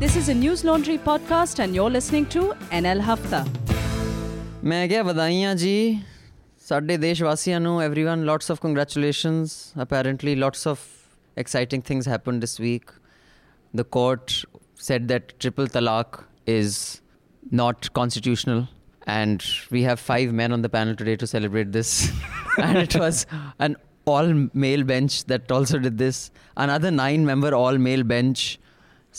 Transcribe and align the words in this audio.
This 0.00 0.16
is 0.16 0.28
a 0.28 0.34
News 0.34 0.64
Laundry 0.64 0.98
podcast, 0.98 1.58
and 1.58 1.74
you're 1.74 1.90
listening 1.90 2.26
to 2.34 2.42
NL 2.82 3.00
Hafta. 3.08 3.40
ਮੈਂ 4.70 4.86
ਕਿਹਾ 4.88 5.02
ਵਧਾਈਆਂ 5.02 5.54
ਜੀ 5.54 5.72
ਸਾਡੇ 6.68 6.96
ਦੇਸ਼ 7.02 7.22
ਵਾਸੀਆਂ 7.22 7.60
ਨੂੰ 7.60 7.72
everyone 7.84 8.24
lots 8.30 8.48
of 8.54 8.60
congratulations 8.66 9.52
apparently 9.84 10.34
lots 10.44 10.64
of 10.72 10.80
exciting 11.42 11.82
things 11.90 12.08
happened 12.12 12.46
this 12.46 12.54
week 12.66 12.90
the 13.80 13.84
court 13.98 14.34
said 14.88 15.06
that 15.12 15.32
triple 15.44 15.68
talaq 15.76 16.18
is 16.56 16.78
not 17.62 17.88
constitutional 18.00 18.62
and 19.18 19.46
we 19.76 19.82
have 19.88 20.00
five 20.10 20.32
men 20.42 20.56
on 20.58 20.66
the 20.66 20.72
panel 20.76 20.96
today 21.02 21.16
to 21.24 21.28
celebrate 21.36 21.70
this 21.78 21.90
and 22.66 22.82
it 22.84 22.96
was 23.04 23.24
an 23.68 23.76
all 24.14 24.32
male 24.66 24.84
bench 24.94 25.14
that 25.34 25.52
also 25.58 25.78
did 25.88 25.98
this 26.06 26.18
another 26.68 26.90
nine 27.02 27.24
member 27.32 27.52
all 27.62 27.78
male 27.90 28.06
bench 28.16 28.42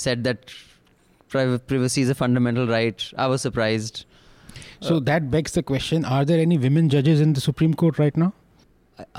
said 0.05 0.19
that 0.27 0.41
priv- 0.49 0.70
privacy 1.32 2.02
is 2.06 2.10
a 2.10 2.14
fundamental 2.22 2.66
right 2.66 3.04
i 3.16 3.26
was 3.34 3.42
surprised 3.50 4.04
So 4.86 4.94
that 5.08 5.26
begs 5.32 5.52
the 5.56 5.62
question: 5.68 6.04
Are 6.14 6.22
there 6.28 6.38
any 6.44 6.56
women 6.62 6.88
judges 6.94 7.20
in 7.24 7.34
the 7.36 7.42
Supreme 7.42 7.74
Court 7.82 7.98
right 8.00 8.16
now? 8.22 8.26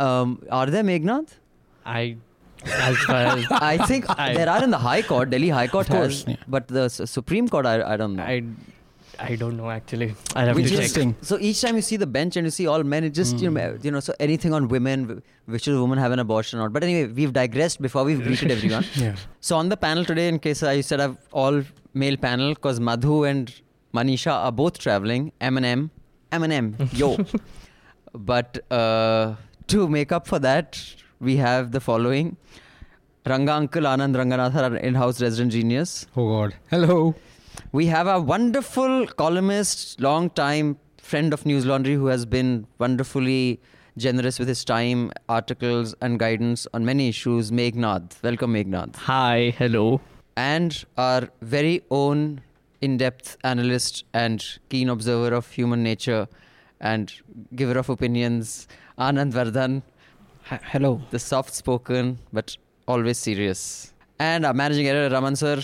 Um, 0.06 0.34
are 0.58 0.66
there 0.74 0.84
Meghnad? 0.90 1.30
I, 1.92 2.02
as 2.90 2.98
far 3.12 3.22
as 3.36 3.46
I 3.68 3.78
think 3.92 4.10
I- 4.26 4.34
there 4.40 4.50
are 4.56 4.58
in 4.68 4.74
the 4.76 4.82
High 4.86 5.02
Court. 5.12 5.30
Delhi 5.36 5.50
High 5.58 5.68
Court 5.76 5.90
Of 5.90 5.96
course, 5.96 6.18
has, 6.24 6.34
yeah. 6.36 6.44
but 6.58 6.68
the 6.80 6.84
S- 6.92 7.10
Supreme 7.14 7.48
Court, 7.56 7.66
I, 7.66 7.76
I 7.94 7.98
don't 8.02 8.16
know. 8.18 8.24
I, 8.24 8.36
I 9.30 9.36
don't 9.44 9.56
know 9.62 9.70
actually. 9.78 10.10
I'll 10.36 10.48
have 10.52 10.56
Which 10.60 10.66
to 10.66 10.72
check. 10.72 10.80
Interesting. 10.80 11.16
so 11.32 11.38
each 11.52 11.62
time 11.68 11.76
you 11.82 11.86
see 11.92 12.00
the 12.04 12.10
bench 12.18 12.36
and 12.42 12.46
you 12.52 12.52
see 12.58 12.68
all 12.74 12.84
men, 12.96 13.06
it 13.12 13.18
just 13.22 13.40
you 13.46 13.50
know 13.60 13.78
you 13.88 13.92
know 13.98 14.02
so 14.10 14.14
anything 14.30 14.54
on 14.60 14.68
women, 14.76 15.06
which 15.56 15.64
should 15.70 15.78
a 15.78 15.82
woman 15.86 16.04
have 16.08 16.12
an 16.18 16.24
abortion 16.26 16.60
or 16.60 16.64
not. 16.68 16.74
But 16.80 16.84
anyway, 16.90 17.06
we've 17.22 17.34
digressed 17.40 17.82
before 17.88 18.04
we've 18.12 18.22
greeted 18.28 18.52
everyone. 18.58 18.86
Yeah. 19.06 19.16
So 19.52 19.56
on 19.64 19.70
the 19.76 19.78
panel 19.88 20.04
today, 20.12 20.28
in 20.36 20.40
case 20.50 20.62
I 20.74 20.76
said 20.92 21.00
I've 21.08 21.18
all 21.46 21.64
male 21.94 22.18
panel, 22.18 22.54
because 22.54 22.80
Madhu 22.80 23.24
and 23.24 23.54
Manisha 23.94 24.32
are 24.32 24.52
both 24.52 24.78
traveling. 24.80 25.32
Eminem, 25.40 25.90
Eminem, 26.32 26.76
yo. 26.98 27.18
but 28.14 28.60
uh, 28.72 29.36
to 29.68 29.88
make 29.88 30.12
up 30.12 30.28
for 30.28 30.40
that, 30.40 30.82
we 31.20 31.38
have 31.38 31.72
the 31.72 31.80
following: 31.80 32.38
Ranga 33.26 33.54
Uncle 33.54 33.84
Anand 33.84 34.16
Ranganath, 34.16 34.56
our 34.56 34.76
in-house 34.78 35.22
resident 35.22 35.52
genius. 35.52 36.08
Oh 36.16 36.28
God. 36.30 36.56
Hello. 36.70 37.16
We 37.72 37.86
have 37.88 38.08
a 38.08 38.20
wonderful 38.20 39.08
columnist, 39.08 40.02
long 40.02 40.30
time 40.32 40.78
friend 40.98 41.34
of 41.34 41.46
News 41.46 41.66
Laundry, 41.66 41.94
who 41.96 42.08
has 42.08 42.26
been 42.26 42.66
wonderfully 42.80 43.60
generous 43.98 44.40
with 44.40 44.48
his 44.48 44.64
time, 44.66 45.12
articles, 45.30 45.94
and 46.02 46.18
guidance 46.18 46.66
on 46.74 46.86
many 46.86 47.10
issues. 47.10 47.52
Meghnad, 47.52 48.16
welcome, 48.24 48.54
Meghnad 48.54 48.96
Hi, 48.96 49.54
hello. 49.58 50.02
And 50.36 50.84
our 50.98 51.30
very 51.42 51.82
own 51.90 52.42
in-depth 52.82 53.38
analyst 53.44 54.04
and 54.14 54.44
keen 54.70 54.90
observer 54.90 55.34
of 55.36 55.50
human 55.52 55.84
nature 55.84 56.28
and 56.80 57.14
giver 57.56 57.78
of 57.80 57.90
opinions 57.90 58.68
anand 58.98 59.32
vardhan 59.38 59.82
hello. 60.72 61.02
the 61.12 61.20
soft-spoken 61.20 62.18
but 62.34 62.58
always 62.88 63.18
serious 63.18 63.94
and 64.20 64.46
our 64.46 64.54
managing 64.54 64.88
editor 64.88 65.14
raman 65.16 65.36
sir 65.36 65.58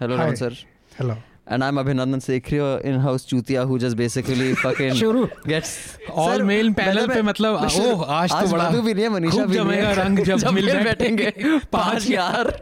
hello 0.00 0.16
Hi. 0.16 0.22
raman 0.24 0.36
sir 0.36 0.52
Hello. 0.96 1.16
And 1.46 1.64
i'm 1.64 1.78
abhinandan 1.80 2.20
sekhri 2.24 2.58
in-house 2.90 3.24
chutia 3.30 3.64
who 3.70 3.78
just 3.78 3.96
basically 3.96 4.46
fucking 4.64 4.94
शुरू। 4.94 5.24
gets 5.46 5.72
All 6.16 6.30
Sir, 6.30 6.44
male 6.44 6.70
panel 6.74 7.08
पे 7.08 7.22
मतलब 7.22 7.54
ओह 7.54 8.04
आज 8.04 8.30
तो 8.32 8.46
बड़ा 8.46 8.70
मधु 8.70 8.82
भी 8.82 8.94
नहीं 8.94 9.04
है 9.04 9.10
मनीषा 9.10 9.44
भी 9.44 9.56
नहीं 9.56 9.64
जमेगा 9.64 9.88
है। 9.88 9.94
रंग 9.94 10.18
जब 10.18 10.48
मिल 10.52 10.64
मिल 10.64 10.84
बैठेंगे। 10.84 11.30
पाँच 11.72 12.10
यार 12.10 12.60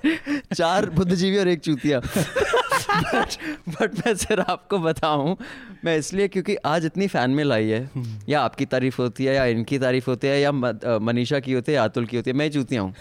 चार 0.55 0.91
बुद्धिजीवी 0.91 1.39
और 1.39 1.48
एक 1.48 1.61
चूतिया। 1.61 2.00
बट 2.00 3.36
बट 3.69 3.94
मैं 3.98 4.14
सर 4.14 4.41
आपको 4.41 4.78
बताऊँ 4.78 5.36
मैं 5.84 5.96
इसलिए 5.98 6.28
क्योंकि 6.28 6.55
आज 6.55 6.84
इतनी 6.84 7.06
फ़ैन 7.06 7.30
मेल 7.30 7.52
आई 7.52 7.69
है। 7.69 7.91
या 8.28 8.41
आपकी 8.41 8.67
तारीफ़ 8.67 9.02
होती 9.02 9.24
है 9.24 9.34
या 9.34 9.44
इनकी 9.44 9.79
तारीफ़ 9.79 10.11
होती 10.11 10.27
है 10.27 10.40
या 10.40 10.52
मनीषा 10.98 11.40
की 11.40 11.52
होती 11.52 11.73
है 11.73 11.77
या 11.77 11.85
अतुल 11.85 12.06
की 12.06 12.17
होती 12.17 12.30
है 12.30 12.36
मैं 12.36 12.51
चूतिया 12.51 12.83
हूँ। 12.83 12.95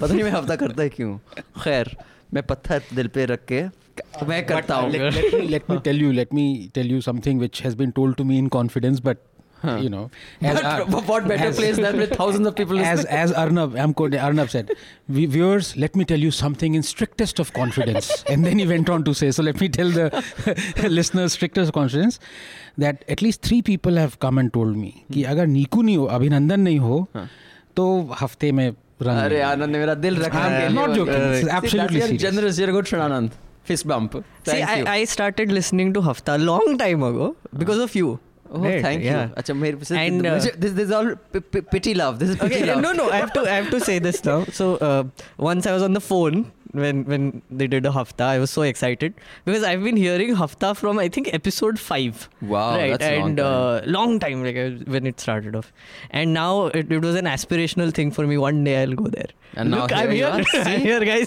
पता 0.00 0.06
नहीं 0.06 0.24
मैं 0.24 0.30
हफ़्ता 0.30 0.56
करता 0.56 0.82
है 0.82 0.88
क्यों। 0.88 1.18
खैर 1.64 1.96
मैं 2.34 2.42
पत्थर 2.42 2.82
दिल 2.94 3.08
पे 3.16 3.24
रख 3.26 3.44
के 3.52 3.62
मैं 4.26 4.44
करता 4.46 4.74
हूँ 4.74 4.90
let 4.92 5.14
me 5.14 5.46
let 5.54 5.70
me 5.70 5.78
tell 5.86 6.02
you 6.04 6.12
let 6.12 6.34
me 6.38 6.68
tell 6.78 6.92
you 6.94 7.00
something 7.00 7.38
which 7.46 7.60
has 7.66 7.74
been 7.74 7.92
told 7.92 8.16
to 8.18 8.24
me 8.24 8.38
in 8.44 8.50
you 9.66 9.88
know 9.92 10.10
as 10.42 10.56
But 10.56 10.64
Ar- 10.64 10.84
what 11.10 11.26
better 11.28 11.46
as- 11.46 11.56
place 11.58 11.78
than 11.84 11.96
with 12.00 12.10
thousands 12.18 12.46
of 12.48 12.54
people 12.56 12.78
as 12.78 12.98
listening? 12.98 13.20
as 13.20 13.32
Arnab 13.32 13.74
I'm 13.84 13.94
quoting 14.00 14.20
Arnab 14.20 14.50
said 14.50 14.70
"Vi- 15.08 15.26
viewers 15.26 15.70
let 15.76 15.96
me 15.96 16.04
tell 16.04 16.18
you 16.18 16.30
something 16.30 16.74
in 16.74 16.82
strictest 16.82 17.40
of 17.44 17.52
confidence 17.52 18.10
and 18.34 18.44
then 18.48 18.58
he 18.58 18.66
went 18.72 18.90
on 18.96 19.02
to 19.04 19.14
say 19.14 19.30
so 19.30 19.42
let 19.42 19.60
me 19.60 19.68
tell 19.68 19.90
the 19.90 20.06
listeners 20.88 21.32
strictest 21.32 21.72
confidence 21.72 22.20
that 22.78 23.02
at 23.08 23.22
least 23.22 23.42
three 23.42 23.62
people 23.62 23.96
have 23.96 24.18
come 24.26 24.38
and 24.44 24.52
told 24.58 24.76
me 24.84 24.92
कि 25.12 25.22
अगर 25.34 25.46
नीकू 25.46 25.82
नहीं 25.82 25.96
हो 25.96 26.04
अभिनंदन 26.18 26.60
नहीं 26.60 26.78
हो 26.78 27.06
तो 27.76 27.88
हफ़्ते 28.20 28.52
में 28.52 28.66
रंग 28.68 28.85
अरे 29.00 29.40
आनंद 29.46 29.70
ने 29.72 29.78
मेरा 29.78 29.94
दिल 30.04 30.16
रखा 30.22 30.42
है 30.42 30.68
not 30.72 30.90
joking 30.90 31.48
absolutely 31.56 32.00
serious 32.00 32.20
generous 32.22 32.56
serious. 32.58 32.60
generous 32.60 32.92
you're 32.92 33.02
Anand 33.02 33.30
fist 33.70 33.86
bump 33.90 34.12
See, 34.14 34.20
thank 34.48 34.68
I, 34.72 34.74
you 34.80 34.84
I 34.90 35.04
started 35.12 35.52
listening 35.54 35.88
to 35.94 36.02
Hafta 36.08 36.38
long 36.38 36.78
time 36.82 37.02
ago 37.10 37.26
because 37.62 37.80
of 37.86 37.96
you. 38.00 38.10
oh 38.56 38.58
Right, 38.64 38.82
thank 38.82 39.04
yeah. 39.04 39.22
you 39.22 39.40
Achha, 39.42 39.54
मेरे 39.62 39.84
से 39.88 39.96
And, 40.02 40.26
uh, 40.32 40.34
this 40.42 40.74
this 40.74 40.84
is 40.84 40.92
all 40.98 41.08
p- 41.36 41.40
p- 41.54 41.62
pity 41.72 41.94
love 42.00 42.20
this 42.20 42.28
is 42.34 42.36
pity 42.42 42.58
Okay, 42.58 42.68
love 42.68 42.82
no, 42.84 42.92
no. 42.98 43.06
I 43.16 43.18
have 43.22 43.32
to, 43.38 43.42
I 43.54 43.56
have 43.56 43.70
to 43.72 43.80
say 43.86 43.96
this 44.04 44.20
now. 44.28 44.36
So 44.58 44.68
uh, 44.88 45.02
once 45.48 45.66
I 45.72 45.74
was 45.78 45.86
on 45.88 45.98
the 45.98 46.02
phone 46.10 46.38
when 46.80 47.04
when 47.04 47.42
they 47.50 47.66
did 47.66 47.86
a 47.86 47.92
Hafta, 47.92 48.24
I 48.24 48.38
was 48.38 48.50
so 48.50 48.62
excited 48.62 49.14
because 49.44 49.62
I've 49.62 49.82
been 49.82 49.96
hearing 49.96 50.34
Hafta 50.34 50.74
from 50.74 50.98
I 50.98 51.08
think 51.08 51.32
episode 51.34 51.78
five. 51.78 52.28
wow 52.42 52.76
right, 52.76 52.90
that's 52.98 53.04
a 53.04 53.18
long 53.18 53.28
and 53.28 53.36
time. 53.38 53.46
Uh, 53.46 53.80
long 53.96 54.18
time 54.20 54.44
like 54.44 54.56
uh, 54.56 54.70
when 54.96 55.06
it 55.06 55.20
started 55.20 55.56
off, 55.56 55.72
and 56.10 56.32
now 56.34 56.66
it, 56.66 56.90
it 56.90 57.00
was 57.02 57.14
an 57.16 57.24
aspirational 57.26 57.92
thing 57.92 58.10
for 58.10 58.26
me. 58.26 58.38
One 58.38 58.62
day 58.64 58.82
I'll 58.82 58.92
go 58.94 59.08
there. 59.08 59.28
And 59.54 59.70
now 59.70 59.82
Look, 59.82 59.90
here 59.92 59.98
I'm 60.04 60.10
you 60.10 60.16
here. 60.16 60.28
are. 60.28 60.42
I'm 60.70 60.80
here, 60.80 61.04
guys. 61.04 61.26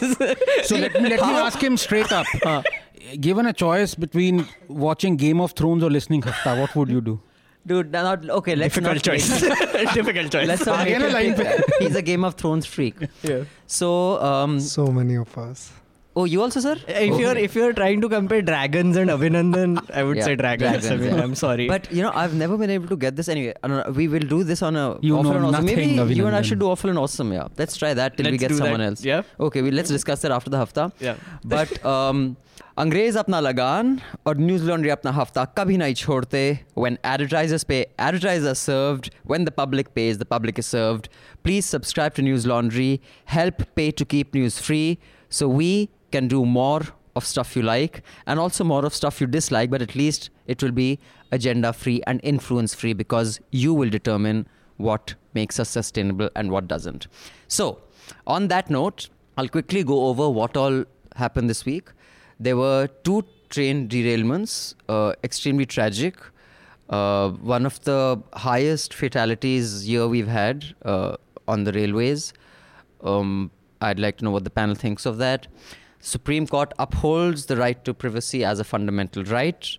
So 0.69 0.75
let 0.75 0.93
me, 0.93 1.09
let 1.09 1.19
me 1.27 1.33
ask 1.47 1.61
him 1.63 1.77
straight 1.77 2.11
up. 2.11 2.27
Given 3.19 3.45
a 3.47 3.53
choice 3.53 3.95
between 3.95 4.45
watching 4.67 5.15
Game 5.15 5.41
of 5.41 5.53
Thrones 5.53 5.83
or 5.83 5.89
listening 5.89 6.21
Hafta, 6.21 6.59
what 6.59 6.75
would 6.75 6.89
you 6.89 7.01
do? 7.01 7.19
Dude, 7.65 7.91
not 7.91 8.29
okay. 8.29 8.55
Let's 8.55 8.73
difficult 8.73 8.95
not 8.95 9.03
choice. 9.03 9.41
difficult 9.93 10.31
choice. 10.31 10.47
Let's 10.47 10.65
not 10.65 10.85
make 10.85 10.97
it, 10.97 11.65
he's 11.79 11.95
a 11.95 12.01
Game 12.01 12.23
of 12.23 12.35
Thrones 12.35 12.65
freak. 12.65 12.95
Yeah. 13.21 13.43
So, 13.67 14.21
um, 14.21 14.59
so 14.59 14.87
many 14.87 15.15
of 15.15 15.37
us. 15.37 15.71
Oh, 16.15 16.25
you 16.25 16.41
also, 16.41 16.59
sir? 16.59 16.71
Uh, 16.71 16.93
if 16.93 17.13
oh. 17.13 17.19
you're 17.19 17.37
if 17.37 17.55
you're 17.55 17.71
trying 17.71 18.01
to 18.01 18.09
compare 18.09 18.41
dragons 18.41 18.97
and 18.97 19.11
Abhinandan, 19.11 19.89
I 19.93 20.03
would 20.03 20.17
yeah, 20.17 20.23
say 20.23 20.35
dragons. 20.35 20.87
dragons 20.87 21.07
I 21.07 21.11
mean, 21.11 21.19
I'm 21.19 21.35
sorry, 21.35 21.67
but 21.67 21.91
you 21.91 22.01
know, 22.01 22.11
I've 22.13 22.33
never 22.33 22.57
been 22.57 22.71
able 22.71 22.87
to 22.87 22.97
get 22.97 23.15
this 23.15 23.29
anyway. 23.29 23.53
We 23.93 24.07
will 24.07 24.27
do 24.31 24.43
this 24.43 24.63
on 24.63 24.75
a 24.75 24.97
you 25.01 25.17
awful 25.17 25.31
know 25.31 25.37
and 25.37 25.45
awesome. 25.45 25.65
Nothing, 25.65 25.77
Maybe 25.77 25.97
Abhinandan. 25.97 26.15
you 26.15 26.27
and 26.27 26.35
I 26.35 26.41
should 26.41 26.59
do 26.59 26.69
awful 26.69 26.89
and 26.89 26.97
awesome. 26.97 27.31
Yeah, 27.31 27.47
let's 27.57 27.77
try 27.77 27.93
that 27.93 28.17
till 28.17 28.25
let's 28.25 28.33
we 28.33 28.37
get 28.39 28.55
someone 28.55 28.79
that. 28.79 28.87
else. 28.87 29.05
Yeah. 29.05 29.21
Okay, 29.39 29.61
we, 29.61 29.71
let's 29.71 29.89
discuss 29.89 30.21
that 30.21 30.31
after 30.31 30.49
the 30.49 30.57
hafta. 30.57 30.91
Yeah. 30.99 31.15
But 31.45 31.85
um, 31.85 32.37
अंग्रेज 32.77 33.15
or 34.25 34.35
news 34.35 34.63
laundry 34.63 34.89
news 34.89 34.89
hafta 34.89 34.91
अपना 34.91 35.11
हफ्ता 35.11 35.45
कभी 35.57 35.77
नहीं 35.77 35.93
छोड़ते 35.93 36.59
when 36.77 36.97
advertisers 37.05 37.63
pay 37.71 38.55
served. 38.55 39.11
When 39.25 39.45
the 39.45 39.51
public 39.51 39.93
pays, 39.93 40.17
the 40.17 40.25
public 40.25 40.57
is 40.57 40.65
served. 40.65 41.07
Please 41.43 41.65
subscribe 41.65 42.15
to 42.15 42.21
News 42.21 42.47
Laundry. 42.47 42.99
Help 43.25 43.63
pay 43.75 43.91
to 43.91 44.05
keep 44.05 44.33
news 44.33 44.59
free. 44.59 44.97
So 45.29 45.47
we 45.47 45.89
can 46.11 46.27
do 46.27 46.45
more 46.45 46.81
of 47.15 47.25
stuff 47.25 47.55
you 47.55 47.61
like 47.61 48.01
and 48.27 48.39
also 48.39 48.63
more 48.63 48.85
of 48.85 48.93
stuff 48.93 49.19
you 49.19 49.27
dislike 49.27 49.69
but 49.69 49.81
at 49.81 49.95
least 49.95 50.29
it 50.47 50.63
will 50.63 50.71
be 50.71 50.99
agenda 51.31 51.73
free 51.73 52.01
and 52.07 52.19
influence 52.23 52.73
free 52.73 52.93
because 52.93 53.39
you 53.51 53.73
will 53.73 53.89
determine 53.89 54.47
what 54.77 55.15
makes 55.33 55.59
us 55.59 55.69
sustainable 55.69 56.29
and 56.35 56.51
what 56.51 56.67
doesn't 56.67 57.07
so 57.47 57.81
on 58.27 58.47
that 58.47 58.69
note 58.69 59.09
i'll 59.37 59.49
quickly 59.49 59.83
go 59.83 60.05
over 60.07 60.29
what 60.29 60.55
all 60.55 60.83
happened 61.15 61.49
this 61.49 61.65
week 61.65 61.89
there 62.39 62.55
were 62.55 62.87
two 63.03 63.25
train 63.50 63.88
derailments, 63.89 64.75
uh, 64.88 65.13
extremely 65.23 65.65
tragic. 65.65 66.15
Uh, 66.89 67.29
one 67.29 67.65
of 67.65 67.79
the 67.81 68.21
highest 68.33 68.94
fatalities 68.94 69.88
year 69.88 70.07
we've 70.07 70.27
had 70.27 70.65
uh, 70.83 71.17
on 71.47 71.63
the 71.63 71.71
railways. 71.73 72.33
Um, 73.03 73.51
I'd 73.81 74.00
like 74.00 74.17
to 74.17 74.25
know 74.25 74.31
what 74.31 74.44
the 74.44 74.50
panel 74.50 74.75
thinks 74.75 75.05
of 75.05 75.17
that. 75.17 75.47
Supreme 76.00 76.48
Court 76.48 76.74
upholds 76.80 77.46
the 77.46 77.57
right 77.57 77.84
to 77.86 77.94
privacy 77.94 78.44
as 78.44 78.60
a 78.60 78.63
fundamental 78.63 79.24
right. 79.24 79.78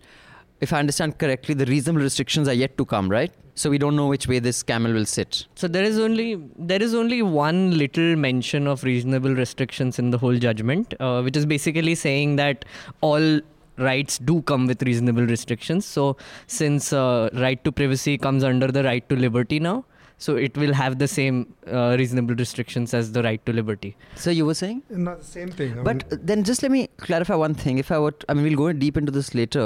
If 0.59 0.71
I 0.71 0.79
understand 0.79 1.17
correctly, 1.17 1.55
the 1.55 1.65
reasonable 1.65 2.01
restrictions 2.01 2.47
are 2.47 2.53
yet 2.53 2.77
to 2.77 2.85
come, 2.85 3.09
right? 3.09 3.33
So 3.55 3.69
we 3.69 3.77
don't 3.77 3.95
know 3.95 4.07
which 4.07 4.27
way 4.27 4.39
this 4.39 4.63
camel 4.63 4.93
will 4.93 5.05
sit. 5.05 5.45
So 5.55 5.67
there 5.67 5.83
is 5.83 5.99
only 5.99 6.41
there 6.57 6.81
is 6.81 6.93
only 6.93 7.21
one 7.21 7.77
little 7.77 8.15
mention 8.15 8.67
of 8.67 8.83
reasonable 8.83 9.33
restrictions 9.33 9.99
in 9.99 10.11
the 10.11 10.17
whole 10.17 10.37
judgment, 10.37 10.93
uh, 10.99 11.21
which 11.21 11.35
is 11.35 11.45
basically 11.45 11.95
saying 11.95 12.37
that 12.37 12.65
all 13.01 13.41
rights 13.77 14.19
do 14.19 14.41
come 14.43 14.67
with 14.67 14.81
reasonable 14.83 15.25
restrictions. 15.25 15.85
So 15.85 16.17
since 16.47 16.93
uh, 16.93 17.29
right 17.33 17.63
to 17.63 17.71
privacy 17.71 18.17
comes 18.17 18.43
under 18.43 18.67
the 18.67 18.83
right 18.83 19.07
to 19.09 19.15
liberty 19.15 19.59
now, 19.59 19.85
So 20.23 20.33
it 20.47 20.57
will 20.61 20.73
have 20.79 20.95
the 21.03 21.07
same 21.11 21.37
uh, 21.67 21.95
reasonable 21.99 22.35
restrictions 22.41 22.93
as 22.97 23.11
the 23.13 23.21
right 23.27 23.43
to 23.47 23.53
liberty. 23.59 23.91
So 24.23 24.29
you 24.39 24.45
were 24.49 24.57
saying? 24.63 24.83
Not 25.05 25.19
the 25.21 25.25
same 25.37 25.49
thing. 25.61 25.79
I 25.79 25.83
But 25.87 26.03
mean, 26.11 26.19
then 26.31 26.43
just 26.49 26.61
let 26.65 26.71
me 26.71 26.81
clarify 27.05 27.35
one 27.43 27.55
thing. 27.63 27.79
If 27.83 27.91
I 27.95 27.97
were, 28.03 28.11
t- 28.11 28.25
I 28.29 28.35
mean, 28.35 28.43
we'll 28.47 28.59
go 28.65 28.71
deep 28.83 28.97
into 29.01 29.11
this 29.19 29.33
later, 29.39 29.65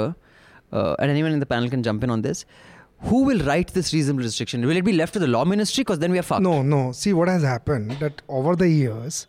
uh, 0.72 0.94
and 0.98 1.10
anyone 1.16 1.32
in 1.32 1.40
the 1.40 1.50
panel 1.54 1.68
can 1.74 1.82
jump 1.88 2.02
in 2.08 2.10
on 2.16 2.22
this. 2.28 2.46
Who 3.10 3.24
will 3.24 3.40
write 3.48 3.74
this 3.74 3.92
reasonable 3.96 4.24
restriction? 4.28 4.64
Will 4.70 4.78
it 4.82 4.84
be 4.86 4.94
left 5.00 5.12
to 5.18 5.18
the 5.18 5.26
law 5.26 5.44
ministry? 5.44 5.84
Because 5.84 5.98
then 5.98 6.10
we 6.12 6.18
are 6.18 6.22
fucked. 6.30 6.42
no, 6.42 6.62
no. 6.62 6.92
See 6.92 7.12
what 7.12 7.28
has 7.28 7.42
happened 7.42 7.90
that 8.04 8.22
over 8.28 8.56
the 8.56 8.68
years, 8.70 9.26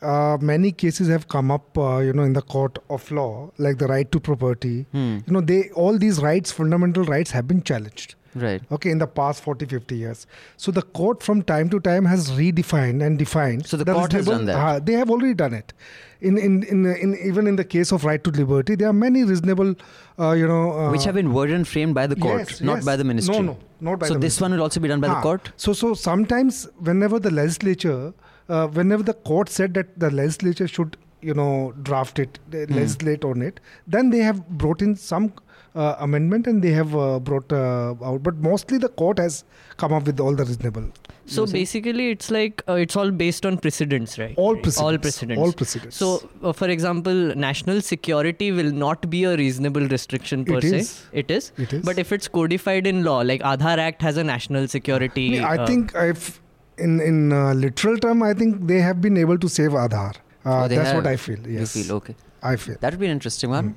uh, 0.00 0.38
many 0.40 0.72
cases 0.72 1.08
have 1.08 1.28
come 1.28 1.50
up, 1.50 1.76
uh, 1.76 1.98
you 1.98 2.14
know, 2.14 2.22
in 2.22 2.32
the 2.32 2.40
court 2.54 2.78
of 2.88 3.10
law, 3.10 3.50
like 3.58 3.76
the 3.76 3.86
right 3.86 4.10
to 4.12 4.18
property. 4.30 4.86
Hmm. 4.92 5.18
You 5.26 5.34
know, 5.34 5.42
they 5.42 5.60
all 5.84 5.98
these 5.98 6.20
rights, 6.28 6.50
fundamental 6.50 7.04
rights, 7.04 7.32
have 7.32 7.46
been 7.46 7.62
challenged. 7.62 8.14
Right. 8.34 8.62
Okay, 8.70 8.90
in 8.90 8.98
the 8.98 9.06
past 9.08 9.42
40, 9.42 9.66
50 9.66 9.96
years. 9.96 10.26
So 10.56 10.70
the 10.70 10.82
court 10.82 11.22
from 11.22 11.42
time 11.42 11.68
to 11.70 11.80
time 11.80 12.04
has 12.04 12.30
redefined 12.30 13.04
and 13.04 13.18
defined. 13.18 13.66
So 13.66 13.76
the 13.76 13.84
court 13.92 14.12
has 14.12 14.26
done 14.26 14.44
that. 14.46 14.56
Ah, 14.56 14.78
they 14.78 14.92
have 14.92 15.10
already 15.10 15.34
done 15.34 15.52
it. 15.54 15.72
In, 16.20 16.36
in, 16.38 16.62
in, 16.64 16.86
in 16.86 17.16
even 17.24 17.46
in 17.46 17.56
the 17.56 17.64
case 17.64 17.90
of 17.92 18.04
right 18.04 18.22
to 18.22 18.30
liberty, 18.30 18.74
there 18.76 18.88
are 18.88 18.92
many 18.92 19.24
reasonable, 19.24 19.74
uh, 20.18 20.32
you 20.32 20.46
know, 20.46 20.72
uh, 20.72 20.90
Which 20.92 21.04
have 21.04 21.14
been 21.14 21.32
worded 21.32 21.56
and 21.56 21.66
framed 21.66 21.94
by 21.94 22.06
the 22.06 22.14
court, 22.14 22.40
yes, 22.50 22.60
not 22.60 22.74
yes. 22.76 22.84
by 22.84 22.96
the 22.96 23.04
ministry. 23.04 23.36
No, 23.36 23.42
no, 23.42 23.58
not 23.80 23.98
by 23.98 24.06
so 24.06 24.14
the 24.14 24.20
this 24.20 24.38
ministry. 24.38 24.44
one 24.44 24.52
will 24.52 24.62
also 24.62 24.80
be 24.80 24.88
done 24.88 25.00
by 25.00 25.08
the 25.08 25.14
Ah, 25.14 25.22
court. 25.22 25.50
So, 25.56 25.72
so 25.72 25.94
sometimes 25.94 26.68
whenever 26.78 27.18
the 27.18 27.30
legislature, 27.30 28.12
uh, 28.48 28.66
whenever 28.68 29.02
the 29.02 29.14
court 29.14 29.48
said 29.48 29.74
that 29.74 29.98
the 29.98 30.10
legislature 30.10 30.68
should, 30.68 30.96
you 31.22 31.34
know, 31.34 31.72
draft 31.82 32.18
it, 32.18 32.38
uh, 32.52 32.58
Hmm. 32.58 32.74
legislate 32.74 33.24
on 33.24 33.42
it, 33.42 33.58
then 33.86 34.10
they 34.10 34.18
have 34.18 34.46
brought 34.50 34.82
in 34.82 34.94
some 34.96 35.32
uh, 35.74 35.94
amendment 36.00 36.46
and 36.46 36.62
they 36.62 36.70
have 36.72 36.94
uh, 36.96 37.18
brought 37.20 37.52
uh, 37.52 37.94
out. 38.04 38.22
But 38.22 38.36
mostly 38.36 38.78
the 38.78 38.88
court 38.88 39.18
has 39.18 39.44
come 39.76 39.92
up 39.92 40.04
with 40.06 40.18
all 40.20 40.34
the 40.34 40.44
reasonable, 40.44 40.86
So 41.26 41.34
You 41.36 41.40
were 41.42 41.46
saying? 41.46 41.52
basically, 41.62 42.10
it's 42.10 42.30
like 42.30 42.62
uh, 42.68 42.72
it's 42.74 42.96
all 42.96 43.10
based 43.10 43.46
on 43.46 43.58
precedents, 43.58 44.18
right? 44.18 44.34
all 44.36 44.54
Right. 44.54 44.62
precedents, 44.62 44.80
All 44.82 44.98
precedents. 44.98 45.40
all 45.42 45.52
precedents. 45.52 45.96
So, 45.96 46.28
uh, 46.42 46.52
for 46.52 46.68
example, 46.68 47.14
national 47.36 47.80
security 47.82 48.50
will 48.52 48.72
not 48.72 49.08
be 49.10 49.22
a 49.24 49.36
reasonable 49.36 49.86
restriction 49.94 50.44
per 50.44 50.58
It 50.58 50.62
se. 50.64 50.78
is. 50.78 50.90
It 51.12 51.30
is. 51.30 51.52
it 51.56 51.72
is. 51.72 51.84
But 51.84 51.98
if 51.98 52.10
it's 52.12 52.26
codified 52.28 52.86
in 52.86 53.04
law, 53.04 53.18
like 53.20 53.42
Aadhaar 53.42 53.78
Act 53.78 54.02
has 54.02 54.16
a 54.16 54.24
national 54.24 54.66
security. 54.68 55.38
I 55.38 55.56
uh, 55.56 55.66
think 55.66 55.92
if 55.94 56.40
in 56.78 56.98
in 57.00 57.32
uh, 57.32 57.52
literal 57.54 57.96
term, 57.98 58.22
I 58.22 58.34
think 58.34 58.66
they 58.66 58.80
have 58.80 59.00
been 59.00 59.16
able 59.16 59.38
to 59.38 59.48
save 59.60 59.72
Aadhaar. 59.84 60.10
Uh, 60.16 60.50
Oh, 60.64 60.68
they 60.68 60.76
that's 60.76 60.94
what. 60.98 61.06
I 61.06 61.16
feel. 61.28 61.40
Yes, 61.46 61.76
You 61.76 61.84
feel 61.84 61.96
okay. 62.02 62.16
I 62.42 62.56
feel. 62.66 62.76
That 62.80 62.92
would 62.94 63.00
be 63.00 63.06
an 63.06 63.12
interesting 63.20 63.50
one. 63.50 63.74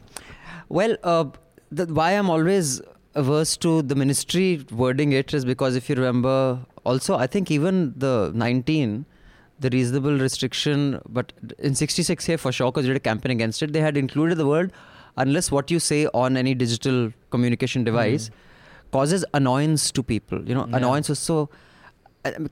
Well, 0.69 0.93
uh, 1.03 1.25
the, 1.75 1.85
why 1.93 2.11
I'm 2.11 2.29
always 2.29 2.81
averse 3.15 3.55
to 3.57 3.81
the 3.81 3.95
ministry 3.95 4.65
wording 4.71 5.11
it 5.11 5.33
is 5.33 5.45
because 5.45 5.75
if 5.75 5.89
you 5.89 5.95
remember, 5.95 6.59
also 6.83 7.15
I 7.15 7.27
think 7.27 7.51
even 7.51 7.93
the 7.95 8.31
19, 8.33 9.05
the 9.59 9.69
reasonable 9.69 10.17
restriction, 10.17 11.01
but 11.07 11.33
in 11.59 11.75
66 11.75 12.25
here 12.25 12.37
for 12.37 12.51
sure, 12.51 12.71
because 12.71 12.85
you 12.85 12.93
did 12.93 12.97
a 12.97 13.07
campaign 13.11 13.31
against 13.31 13.61
it, 13.61 13.73
they 13.73 13.81
had 13.81 13.97
included 13.97 14.37
the 14.37 14.47
word 14.47 14.71
unless 15.17 15.51
what 15.51 15.69
you 15.69 15.79
say 15.79 16.07
on 16.07 16.37
any 16.37 16.53
digital 16.55 17.11
communication 17.29 17.83
device 17.83 18.25
mm-hmm. 18.29 18.91
causes 18.91 19.25
annoyance 19.33 19.91
to 19.91 20.03
people. 20.03 20.43
You 20.47 20.55
know, 20.55 20.67
Yeah. 20.67 20.77
annoyance 20.77 21.09
was 21.09 21.19
so. 21.19 21.49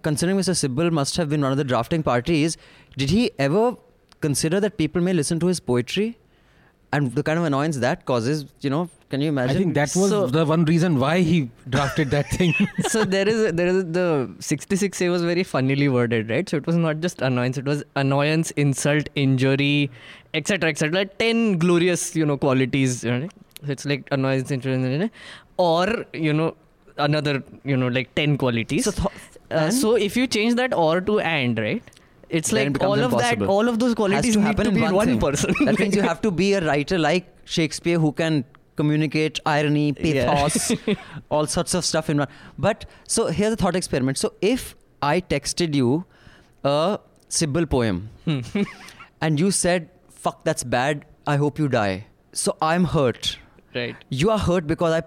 Considering 0.03 0.38
Mr. 0.38 0.53
Sibal 0.53 0.91
must 0.91 1.15
have 1.15 1.29
been 1.29 1.41
one 1.41 1.51
of 1.51 1.57
the 1.57 1.63
drafting 1.63 2.03
parties, 2.03 2.57
did 2.97 3.09
he 3.09 3.31
ever 3.39 3.77
consider 4.19 4.59
that 4.59 4.77
people 4.77 5.01
may 5.01 5.13
listen 5.13 5.39
to 5.39 5.47
his 5.47 5.62
poetry? 5.62 6.17
And 6.93 7.13
the 7.15 7.23
kind 7.23 7.39
of 7.39 7.45
annoyance 7.45 7.77
that 7.77 8.05
causes, 8.05 8.45
you 8.59 8.69
know, 8.69 8.89
can 9.09 9.21
you 9.21 9.29
imagine? 9.29 9.55
I 9.55 9.59
think 9.59 9.73
that 9.75 9.93
was 9.95 10.09
So- 10.09 10.27
the 10.27 10.45
one 10.45 10.65
reason 10.65 10.99
why 10.99 11.19
he 11.21 11.49
drafted 11.69 12.11
that 12.11 12.29
thing. 12.31 12.53
so 12.89 13.03
there 13.05 13.27
is 13.27 13.53
there 13.53 13.67
is 13.67 13.77
the 13.97 14.05
66A 14.39 15.09
was 15.09 15.23
very 15.23 15.43
funnily 15.43 15.88
worded, 15.89 16.29
right? 16.29 16.47
So 16.49 16.57
it 16.57 16.67
was 16.67 16.75
not 16.75 16.99
just 16.99 17.21
annoyance; 17.21 17.57
it 17.57 17.65
was 17.65 17.83
annoyance, 17.95 18.51
insult, 18.51 19.07
injury, 19.15 19.89
etc., 20.33 20.69
etc. 20.69 20.93
Like 20.99 21.17
ten 21.17 21.57
glorious, 21.57 22.05
you 22.15 22.25
know, 22.25 22.38
qualities. 22.38 23.03
You 23.05 23.17
know? 23.19 23.29
So 23.65 23.71
it's 23.71 23.85
like 23.85 24.07
annoyance, 24.11 24.51
injury, 24.51 25.11
or 25.57 26.05
you 26.13 26.33
know, 26.33 26.55
another, 26.97 27.41
you 27.63 27.77
know, 27.77 27.88
like 27.88 28.13
ten 28.15 28.38
qualities. 28.38 28.85
So, 28.85 28.91
th- 28.91 29.17
Uh, 29.59 29.69
so 29.77 29.89
if 30.03 30.13
you 30.17 30.25
change 30.33 30.53
that 30.57 30.73
or 30.81 30.91
to 31.07 31.15
and, 31.29 31.57
right? 31.59 31.83
It's 32.39 32.51
it 32.51 32.55
like 32.55 32.73
becomes 32.73 32.89
all 32.89 33.05
of 33.05 33.13
impossible. 33.13 33.45
that, 33.45 33.51
all 33.51 33.67
of 33.67 33.79
those 33.79 33.93
qualities 33.93 34.35
happen 34.35 34.63
to 34.65 34.69
in 34.69 34.75
be 34.75 34.81
one, 34.81 35.09
in 35.09 35.19
one 35.19 35.31
person. 35.31 35.53
that 35.65 35.77
means 35.79 35.95
you 35.95 36.01
have 36.11 36.21
to 36.21 36.31
be 36.31 36.53
a 36.53 36.61
writer 36.65 36.97
like 36.97 37.27
Shakespeare 37.45 37.99
who 37.99 38.11
can 38.13 38.45
communicate 38.77 39.39
irony, 39.45 39.93
Yeah. 39.99 40.33
pathos, 40.33 40.71
all 41.29 41.45
sorts 41.45 41.73
of 41.73 41.85
stuff 41.85 42.09
in 42.09 42.19
one. 42.19 42.27
But 42.57 42.85
so 43.07 43.27
here's 43.27 43.53
a 43.53 43.55
thought 43.57 43.75
experiment. 43.75 44.17
So 44.17 44.33
if 44.41 44.75
I 45.01 45.19
texted 45.21 45.75
you 45.75 46.05
a 46.63 46.99
Sibal 47.29 47.69
poem 47.69 48.09
hmm. 48.25 48.39
and 49.21 49.39
you 49.39 49.51
said, 49.51 49.89
fuck, 50.09 50.43
that's 50.45 50.63
bad, 50.63 51.05
I 51.27 51.35
hope 51.35 51.59
you 51.59 51.67
die. 51.67 52.07
So 52.33 52.55
I'm 52.61 52.85
hurt. 52.85 53.37
right. 53.75 53.95
You 54.09 54.29
are 54.29 54.39
hurt 54.39 54.67
because 54.67 54.93
I 54.93 55.03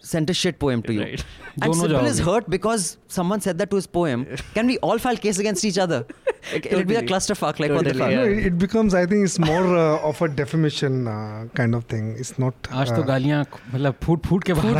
sent 0.00 0.30
a 0.30 0.34
shit 0.34 0.58
poem 0.58 0.82
to 0.82 0.92
you. 0.92 1.00
Right. 1.00 1.24
And 1.62 1.74
Sibal 1.74 2.04
is 2.04 2.18
hurt 2.18 2.48
because 2.48 2.96
someone 3.08 3.40
said 3.40 3.58
that 3.58 3.70
to 3.70 3.76
his 3.76 3.86
poem. 3.86 4.26
Can 4.54 4.66
we 4.66 4.78
all 4.78 4.98
file 4.98 5.16
case 5.16 5.38
against 5.38 5.64
each 5.64 5.78
other? 5.78 6.06
It, 6.52 6.72
will 6.72 6.84
be 6.84 6.94
a 6.96 7.02
clusterfuck 7.02 7.60
like 7.60 7.70
totally, 7.70 8.00
what 8.00 8.10
yeah. 8.10 8.22
it 8.22 8.58
becomes, 8.58 8.94
I 8.94 9.04
think, 9.04 9.24
it's 9.26 9.38
more 9.38 9.76
uh, 9.76 10.08
of 10.08 10.22
a 10.22 10.28
defamation 10.28 11.06
uh, 11.06 11.46
kind 11.54 11.74
of 11.74 11.84
thing. 11.84 12.14
It's 12.18 12.38
not. 12.38 12.54
आज 12.72 12.90
तो 12.96 13.02
गालियाँ 13.02 13.44
मतलब 13.74 13.98
फूट 14.02 14.26
फूट 14.26 14.44
के 14.44 14.52
बाहर 14.52 14.78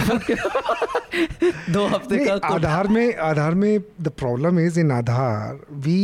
दो 1.73 1.87
हफ्ते 1.87 2.25
का 2.25 2.35
आधार 2.55 2.89
में 2.89 3.17
आधार 3.29 3.55
में 3.63 3.81
the 4.01 4.09
problem 4.19 4.61
is 4.61 4.79
in 4.79 4.91
Aadhaar 4.93 5.61
we 5.87 6.01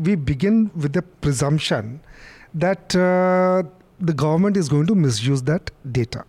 we 0.00 0.16
begin 0.30 0.70
with 0.76 0.96
the 0.96 1.02
presumption 1.22 1.98
that 2.64 2.96
the 2.96 4.10
government 4.10 4.56
is 4.56 4.68
going 4.70 4.86
to 4.88 4.94
misuse 4.94 5.40
that 5.50 5.70
data 5.98 6.24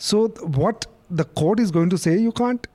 so 0.00 0.26
what? 0.58 0.86
The 1.10 1.24
court 1.24 1.60
is 1.60 1.70
going 1.70 1.90
to 1.90 1.98
say 1.98 2.16
you 2.18 2.32
can't 2.32 2.66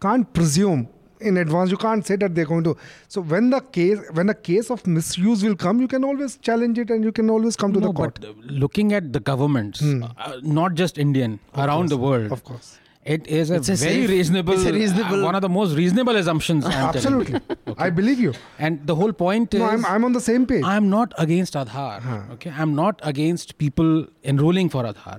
can't 0.00 0.32
presume 0.32 0.88
in 1.20 1.36
advance 1.42 1.70
you 1.70 1.76
can't 1.76 2.06
say 2.06 2.14
that 2.16 2.34
they're 2.34 2.44
going 2.50 2.62
to 2.64 2.76
so 3.08 3.20
when 3.20 3.50
the 3.50 3.60
case 3.76 3.98
when 4.18 4.28
a 4.28 4.34
case 4.48 4.70
of 4.70 4.86
misuse 4.86 5.42
will 5.42 5.56
come 5.56 5.80
you 5.80 5.88
can 5.88 6.04
always 6.04 6.36
challenge 6.48 6.78
it 6.78 6.90
and 6.90 7.02
you 7.02 7.10
can 7.12 7.28
always 7.28 7.56
come 7.56 7.72
to 7.72 7.80
No, 7.80 7.88
the 7.88 7.92
court 7.92 8.20
but 8.20 8.36
looking 8.64 8.92
at 8.92 9.12
the 9.12 9.20
governments, 9.20 9.80
Hmm. 9.80 10.04
uh, 10.04 10.36
not 10.42 10.74
just 10.74 10.98
Indian, 11.06 11.40
around 11.56 11.88
the 11.88 11.98
world, 11.98 12.30
of 12.30 12.44
course 12.44 12.78
it 13.04 13.26
is 13.26 13.50
a 13.50 13.54
It's 13.56 13.68
a 13.70 13.74
very 13.74 13.92
safe- 14.02 14.10
reasonable, 14.10 14.54
it's 14.54 14.64
a 14.66 14.72
reasonable- 14.72 15.20
uh, 15.22 15.26
one 15.26 15.34
of 15.34 15.42
the 15.42 15.48
most 15.48 15.74
reasonable 15.76 16.16
assumptions. 16.22 16.64
I'm 16.66 16.72
telling 16.72 17.26
you. 17.32 17.40
absolutely 17.40 17.74
i 17.86 17.88
believe 17.98 18.20
you 18.26 18.32
And 18.66 18.86
the 18.92 18.96
whole 19.00 19.12
point 19.24 19.54
is, 19.54 19.60
no 19.60 19.66
I'm, 19.72 19.84
I'm 19.92 20.04
on 20.10 20.12
the 20.18 20.20
same 20.28 20.46
page 20.52 20.62
I'm 20.74 20.88
not 20.90 21.14
against 21.26 21.54
Aadhaar. 21.62 22.00
Huh. 22.08 22.20
Okay, 22.36 22.52
I'm 22.64 22.74
not 22.84 23.00
against 23.14 23.56
people 23.64 23.92
enrolling 24.34 24.68
for 24.76 24.84
Aadhaar. 24.92 25.18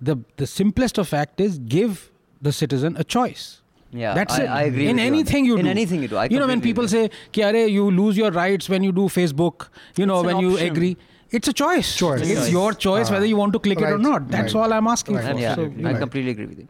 The 0.00 0.16
the 0.36 0.46
simplest 0.46 0.98
of 0.98 1.08
fact 1.08 1.40
is 1.40 1.58
give 1.58 2.10
the 2.40 2.52
citizen 2.52 2.96
a 2.98 3.04
choice. 3.04 3.60
Yeah, 3.90 4.12
That's 4.14 4.34
I, 4.38 4.42
it. 4.42 4.48
I 4.48 4.62
agree. 4.64 4.86
In 4.88 4.96
with 4.96 5.00
you 5.04 5.06
on 5.08 5.14
anything 5.14 5.44
that. 5.44 5.48
you 5.48 5.56
in 5.56 5.64
do. 5.64 5.70
anything 5.70 6.02
you 6.02 6.08
do, 6.08 6.16
I 6.16 6.24
you 6.26 6.38
know, 6.38 6.46
when 6.46 6.60
people 6.60 6.84
agree. 6.84 7.08
say, 7.08 7.10
"Ki, 7.32 7.40
"Arey, 7.40 7.70
you 7.76 7.90
lose 7.90 8.18
your 8.18 8.30
rights 8.30 8.68
when 8.68 8.82
you 8.88 8.92
do 8.92 9.06
Facebook," 9.14 9.68
you 9.96 10.04
know, 10.10 10.18
It's 10.20 10.26
when 10.26 10.40
you 10.44 10.58
agree, 10.58 10.90
it's 11.38 11.48
a 11.48 11.54
choice. 11.54 11.96
Choice. 11.96 12.20
It's 12.20 12.34
Choice. 12.42 12.50
your 12.56 12.72
choice 12.74 13.08
Ah, 13.10 13.14
whether 13.14 13.24
you 13.30 13.38
want 13.40 13.54
to 13.54 13.58
click 13.68 13.80
it 13.80 13.90
or 13.96 13.96
not. 13.98 14.28
That's 14.34 14.54
right. 14.54 14.60
all 14.66 14.72
I'm 14.80 14.86
asking 14.94 15.16
Right. 15.16 15.24
for. 15.32 15.40
yeah, 15.40 15.54
So, 15.54 15.62
absolutely. 15.64 15.86
I 15.94 15.94
completely 16.04 16.30
agree 16.36 16.46
with 16.52 16.58
you. 16.58 16.68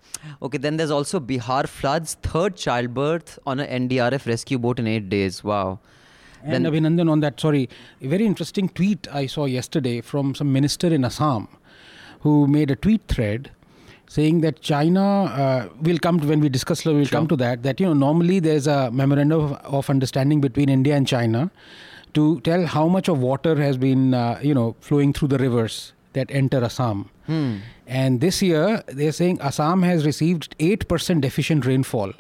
Okay, 0.49 0.59
then 0.69 0.77
there's 0.77 0.95
also 1.01 1.21
Bihar 1.33 1.67
floods, 1.69 2.17
third 2.23 2.57
childbirth 2.57 3.39
on 3.47 3.61
an 3.67 3.69
NDRF 3.83 4.27
rescue 4.35 4.59
boat 4.67 4.79
in 4.79 4.87
eight 4.87 5.09
days. 5.11 5.43
Wow. 5.53 5.81
And 6.45 6.53
Then- 6.65 6.73
Abhinandan 6.73 7.11
on 7.11 7.21
that, 7.21 7.41
sorry, 7.41 7.69
a 8.01 8.07
very 8.07 8.25
interesting 8.25 8.69
tweet 8.69 9.09
I 9.13 9.27
saw 9.27 9.47
yesterday 9.47 10.01
from 10.01 10.35
some 10.37 10.53
minister 10.53 10.87
in 10.87 11.05
Assam 11.05 11.49
who 12.21 12.47
made 12.47 12.71
a 12.71 12.77
tweet 12.77 13.03
thread 13.09 13.51
saying 14.09 14.41
that 14.41 14.61
China 14.63 15.25
uh, 15.25 15.69
will 15.83 15.99
come 15.99 16.19
to, 16.21 16.27
when 16.27 16.41
we 16.41 16.49
discuss, 16.49 16.85
we'll 16.85 17.05
Sure. 17.05 17.19
come 17.19 17.27
to 17.29 17.37
that, 17.37 17.63
that, 17.63 17.79
you 17.79 17.87
know, 17.87 17.93
normally 17.93 18.41
there's 18.41 18.67
a 18.67 18.91
memorandum 18.91 19.41
of, 19.41 19.53
of 19.65 19.91
understanding 19.91 20.41
between 20.41 20.69
India 20.71 20.97
and 20.97 21.07
China 21.07 21.51
to 22.15 22.41
tell 22.41 22.65
how 22.65 22.89
much 22.89 23.09
of 23.09 23.19
water 23.19 23.55
has 23.57 23.77
been, 23.77 24.15
uh, 24.15 24.39
you 24.43 24.55
know, 24.55 24.75
flowing 24.81 25.13
through 25.13 25.29
the 25.29 25.37
rivers 25.39 25.93
that 26.15 26.27
enter 26.31 26.65
Assam. 26.65 27.11
Hmm. 27.27 27.57
And 27.87 28.23
this 28.23 28.41
year, 28.41 28.83
they're 28.87 29.13
saying 29.13 29.41
Assam 29.43 29.83
has 29.83 30.07
received 30.07 30.57
8% 30.59 31.21
deficient 31.21 31.67
rainfall 31.67 32.13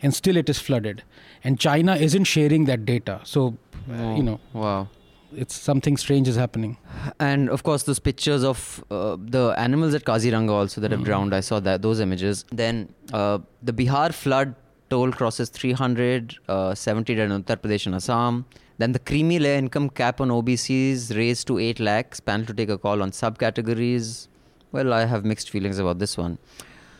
and 0.00 0.14
still 0.14 0.36
it 0.36 0.48
is 0.48 0.60
flooded. 0.60 1.02
And 1.42 1.58
China 1.58 1.96
isn't 1.96 2.24
sharing 2.24 2.66
that 2.66 2.84
data. 2.86 3.20
So, 3.24 3.56
uh, 3.92 4.14
you 4.14 4.22
know, 4.22 4.38
Wow. 4.52 4.88
It's 5.34 5.54
something 5.54 5.96
strange 5.96 6.28
is 6.28 6.36
happening. 6.36 6.76
And 7.18 7.48
of 7.48 7.62
course, 7.62 7.84
those 7.84 7.98
pictures 7.98 8.44
of 8.44 8.84
uh, 8.90 9.16
the 9.18 9.54
animals 9.56 9.94
at 9.94 10.04
Kaziranga 10.04 10.50
also 10.50 10.80
that 10.80 10.90
have 10.90 11.00
Mhm. 11.00 11.04
drowned. 11.04 11.34
I 11.34 11.40
saw 11.40 11.60
that 11.60 11.82
those 11.82 12.00
images. 12.00 12.44
Then 12.52 12.88
uh, 13.12 13.38
the 13.62 13.72
Bihar 13.72 14.12
flood 14.12 14.54
toll 14.90 15.10
crosses 15.12 15.48
300, 15.48 16.34
uh, 16.48 16.74
70 16.74 17.14
dead 17.14 17.30
in 17.30 17.42
Uttar 17.42 17.56
Pradesh 17.56 17.86
and 17.86 17.94
Assam. 17.94 18.44
Then 18.78 18.92
the 18.92 18.98
creamy 18.98 19.38
layer 19.38 19.56
income 19.58 19.88
cap 19.90 20.20
on 20.20 20.28
OBCs 20.30 21.16
raised 21.16 21.46
to 21.46 21.58
8 21.58 21.80
lakhs. 21.80 22.20
Panel 22.20 22.46
to 22.46 22.54
take 22.54 22.68
a 22.68 22.76
call 22.78 23.02
on 23.02 23.10
subcategories. 23.10 24.28
Well, 24.72 24.92
I 24.92 25.04
have 25.06 25.24
mixed 25.24 25.50
feelings 25.50 25.78
about 25.78 25.98
this 25.98 26.16
one. 26.18 26.38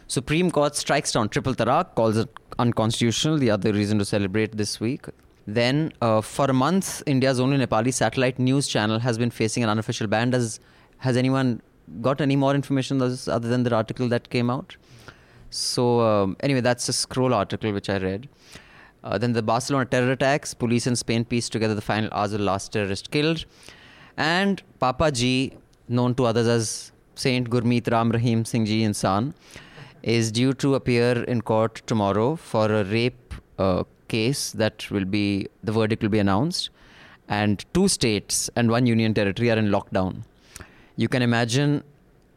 Supreme 0.06 0.50
Court 0.50 0.76
strikes 0.76 1.12
down 1.12 1.28
triple 1.30 1.54
talaq, 1.54 1.94
calls 1.94 2.16
it 2.18 2.28
unconstitutional. 2.58 3.38
The 3.38 3.50
other 3.50 3.72
reason 3.72 3.98
to 3.98 4.04
celebrate 4.04 4.56
this 4.56 4.78
week. 4.80 5.06
Then, 5.46 5.92
uh, 6.00 6.20
for 6.20 6.46
a 6.46 6.52
month, 6.52 7.02
India's 7.06 7.40
only 7.40 7.58
Nepali 7.58 7.92
satellite 7.92 8.38
news 8.38 8.68
channel 8.68 9.00
has 9.00 9.18
been 9.18 9.30
facing 9.30 9.62
an 9.62 9.68
unofficial 9.68 10.06
ban. 10.06 10.30
Does 10.30 10.61
has 10.99 11.16
anyone 11.16 11.61
got 12.00 12.20
any 12.20 12.37
more 12.37 12.54
information 12.54 13.02
other 13.02 13.49
than 13.49 13.64
the 13.64 13.75
article 13.75 14.08
that 14.08 14.30
came 14.30 14.50
out? 14.50 14.76
So 15.50 16.00
um, 16.00 16.37
anyway, 16.40 16.61
that's 16.61 16.88
a 16.88 16.92
scroll 16.92 17.34
article 17.34 17.72
which 17.72 17.90
I 17.90 17.99
read. 17.99 18.28
Uh, 19.04 19.18
then 19.18 19.32
the 19.32 19.42
Barcelona 19.42 19.84
terror 19.84 20.12
attacks. 20.12 20.54
Police 20.54 20.87
in 20.87 20.94
Spain 20.94 21.25
pieced 21.25 21.52
together 21.52 21.75
the 21.75 21.80
final 21.80 22.08
hours 22.12 22.32
of 22.32 22.38
the 22.38 22.44
last 22.44 22.72
terrorist 22.72 23.11
killed. 23.11 23.44
And 24.16 24.62
Papa 24.78 25.11
Ji, 25.11 25.54
known 25.88 26.14
to 26.14 26.26
others 26.26 26.46
as 26.46 26.92
Saint 27.16 27.50
Gurmeet 27.50 27.90
Ram 27.90 28.11
Rahim 28.11 28.44
Singh 28.44 28.64
Ji 28.64 28.82
Insan, 28.82 29.34
is 30.02 30.30
due 30.30 30.52
to 30.54 30.75
appear 30.76 31.25
in 31.25 31.42
court 31.42 31.82
tomorrow 31.87 32.37
for 32.37 32.72
a 32.72 32.84
rape 32.84 33.34
uh, 33.58 33.84
case 34.16 34.42
that 34.62 34.90
will 34.90 35.04
be, 35.16 35.25
the 35.62 35.73
verdict 35.78 36.02
will 36.02 36.14
be 36.19 36.19
announced. 36.26 36.71
And 37.28 37.64
two 37.78 37.87
states 37.88 38.50
and 38.57 38.71
one 38.76 38.87
union 38.95 39.14
territory 39.14 39.50
are 39.50 39.59
in 39.64 39.69
lockdown. 39.78 40.23
You 40.97 41.09
can 41.09 41.23
imagine 41.23 41.83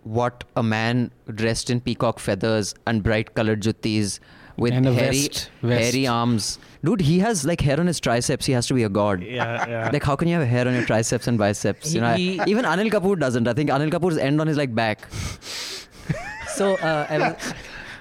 what 0.03 0.43
a 0.55 0.63
man 0.63 1.11
dressed 1.41 1.69
in 1.75 1.81
peacock 1.81 2.19
feathers 2.19 2.73
and 2.87 3.03
bright 3.07 3.33
colored 3.39 3.61
juttis 3.67 4.19
with 4.63 4.73
And 4.73 4.85
hairy, 4.97 5.21
vest, 5.23 5.49
vest. 5.69 5.81
hairy 5.83 6.03
arms. 6.07 6.59
Dude, 6.89 7.01
he 7.07 7.15
has 7.19 7.43
like 7.49 7.59
hair 7.69 7.79
on 7.79 7.87
his 7.87 7.99
triceps. 7.99 8.45
He 8.51 8.53
has 8.57 8.67
to 8.67 8.75
be 8.77 8.83
a 8.89 8.91
god. 8.99 9.23
Yeah, 9.23 9.67
yeah. 9.71 9.89
Like, 9.95 10.03
how 10.09 10.15
can 10.15 10.29
you 10.29 10.37
have 10.39 10.47
hair 10.47 10.65
on 10.67 10.73
your 10.75 10.85
triceps 10.91 11.27
and 11.31 11.37
biceps? 11.41 11.93
You 11.95 12.01
know, 12.01 12.07
I- 12.19 12.45
even 12.53 12.63
Anil 12.73 12.91
Kapoor 12.97 13.19
doesn't. 13.25 13.49
I 13.53 13.53
think 13.59 13.69
Anil 13.79 13.91
Kapoor's 13.97 14.17
end 14.29 14.39
on 14.45 14.47
his 14.53 14.61
like 14.63 14.73
back. 14.83 15.07
so 16.55 16.75
uh, 16.75 17.35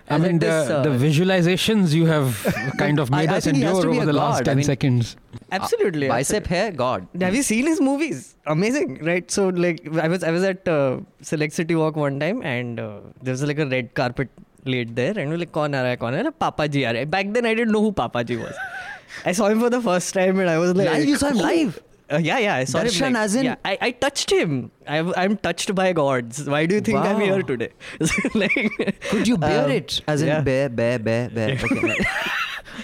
I 0.09 0.19
mean, 0.19 0.39
the, 0.39 0.83
the 0.85 0.91
visualizations 0.91 1.93
you 1.93 2.07
have 2.07 2.43
kind 2.79 2.99
of 2.99 3.11
made 3.11 3.31
I, 3.31 3.35
I 3.35 3.37
us 3.39 3.47
endure 3.47 3.89
over 3.89 4.05
the 4.05 4.13
god. 4.13 4.15
last 4.15 4.45
10 4.45 4.53
I 4.53 4.55
mean, 4.57 4.65
seconds. 4.65 5.17
Absolutely. 5.51 6.09
Uh, 6.09 6.13
bicep 6.13 6.47
hair, 6.47 6.73
God. 6.73 7.09
Have 7.21 7.35
you 7.35 7.43
seen 7.43 7.67
his 7.67 7.81
movies? 7.81 8.37
Amazing, 8.47 9.03
right? 9.05 9.31
So, 9.31 9.49
like, 9.49 9.87
I 9.97 10.09
was 10.09 10.23
I 10.23 10.31
was 10.31 10.43
at 10.43 10.69
uh, 10.69 10.99
Select 11.23 11.55
City 11.55 11.75
Walk 11.75 11.97
one 11.97 12.21
time 12.21 12.43
and 12.43 12.79
uh, 12.79 13.01
there 13.23 13.33
was 13.33 13.43
like 13.43 13.59
a 13.59 13.67
red 13.67 13.95
carpet 13.95 14.29
laid 14.67 14.95
there 14.97 15.19
and 15.19 15.31
we're 15.31 15.39
like, 15.39 15.53
Kon 15.53 15.75
aa 15.75 15.79
raha 15.79 15.89
hai, 15.89 15.97
kon? 15.97 16.33
Papa 16.33 16.69
Ji 16.69 16.85
aa. 16.85 17.05
Back 17.07 17.33
then, 17.33 17.47
I 17.47 17.55
didn't 17.55 17.73
know 17.73 17.81
who 17.81 17.93
Papa 17.93 18.25
Ji 18.25 18.37
was. 18.37 18.55
I 19.25 19.33
saw 19.33 19.49
him 19.49 19.61
for 19.61 19.71
the 19.71 19.81
first 19.81 20.13
time 20.13 20.39
and 20.39 20.51
I 20.51 20.59
was 20.59 20.75
like, 20.75 20.91
live, 20.91 21.05
You 21.07 21.17
saw 21.17 21.29
him 21.29 21.39
live? 21.39 21.83
Uh, 22.13 22.19
yeah, 22.19 22.39
yeah, 22.39 22.55
I 22.57 22.65
saw 22.65 22.81
Darshan 22.81 23.07
him. 23.07 23.13
Like, 23.15 23.23
as 23.23 23.35
in- 23.35 23.45
yeah, 23.45 23.57
I, 23.65 23.79
I 23.81 23.91
touched 23.93 24.31
him. 24.31 24.71
I, 24.87 24.99
am 25.25 25.39
touched 25.39 25.75
by 25.75 25.93
gods. 25.95 26.49
Why 26.49 26.67
do 26.67 26.75
you 26.75 26.81
think 26.83 26.99
I'm 26.99 27.21
here 27.21 27.43
today? 27.43 27.71
like, 28.35 29.01
Could 29.09 29.27
you 29.27 29.39
bear 29.39 29.65
um, 29.65 29.71
it? 29.71 30.03
As 30.07 30.21
in 30.21 30.29
yeah. 30.29 30.41
bear, 30.43 30.69
bear, 30.69 30.99
bear, 30.99 31.31
bear. 31.31 31.59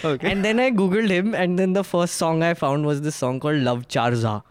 Okay. 0.04 0.30
And 0.30 0.44
then 0.44 0.60
I 0.60 0.70
googled 0.70 1.10
him, 1.10 1.34
and 1.34 1.58
then 1.58 1.72
the 1.72 1.82
first 1.84 2.14
song 2.14 2.42
I 2.42 2.54
found 2.54 2.86
was 2.86 3.02
this 3.02 3.16
song 3.16 3.40
called 3.40 3.56
Love 3.56 3.88
Charger. 3.88 4.42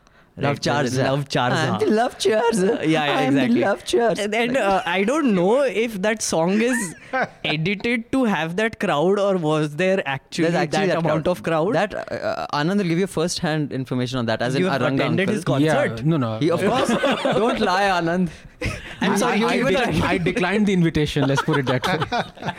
Love 0.41 0.51
Right, 0.55 0.61
Charger. 0.61 1.03
Love 1.03 1.27
Charger. 1.29 1.55
I'm 1.55 1.79
the 1.79 1.85
love 1.87 2.17
Charger. 2.17 2.75
Yeah, 2.83 3.05
yeah, 3.05 3.17
I'm 3.17 3.37
exactly. 3.37 3.59
the 3.59 3.65
love 3.65 3.83
Charger. 3.85 4.21
And 4.23 4.33
then 4.33 4.57
uh, 4.57 4.81
I 4.85 5.03
don't 5.03 5.33
know 5.35 5.61
if 5.63 6.01
that 6.01 6.21
song 6.21 6.61
is 6.61 6.95
edited 7.43 8.11
to 8.11 8.23
have 8.25 8.55
that 8.57 8.79
crowd 8.79 9.19
or 9.19 9.37
was 9.37 9.75
there 9.75 10.01
actually, 10.07 10.47
actually 10.55 10.87
that, 10.87 10.97
amount 10.97 11.27
of 11.27 11.43
crowd. 11.43 11.73
That 11.75 11.93
uh, 12.11 12.47
Anand 12.53 12.77
will 12.77 12.83
give 12.85 12.99
you 12.99 13.07
first-hand 13.07 13.71
information 13.71 14.19
on 14.19 14.25
that. 14.27 14.41
As 14.41 14.55
in 14.55 14.63
have 14.63 14.81
Aranga 14.81 14.95
attended 14.95 15.29
uncle. 15.29 15.35
his 15.35 15.43
concert. 15.43 15.97
Yeah, 15.99 16.03
no, 16.05 16.17
no. 16.17 16.39
He, 16.39 16.51
of 16.51 16.61
course. 16.61 16.89
don't 17.23 17.59
lie, 17.59 17.83
Anand. 17.83 18.29
I'm 19.01 19.17
sorry, 19.17 19.41
I, 19.43 19.47
I, 19.67 19.71
de- 19.71 20.05
I 20.05 20.17
declined 20.17 20.67
the 20.67 20.73
invitation, 20.73 21.25
let's 21.27 21.41
put 21.41 21.57
it 21.59 21.65
that 21.67 21.87
way. 21.87 22.51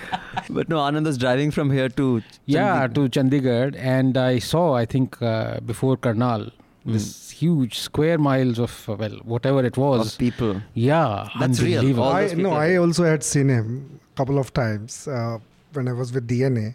But 0.49 0.69
no, 0.69 0.79
Anand 0.79 1.05
was 1.05 1.19
driving 1.19 1.51
from 1.51 1.71
here 1.71 1.89
to. 1.91 2.23
yeah, 2.47 2.87
Chandigarh. 2.89 2.95
to 2.95 3.21
Chandigarh, 3.21 3.77
and 3.79 4.17
I 4.17 4.39
saw, 4.39 4.75
I 4.75 4.87
think, 4.87 5.21
uh, 5.23 5.61
before 5.61 5.97
Karnal, 5.97 6.51
Hmm. 6.85 6.93
this 6.95 7.30
huge 7.41 7.75
square 7.79 8.19
miles 8.31 8.59
of, 8.67 8.73
uh, 8.89 8.97
well, 9.03 9.17
whatever 9.35 9.61
it 9.71 9.77
was. 9.85 10.13
of 10.15 10.19
people. 10.27 10.53
yeah, 10.75 11.29
That's 11.41 11.61
real. 11.69 11.81
unbelievable. 11.81 12.09
I, 12.09 12.27
no, 12.47 12.53
I 12.67 12.77
also 12.77 13.05
had 13.13 13.23
seen 13.33 13.49
him 13.57 14.01
a 14.13 14.17
couple 14.17 14.39
of 14.45 14.53
times 14.63 15.07
uh, 15.09 15.39
when 15.75 15.89
I 15.89 15.95
was 16.03 16.13
with 16.13 16.29
DNA 16.33 16.69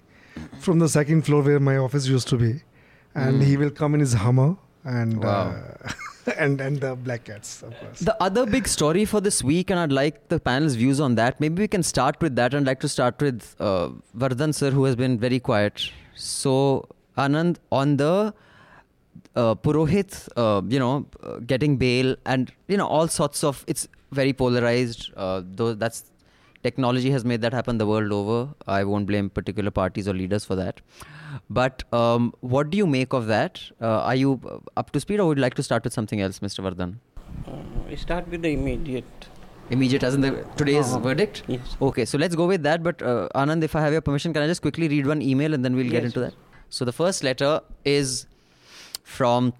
from 0.60 0.79
the 0.79 0.89
second 0.89 1.22
floor 1.27 1.41
where 1.50 1.60
my 1.72 1.77
office 1.77 2.07
used 2.07 2.27
to 2.34 2.38
be, 2.38 2.53
and 3.25 3.41
he 3.50 3.57
will 3.57 3.69
come 3.81 3.93
in 3.93 4.01
his 4.07 4.13
Hummer 4.25 4.55
and 4.84 5.24
Wow. 5.24 5.55
uh, 5.55 5.91
and 6.45 6.60
and 6.65 6.81
the 6.86 6.89
black 7.07 7.24
cats, 7.29 7.51
of 7.67 7.74
course. 7.79 8.00
The 8.10 8.15
other 8.27 8.43
big 8.55 8.67
story 8.67 9.03
for 9.12 9.22
this 9.27 9.38
week, 9.51 9.69
and 9.75 9.79
I'd 9.84 9.91
like 9.98 10.17
the 10.34 10.39
panel's 10.50 10.75
views 10.81 11.00
on 11.07 11.15
that. 11.22 11.39
Maybe 11.45 11.62
we 11.65 11.67
can 11.75 11.84
start 11.91 12.19
with 12.25 12.36
that. 12.41 12.53
I'd 12.60 12.65
like 12.72 12.81
to 12.88 12.89
start 12.95 13.22
with 13.27 13.55
uh, 13.60 13.89
Vardhan 14.24 14.53
sir, 14.62 14.72
who 14.79 14.84
has 14.89 14.95
been 15.03 15.17
very 15.27 15.39
quiet. 15.51 15.86
So, 16.15 16.55
Anand, 17.25 17.57
on 17.81 17.98
the 17.98 18.34
uh, 19.36 19.56
Purohit, 19.56 20.27
uh, 20.38 20.62
you 20.68 20.80
know, 20.80 21.06
uh, 21.24 21.38
getting 21.39 21.77
bail 21.77 22.15
and, 22.25 22.51
you 22.68 22.77
know, 22.77 22.88
all 22.88 23.08
sorts 23.08 23.44
of, 23.44 23.63
it's 23.68 23.88
very 24.12 24.34
polarized. 24.34 25.12
Uh, 25.15 25.42
though 25.46 25.74
that's, 25.74 26.12
technology 26.63 27.12
has 27.12 27.24
made 27.25 27.42
that 27.42 27.54
happen 27.54 27.77
the 27.77 27.86
world 27.86 28.12
over. 28.12 28.54
I 28.68 28.84
won't 28.84 29.06
blame 29.06 29.30
particular 29.30 29.72
parties 29.72 30.08
or 30.08 30.13
leaders 30.13 30.46
for 30.46 30.56
that. 30.56 30.82
But 31.50 31.84
um, 31.94 32.34
what 32.39 32.70
do 32.70 32.77
you 32.77 32.88
make 32.88 33.13
of 33.13 33.27
that? 33.27 33.62
Uh, 33.82 34.01
are 34.01 34.15
you 34.15 34.39
up 34.77 34.92
to 34.92 35.00
speed 35.00 35.20
or 35.20 35.27
would 35.27 35.38
you 35.38 35.42
like 35.42 35.54
to 35.56 35.63
start 35.63 35.84
with 35.84 35.94
something 35.94 36.22
else, 36.22 36.39
Mr. 36.39 36.63
Vardhan? 36.63 36.96
Uh, 37.48 37.96
start 37.96 38.27
with 38.30 38.42
the 38.42 38.50
immediate. 38.50 39.06
Immediate 39.70 40.04
as 40.04 40.13
in 40.15 40.22
the 40.22 40.46
today's 40.56 40.89
Uh-huh. 40.92 41.00
verdict? 41.00 41.44
Yes. 41.48 41.75
Okay, 41.82 42.06
so 42.06 42.18
let's 42.18 42.36
go 42.36 42.46
with 42.48 42.63
that. 42.63 42.84
But 42.84 43.01
uh, 43.01 43.27
Anand, 43.36 43.63
if 43.63 43.75
I 43.75 43.82
have 43.82 43.92
your 43.92 44.01
permission, 44.01 44.32
can 44.34 44.44
I 44.44 44.48
just 44.48 44.62
quickly 44.62 44.88
read 44.88 45.08
one 45.08 45.22
email 45.22 45.54
and 45.56 45.65
then 45.65 45.75
we'll 45.75 45.89
get 45.89 46.04
into 46.06 46.20
that? 46.20 46.34
So 46.70 46.86
the 46.86 46.94
first 46.94 47.24
letter 47.24 47.62
is 47.84 48.27
from 49.06 49.54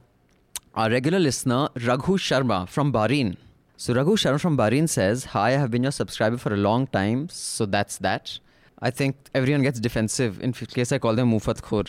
our 0.74 0.90
regular 0.90 1.20
listener, 1.20 1.70
Raghu 1.86 2.18
Sharma 2.18 2.68
from 2.68 2.92
Bahrain. 2.92 3.38
So, 3.78 3.94
Raghu 3.94 4.18
Sharma 4.18 4.42
from 4.42 4.58
Bahrain 4.58 4.90
says, 4.90 5.25
Hi, 5.25 5.50
I 5.50 5.52
have 5.52 5.72
been 5.72 5.84
your 5.84 5.92
subscriber 5.92 6.38
for 6.38 6.54
a 6.54 6.58
long 6.58 6.88
time, 6.88 7.30
so 7.30 7.66
that's 7.66 7.98
that. 8.00 8.40
I 8.80 8.90
think 8.90 9.16
everyone 9.34 9.62
gets 9.62 9.80
defensive 9.80 10.42
in 10.42 10.52
case 10.52 10.92
I 10.92 10.98
call 10.98 11.16
them 11.16 11.32
Mufat 11.32 11.62
Khor. 11.62 11.84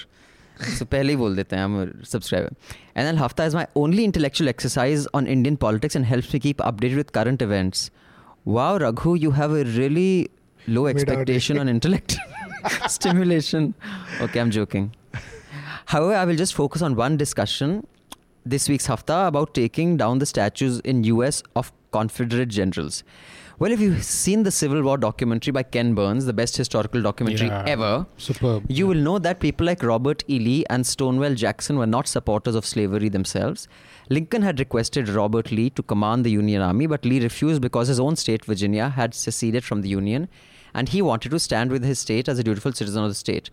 so, 0.76 0.84
pehle 0.84 1.10
hi 1.10 1.16
bol 1.16 1.34
dete 1.34 1.50
hain, 1.50 1.60
I'm 1.60 1.74
a 1.80 2.04
subscriber. 2.04 2.50
And 2.94 3.06
then 3.06 3.16
Hafta 3.16 3.44
is 3.44 3.54
my 3.54 3.66
only 3.74 4.04
intellectual 4.04 4.48
exercise 4.48 5.08
on 5.14 5.26
Indian 5.26 5.56
politics 5.56 5.96
and 5.96 6.04
helps 6.04 6.32
me 6.32 6.40
keep 6.40 6.58
updated 6.58 6.96
with 6.96 7.12
current 7.12 7.42
events. 7.42 7.90
Wow, 8.44 8.76
Raghu, 8.78 9.14
you 9.14 9.32
have 9.32 9.50
a 9.52 9.64
really 9.64 10.30
low 10.68 10.86
expectation 10.86 11.58
on 11.58 11.68
intellect 11.68 12.16
stimulation. 12.86 13.74
Okay, 14.20 14.40
I'm 14.40 14.50
joking. 14.50 14.92
However, 15.86 16.14
I 16.14 16.24
will 16.24 16.36
just 16.36 16.54
focus 16.54 16.82
on 16.82 16.96
one 16.96 17.16
discussion 17.16 17.86
this 18.44 18.68
week's 18.68 18.86
Hafta 18.86 19.26
about 19.26 19.54
taking 19.54 19.96
down 19.96 20.18
the 20.18 20.26
statues 20.26 20.80
in 20.80 21.04
US 21.04 21.42
of 21.54 21.72
Confederate 21.92 22.48
generals. 22.48 23.02
Well, 23.58 23.72
if 23.72 23.80
you've 23.80 24.04
seen 24.04 24.42
the 24.42 24.50
Civil 24.50 24.82
War 24.82 24.98
documentary 24.98 25.50
by 25.50 25.62
Ken 25.62 25.94
Burns, 25.94 26.26
the 26.26 26.32
best 26.34 26.56
historical 26.58 27.00
documentary 27.00 27.46
Yeah. 27.46 27.64
ever, 27.66 28.06
Superb. 28.18 28.64
you 28.68 28.86
will 28.86 28.98
know 28.98 29.18
that 29.18 29.40
people 29.40 29.64
like 29.66 29.82
Robert 29.82 30.22
E. 30.28 30.38
Lee 30.38 30.64
and 30.68 30.86
Stonewall 30.86 31.34
Jackson 31.34 31.78
were 31.78 31.86
not 31.86 32.06
supporters 32.06 32.54
of 32.54 32.66
slavery 32.66 33.08
themselves. 33.08 33.66
Lincoln 34.10 34.42
had 34.42 34.58
requested 34.58 35.08
Robert 35.08 35.50
Lee 35.50 35.70
to 35.70 35.82
command 35.82 36.24
the 36.26 36.30
Union 36.30 36.60
Army, 36.60 36.86
but 36.86 37.04
Lee 37.06 37.20
refused 37.20 37.62
because 37.62 37.88
his 37.88 37.98
own 37.98 38.16
state, 38.16 38.44
Virginia, 38.44 38.90
had 38.90 39.14
seceded 39.14 39.64
from 39.64 39.80
the 39.80 39.88
Union 39.88 40.28
and 40.74 40.90
he 40.90 41.00
wanted 41.00 41.30
to 41.30 41.38
stand 41.38 41.70
with 41.70 41.82
his 41.82 41.98
state 41.98 42.28
as 42.28 42.38
a 42.38 42.44
dutiful 42.44 42.70
citizen 42.72 43.02
of 43.02 43.08
the 43.08 43.14
state. 43.14 43.48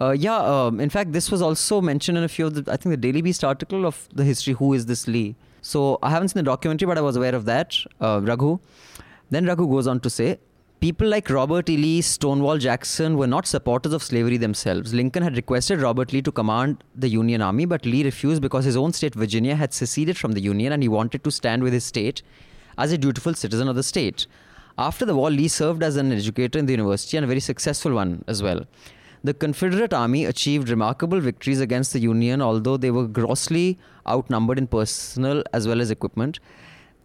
Uh, 0.00 0.12
yeah, 0.12 0.36
um, 0.36 0.80
in 0.80 0.88
fact, 0.88 1.12
this 1.12 1.30
was 1.30 1.42
also 1.42 1.80
mentioned 1.82 2.16
in 2.16 2.24
a 2.24 2.28
few 2.28 2.46
of 2.46 2.54
the, 2.54 2.72
I 2.72 2.76
think, 2.76 2.90
the 2.90 2.96
Daily 2.96 3.20
Beast 3.20 3.44
article 3.44 3.84
of 3.84 4.08
the 4.14 4.24
history, 4.24 4.54
Who 4.54 4.72
is 4.72 4.86
this 4.86 5.06
Lee? 5.06 5.36
So 5.60 5.98
I 6.02 6.08
haven't 6.08 6.28
seen 6.28 6.42
the 6.42 6.50
documentary, 6.50 6.86
but 6.86 6.96
I 6.96 7.02
was 7.02 7.16
aware 7.16 7.34
of 7.34 7.44
that, 7.44 7.76
uh, 8.00 8.20
Raghu. 8.22 8.58
Then 9.28 9.44
Raghu 9.44 9.68
goes 9.68 9.86
on 9.86 10.00
to 10.00 10.08
say, 10.08 10.38
People 10.80 11.08
like 11.08 11.28
Robert 11.28 11.68
E. 11.68 11.76
Lee, 11.76 12.00
Stonewall 12.00 12.56
Jackson 12.56 13.18
were 13.18 13.26
not 13.26 13.46
supporters 13.46 13.92
of 13.92 14.02
slavery 14.02 14.38
themselves. 14.38 14.94
Lincoln 14.94 15.22
had 15.22 15.36
requested 15.36 15.82
Robert 15.82 16.14
Lee 16.14 16.22
to 16.22 16.32
command 16.32 16.82
the 16.96 17.08
Union 17.08 17.42
Army, 17.42 17.66
but 17.66 17.84
Lee 17.84 18.02
refused 18.02 18.40
because 18.40 18.64
his 18.64 18.78
own 18.78 18.94
state, 18.94 19.14
Virginia, 19.14 19.54
had 19.54 19.74
seceded 19.74 20.16
from 20.16 20.32
the 20.32 20.40
Union 20.40 20.72
and 20.72 20.82
he 20.82 20.88
wanted 20.88 21.22
to 21.24 21.30
stand 21.30 21.62
with 21.62 21.74
his 21.74 21.84
state 21.84 22.22
as 22.78 22.90
a 22.90 22.96
dutiful 22.96 23.34
citizen 23.34 23.68
of 23.68 23.76
the 23.76 23.82
state. 23.82 24.26
After 24.78 25.04
the 25.04 25.14
war, 25.14 25.30
Lee 25.30 25.48
served 25.48 25.82
as 25.82 25.96
an 25.96 26.10
educator 26.10 26.58
in 26.58 26.64
the 26.64 26.72
university 26.72 27.18
and 27.18 27.24
a 27.24 27.26
very 27.26 27.40
successful 27.40 27.92
one 27.92 28.24
as 28.26 28.42
well. 28.42 28.64
The 29.22 29.34
Confederate 29.34 29.92
Army 29.92 30.24
achieved 30.24 30.70
remarkable 30.70 31.20
victories 31.20 31.60
against 31.60 31.92
the 31.92 31.98
Union, 31.98 32.40
although 32.40 32.78
they 32.78 32.90
were 32.90 33.06
grossly 33.06 33.78
outnumbered 34.08 34.56
in 34.56 34.66
personnel 34.66 35.42
as 35.52 35.68
well 35.68 35.82
as 35.82 35.90
equipment. 35.90 36.40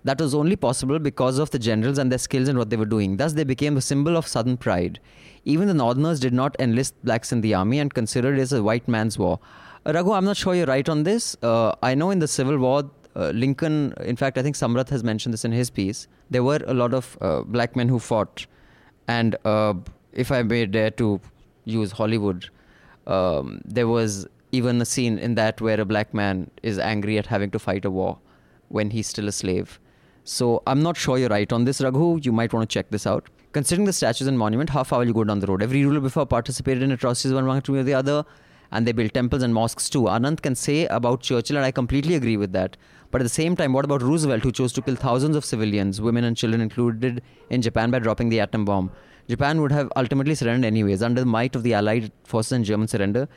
That 0.05 0.21
was 0.21 0.33
only 0.33 0.55
possible 0.55 0.97
because 0.97 1.39
of 1.39 1.51
the 1.51 1.59
generals 1.59 1.97
and 1.97 2.09
their 2.09 2.19
skills 2.19 2.47
in 2.47 2.57
what 2.57 2.69
they 2.69 2.77
were 2.77 2.85
doing. 2.85 3.17
Thus, 3.17 3.33
they 3.33 3.43
became 3.43 3.75
a 3.75 3.81
symbol 3.81 4.15
of 4.15 4.27
Southern 4.27 4.55
pride. 4.55 4.99
Even 5.43 5.67
the 5.67 5.73
Northerners 5.73 6.21
did 6.21 6.33
not 6.33 6.55
enlist 6.57 6.93
blacks 7.03 7.33
in 7.33 7.41
the 7.41 7.53
army 7.53 7.79
and 7.79 7.93
considered 7.93 8.37
it 8.37 8.41
as 8.41 8.53
a 8.53 8.63
white 8.63 8.87
man's 8.87 9.19
war. 9.19 9.39
Uh, 9.85 9.91
Raghu, 9.93 10.13
I'm 10.13 10.23
not 10.23 10.37
sure 10.37 10.55
you're 10.55 10.67
right 10.67 10.87
on 10.87 11.03
this. 11.03 11.35
Uh, 11.43 11.73
I 11.83 11.95
know 11.95 12.11
in 12.11 12.19
the 12.19 12.29
Civil 12.29 12.57
War, 12.59 12.89
uh, 13.15 13.31
Lincoln, 13.31 13.93
in 14.01 14.15
fact, 14.15 14.37
I 14.37 14.43
think 14.43 14.55
Samrat 14.55 14.89
has 14.89 15.03
mentioned 15.03 15.33
this 15.33 15.43
in 15.43 15.51
his 15.51 15.69
piece, 15.69 16.07
there 16.29 16.43
were 16.43 16.61
a 16.65 16.73
lot 16.73 16.93
of 16.93 17.17
uh, 17.19 17.41
black 17.41 17.75
men 17.75 17.89
who 17.89 17.99
fought. 17.99 18.45
And 19.07 19.35
uh, 19.43 19.73
if 20.13 20.31
I 20.31 20.43
may 20.43 20.65
dare 20.65 20.91
to 20.91 21.19
use 21.65 21.91
Hollywood, 21.91 22.49
um, 23.07 23.61
there 23.65 23.87
was 23.87 24.27
even 24.51 24.81
a 24.81 24.85
scene 24.85 25.17
in 25.19 25.35
that 25.35 25.59
where 25.61 25.79
a 25.79 25.85
black 25.85 26.13
man 26.13 26.49
is 26.63 26.79
angry 26.79 27.17
at 27.17 27.25
having 27.27 27.51
to 27.51 27.59
fight 27.59 27.85
a 27.85 27.91
war 27.91 28.17
when 28.69 28.89
he's 28.91 29.07
still 29.07 29.27
a 29.27 29.31
slave. 29.31 29.79
So 30.23 30.63
I'm 30.65 30.81
not 30.81 30.97
sure 30.97 31.17
you're 31.17 31.29
right 31.29 31.51
on 31.51 31.65
this, 31.65 31.81
Raghu. 31.81 32.19
You 32.21 32.31
might 32.31 32.53
want 32.53 32.67
to 32.67 32.73
check 32.73 32.89
this 32.89 33.05
out. 33.05 33.29
Considering 33.51 33.85
the 33.85 33.93
statues 33.93 34.27
and 34.27 34.37
monument, 34.37 34.69
how 34.69 34.83
far 34.83 34.99
will 34.99 35.07
you 35.07 35.13
go 35.13 35.23
down 35.23 35.39
the 35.39 35.47
road? 35.47 35.61
Every 35.61 35.85
ruler 35.85 35.99
before 35.99 36.25
participated 36.25 36.83
in 36.83 36.91
atrocities 36.91 37.33
one 37.33 37.43
among 37.43 37.61
or 37.69 37.83
the 37.83 37.93
other, 37.93 38.25
and 38.71 38.85
they 38.85 38.91
built 38.91 39.13
temples 39.13 39.43
and 39.43 39.53
mosques 39.53 39.89
too. 39.89 40.03
Anand 40.03 40.41
can 40.41 40.55
say 40.55 40.87
about 40.87 41.21
Churchill, 41.21 41.57
and 41.57 41.65
I 41.65 41.71
completely 41.71 42.15
agree 42.15 42.37
with 42.37 42.51
that. 42.53 42.75
But 43.11 43.21
at 43.21 43.25
the 43.25 43.29
same 43.29 43.55
time, 43.55 43.71
what 43.71 43.85
about 43.85 44.01
Roosevelt, 44.01 44.43
who 44.43 44.51
chose 44.51 44.73
to 44.73 44.81
kill 44.81 44.95
thousands 44.95 45.35
of 45.35 45.45
civilians, 45.45 46.01
women 46.01 46.23
and 46.23 46.35
children 46.35 46.59
included, 46.59 47.21
in 47.49 47.61
Japan 47.61 47.91
by 47.91 47.99
dropping 47.99 48.29
the 48.29 48.41
atom 48.41 48.65
bomb? 48.65 48.91
Japan 49.27 49.61
would 49.61 49.71
have 49.71 49.91
ultimately 49.95 50.35
surrendered 50.35 50.67
anyways 50.67 51.01
under 51.01 51.21
the 51.21 51.25
might 51.25 51.55
of 51.55 51.63
the 51.63 51.73
Allied 51.73 52.11
forces 52.23 52.51
and 52.51 52.65
German 52.65 52.87
surrender. 52.87 53.27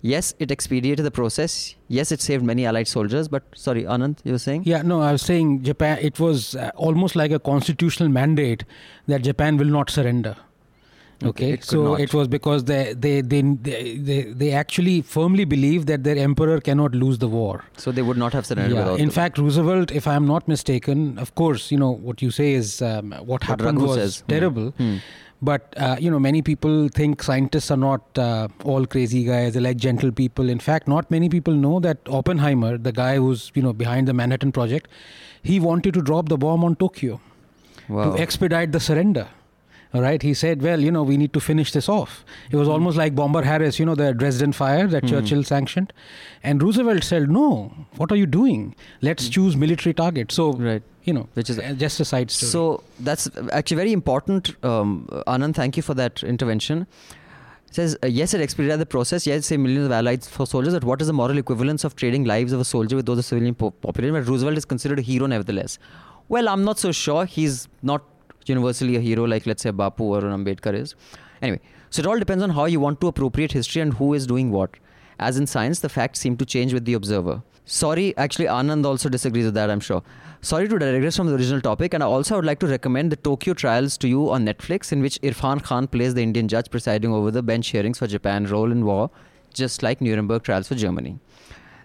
Yes, 0.00 0.34
it 0.38 0.50
expedited 0.50 1.04
the 1.04 1.10
process. 1.10 1.74
Yes, 1.88 2.12
it 2.12 2.20
saved 2.20 2.44
many 2.44 2.64
Allied 2.64 2.86
soldiers. 2.86 3.26
But 3.26 3.42
sorry, 3.54 3.82
Anand, 3.82 4.18
you 4.24 4.32
were 4.32 4.38
saying? 4.38 4.62
Yeah, 4.64 4.82
no, 4.82 5.00
I 5.00 5.12
was 5.12 5.22
saying 5.22 5.64
Japan. 5.64 5.98
It 6.00 6.20
was 6.20 6.54
uh, 6.54 6.70
almost 6.76 7.16
like 7.16 7.32
a 7.32 7.38
constitutional 7.40 8.08
mandate 8.08 8.64
that 9.08 9.22
Japan 9.22 9.56
will 9.56 9.66
not 9.66 9.90
surrender. 9.90 10.36
Okay, 11.24 11.54
it 11.54 11.64
so 11.64 11.82
not. 11.82 12.00
it 12.00 12.14
was 12.14 12.28
because 12.28 12.64
they 12.64 12.94
they, 12.96 13.22
they 13.22 13.42
they 13.42 13.96
they 13.96 14.22
they 14.22 14.52
actually 14.52 15.02
firmly 15.02 15.44
believe 15.44 15.86
that 15.86 16.04
their 16.04 16.16
emperor 16.16 16.60
cannot 16.60 16.92
lose 16.92 17.18
the 17.18 17.26
war. 17.26 17.64
So 17.76 17.90
they 17.90 18.02
would 18.02 18.16
not 18.16 18.32
have 18.32 18.46
surrendered 18.46 18.76
Yeah, 18.76 18.94
in 18.94 19.10
fact, 19.10 19.36
Roosevelt, 19.36 19.90
if 19.90 20.06
I 20.06 20.14
am 20.14 20.28
not 20.28 20.46
mistaken, 20.46 21.18
of 21.18 21.34
course, 21.34 21.72
you 21.72 21.78
know 21.78 21.90
what 21.90 22.22
you 22.22 22.30
say 22.30 22.52
is 22.52 22.80
um, 22.82 23.10
what 23.24 23.42
happened 23.42 23.78
Raghu 23.78 23.86
was 23.86 23.96
says. 23.96 24.20
Hmm. 24.20 24.30
terrible. 24.30 24.70
Hmm. 24.70 24.96
But 25.40 25.72
uh, 25.76 25.96
you 26.00 26.10
know, 26.10 26.18
many 26.18 26.42
people 26.42 26.88
think 26.88 27.22
scientists 27.22 27.70
are 27.70 27.76
not 27.76 28.18
uh, 28.18 28.48
all 28.64 28.86
crazy 28.86 29.22
guys. 29.24 29.54
They 29.54 29.60
like 29.60 29.76
gentle 29.76 30.10
people. 30.10 30.48
In 30.48 30.58
fact, 30.58 30.88
not 30.88 31.10
many 31.10 31.28
people 31.28 31.54
know 31.54 31.78
that 31.80 31.98
Oppenheimer, 32.08 32.76
the 32.76 32.90
guy 32.92 33.16
who's 33.16 33.52
you 33.54 33.62
know 33.62 33.72
behind 33.72 34.08
the 34.08 34.12
Manhattan 34.14 34.50
Project, 34.50 34.88
he 35.42 35.60
wanted 35.60 35.94
to 35.94 36.02
drop 36.02 36.28
the 36.28 36.36
bomb 36.36 36.64
on 36.64 36.74
Tokyo 36.76 37.20
Wow. 37.88 38.10
to 38.16 38.20
expedite 38.20 38.72
the 38.72 38.80
surrender. 38.80 39.28
All 39.94 40.02
right, 40.02 40.20
he 40.20 40.34
said, 40.34 40.60
"Well, 40.60 40.80
you 40.80 40.90
know, 40.90 41.02
we 41.02 41.16
need 41.16 41.32
to 41.32 41.40
finish 41.40 41.70
this 41.72 41.88
off." 41.88 42.24
It 42.50 42.56
was 42.56 42.68
almost 42.68 42.96
like 42.98 43.14
Bomber 43.14 43.42
Harris, 43.42 43.78
you 43.78 43.86
know, 43.86 43.94
the 43.94 44.12
Dresden 44.12 44.52
fire 44.52 44.86
that 44.88 45.04
Mhm. 45.04 45.08
Churchill 45.12 45.44
sanctioned, 45.44 45.92
and 46.42 46.62
Roosevelt 46.62 47.04
said, 47.04 47.30
"No, 47.30 47.52
what 47.96 48.12
are 48.12 48.16
you 48.16 48.26
doing? 48.26 48.74
Let's 49.00 49.28
choose 49.30 49.56
military 49.56 49.94
targets." 49.94 50.34
So, 50.34 50.52
Right. 50.52 50.82
You 51.08 51.14
know, 51.18 51.26
Which 51.34 51.50
is 51.50 51.58
uh, 51.58 51.74
just 51.84 52.00
a 52.00 52.04
side 52.04 52.30
story. 52.30 52.50
So 52.50 52.82
that's 53.00 53.28
actually 53.52 53.78
very 53.82 53.92
important. 53.92 54.50
Um, 54.64 55.08
Anand, 55.26 55.54
thank 55.60 55.76
you 55.78 55.82
for 55.82 55.94
that 55.94 56.22
intervention. 56.22 56.86
It 57.68 57.74
says, 57.78 57.96
uh, 58.02 58.06
yes, 58.06 58.34
it 58.34 58.42
expedited 58.46 58.80
the 58.80 58.86
process. 58.86 59.26
Yes, 59.26 59.46
say 59.46 59.56
millions 59.56 59.86
of 59.86 59.92
allies 59.92 60.28
for 60.28 60.46
soldiers. 60.46 60.74
But 60.74 60.84
what 60.84 61.00
is 61.00 61.08
the 61.12 61.16
moral 61.22 61.38
equivalence 61.38 61.84
of 61.84 61.96
trading 61.96 62.24
lives 62.24 62.52
of 62.52 62.60
a 62.60 62.64
soldier 62.64 62.96
with 62.96 63.06
those 63.06 63.18
of 63.18 63.24
civilian 63.24 63.54
po- 63.54 63.70
population? 63.70 64.14
But 64.18 64.28
Roosevelt 64.30 64.56
is 64.58 64.64
considered 64.64 64.98
a 64.98 65.02
hero 65.02 65.26
nevertheless. 65.26 65.78
Well, 66.28 66.48
I'm 66.48 66.64
not 66.64 66.78
so 66.78 66.92
sure. 66.92 67.24
He's 67.24 67.68
not 67.82 68.02
universally 68.46 68.96
a 68.96 69.00
hero 69.00 69.24
like, 69.24 69.46
let's 69.46 69.62
say, 69.62 69.70
Bapu 69.70 70.00
or 70.00 70.22
Ambedkar 70.22 70.74
is. 70.74 70.94
Anyway, 71.42 71.60
so 71.90 72.00
it 72.00 72.06
all 72.06 72.18
depends 72.18 72.42
on 72.42 72.50
how 72.50 72.64
you 72.66 72.80
want 72.80 73.00
to 73.02 73.06
appropriate 73.06 73.52
history 73.52 73.82
and 73.82 73.94
who 73.94 74.14
is 74.14 74.26
doing 74.26 74.50
what. 74.50 74.70
As 75.18 75.38
in 75.38 75.46
science, 75.46 75.80
the 75.80 75.88
facts 75.88 76.20
seem 76.20 76.36
to 76.36 76.46
change 76.46 76.72
with 76.72 76.84
the 76.84 76.94
observer. 76.94 77.42
Sorry, 77.64 78.16
actually, 78.16 78.46
Anand 78.46 78.86
also 78.86 79.08
disagrees 79.08 79.44
with 79.44 79.54
that, 79.54 79.70
I'm 79.70 79.80
sure. 79.80 80.02
Sorry 80.40 80.68
to 80.68 80.78
digress 80.78 81.16
from 81.16 81.26
the 81.26 81.34
original 81.34 81.60
topic, 81.60 81.94
and 81.94 82.02
I 82.02 82.06
also 82.06 82.36
would 82.36 82.44
like 82.44 82.60
to 82.60 82.68
recommend 82.68 83.10
the 83.10 83.16
Tokyo 83.16 83.54
Trials 83.54 83.98
to 83.98 84.06
you 84.08 84.30
on 84.30 84.46
Netflix, 84.46 84.92
in 84.92 85.02
which 85.02 85.20
Irfan 85.20 85.60
Khan 85.64 85.88
plays 85.88 86.14
the 86.14 86.22
Indian 86.22 86.46
judge 86.46 86.70
presiding 86.70 87.12
over 87.12 87.32
the 87.32 87.42
bench 87.42 87.66
hearings 87.68 87.98
for 87.98 88.06
Japan's 88.06 88.52
role 88.52 88.70
in 88.70 88.84
war, 88.84 89.10
just 89.52 89.82
like 89.82 90.00
Nuremberg 90.00 90.44
trials 90.44 90.68
for 90.68 90.76
Germany. 90.76 91.18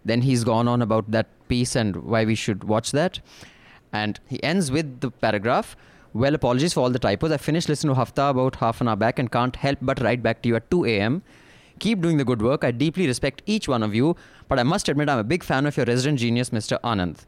Then 0.06 0.22
he's 0.22 0.44
gone 0.44 0.68
on 0.68 0.84
about 0.84 1.10
that 1.10 1.28
piece 1.48 1.76
and 1.76 1.96
why 1.96 2.26
we 2.26 2.36
should 2.36 2.64
watch 2.66 2.92
that. 2.92 3.22
And 3.92 4.20
he 4.28 4.42
ends 4.44 4.72
with 4.72 5.00
the 5.00 5.10
paragraph 5.10 5.76
Well, 6.14 6.36
apologies 6.36 6.74
for 6.74 6.82
all 6.82 6.92
the 6.92 7.00
typos. 7.00 7.32
I 7.32 7.38
finished 7.38 7.68
listening 7.68 7.96
to 7.96 8.00
Hafta 8.00 8.30
about 8.30 8.58
half 8.58 8.82
an 8.82 8.88
hour 8.88 8.96
back 8.96 9.18
and 9.18 9.32
can't 9.32 9.56
help 9.56 9.80
but 9.82 10.00
write 10.00 10.22
back 10.22 10.44
to 10.44 10.50
you 10.50 10.56
at 10.56 10.70
2 10.70 10.86
a.m. 10.86 11.24
Keep 11.80 12.02
doing 12.02 12.18
the 12.18 12.24
good 12.24 12.40
work. 12.40 12.64
I 12.64 12.70
deeply 12.70 13.08
respect 13.08 13.42
each 13.48 13.68
one 13.68 13.82
of 13.82 13.96
you, 13.96 14.16
but 14.48 14.60
I 14.60 14.64
must 14.64 14.88
admit 14.90 15.10
I'm 15.10 15.18
a 15.18 15.24
big 15.24 15.44
fan 15.44 15.66
of 15.66 15.76
your 15.76 15.88
resident 15.88 16.20
genius, 16.20 16.52
Mr. 16.52 16.80
Anand. 16.84 17.26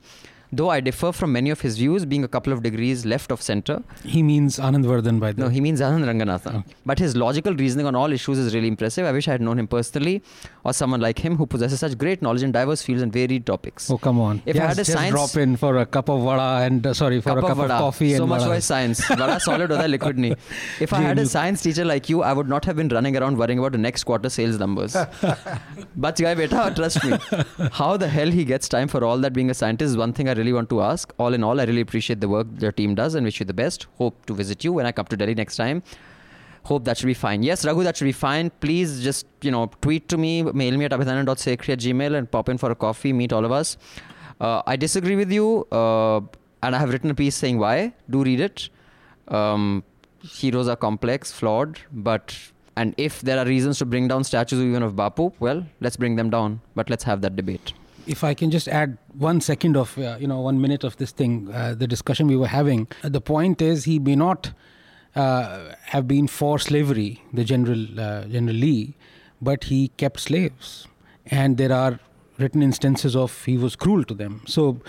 Though 0.57 0.69
I 0.69 0.79
differ 0.79 1.11
from 1.11 1.31
many 1.33 1.49
of 1.49 1.61
his 1.61 1.77
views, 1.77 2.05
being 2.05 2.23
a 2.23 2.27
couple 2.35 2.53
of 2.53 2.61
degrees 2.63 3.05
left 3.13 3.31
of 3.35 3.41
center. 3.41 3.75
he 4.03 4.21
means 4.23 4.57
Anand 4.67 4.85
Vardhan 4.89 5.19
by 5.19 5.31
the 5.31 5.41
No, 5.43 5.49
he 5.49 5.61
means 5.65 5.81
Anand 5.87 6.05
Ranganathan. 6.09 6.63
But 6.85 6.99
his 6.99 7.15
logical 7.23 7.53
reasoning 7.55 7.87
on 7.91 7.95
all 8.01 8.11
issues 8.17 8.37
is 8.37 8.53
really 8.55 8.67
impressive. 8.67 9.05
I 9.05 9.11
wish 9.11 9.27
I 9.27 9.31
had 9.31 9.41
known 9.47 9.59
him 9.59 9.67
personally 9.67 10.15
or 10.63 10.73
someone 10.73 11.01
like 11.01 11.19
him 11.19 11.35
who 11.37 11.45
possesses 11.45 11.79
such 11.79 11.97
great 11.97 12.21
knowledge 12.21 12.43
in 12.43 12.51
diverse 12.51 12.81
fields 12.81 13.01
and 13.01 13.11
varied 13.11 13.45
topics. 13.45 13.89
Oh 13.91 13.97
come 13.97 14.19
on! 14.19 14.41
If 14.45 14.55
I 14.55 14.67
had 14.67 14.71
a 14.73 14.75
just 14.75 14.91
science- 14.91 15.15
drop 15.15 15.35
in 15.43 15.57
for 15.57 15.77
a 15.77 15.85
cup 15.85 16.09
of 16.09 16.21
vada 16.27 16.65
and 16.65 16.87
uh, 16.87 16.93
sorry 16.93 17.19
for 17.21 17.37
a 17.37 17.41
cup 17.41 17.51
of, 17.51 17.57
vada. 17.57 17.77
coffee 17.85 18.13
so 18.15 18.23
and 18.23 18.29
much 18.29 18.41
vada. 18.43 18.55
for 18.55 18.61
science. 18.61 19.03
Vada 19.07 19.39
solid 19.39 19.71
or 19.71 19.87
liquid 19.87 20.17
nahi. 20.17 20.37
If 20.87 20.93
I 20.93 21.01
had 21.01 21.19
a 21.19 21.25
science 21.25 21.61
teacher 21.67 21.85
like 21.85 22.09
you, 22.09 22.21
I 22.21 22.33
would 22.33 22.47
not 22.55 22.65
have 22.65 22.75
been 22.75 22.89
running 22.89 23.17
around 23.17 23.37
worrying 23.37 23.59
about 23.59 23.73
the 23.73 23.83
next 23.89 24.03
quarter 24.05 24.29
sales 24.29 24.59
numbers. 24.59 24.95
but 26.05 26.17
guy 26.17 26.33
beta, 26.35 26.71
trust 26.75 27.03
me. 27.03 27.17
How 27.81 27.97
the 27.97 28.07
hell 28.07 28.31
he 28.39 28.45
gets 28.45 28.69
time 28.69 28.87
for 28.87 29.03
all 29.03 29.17
that 29.19 29.33
being 29.33 29.49
a 29.49 29.53
scientist 29.53 29.91
is 29.91 29.97
one 29.97 30.13
thing 30.13 30.29
I 30.29 30.33
really 30.33 30.44
want 30.53 30.69
to 30.69 30.81
ask. 30.81 31.13
All 31.17 31.34
in 31.34 31.43
all, 31.43 31.60
I 31.60 31.65
really 31.65 31.81
appreciate 31.81 32.21
the 32.21 32.29
work 32.29 32.47
your 32.60 32.71
team 32.71 32.95
does 32.95 33.15
and 33.15 33.25
wish 33.25 33.39
you 33.39 33.45
the 33.45 33.53
best. 33.53 33.88
Hope 33.97 34.25
to 34.25 34.34
visit 34.34 34.63
you 34.63 34.73
when 34.73 34.86
I 34.86 34.91
come 34.91 35.05
to 35.05 35.17
Delhi 35.17 35.36
next 35.36 35.55
time. 35.55 35.84
Hope 36.63 36.84
that 36.86 36.97
should 36.97 37.05
be 37.08 37.13
fine. 37.13 37.43
Yes, 37.43 37.63
Raghu, 37.65 37.84
that 37.84 37.95
should 37.95 38.05
be 38.05 38.12
fine. 38.12 38.49
Please 38.60 39.03
just, 39.03 39.27
you 39.41 39.51
know, 39.51 39.71
tweet 39.81 40.10
to 40.10 40.17
me, 40.17 40.41
mail 40.41 40.75
me 40.77 40.86
at 40.86 40.91
abhinandan.sekhri 40.91 41.69
at 41.69 41.79
gmail 41.79 42.15
and 42.17 42.29
pop 42.29 42.49
in 42.49 42.58
for 42.58 42.71
a 42.71 42.75
coffee, 42.75 43.13
meet 43.13 43.31
all 43.31 43.45
of 43.45 43.51
us. 43.51 43.77
Uh, 44.41 44.63
I 44.65 44.75
disagree 44.75 45.15
with 45.15 45.31
you, 45.31 45.67
uh, 45.71 46.17
and 46.63 46.75
I 46.75 46.79
have 46.79 46.89
written 46.89 47.12
a 47.12 47.15
piece 47.15 47.36
saying 47.36 47.60
why. 47.60 47.93
Do 48.10 48.23
read 48.23 48.39
it. 48.39 48.69
Um, 49.27 49.84
heroes 50.21 50.67
are 50.67 50.75
complex, 50.75 51.31
flawed, 51.31 51.79
but 51.91 52.36
and 52.75 52.93
if 52.97 53.21
there 53.21 53.38
are 53.39 53.45
reasons 53.45 53.77
to 53.79 53.86
bring 53.86 54.08
down 54.08 54.23
statues 54.23 54.60
even 54.60 54.84
of 54.84 54.93
Bapu, 54.93 55.34
well, 55.39 55.65
let's 55.79 55.95
bring 55.95 56.15
them 56.15 56.29
down. 56.29 56.62
But 56.73 56.89
let's 56.89 57.03
have 57.03 57.21
that 57.21 57.36
debate. 57.36 57.73
If 58.07 58.23
I 58.23 58.33
can 58.33 58.51
just 58.51 58.67
add 58.67 58.97
one 59.13 59.41
second 59.41 59.75
of 59.77 59.97
uh, 59.97 60.17
you 60.19 60.27
know 60.27 60.41
one 60.41 60.61
minute 60.61 60.83
of 60.83 60.97
this 60.97 61.11
thing, 61.11 61.49
uh, 61.53 61.75
the 61.75 61.87
discussion 61.87 62.27
we 62.27 62.37
were 62.37 62.47
having. 62.47 62.87
Uh, 63.03 63.09
the 63.09 63.21
point 63.21 63.61
is 63.61 63.85
he 63.85 63.99
may 63.99 64.15
not 64.15 64.51
uh, 65.15 65.73
have 65.85 66.07
been 66.07 66.27
for 66.27 66.59
slavery, 66.59 67.23
the 67.33 67.43
general 67.43 67.99
uh, 67.99 68.25
General 68.25 68.55
Lee, 68.55 68.95
but 69.41 69.65
he 69.65 69.89
kept 69.89 70.19
slaves, 70.19 70.87
and 71.25 71.57
there 71.57 71.71
are 71.71 71.99
written 72.37 72.61
instances 72.61 73.15
of 73.15 73.45
he 73.45 73.57
was 73.57 73.75
cruel 73.75 74.03
to 74.03 74.13
them. 74.13 74.41
So, 74.45 74.79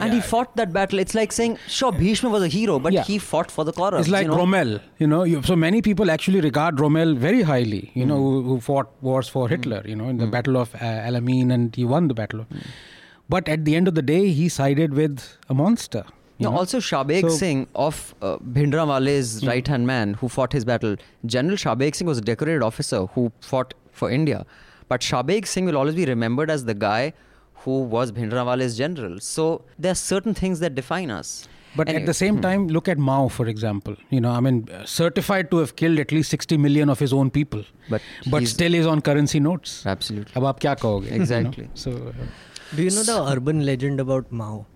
And 0.00 0.12
he 0.12 0.20
fought 0.20 0.56
that 0.56 0.72
battle. 0.72 0.98
It's 0.98 1.14
like 1.14 1.32
saying, 1.32 1.58
sure, 1.68 1.92
Bhishma 1.92 2.30
was 2.30 2.42
a 2.42 2.48
hero, 2.48 2.78
but 2.78 2.92
Yeah. 2.94 3.04
he 3.04 3.18
fought 3.18 3.50
for 3.50 3.64
the 3.64 3.72
Kauravas. 3.72 4.00
It's 4.00 4.08
like 4.08 4.24
you 4.24 4.30
know? 4.30 4.38
Rommel, 4.38 4.80
you 4.98 5.06
know. 5.06 5.22
You, 5.24 5.42
so 5.42 5.54
many 5.56 5.82
people 5.82 6.10
actually 6.10 6.40
regard 6.40 6.80
Rommel 6.80 7.14
very 7.14 7.42
highly, 7.42 7.90
you 7.94 8.06
know, 8.06 8.16
who, 8.16 8.42
who 8.42 8.60
fought 8.60 8.90
wars 9.02 9.28
for 9.28 9.48
Hitler, 9.48 9.82
you 9.84 9.94
know, 9.96 10.08
in 10.08 10.16
the 10.18 10.26
Battle 10.26 10.56
of 10.56 10.74
uh, 10.76 10.78
Alamein, 10.78 11.52
and 11.52 11.76
he 11.76 11.84
won 11.84 12.08
the 12.08 12.14
battle. 12.14 12.40
Of, 12.40 12.46
But 13.28 13.48
at 13.48 13.64
the 13.64 13.76
end 13.76 13.86
of 13.88 13.94
the 13.94 14.02
day, 14.02 14.30
he 14.30 14.48
sided 14.48 14.94
with 14.94 15.20
a 15.48 15.54
monster. 15.54 16.04
you 16.38 16.44
No, 16.44 16.50
know. 16.52 16.58
also 16.58 16.78
Shabeg 16.80 17.20
So- 17.20 17.28
Hmm. 17.28 17.34
Singh 17.34 17.66
of 17.74 18.14
uh, 18.22 18.36
Bhindranwale's 18.38 19.46
right 19.46 19.66
hand 19.68 19.86
man 19.86 20.14
who 20.14 20.28
fought 20.28 20.52
his 20.52 20.64
battle. 20.64 20.96
General 21.26 21.56
Shabeg 21.56 21.94
Singh 21.94 22.06
was 22.06 22.18
a 22.18 22.22
decorated 22.22 22.62
officer 22.62 23.06
who 23.14 23.30
fought 23.40 23.74
for 23.92 24.10
India. 24.10 24.44
But 24.88 25.00
Shabeg 25.00 25.46
Singh 25.46 25.64
will 25.66 25.76
always 25.76 25.94
be 25.94 26.04
remembered 26.04 26.50
as 26.50 26.64
the 26.64 26.74
guy 26.74 27.12
who 27.64 27.82
was 27.82 28.12
Bhindranwale's 28.12 28.76
general. 28.76 29.20
So 29.20 29.64
there 29.78 29.92
are 29.92 29.96
certain 29.96 30.34
things 30.34 30.60
that 30.60 30.74
define 30.74 31.10
us. 31.10 31.48
But 31.76 31.88
anyway, 31.88 32.02
at 32.02 32.06
the 32.06 32.14
same 32.14 32.36
hmm. 32.36 32.42
time, 32.42 32.68
look 32.68 32.88
at 32.88 32.98
Mao, 32.98 33.28
for 33.28 33.48
example. 33.48 33.96
You 34.10 34.20
know, 34.20 34.30
I 34.30 34.40
mean, 34.40 34.68
uh, 34.72 34.84
certified 34.84 35.50
to 35.50 35.56
have 35.58 35.74
killed 35.74 35.98
at 35.98 36.12
least 36.12 36.30
60 36.30 36.56
million 36.56 36.88
of 36.88 36.98
his 36.98 37.12
own 37.12 37.30
people. 37.30 37.64
But, 37.90 38.00
but 38.30 38.46
still 38.46 38.74
is 38.74 38.86
on 38.86 39.00
currency 39.00 39.40
notes. 39.40 39.84
Absolutely. 39.84 40.32
Ab 40.36 40.42
aap 40.44 40.60
kya 40.60 40.76
kahoge, 40.78 41.10
exactly. 41.10 41.64
You 41.64 41.68
know? 41.68 41.74
So, 41.74 41.90
uh, 41.90 42.76
Do 42.76 42.82
you 42.82 42.90
know 42.90 43.02
the 43.02 43.24
urban 43.32 43.66
legend 43.66 43.98
about 43.98 44.30
Mao? 44.30 44.66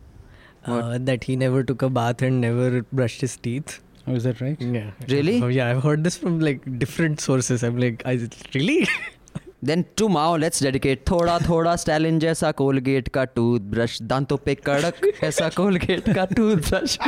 Uh, 0.65 0.99
that 1.01 1.25
he 1.25 1.35
never 1.37 1.63
took 1.63 1.81
a 1.83 1.89
bath 1.89 2.21
and 2.21 2.43
never 2.43 2.83
brushed 2.93 3.23
his 3.23 3.37
teeth. 3.37 3.81
Oh, 4.07 4.13
is 4.13 4.25
that 4.25 4.41
right? 4.41 4.61
Yeah. 4.61 4.91
Really? 5.09 5.43
Oh, 5.43 5.47
yeah, 5.49 5.71
I've 5.71 5.83
heard 5.83 6.05
this 6.05 6.17
from 6.19 6.41
like 6.41 6.79
different 6.79 7.21
sources. 7.21 7.63
I'm 7.63 7.79
like, 7.79 8.03
I, 8.05 8.29
really? 8.55 8.87
Then 9.63 9.85
to 9.97 10.09
Mao 10.09 10.37
let's 10.37 10.63
dedicate 10.63 11.01
थोड़ा 11.11 11.39
थोड़ा 11.39 11.75
Stalin 11.77 12.19
जैसा 12.19 12.51
Colgate 12.53 13.09
का 13.09 13.25
toothbrush 13.31 13.99
दांतों 14.03 14.37
पे 14.45 14.55
कड़क 14.57 15.01
ऐसा 15.25 15.49
Colgate 15.51 16.09
का 16.15 16.25
toothbrush 16.27 16.99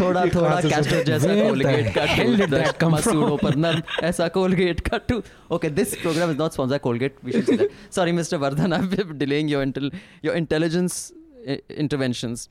थोड़ा 0.00 0.24
थोड़ा 0.26 0.60
कैस्टर 0.60 1.02
जैसा 1.04 1.34
कोलगेट 1.40 1.94
का 1.94 2.04
टूथब्रश 2.14 2.84
मसूड़ों 2.84 3.36
पर 3.36 3.56
नर 3.56 3.82
ऐसा 4.04 4.28
कोलगेट 4.36 4.80
का 4.88 4.98
tooth 5.08 5.52
okay 5.52 5.70
this 5.70 5.94
programme 5.96 6.30
is 6.30 6.38
not 6.38 6.52
sponsor 6.52 6.78
Colgate 6.80 7.16
we 7.24 7.32
should 7.32 7.56
say 7.56 7.68
sorry 7.96 8.12
mister 8.12 8.36
Vardhan 8.44 8.72
I 8.72 9.00
am 9.00 9.18
delaying 9.18 9.50
your 9.50 9.62
intel 9.62 9.90
your 10.24 10.36
intelligence 10.36 11.00
interventions 11.48 12.48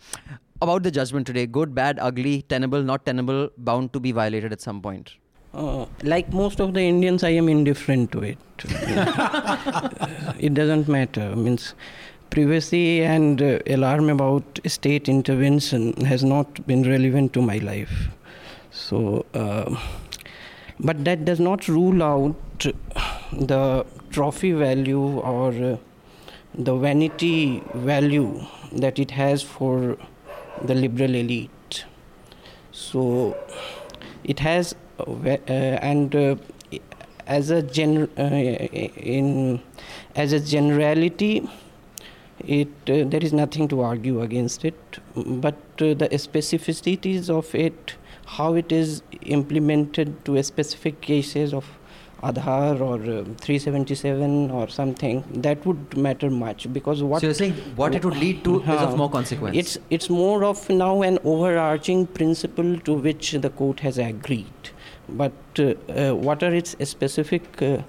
about 0.62 0.82
the 0.82 0.90
judgment 0.92 1.28
today 1.28 1.46
good 1.56 1.74
bad 1.74 2.00
ugly 2.02 2.36
tenable 2.50 2.84
not 2.84 3.06
tenable 3.06 3.48
bound 3.62 3.90
to 3.90 4.00
be 4.00 4.12
violated 4.12 4.54
at 4.54 4.60
some 4.62 4.80
point 4.82 5.10
Uh, 5.58 5.88
like 6.04 6.32
most 6.32 6.60
of 6.60 6.76
the 6.76 6.82
Indians, 6.82 7.24
I 7.24 7.30
am 7.30 7.50
indifferent 7.50 8.12
to 8.12 8.20
it. 8.20 8.38
it 10.39 10.54
doesn't 10.54 10.88
matter. 10.88 11.36
Means 11.36 11.74
privacy 12.30 13.04
and 13.04 13.41
uh, 13.41 13.58
alarm 13.65 14.12
about 14.12 14.60
state 14.67 15.10
intervention 15.10 15.93
has 16.06 16.24
not 16.24 16.67
been 16.67 16.84
relevant 16.88 17.34
to 17.34 17.41
my 17.41 17.58
life. 17.58 18.10
So, 18.70 19.26
uh, 19.34 19.76
but 20.80 21.04
that 21.06 21.26
does 21.26 21.39
not 21.39 21.67
rule 21.67 22.04
out 22.04 22.36
the 23.34 23.84
trophy 24.12 24.52
value 24.52 25.20
or 25.22 25.52
uh, 25.54 25.78
the 26.54 26.76
vanity 26.76 27.63
value 27.74 28.46
that 28.74 29.00
it 29.00 29.10
has 29.10 29.41
for 29.41 29.98
the 30.62 30.76
liberal 30.76 31.15
elite. 31.15 31.86
So, 32.72 33.36
it 34.24 34.38
has 34.39 34.74
uh, 34.74 34.78
uh, 34.78 34.87
and 35.48 36.16
uh, 36.16 36.36
as 37.26 37.50
a 37.50 37.62
gen 37.62 38.10
uh, 38.18 38.22
in 38.22 39.62
as 40.16 40.34
a 40.34 40.40
generality 40.40 41.48
it 42.40 42.70
uh, 42.90 43.04
there 43.06 43.24
is 43.24 43.34
nothing 43.34 43.68
to 43.68 43.82
argue 43.82 44.22
against 44.22 44.64
it 44.66 45.00
but 45.16 45.56
uh, 45.82 45.94
the 45.94 46.10
specificities 46.14 47.30
of 47.30 47.54
it 47.56 47.96
how 48.26 48.54
it 48.54 48.72
is 48.72 49.02
implemented 49.22 50.24
to 50.26 50.36
a 50.36 50.44
specific 50.44 51.02
cases 51.02 51.54
of 51.54 51.66
Aadhaar 52.24 52.82
or 52.82 52.96
uh, 52.96 53.24
377 53.42 54.50
or 54.50 54.68
something 54.68 55.24
that 55.34 55.64
would 55.66 55.96
matter 55.96 56.30
much 56.32 56.72
because 56.74 57.04
what 57.04 57.22
so 57.22 57.28
you're 57.28 57.34
saying 57.34 57.54
what 57.76 57.94
it 57.94 58.04
would 58.04 58.18
lead 58.18 58.44
to 58.44 58.62
is 58.62 58.82
of 58.82 58.98
more 58.98 59.10
consequence. 59.10 59.56
it's 59.56 59.78
it's 59.92 60.10
more 60.10 60.44
of 60.44 60.68
now 60.70 61.04
an 61.04 61.20
overarching 61.24 62.08
principle 62.08 62.80
to 62.80 62.94
which 62.94 63.34
the 63.34 63.50
court 63.52 63.82
has 63.82 64.00
agreed, 64.00 64.72
but 65.10 65.34
uh, 65.60 65.74
uh, 65.89 66.15
what 66.15 66.43
are 66.43 66.54
its 66.54 66.76
specific 66.84 67.62
uh, 67.62 67.82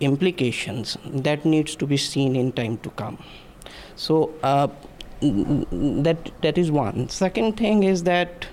implications 0.00 0.96
that 1.04 1.44
needs 1.44 1.76
to 1.76 1.86
be 1.86 1.96
seen 1.96 2.34
in 2.36 2.52
time 2.52 2.78
to 2.78 2.90
come. 2.90 3.18
So 3.96 4.32
that 4.42 6.30
that 6.42 6.58
is 6.58 6.70
one. 6.70 7.08
Second 7.08 7.56
thing 7.56 7.82
is 7.82 8.04
that. 8.04 8.46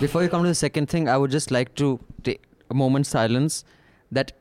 Before 0.00 0.22
you 0.22 0.28
come 0.28 0.42
to 0.42 0.48
the 0.48 0.54
second 0.54 0.88
thing, 0.90 1.08
I 1.08 1.16
would 1.16 1.30
just 1.30 1.50
like 1.50 1.74
to 1.76 1.98
take 2.22 2.42
a 2.70 2.74
moment 2.74 3.06
silence 3.06 3.64
that 4.10 4.32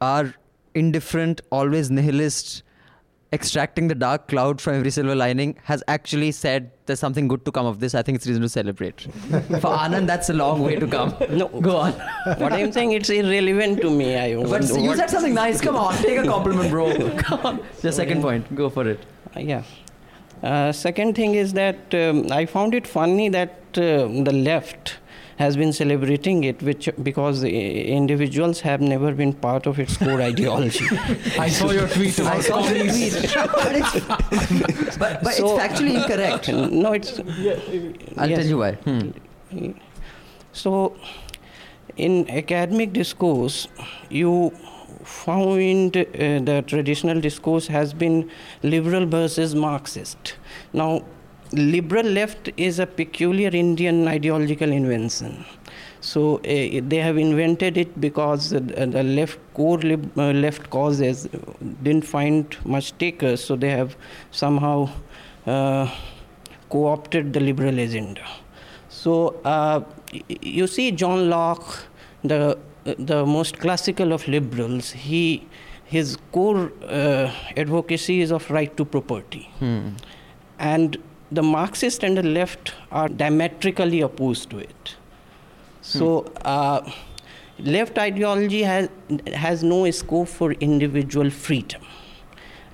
our 0.00 0.34
indifferent, 0.74 1.40
always 1.50 1.90
nihilist, 1.90 2.62
extracting 3.32 3.86
the 3.88 3.94
dark 3.94 4.26
cloud 4.28 4.60
from 4.60 4.74
every 4.74 4.90
silver 4.90 5.14
lining 5.14 5.56
has 5.64 5.82
actually 5.86 6.32
said 6.32 6.70
there's 6.86 6.98
something 6.98 7.28
good 7.28 7.44
to 7.44 7.52
come 7.52 7.66
of 7.66 7.78
this. 7.80 7.94
I 7.94 8.02
think 8.02 8.16
it's 8.16 8.26
reason 8.26 8.42
to 8.42 8.48
celebrate. 8.48 9.00
For 9.02 9.70
Anand, 9.82 10.06
that's 10.06 10.30
a 10.30 10.32
long 10.32 10.62
way 10.62 10.76
to 10.76 10.86
come. 10.86 11.14
no, 11.30 11.48
Go 11.48 11.76
on. 11.76 11.92
what 11.92 12.52
I'm 12.52 12.72
saying 12.72 12.92
it's 12.92 13.08
irrelevant 13.10 13.80
to 13.82 13.90
me. 13.90 14.16
I 14.16 14.34
But 14.34 14.62
you 14.68 14.82
what- 14.88 14.96
said 14.98 15.10
something 15.10 15.34
nice. 15.34 15.60
Come 15.60 15.76
on, 15.76 15.94
take 15.96 16.18
a 16.18 16.24
compliment, 16.24 16.70
bro. 16.70 17.10
Come 17.18 17.40
on. 17.46 17.60
The 17.82 17.92
second 17.92 18.22
point. 18.22 18.52
Go 18.54 18.68
for 18.68 18.88
it. 18.88 19.04
Uh, 19.36 19.40
yeah. 19.40 19.62
Uh, 20.42 20.72
second 20.72 21.14
thing 21.14 21.34
is 21.34 21.52
that 21.52 21.94
um, 21.94 22.26
I 22.32 22.46
found 22.46 22.74
it 22.74 22.86
funny 22.86 23.28
that 23.28 23.50
uh, 23.76 24.08
the 24.28 24.32
left 24.32 24.96
has 25.40 25.56
been 25.56 25.72
celebrating 25.72 26.44
it, 26.44 26.62
which 26.68 26.88
because 27.02 27.40
the 27.40 27.50
individuals 27.98 28.60
have 28.60 28.80
never 28.92 29.12
been 29.20 29.32
part 29.44 29.66
of 29.70 29.78
its 29.84 29.96
core 29.96 30.20
ideology. 30.20 30.86
I 31.46 31.48
saw 31.58 31.70
your 31.70 31.88
tweet 31.88 32.20
I 32.20 32.40
saw 32.48 32.60
the 32.60 32.80
tweet. 32.88 33.14
but 33.64 33.74
it's, 33.80 34.98
but, 34.98 35.22
but 35.24 35.34
So- 35.34 35.46
it's 35.48 35.62
factually 35.62 35.94
incorrect. 36.00 36.48
no, 36.82 36.92
it's. 36.92 37.18
I'll 38.18 38.28
yes. 38.30 38.38
tell 38.38 38.48
you 38.52 38.58
why. 38.58 38.72
Hmm. 38.72 39.70
So, 40.52 40.74
in 41.96 42.28
academic 42.42 42.92
discourse, 42.92 43.66
you 44.10 44.52
found 45.04 45.96
uh, 45.96 46.04
the 46.50 46.62
traditional 46.66 47.20
discourse 47.28 47.66
has 47.68 47.94
been 47.94 48.30
liberal 48.62 49.06
versus 49.06 49.54
Marxist. 49.54 50.34
Now, 50.74 51.02
liberal 51.52 52.06
left 52.06 52.50
is 52.56 52.78
a 52.78 52.86
peculiar 52.86 53.50
Indian 53.50 54.06
ideological 54.08 54.70
invention. 54.70 55.44
So 56.00 56.36
uh, 56.38 56.42
they 56.44 56.96
have 56.96 57.18
invented 57.18 57.76
it 57.76 58.00
because 58.00 58.52
uh, 58.54 58.60
the 58.60 59.02
left 59.02 59.38
core 59.54 59.78
lib- 59.78 60.18
uh, 60.18 60.30
left 60.32 60.70
causes 60.70 61.28
didn't 61.82 62.06
find 62.06 62.56
much 62.64 62.96
takers, 62.98 63.44
so 63.44 63.56
they 63.56 63.70
have 63.70 63.96
somehow 64.30 64.88
uh, 65.46 65.90
co-opted 66.70 67.32
the 67.32 67.40
liberal 67.40 67.78
agenda. 67.78 68.26
So 68.88 69.40
uh, 69.44 69.82
you 70.40 70.66
see, 70.66 70.90
John 70.92 71.28
Locke, 71.28 71.84
the 72.24 72.56
the 72.84 73.26
most 73.26 73.58
classical 73.58 74.12
of 74.12 74.26
liberals, 74.26 74.90
he 74.90 75.46
his 75.84 76.16
core 76.32 76.72
uh, 76.88 77.30
advocacy 77.56 78.20
is 78.22 78.30
of 78.32 78.50
right 78.50 78.74
to 78.76 78.84
property, 78.84 79.50
Hmm. 79.58 79.88
and 80.58 80.96
the 81.30 81.42
Marxist 81.42 82.02
and 82.02 82.16
the 82.16 82.22
left 82.22 82.74
are 82.90 83.08
diametrically 83.08 84.00
opposed 84.00 84.50
to 84.50 84.58
it. 84.58 84.96
So. 85.80 86.26
Uh, 86.44 86.90
Left 87.62 87.98
ideology 87.98 88.62
has 88.62 88.88
has 89.34 89.62
no 89.62 89.90
scope 89.90 90.28
for 90.28 90.52
individual 90.66 91.28
freedom, 91.28 91.82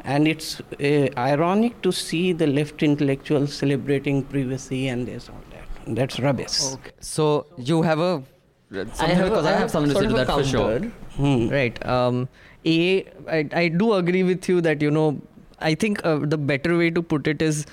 and 0.04 0.28
it's 0.28 0.60
uh, 0.60 1.08
ironic 1.18 1.82
to 1.82 1.90
see 1.90 2.32
the 2.32 2.46
left 2.46 2.84
intellectuals 2.84 3.52
celebrating 3.52 4.22
privacy 4.22 4.86
and 4.86 5.08
this 5.08 5.28
all 5.28 5.42
that. 5.50 5.96
That's 5.96 6.20
rubbish. 6.20 6.60
Okay. 6.74 6.92
So 7.00 7.46
you 7.58 7.82
have 7.82 7.98
a 7.98 8.22
something 8.70 9.00
I 9.00 9.08
have, 9.08 9.28
because 9.28 9.44
a, 9.44 9.48
I 9.48 9.52
have 9.58 9.70
something 9.72 9.88
to 9.88 9.98
sort 9.98 10.04
say 10.04 10.14
to 10.14 10.14
of 10.14 10.20
a 10.20 10.24
that 10.24 10.36
for 10.36 10.44
sure. 10.44 10.78
Hmm. 11.16 11.48
Right. 11.48 11.84
Um, 11.84 12.28
a, 12.64 13.04
I, 13.28 13.48
I 13.52 13.68
do 13.68 13.94
agree 13.94 14.22
with 14.22 14.48
you 14.48 14.60
that, 14.60 14.80
you 14.80 14.90
know, 14.90 15.20
I 15.58 15.74
think 15.74 16.04
uh, 16.04 16.18
the 16.18 16.38
better 16.38 16.76
way 16.78 16.90
to 16.90 17.02
put 17.02 17.26
it 17.26 17.42
is 17.42 17.66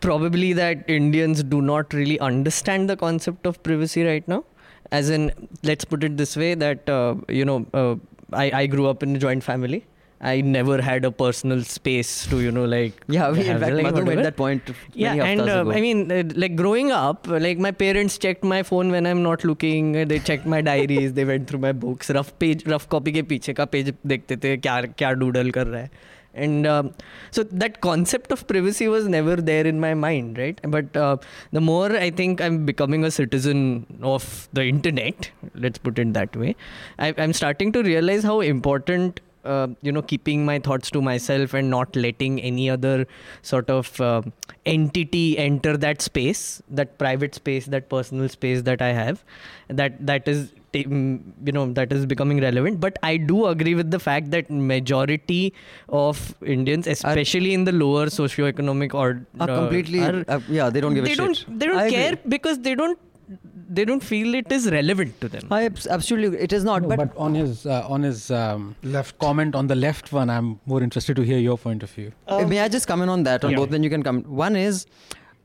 probably 0.00 0.52
that 0.54 0.88
Indians 0.88 1.42
do 1.42 1.60
not 1.60 1.92
really 1.92 2.18
understand 2.20 2.90
the 2.90 2.96
concept 2.96 3.46
of 3.46 3.62
privacy 3.62 4.04
right 4.04 4.26
now. 4.26 4.44
As 4.90 5.08
in, 5.10 5.32
let's 5.62 5.84
put 5.84 6.04
it 6.04 6.16
this 6.16 6.36
way 6.36 6.54
that, 6.54 6.88
uh, 6.88 7.14
you 7.28 7.44
know, 7.44 7.66
uh, 7.72 7.96
I, 8.32 8.50
I 8.62 8.66
grew 8.66 8.88
up 8.88 9.02
in 9.02 9.16
a 9.16 9.18
joint 9.18 9.42
family. 9.42 9.86
I 10.24 10.40
never 10.40 10.80
had 10.80 11.04
a 11.04 11.10
personal 11.10 11.64
space 11.64 12.26
to, 12.28 12.40
you 12.40 12.52
know, 12.52 12.64
like. 12.64 12.92
Yeah, 13.08 13.30
we 13.32 13.40
in 13.40 13.46
have, 13.46 13.60
fact 13.60 13.74
like, 13.74 13.82
Madhu 13.82 13.96
made 14.02 14.06
whatever. 14.06 14.22
that 14.22 14.36
point. 14.36 14.70
Yeah, 14.94 15.14
many 15.14 15.30
and 15.32 15.40
haftas 15.40 15.56
uh, 15.56 15.60
ago. 15.62 15.72
I 15.72 15.80
mean, 15.80 16.12
uh, 16.12 16.22
like 16.36 16.54
growing 16.54 16.92
up, 16.92 17.26
uh, 17.28 17.40
like 17.40 17.58
my 17.58 17.72
parents 17.72 18.18
checked 18.18 18.44
my 18.44 18.62
phone 18.62 18.92
when 18.92 19.04
I'm 19.04 19.22
not 19.24 19.44
looking. 19.44 19.96
uh, 19.96 20.04
They 20.04 20.20
checked 20.20 20.46
my 20.46 20.60
diaries. 20.60 21.12
they 21.14 21.24
went 21.24 21.48
through 21.48 21.58
my 21.60 21.72
books. 21.72 22.08
Rough 22.10 22.38
page, 22.38 22.64
rough 22.66 22.88
copy 22.88 23.12
के 23.12 23.22
पीछे 23.22 23.52
का 23.52 23.68
page 23.70 23.92
देखते 24.06 24.36
थे 24.44 24.56
क्या 24.56 24.80
क्या 24.82 25.10
doodle 25.24 25.50
कर 25.52 25.66
रहा 25.66 25.80
है. 25.80 25.90
And 26.37 26.67
um, 26.67 26.93
so 27.31 27.43
that 27.43 27.81
concept 27.81 28.31
of 28.31 28.47
privacy 28.47 28.87
was 28.87 29.07
never 29.07 29.35
there 29.35 29.65
in 29.65 29.79
my 29.79 29.93
mind, 29.93 30.37
right? 30.37 30.59
But 30.63 30.95
uh, 30.95 31.17
the 31.51 31.61
more 31.61 31.91
I 31.91 32.09
think 32.09 32.41
I'm 32.41 32.65
becoming 32.65 33.03
a 33.03 33.11
citizen 33.11 33.99
of 34.01 34.47
the 34.53 34.63
internet, 34.63 35.31
let's 35.55 35.77
put 35.77 35.99
it 35.99 36.13
that 36.13 36.35
way, 36.35 36.55
I, 36.99 37.13
I'm 37.17 37.33
starting 37.33 37.71
to 37.73 37.83
realize 37.83 38.23
how 38.23 38.41
important 38.41 39.21
uh, 39.45 39.67
you 39.81 39.91
know 39.91 40.01
keeping 40.01 40.45
my 40.45 40.59
thoughts 40.59 40.91
to 40.91 41.01
myself 41.01 41.53
and 41.53 41.69
not 41.69 41.95
letting 41.95 42.41
any 42.41 42.69
other 42.69 43.07
sort 43.41 43.69
of 43.69 43.99
uh, 44.01 44.21
entity 44.65 45.37
enter 45.37 45.77
that 45.77 46.01
space 46.01 46.61
that 46.69 46.97
private 46.97 47.33
space 47.35 47.65
that 47.67 47.89
personal 47.89 48.27
space 48.27 48.63
that 48.63 48.81
i 48.81 48.91
have 48.91 49.23
that 49.69 50.05
that 50.05 50.27
is 50.27 50.51
you 50.73 51.51
know 51.57 51.71
that 51.73 51.91
is 51.91 52.05
becoming 52.05 52.39
relevant 52.41 52.79
but 52.79 52.97
i 53.03 53.15
do 53.17 53.45
agree 53.47 53.73
with 53.75 53.89
the 53.91 53.99
fact 53.99 54.29
that 54.31 54.49
majority 54.49 55.53
of 55.89 56.35
indians 56.45 56.87
especially 56.87 57.53
in 57.53 57.63
the 57.63 57.71
lower 57.71 58.05
socioeconomic 58.07 58.93
or 58.93 59.25
are 59.39 59.47
completely 59.47 60.01
are- 60.01 60.23
uh, 60.27 60.39
yeah 60.49 60.69
they 60.69 60.81
don't 60.81 60.93
give 60.93 61.05
they 61.05 61.13
a 61.13 61.15
don't 61.15 61.37
shit. 61.37 61.59
they 61.59 61.65
don't 61.65 61.77
I 61.77 61.89
care 61.89 62.13
agree. 62.13 62.21
because 62.35 62.59
they 62.59 62.75
don't 62.75 62.99
they 63.69 63.83
don't 63.83 64.03
feel 64.03 64.35
it 64.35 64.51
is 64.51 64.69
relevant 64.71 65.19
to 65.21 65.27
them 65.29 65.47
I 65.51 65.63
abs- 65.65 65.87
absolutely 65.87 66.37
it 66.39 66.53
is 66.53 66.63
not. 66.63 66.81
No, 66.83 66.87
but, 66.89 66.97
but, 66.99 67.17
on 67.17 67.33
his 67.35 67.65
uh, 67.65 67.85
on 67.95 68.03
his 68.03 68.31
um, 68.31 68.75
Left. 68.83 69.17
comment 69.19 69.55
on 69.55 69.67
the 69.67 69.75
left 69.75 70.13
one, 70.13 70.29
I'm 70.29 70.61
more 70.65 70.81
interested 70.81 71.17
to 71.17 71.23
hear 71.23 71.37
your 71.37 71.57
point 71.57 71.83
of 71.83 71.89
view. 71.91 72.13
Uh, 72.27 72.45
may 72.47 72.61
I 72.61 72.69
just 72.69 72.87
come 72.87 73.01
in 73.01 73.09
on 73.09 73.23
that 73.23 73.43
on 73.43 73.51
Yeah. 73.51 73.57
both? 73.57 73.69
Then 73.71 73.83
you 73.83 73.89
can 73.89 74.03
come. 74.03 74.21
One 74.23 74.55
is, 74.55 74.85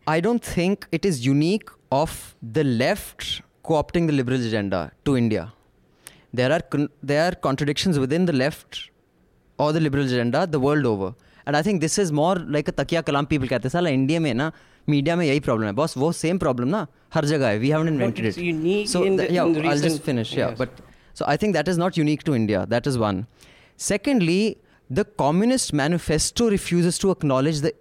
I 0.07 0.21
don't 0.21 0.45
think 0.45 0.87
it 0.93 1.05
is 1.05 1.27
unique 1.27 1.69
of 1.91 2.37
the 2.41 2.63
left 2.63 3.43
co-opting 3.64 4.08
the 4.08 4.14
liberal 4.14 4.40
agenda 4.50 4.92
to 5.06 5.16
India. 5.18 5.52
There 6.34 6.52
are 6.52 6.62
con- 6.76 6.90
there 7.12 7.24
are 7.28 7.36
contradictions 7.48 7.98
within 8.00 8.26
the 8.26 8.34
left 8.34 8.80
or 9.60 9.72
the 9.74 9.80
liberal 9.80 10.06
agenda 10.06 10.46
the 10.48 10.60
world 10.60 10.86
over. 10.86 11.14
And 11.46 11.56
I 11.56 11.62
think 11.62 11.80
this 11.82 11.98
is 12.04 12.12
more 12.12 12.36
like 12.56 12.68
a 12.68 12.74
तकिया 12.82 13.02
कलाम 13.10 13.26
people 13.34 13.48
कहते 13.50 13.68
हैं 13.68 13.72
साला 13.72 13.90
India 13.98 14.20
में 14.20 14.34
ना 14.34 14.52
media 14.90 15.16
में 15.16 15.26
यही 15.26 15.40
problem 15.48 15.66
है 15.68 15.72
boss 15.80 15.96
वो 15.98 16.12
सेम 16.22 16.38
प्रॉब्लम 16.38 16.68
ना 16.76 16.86
हर 17.14 17.26
जगह 17.26 17.48
है 17.48 17.58
we 17.60 17.70
haven't 17.70 17.90
invented 17.90 18.26
it's 18.28 18.38
it 18.38 18.44
unique 18.56 18.90
so 18.94 19.02
in 19.10 19.18
th- 19.18 19.30
the- 19.30 19.36
yeah 19.38 19.48
in 19.50 19.54
the 19.58 19.64
I'll 19.64 19.82
just 19.84 19.88
recent- 19.88 20.06
finish 20.10 20.32
yeah 20.40 20.50
yes. 20.52 20.58
but 20.62 20.82
so 21.20 21.26
I 21.34 21.36
think 21.44 21.58
that 21.58 21.72
is 21.74 21.80
not 21.84 21.98
unique 22.02 22.24
to 22.30 22.36
India 22.40 22.62
that 22.74 22.90
is 22.92 22.98
one 23.04 23.22
secondly 23.88 24.40
the 25.00 25.06
communist 25.24 25.74
manifesto 25.84 26.50
refuses 26.56 27.00
to 27.06 27.12
acknowledge 27.16 27.62
the 27.68 27.72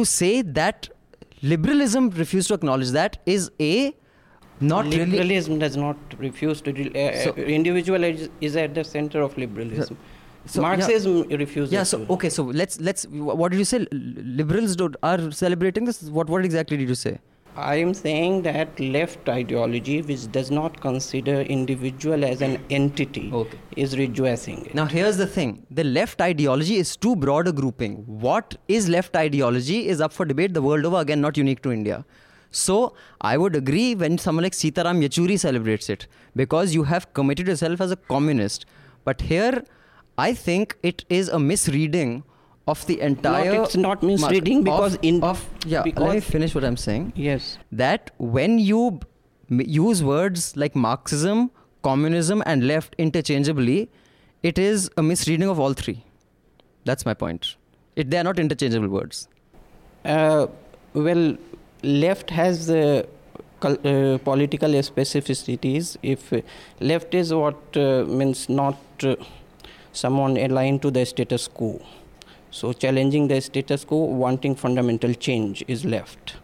to 0.00 0.06
say 0.12 0.42
that 0.60 0.88
liberalism 1.54 2.10
refused 2.22 2.48
to 2.48 2.54
acknowledge 2.60 2.90
that 3.00 3.18
is 3.34 3.50
a 3.60 3.72
not 4.60 4.84
really 4.84 5.04
liberalism 5.06 5.58
does 5.58 5.76
not 5.76 5.96
refuse 6.18 6.60
to. 6.64 6.70
Uh, 6.70 7.24
So- 7.24 7.30
uh, 7.30 7.42
individual 7.58 8.04
is, 8.04 8.28
is 8.48 8.56
at 8.56 8.74
the 8.80 8.84
center 8.84 9.22
of 9.28 9.36
liberalism. 9.38 9.96
so, 10.46 10.60
yeah. 10.60 10.66
Marxism 10.66 11.16
refuses. 11.40 11.72
yeah 11.76 11.82
so 11.88 11.98
to. 12.02 12.12
okay 12.14 12.28
so 12.34 12.42
let's 12.60 12.78
let's 12.88 13.06
what 13.40 13.52
did 13.54 13.58
you 13.62 13.66
say 13.70 13.78
liberals 14.40 14.76
do, 14.82 14.86
are 15.08 15.30
celebrating 15.40 15.84
this 15.90 15.98
what 16.18 16.30
what 16.34 16.46
exactly 16.50 16.78
did 16.82 16.92
you 16.92 16.98
say 17.00 17.12
I 17.56 17.76
am 17.76 17.94
saying 17.94 18.42
that 18.42 18.78
left 18.78 19.28
ideology, 19.28 20.02
which 20.02 20.30
does 20.30 20.50
not 20.50 20.80
consider 20.80 21.40
individual 21.40 22.24
as 22.24 22.40
an 22.42 22.62
entity, 22.70 23.30
Okay. 23.32 23.58
is 23.76 23.96
rejoicing 23.98 24.64
it. 24.66 24.74
Now, 24.74 24.86
here's 24.86 25.16
the 25.16 25.26
thing 25.26 25.66
the 25.70 25.84
left 25.84 26.20
ideology 26.20 26.76
is 26.76 26.96
too 26.96 27.16
broad 27.16 27.48
a 27.48 27.52
grouping. 27.52 27.96
What 28.06 28.56
is 28.68 28.88
left 28.88 29.16
ideology 29.16 29.88
is 29.88 30.00
up 30.00 30.12
for 30.12 30.24
debate 30.24 30.54
the 30.54 30.62
world 30.62 30.84
over, 30.84 30.98
again, 30.98 31.20
not 31.20 31.36
unique 31.36 31.62
to 31.62 31.72
India. 31.72 32.04
So, 32.52 32.94
I 33.20 33.36
would 33.36 33.54
agree 33.56 33.94
when 33.94 34.18
someone 34.18 34.42
like 34.42 34.52
Sitaram 34.52 35.02
Yechury 35.04 35.38
celebrates 35.38 35.88
it 35.88 36.06
because 36.34 36.74
you 36.74 36.84
have 36.84 37.12
committed 37.14 37.46
yourself 37.46 37.80
as 37.80 37.90
a 37.90 37.96
communist. 37.96 38.66
But 39.04 39.20
here, 39.20 39.64
I 40.18 40.34
think 40.34 40.76
it 40.82 41.04
is 41.08 41.28
a 41.28 41.38
misreading 41.38 42.24
of 42.72 42.84
the 42.90 42.96
entire. 43.10 43.52
it's 43.62 43.76
not 43.76 44.02
mark- 44.02 44.02
misreading 44.10 44.58
of- 44.58 44.64
because 44.70 44.98
in- 45.10 45.22
of, 45.30 45.44
yeah, 45.74 45.82
let 46.04 46.14
me 46.16 46.20
finish 46.34 46.54
what 46.58 46.64
I'm 46.70 46.76
saying 46.86 47.12
Yes. 47.28 47.48
that 47.84 48.10
when 48.36 48.58
you 48.70 48.82
m- 49.50 49.62
use 49.78 50.02
words 50.10 50.46
like 50.64 50.76
Marxism, 50.88 51.50
communism, 51.90 52.42
and 52.46 52.66
left 52.72 52.94
interchangeably, 53.06 53.78
it 54.52 54.58
is 54.58 54.90
a 54.96 55.02
misreading 55.12 55.48
of 55.54 55.58
all 55.66 55.72
three. 55.84 55.98
That's 56.90 57.04
my 57.10 57.14
point. 57.22 57.54
It, 57.96 58.10
they 58.10 58.18
are 58.18 58.24
not 58.30 58.38
interchangeable 58.38 58.88
words. 58.98 59.28
Uh, 60.04 60.46
well, 60.94 61.24
left 61.82 62.30
has 62.30 62.70
uh, 62.70 63.02
cul- 63.64 63.80
uh, 63.92 64.18
political 64.28 64.70
specificities. 64.90 65.96
If 66.02 66.32
uh, 66.32 66.40
left 66.92 67.14
is 67.14 67.34
what 67.34 67.76
uh, 67.76 68.04
means 68.20 68.48
not 68.48 68.78
uh, 69.02 69.16
someone 69.92 70.36
aligned 70.46 70.80
to 70.82 70.90
the 70.90 71.04
status 71.04 71.48
quo. 71.48 71.72
So 72.50 72.72
challenging 72.72 73.28
the 73.28 73.40
status 73.40 73.84
quo, 73.84 73.98
wanting 73.98 74.54
fundamental 74.56 75.14
change 75.14 75.64
is 75.68 75.84
left. 75.84 76.36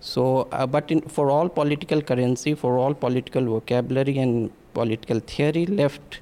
So, 0.00 0.48
uh, 0.52 0.66
but 0.66 0.90
in, 0.90 1.00
for 1.00 1.30
all 1.30 1.48
political 1.48 2.02
currency, 2.02 2.54
for 2.54 2.78
all 2.78 2.94
political 2.94 3.44
vocabulary 3.44 4.18
and 4.18 4.50
political 4.74 5.20
theory, 5.20 5.66
left 5.66 6.20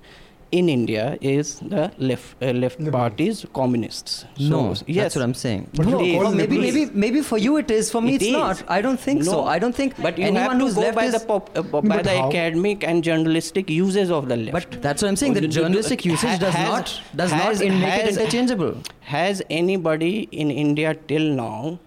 in 0.58 0.68
India 0.72 1.04
is 1.30 1.48
the 1.74 1.84
left 2.08 2.42
uh, 2.42 2.50
left 2.64 2.78
Liberal. 2.80 2.92
parties, 2.98 3.38
communists. 3.58 4.12
no, 4.38 4.60
so, 4.74 4.84
yes, 4.86 5.02
that's 5.04 5.16
what 5.16 5.24
I'm 5.26 5.34
saying. 5.42 5.62
But 5.78 5.86
no, 5.86 6.00
you 6.00 6.20
maybe, 6.40 6.58
liberals- 6.58 6.64
maybe, 6.74 6.82
maybe 7.04 7.22
for 7.30 7.38
you 7.44 7.56
it 7.62 7.70
is. 7.76 7.90
For 7.94 8.02
me, 8.06 8.12
It 8.14 8.22
it's 8.22 8.26
is. 8.26 8.32
not. 8.32 8.62
I 8.76 8.80
don't 8.86 9.00
think 9.06 9.24
so. 9.30 9.38
I 9.54 9.58
don't 9.64 9.74
think 9.80 9.96
But 10.06 10.18
you 10.22 10.26
anyone 10.30 10.42
have 10.44 10.58
to 10.58 10.64
who's 10.64 10.74
go 10.80 10.84
left 10.86 10.96
by 11.00 11.06
is. 11.10 11.14
the 11.18 11.22
pop, 11.30 11.50
uh, 11.58 11.62
by 11.94 12.00
the 12.08 12.16
how- 12.18 12.28
academic 12.28 12.84
and 12.92 13.02
journalistic 13.10 13.70
uses 13.78 14.10
of 14.20 14.28
the 14.34 14.38
left. 14.44 14.52
but 14.58 14.82
that's 14.88 15.02
what 15.02 15.08
I'm 15.14 15.20
saying. 15.22 15.32
Oh, 15.32 15.40
The 15.40 15.46
do- 15.46 15.54
do- 15.54 15.60
journalistic 15.60 16.04
usage 16.12 16.38
does 16.46 16.54
has- 16.62 16.68
not 16.74 16.94
does 17.22 17.32
has- 17.40 17.60
not 17.60 17.66
in- 17.70 17.80
make 17.86 18.04
it 18.04 18.10
interchangeable. 18.16 18.74
has 19.16 19.42
anybody 19.62 20.12
in 20.44 20.50
India 20.66 20.94
till 21.14 21.26
now 21.44 21.78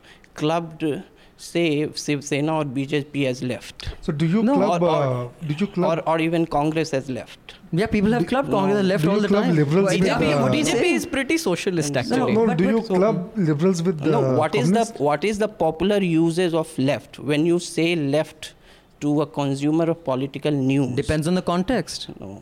clubbed, 0.42 0.84
uh, 0.84 0.98
say, 1.38 1.88
Shiv 1.94 2.24
Sena 2.24 2.58
or 2.58 2.64
BJP 2.66 3.26
has 3.28 3.44
left, 3.44 3.90
So 4.02 4.12
do 4.12 4.26
you 4.26 4.42
No, 4.44 4.56
club? 4.56 4.82
or- 4.84 4.90
uh, 4.90 5.28
do 5.48 5.54
you 5.54 5.68
club? 5.68 6.00
or, 6.00 6.10
or 6.10 6.20
even 6.20 6.46
Congress 6.48 6.92
has 6.92 7.10
left? 7.10 7.54
Yeah, 7.72 7.86
people 7.88 8.12
have 8.12 8.26
clubbed 8.28 8.50
Congress 8.50 8.80
and 8.80 8.88
left 8.88 9.04
Do 9.04 9.10
you 9.10 9.16
all 9.16 9.22
the 9.22 9.28
club 9.28 9.44
time. 9.44 9.56
liberals 9.56 9.86
Well, 9.86 9.94
with, 9.94 10.02
exactly 10.02 10.34
uh, 10.34 10.48
BJP 10.50 10.84
is 10.94 11.06
pretty 11.06 11.38
socialist 11.38 11.94
No, 11.94 12.00
actually. 12.00 12.34
no, 12.34 12.46
but- 12.48 12.58
do 12.58 12.66
but- 12.66 12.72
you 12.72 12.82
so- 12.86 12.96
club 12.96 13.32
liberals 13.38 13.84
with 13.84 14.00
the? 14.00 14.10
no, 14.10 14.22
what 14.38 14.56
is 14.56 14.72
the 14.72 14.86
what 14.98 15.24
is 15.24 15.38
the 15.38 15.48
popular 15.48 15.98
uses 16.02 16.54
of 16.54 16.78
left? 16.80 17.20
When 17.20 17.46
you 17.46 17.60
say 17.60 17.96
left 17.96 18.54
to 19.02 19.22
a 19.22 19.28
consumer 19.28 19.84
of 19.92 20.04
political 20.04 20.52
news, 20.52 20.96
Depends 20.96 21.28
on 21.28 21.36
the 21.36 21.42
context. 21.44 22.08
No, 22.20 22.42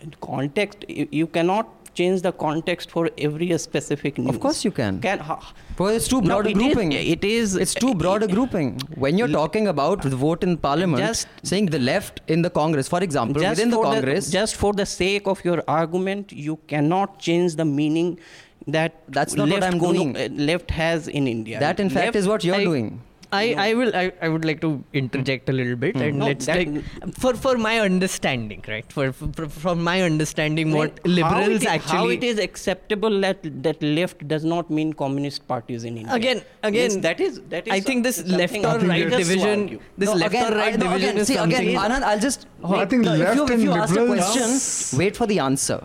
in 0.00 0.14
context 0.22 0.84
you, 0.88 1.06
you 1.10 1.26
cannot 1.26 1.68
change 1.94 2.22
the 2.22 2.32
context 2.32 2.90
for 2.90 3.10
every 3.18 3.56
specific 3.58 4.18
news. 4.18 4.28
Of 4.34 4.40
course 4.40 4.64
you 4.64 4.70
can. 4.70 5.00
Can 5.00 5.18
ha- 5.18 5.52
Well, 5.78 5.88
it's 5.88 6.08
too 6.08 6.20
No, 6.20 6.26
broad 6.28 6.46
a 6.46 6.50
it 6.50 6.56
is- 6.56 6.62
grouping. 6.62 6.92
it 6.92 7.24
is- 7.24 7.56
It's 7.56 7.74
too 7.74 7.94
broad 7.94 8.22
a 8.22 8.28
grouping. 8.28 8.80
When 8.96 9.18
you're 9.18 9.28
talking 9.28 9.66
about 9.68 10.02
the 10.02 10.16
vote 10.16 10.42
in 10.44 10.56
parliament, 10.58 11.02
Just- 11.02 11.26
saying 11.42 11.66
the 11.66 11.78
left 11.78 12.20
in 12.28 12.42
the 12.42 12.50
Congress, 12.50 12.88
for 12.88 13.02
example, 13.02 13.42
within 13.42 13.70
the 13.70 13.80
Congress, 13.80 14.30
just 14.30 14.56
for 14.56 14.72
the 14.72 14.86
sake 14.86 15.26
of 15.26 15.44
your 15.44 15.62
argument, 15.66 16.32
you 16.32 16.58
cannot 16.68 17.18
change 17.18 17.56
the 17.56 17.64
meaning 17.64 18.18
that 18.66 18.92
That's 19.08 19.34
not 19.34 19.48
what 19.48 19.62
I'm 19.64 19.78
doing. 19.78 20.16
uh, 20.16 20.28
left 20.50 20.70
has 20.70 21.08
in 21.08 21.26
India. 21.26 21.58
that 21.60 21.80
in 21.80 21.88
fact 21.88 22.06
Left- 22.06 22.16
is 22.16 22.28
what 22.28 22.44
you're 22.44 22.56
I- 22.56 22.64
doing. 22.64 23.00
I, 23.32 23.54
I 23.64 23.74
will 23.74 23.94
I, 23.94 24.12
I 24.20 24.28
would 24.28 24.44
like 24.44 24.60
to 24.62 24.82
interject 24.92 25.48
a 25.48 25.52
little 25.52 25.76
bit 25.76 25.94
hmm. 25.96 26.02
and 26.02 26.18
No, 26.18 26.26
let's 26.26 26.46
that- 26.46 26.54
take 26.54 27.14
for 27.16 27.34
for 27.34 27.56
my 27.56 27.78
understanding 27.78 28.64
right 28.66 28.92
for, 28.92 29.12
for 29.12 29.48
from 29.48 29.84
my 29.84 30.02
understanding 30.02 30.72
what 30.72 30.98
Like, 31.06 31.24
how 31.24 31.38
liberals 31.40 31.62
it 31.62 31.74
is- 31.74 31.90
how 31.92 32.08
it 32.08 32.24
is 32.30 32.38
acceptable 32.38 33.20
that 33.20 33.38
that 33.66 33.82
left 33.82 34.26
does 34.26 34.44
not 34.44 34.70
mean 34.78 34.92
communist 34.92 35.46
parties 35.46 35.84
in 35.84 35.98
India. 35.98 36.14
Again- 36.14 36.42
again, 36.62 36.90
Means 36.90 37.02
that 37.02 37.20
is 37.20 37.40
that 37.54 37.68
is. 37.68 37.72
I 37.72 37.80
think 37.80 38.02
this 38.04 38.18
left 38.24 38.56
or 38.56 38.78
right 38.80 39.08
division 39.10 39.60
argue. 39.60 39.80
this 39.96 40.08
No, 40.08 40.14
left 40.14 40.34
again, 40.34 40.52
or 40.52 40.56
right 40.56 40.74
I- 40.74 40.76
no, 40.76 40.86
division 40.88 41.08
again, 41.10 41.20
is 41.20 41.28
see, 41.28 41.34
something 41.34 41.68
again, 41.68 41.80
Anand, 41.84 42.02
I'll 42.02 42.18
just. 42.28 42.46
I 42.64 42.84
think 42.86 43.04
no, 43.04 43.14
if 43.14 43.20
left 43.20 43.36
you, 43.36 43.44
if 43.44 43.50
and 43.50 43.62
you 43.62 43.72
asked 43.72 43.96
a 43.96 44.00
liberals- 44.02 44.36
question, 44.36 44.98
wait 44.98 45.16
for 45.16 45.26
the 45.26 45.38
answer. 45.38 45.80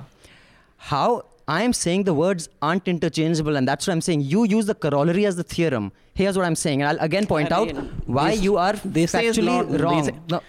How 0.78 1.26
I 1.48 1.62
am 1.64 1.74
saying 1.74 2.04
the 2.06 2.14
words 2.14 2.50
aren't 2.62 2.88
interchangeable, 2.88 3.56
and 3.56 3.68
that's 3.68 3.86
what 3.88 3.94
I'm 3.94 4.02
saying. 4.02 4.22
You 4.22 4.44
use 4.46 4.66
the 4.66 4.76
corollary 4.76 5.26
as 5.28 5.36
the 5.36 5.44
theorem. 5.44 5.92
Here's 6.16 6.38
what 6.38 6.46
I'm 6.46 6.56
saying, 6.56 6.82
and 6.82 6.90
I'll 6.98 7.06
again 7.06 7.26
point 7.28 7.52
out 7.52 7.70
why 8.08 8.32
this- 8.32 8.42
you 8.44 8.56
are 8.58 8.74
this 8.86 9.14
is 9.14 9.20
factually 9.20 9.52
not- 9.52 9.70
this- 9.72 9.82
wrong. 9.82 10.12
No, 10.32 10.40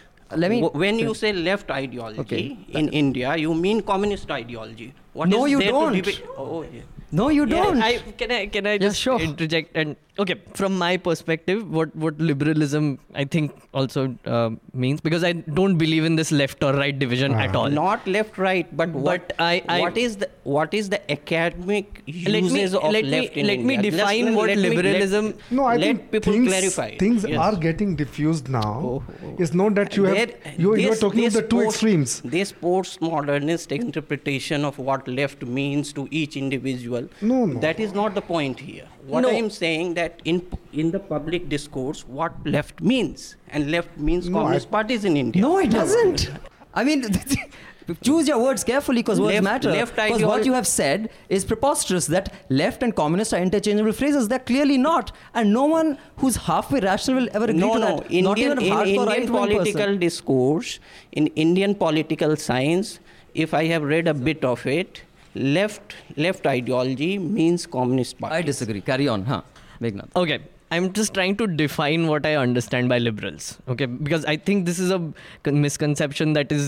let 0.42 0.50
me. 0.52 0.61
Wh- 0.62 0.74
When 0.83 0.98
you 1.00 1.12
say 1.12 1.33
left 1.33 1.72
ideology 1.72 2.20
Okay. 2.20 2.57
in 2.81 2.88
India, 3.00 3.35
you 3.37 3.52
mean 3.52 3.81
communist 3.83 4.31
ideology. 4.31 4.92
What 5.12 5.29
No, 5.29 5.44
is 5.44 5.50
you 5.52 5.59
there 5.59 5.72
to 5.72 5.79
don't. 5.81 5.92
debate? 5.98 6.22
Oh, 6.38 6.62
yeah. 6.62 6.83
No, 7.11 7.29
you 7.31 7.46
Yeah, 7.46 7.57
don't. 7.64 7.83
I, 7.83 7.98
can 8.22 8.31
I 8.31 8.46
can 8.46 8.66
I 8.66 8.72
Yeah, 8.74 8.85
just 8.87 9.00
sure. 9.00 9.18
interject 9.20 9.76
and 9.83 9.96
okay 10.18 10.35
from 10.59 10.76
my 10.83 10.96
perspective 11.07 11.59
what 11.79 11.94
what 12.05 12.18
liberalism 12.29 12.85
I 13.14 13.24
think 13.35 13.52
also 13.81 14.02
uh, 14.35 14.50
means 14.72 15.00
because 15.09 15.24
I 15.31 15.33
don't 15.59 15.76
believe 15.83 16.05
in 16.11 16.16
this 16.20 16.31
left 16.33 16.62
or 16.68 16.72
right 16.74 16.98
division 16.98 17.35
at 17.35 17.55
Ah. 17.55 17.61
all. 17.61 17.70
Not 17.70 18.07
left, 18.07 18.38
right, 18.38 18.70
but 18.81 18.90
what 18.90 19.05
But 19.29 19.35
I- 19.48 19.62
I- 19.74 19.81
what 19.83 19.98
is 20.05 20.16
the 20.22 20.29
what 20.55 20.72
is 20.79 20.88
the 20.94 21.00
academic 21.16 22.00
let 22.07 22.42
me 22.46 22.62
uses 22.62 22.74
of 22.81 22.87
let 22.96 23.05
me 23.05 23.11
left 23.16 23.37
in 23.42 23.46
let 23.50 23.61
me 23.70 23.74
India? 23.76 23.90
Just 23.90 24.02
define 24.02 24.24
let- 24.31 24.35
what 24.38 24.48
let 24.50 24.57
me- 24.59 24.62
let- 24.68 24.76
liberalism 24.76 25.29
No, 25.59 25.64
I 25.64 25.76
let 25.76 25.85
think 25.87 26.11
people 26.16 26.33
things, 26.38 26.48
clarify. 26.52 26.88
things 27.05 27.24
Yes. 27.29 27.38
are 27.48 27.57
getting 27.66 27.94
diffused 28.02 28.48
now. 28.59 28.72
Oh, 28.90 29.02
oh. 29.24 29.35
It's 29.38 29.55
not 29.62 29.74
that 29.81 29.96
you 30.00 30.05
have 30.11 30.16
There- 30.16 30.55
you, 30.64 30.74
you 30.85 30.92
are 30.92 31.00
talking 31.05 31.26
of 31.33 31.38
the 31.40 31.42
two 31.55 31.62
post- 31.62 31.76
extremes. 31.76 32.20
This 32.37 32.52
postmodernist 32.66 33.72
interpretation 33.81 34.64
of 34.64 34.79
what 34.79 35.07
left 35.20 35.42
means 35.61 35.92
to 36.00 36.09
each 36.11 36.37
individual. 36.37 37.09
No, 37.20 37.44
no. 37.46 37.61
That 37.61 37.81
is 37.81 37.92
not 37.94 38.14
the 38.14 38.22
point 38.22 38.61
here. 38.61 38.87
What 39.07 39.22
No. 39.22 39.29
I 39.31 39.35
am 39.35 39.50
saying 39.50 39.94
that 39.94 40.06
in 40.25 40.47
in 40.73 40.90
the 40.90 40.99
public 40.99 41.49
discourse, 41.49 42.07
what 42.07 42.35
left 42.47 42.81
means, 42.81 43.37
and 43.49 43.71
left 43.71 43.97
means 43.97 44.29
No, 44.29 44.40
communist 44.40 44.71
parties 44.71 45.05
in 45.05 45.16
India. 45.16 45.42
No, 45.42 45.59
it 45.59 45.71
doesn't. 45.71 46.31
I 46.75 46.85
mean, 46.85 47.05
choose 48.03 48.29
your 48.29 48.38
words 48.42 48.64
carefully 48.64 49.03
because 49.03 49.21
words 49.21 49.35
Left- 49.35 49.45
matter. 49.64 49.71
Because 49.87 50.23
what 50.23 50.45
you 50.45 50.53
have 50.53 50.66
said 50.66 51.11
is 51.29 51.45
preposterous 51.45 52.07
that 52.07 52.33
left 52.49 52.83
and 52.83 52.95
communist 52.95 53.33
are 53.33 53.40
interchangeable 53.40 53.92
phrases. 53.92 54.29
They're 54.29 54.38
clearly 54.38 54.77
not. 54.77 55.12
And 55.35 55.53
no 55.53 55.64
one 55.64 55.99
who's 56.19 56.37
halfway 56.37 56.81
rational 56.81 57.23
will 57.23 57.29
ever 57.33 57.45
agree 57.45 57.61
no, 57.61 57.75
to 57.75 57.79
no. 57.79 57.87
that. 57.87 58.11
not 58.11 58.38
Indian, 58.38 58.38
even 58.38 58.59
a 58.59 58.62
in 58.62 58.79
Indian 58.79 59.07
right-wing 59.07 59.29
political 59.29 59.73
person. 59.73 59.99
discourse, 59.99 60.81
in 61.12 61.29
Indian 61.29 61.75
political 61.75 62.37
science, 62.37 63.01
if 63.35 63.55
I 63.55 63.64
have 63.66 63.83
read 63.83 64.09
a 64.09 64.14
bit 64.14 64.45
of 64.45 64.66
it, 64.66 65.03
left 65.35 65.95
left 66.16 66.47
ideology 66.47 67.19
means 67.19 67.66
communist 67.66 68.19
party. 68.19 68.37
I 68.37 68.42
disagree. 68.42 68.81
Carry 68.81 69.09
on, 69.09 69.25
huh? 69.25 69.42
Meghnad. 69.82 70.10
Okay. 70.15 70.39
I'm 70.73 70.93
just 70.93 71.13
trying 71.13 71.36
to 71.39 71.47
define 71.47 72.08
what 72.08 72.25
I 72.25 72.36
understand 72.41 72.88
by 72.89 72.97
liberals. 72.97 73.58
Okay, 73.67 73.88
because 73.88 74.23
I 74.23 74.38
think 74.38 74.65
this 74.65 74.77
is 74.80 74.91
a 74.91 74.99
con- 75.43 75.62
misconception 75.62 76.34
that 76.34 76.51
is. 76.58 76.67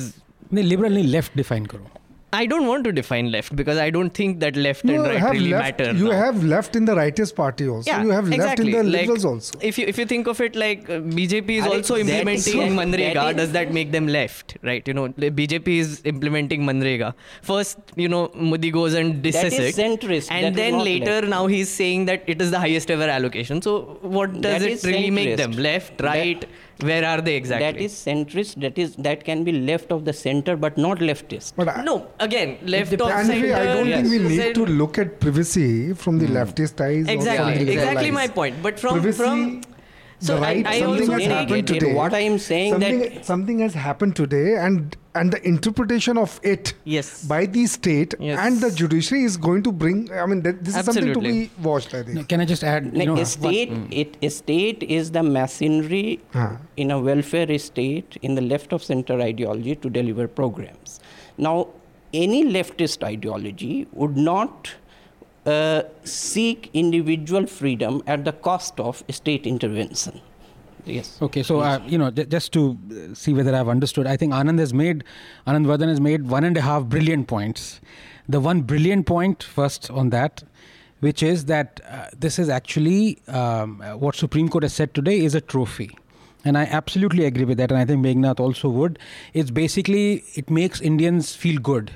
नहीं 0.54 0.64
liberal 0.68 0.92
नहीं 0.92 1.12
left 1.12 1.38
define 1.38 1.66
करो 1.66 1.86
I 2.31 2.45
don't 2.45 2.67
want 2.67 2.85
to 2.85 2.93
define 2.93 3.31
left 3.33 3.57
because 3.57 3.79
I 3.79 3.89
don't 3.89 4.11
think 4.11 4.41
that 4.41 4.55
left 4.55 4.85
You 4.85 4.97
and 4.97 5.05
right 5.05 5.19
have 5.19 5.31
really 5.33 5.51
left. 5.51 5.79
matter. 5.79 5.93
You 5.97 6.09
now. 6.09 6.19
have 6.25 6.45
left 6.45 6.77
in 6.77 6.85
the 6.85 6.95
rightist 6.95 7.35
party 7.35 7.67
also. 7.69 7.91
yeah, 7.91 8.03
you 8.03 8.11
have 8.11 8.31
exactly. 8.31 8.73
left 8.73 8.79
in 8.85 8.87
the 8.91 8.93
like, 8.93 9.01
liberals 9.07 9.25
also. 9.25 9.59
If 9.63 9.79
you 9.79 9.87
if 9.87 9.97
you 9.97 10.05
think 10.05 10.27
of 10.27 10.43
it 10.43 10.55
like 10.55 10.83
uh, 10.91 10.99
BJP 11.01 11.49
is 11.61 11.65
Are 11.65 11.71
also 11.77 11.95
that- 11.95 12.01
implementing 12.03 12.59
that- 12.59 12.71
Manrega, 12.81 13.15
that 13.15 13.31
is- 13.31 13.37
does 13.37 13.53
that 13.53 13.73
make 13.73 13.93
them 13.93 14.09
left? 14.09 14.59
Right? 14.63 14.87
You 14.87 14.93
know, 14.95 15.09
BJP 15.09 15.69
is 15.79 16.03
implementing 16.05 16.65
Manrega. 16.65 17.15
First, 17.41 17.79
you 17.97 18.09
know, 18.11 18.31
Modi 18.35 18.71
goes 18.71 18.93
and 18.93 19.23
disses 19.23 19.59
it, 19.59 19.75
centrist, 19.75 20.31
and 20.31 20.49
is 20.49 20.55
then 20.63 20.79
later 20.81 21.17
left. 21.23 21.29
now 21.29 21.47
he's 21.47 21.71
saying 21.71 22.05
that 22.13 22.25
it 22.27 22.43
is 22.43 22.51
the 22.51 22.59
highest 22.59 22.91
ever 22.91 23.05
allocation. 23.09 23.63
So 23.63 23.99
what 24.03 24.33
does 24.35 24.43
That 24.43 24.63
it 24.63 24.73
is 24.73 24.85
really 24.85 25.11
make 25.11 25.37
them? 25.39 25.53
centrist. 25.55 25.63
Left, 25.71 25.97
That- 25.99 26.05
right? 26.15 26.45
Where 26.81 27.05
are 27.05 27.21
they 27.21 27.35
exactly? 27.35 27.73
That 27.73 27.81
is 27.81 27.93
centrist. 27.93 28.61
That 28.61 28.79
is 28.79 28.95
that 28.97 29.25
can 29.25 29.43
be 29.43 29.53
left 29.53 29.91
of 29.91 30.05
the 30.05 30.13
center, 30.13 30.57
but 30.57 30.79
not 30.79 30.99
leftist. 30.99 31.55
But 31.57 31.69
I, 31.69 31.83
no. 31.83 32.07
Again, 32.21 32.59
left 32.63 32.93
of 32.93 33.11
and 33.11 33.27
center. 33.27 33.55
I 33.55 33.65
don't 33.65 33.87
think 33.87 34.09
we 34.09 34.19
yes. 34.19 34.47
need 34.47 34.55
to 34.55 34.67
look 34.67 34.99
at 34.99 35.19
privacy 35.19 35.93
from 35.95 36.19
the 36.19 36.27
hmm. 36.27 36.37
leftist 36.37 36.81
eyes. 36.81 37.09
Exactly, 37.09 37.37
from 37.37 37.55
the 37.55 37.65
liberal 37.65 37.89
exactly 37.89 38.11
my 38.13 38.29
point. 38.29 38.63
But 38.63 38.79
from 38.79 38.93
privacy, 39.01 39.19
from 39.19 39.63
So 40.21 40.35
the 40.35 40.41
I- 40.41 40.43
right 40.47 40.67
I 40.67 40.79
something 40.81 41.01
also 41.01 41.13
has 41.13 41.21
take 41.23 41.31
happened 41.31 41.59
it. 41.59 41.67
today. 41.81 41.95
What 41.95 42.13
I 42.13 42.21
am 42.21 42.39
saying 42.39 42.73
something, 42.73 42.99
that- 43.01 43.25
something 43.25 43.59
has 43.61 43.75
happened 43.75 44.17
today, 44.17 44.57
and 44.57 44.97
and 45.15 45.33
the 45.33 45.39
interpretation 45.51 46.19
of 46.23 46.41
it 46.43 46.73
Yes. 46.85 47.25
by 47.33 47.39
the 47.47 47.67
state 47.67 48.15
Yes. 48.21 48.39
and 48.41 48.61
the 48.61 48.71
judiciary 48.81 49.23
is 49.29 49.37
going 49.37 49.63
to 49.69 49.73
bring. 49.73 50.11
I 50.13 50.27
mean, 50.27 50.43
that, 50.43 50.65
this 50.65 50.77
is 50.77 50.85
something 50.89 51.13
to 51.15 51.21
be 51.21 51.51
watched. 51.69 51.95
I 51.95 52.03
think. 52.03 52.29
Can 52.29 52.41
I 52.41 52.45
just 52.45 52.65
add? 52.73 52.87
You 52.93 52.99
Like, 52.99 53.09
know, 53.09 53.17
a 53.17 53.25
state, 53.27 53.73
it, 54.03 54.17
a 54.23 54.31
state 54.31 54.83
is 54.99 55.11
the 55.13 55.23
machinery 55.23 56.21
Huh. 56.33 56.51
in 56.77 56.91
a 56.91 57.01
welfare 57.01 57.59
state 57.59 58.19
in 58.23 58.35
the 58.35 58.43
left 58.43 58.73
of 58.73 58.83
center 58.91 59.21
ideology 59.21 59.77
to 59.87 59.91
deliver 60.01 60.27
programs. 60.29 61.01
Now, 61.37 61.57
any 62.13 62.45
leftist 62.59 63.03
ideology 63.05 63.87
would 63.93 64.17
not 64.17 64.75
uh, 65.47 65.83
seek 66.05 66.71
individual 66.73 67.47
freedom 67.47 68.03
at 68.07 68.25
the 68.25 68.33
cost 68.33 68.79
of 68.81 69.03
state 69.11 69.47
intervention. 69.47 70.21
Yes. 70.85 71.19
Okay, 71.21 71.43
so 71.43 71.61
uh, 71.61 71.81
you 71.87 71.99
know, 71.99 72.11
j- 72.11 72.25
just 72.25 72.53
to 72.55 72.79
uh, 72.91 73.15
see 73.15 73.35
whether 73.35 73.55
I've 73.55 73.69
understood, 73.69 74.07
I 74.07 74.17
think 74.17 74.33
Anand 74.33 74.59
has 74.59 74.73
made, 74.73 75.05
Anand 75.47 75.67
Vardhan 75.67 75.89
has 75.89 76.01
made 76.01 76.29
one 76.29 76.45
and 76.45 76.57
a 76.57 76.63
half 76.63 76.85
brilliant 76.85 77.29
points. 77.29 77.81
The 78.29 78.41
one 78.41 78.63
brilliant 78.63 79.07
point 79.07 79.43
first 79.43 79.91
on 79.91 80.11
that, 80.11 80.45
which 81.01 81.23
is 81.23 81.45
that 81.47 81.81
uh, 81.89 82.07
this 82.17 82.39
is 82.39 82.49
actually 82.49 83.19
um, 83.29 83.81
what 83.99 84.17
Supreme 84.17 84.49
Court 84.49 84.65
has 84.65 84.73
said 84.73 84.95
today 84.95 85.21
is 85.21 85.35
a 85.35 85.41
trophy. 85.41 85.97
And 86.45 86.57
I 86.57 86.65
absolutely 86.65 87.25
agree 87.25 87.45
with 87.45 87.59
that, 87.59 87.71
and 87.71 87.79
I 87.79 87.85
think 87.85 88.05
Meghnad 88.05 88.41
also 88.41 88.69
would. 88.69 88.99
It's 89.35 89.51
basically 89.51 90.25
it 90.35 90.51
makes 90.51 90.81
Indians 90.81 91.35
feel 91.35 91.61
good. 91.61 91.91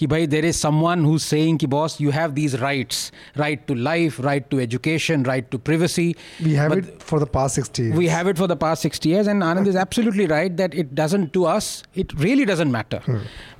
कि 0.00 0.06
भाई 0.06 0.26
there 0.28 0.44
is 0.44 0.58
someone 0.62 1.04
who's 1.08 1.26
saying 1.32 1.58
कि 1.58 1.68
boss 1.74 1.94
you 2.00 2.10
have 2.16 2.34
these 2.38 2.56
rights 2.62 2.98
right 3.42 3.66
to 3.68 3.74
life 3.74 4.18
right 4.26 4.50
to 4.50 4.60
education 4.64 5.22
right 5.28 5.50
to 5.54 5.58
privacy 5.58 6.06
We 6.48 6.54
have 6.54 6.74
but 6.74 6.78
it 6.78 7.02
for 7.02 7.18
the 7.20 7.26
past 7.36 7.54
60 7.54 7.82
years. 7.82 7.96
we 8.00 8.08
have 8.08 8.28
it 8.32 8.36
for 8.42 8.46
the 8.46 8.56
past 8.56 8.82
60 8.82 9.08
years, 9.08 9.26
and 9.26 9.42
Anand 9.42 9.66
is 9.66 9.76
absolutely 9.76 10.26
right 10.26 10.56
that 10.58 10.74
it 10.74 10.94
doesn't, 10.94 11.32
to 11.32 11.46
us, 11.46 11.82
it 11.94 12.12
really 12.26 12.44
doesn't 12.44 12.70
matter. 12.70 13.00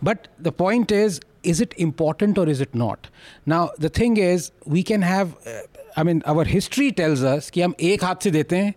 But 0.03 0.29
the 0.39 0.53
point 0.53 0.93
is, 0.93 1.21
is 1.43 1.61
it 1.61 1.75
important 1.79 2.39
or 2.39 2.49
is 2.49 2.61
it 2.61 2.75
not? 2.75 3.09
Now, 3.47 3.71
the 3.79 3.89
thing 3.89 4.17
is, 4.17 4.51
we 4.65 4.83
can 4.83 5.03
have, 5.03 5.35
uh, 5.47 5.61
I 5.97 6.03
mean, 6.03 6.23
our 6.27 6.45
history 6.45 6.91
tells 6.93 7.23
us 7.23 7.51
कि 7.51 7.63
हम 7.63 7.75
एक 7.81 8.05
हाथ 8.05 8.23
से 8.23 8.31
देते 8.31 8.57
हैं 8.57 8.75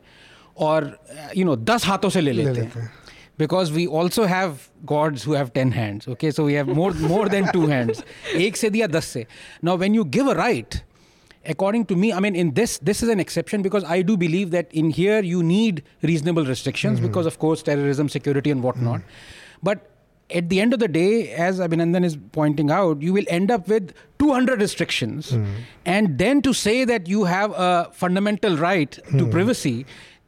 और, 0.58 0.84
uh, 0.84 1.30
you 1.34 1.46
know, 1.46 1.56
दस 1.72 1.86
हाथों 1.86 2.10
से 2.10 2.22
ले 2.22 2.32
ले 2.32 2.44
लेते 2.44 2.62
लेते 2.62 2.80
हैं. 2.80 2.92
because 3.37 3.73
we 3.73 3.87
also 3.87 4.25
have 4.25 4.71
gods 4.87 5.23
who 5.23 5.33
have 5.33 5.53
10 5.53 5.73
hands 5.73 6.09
okay 6.09 6.31
so 6.31 6.45
we 6.45 6.55
have 6.55 6.69
more 6.69 6.93
more 6.93 7.29
than 7.29 7.51
two 7.53 7.67
hands 7.67 8.03
ek 8.35 8.57
se 8.57 8.71
diya 8.71 9.03
se 9.03 9.27
now 9.63 9.77
when 9.85 9.95
you 9.95 10.05
give 10.05 10.27
a 10.27 10.35
right 10.35 10.83
according 11.55 11.85
to 11.93 11.97
me 11.97 12.13
i 12.13 12.21
mean 12.27 12.37
in 12.43 12.53
this 12.55 12.79
this 12.91 13.03
is 13.03 13.09
an 13.09 13.21
exception 13.25 13.63
because 13.63 13.85
i 13.97 14.03
do 14.03 14.17
believe 14.17 14.51
that 14.51 14.79
in 14.83 14.91
here 14.91 15.23
you 15.23 15.43
need 15.43 15.83
reasonable 16.03 16.45
restrictions 16.53 16.99
mm-hmm. 16.99 17.09
because 17.09 17.27
of 17.27 17.39
course 17.39 17.63
terrorism 17.63 18.09
security 18.09 18.51
and 18.51 18.63
whatnot 18.63 19.01
mm-hmm. 19.01 19.69
but 19.71 19.91
at 20.31 20.49
the 20.49 20.61
end 20.61 20.73
of 20.73 20.81
the 20.81 20.89
day 20.89 21.31
as 21.33 21.61
abhinandan 21.61 22.05
is 22.05 22.17
pointing 22.33 22.71
out 22.71 23.03
you 23.03 23.13
will 23.13 23.27
end 23.29 23.51
up 23.51 23.69
with 23.69 23.93
200 24.19 24.61
restrictions 24.61 25.33
mm-hmm. 25.33 25.53
and 25.85 26.19
then 26.19 26.41
to 26.41 26.55
say 26.55 26.85
that 26.85 27.09
you 27.09 27.25
have 27.25 27.53
a 27.53 27.91
fundamental 27.93 28.57
right 28.57 28.99
to 29.19 29.25
hmm. 29.25 29.31
privacy 29.31 29.85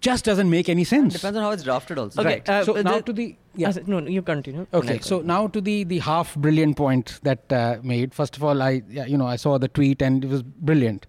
just 0.07 0.25
doesn't 0.31 0.51
make 0.55 0.69
any 0.75 0.85
sense 0.91 1.15
Depends 1.19 1.37
on 1.39 1.45
how 1.45 1.51
it's 1.57 1.63
drafted 1.69 1.99
also. 2.03 2.21
Okay, 2.23 2.35
right 2.37 2.49
uh, 2.49 2.65
so 2.65 2.75
now 2.89 2.97
the- 2.97 3.03
to 3.09 3.13
the 3.21 3.27
yeah 3.63 3.73
no, 3.87 4.01
no, 4.01 4.11
you 4.17 4.23
continue. 4.23 4.67
Okay, 4.81 4.99
so 5.11 5.21
now 5.31 5.39
to 5.57 5.61
the 5.69 5.77
the 5.93 5.99
half 6.09 6.35
brilliant 6.47 6.77
point 6.83 7.15
that 7.29 7.53
uh, 7.53 7.79
made. 7.93 8.15
First 8.21 8.37
of 8.37 8.45
all, 8.45 8.63
I 8.67 8.83
yeah, 8.99 9.07
you 9.15 9.19
know 9.23 9.27
I 9.27 9.37
saw 9.45 9.57
the 9.59 9.69
tweet 9.79 10.03
and 10.09 10.25
it 10.29 10.31
was 10.37 10.43
brilliant. 10.71 11.07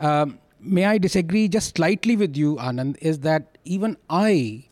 Um, 0.00 0.38
may 0.60 0.84
I 0.90 0.98
disagree 0.98 1.48
just 1.48 1.76
slightly 1.76 2.16
with 2.24 2.36
you, 2.36 2.56
Anand? 2.56 2.98
Is 3.12 3.20
that 3.20 3.58
even 3.64 3.96
I 4.10 4.64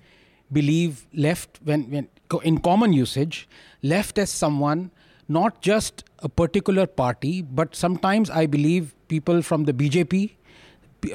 believe 0.53 1.07
left 1.27 1.61
when 1.65 1.89
when 1.91 2.09
in 2.53 2.59
common 2.59 2.93
usage, 2.93 3.49
left 3.83 4.19
as 4.19 4.31
someone 4.31 4.91
not 5.29 5.61
just 5.61 6.05
a 6.21 6.29
particular 6.29 6.87
party, 6.87 7.43
but 7.43 7.75
sometimes 7.75 8.31
I 8.31 8.47
believe 8.47 8.95
people 9.09 9.43
from 9.43 9.65
the 9.65 9.73
BJP 9.73 10.11
p- 10.11 10.37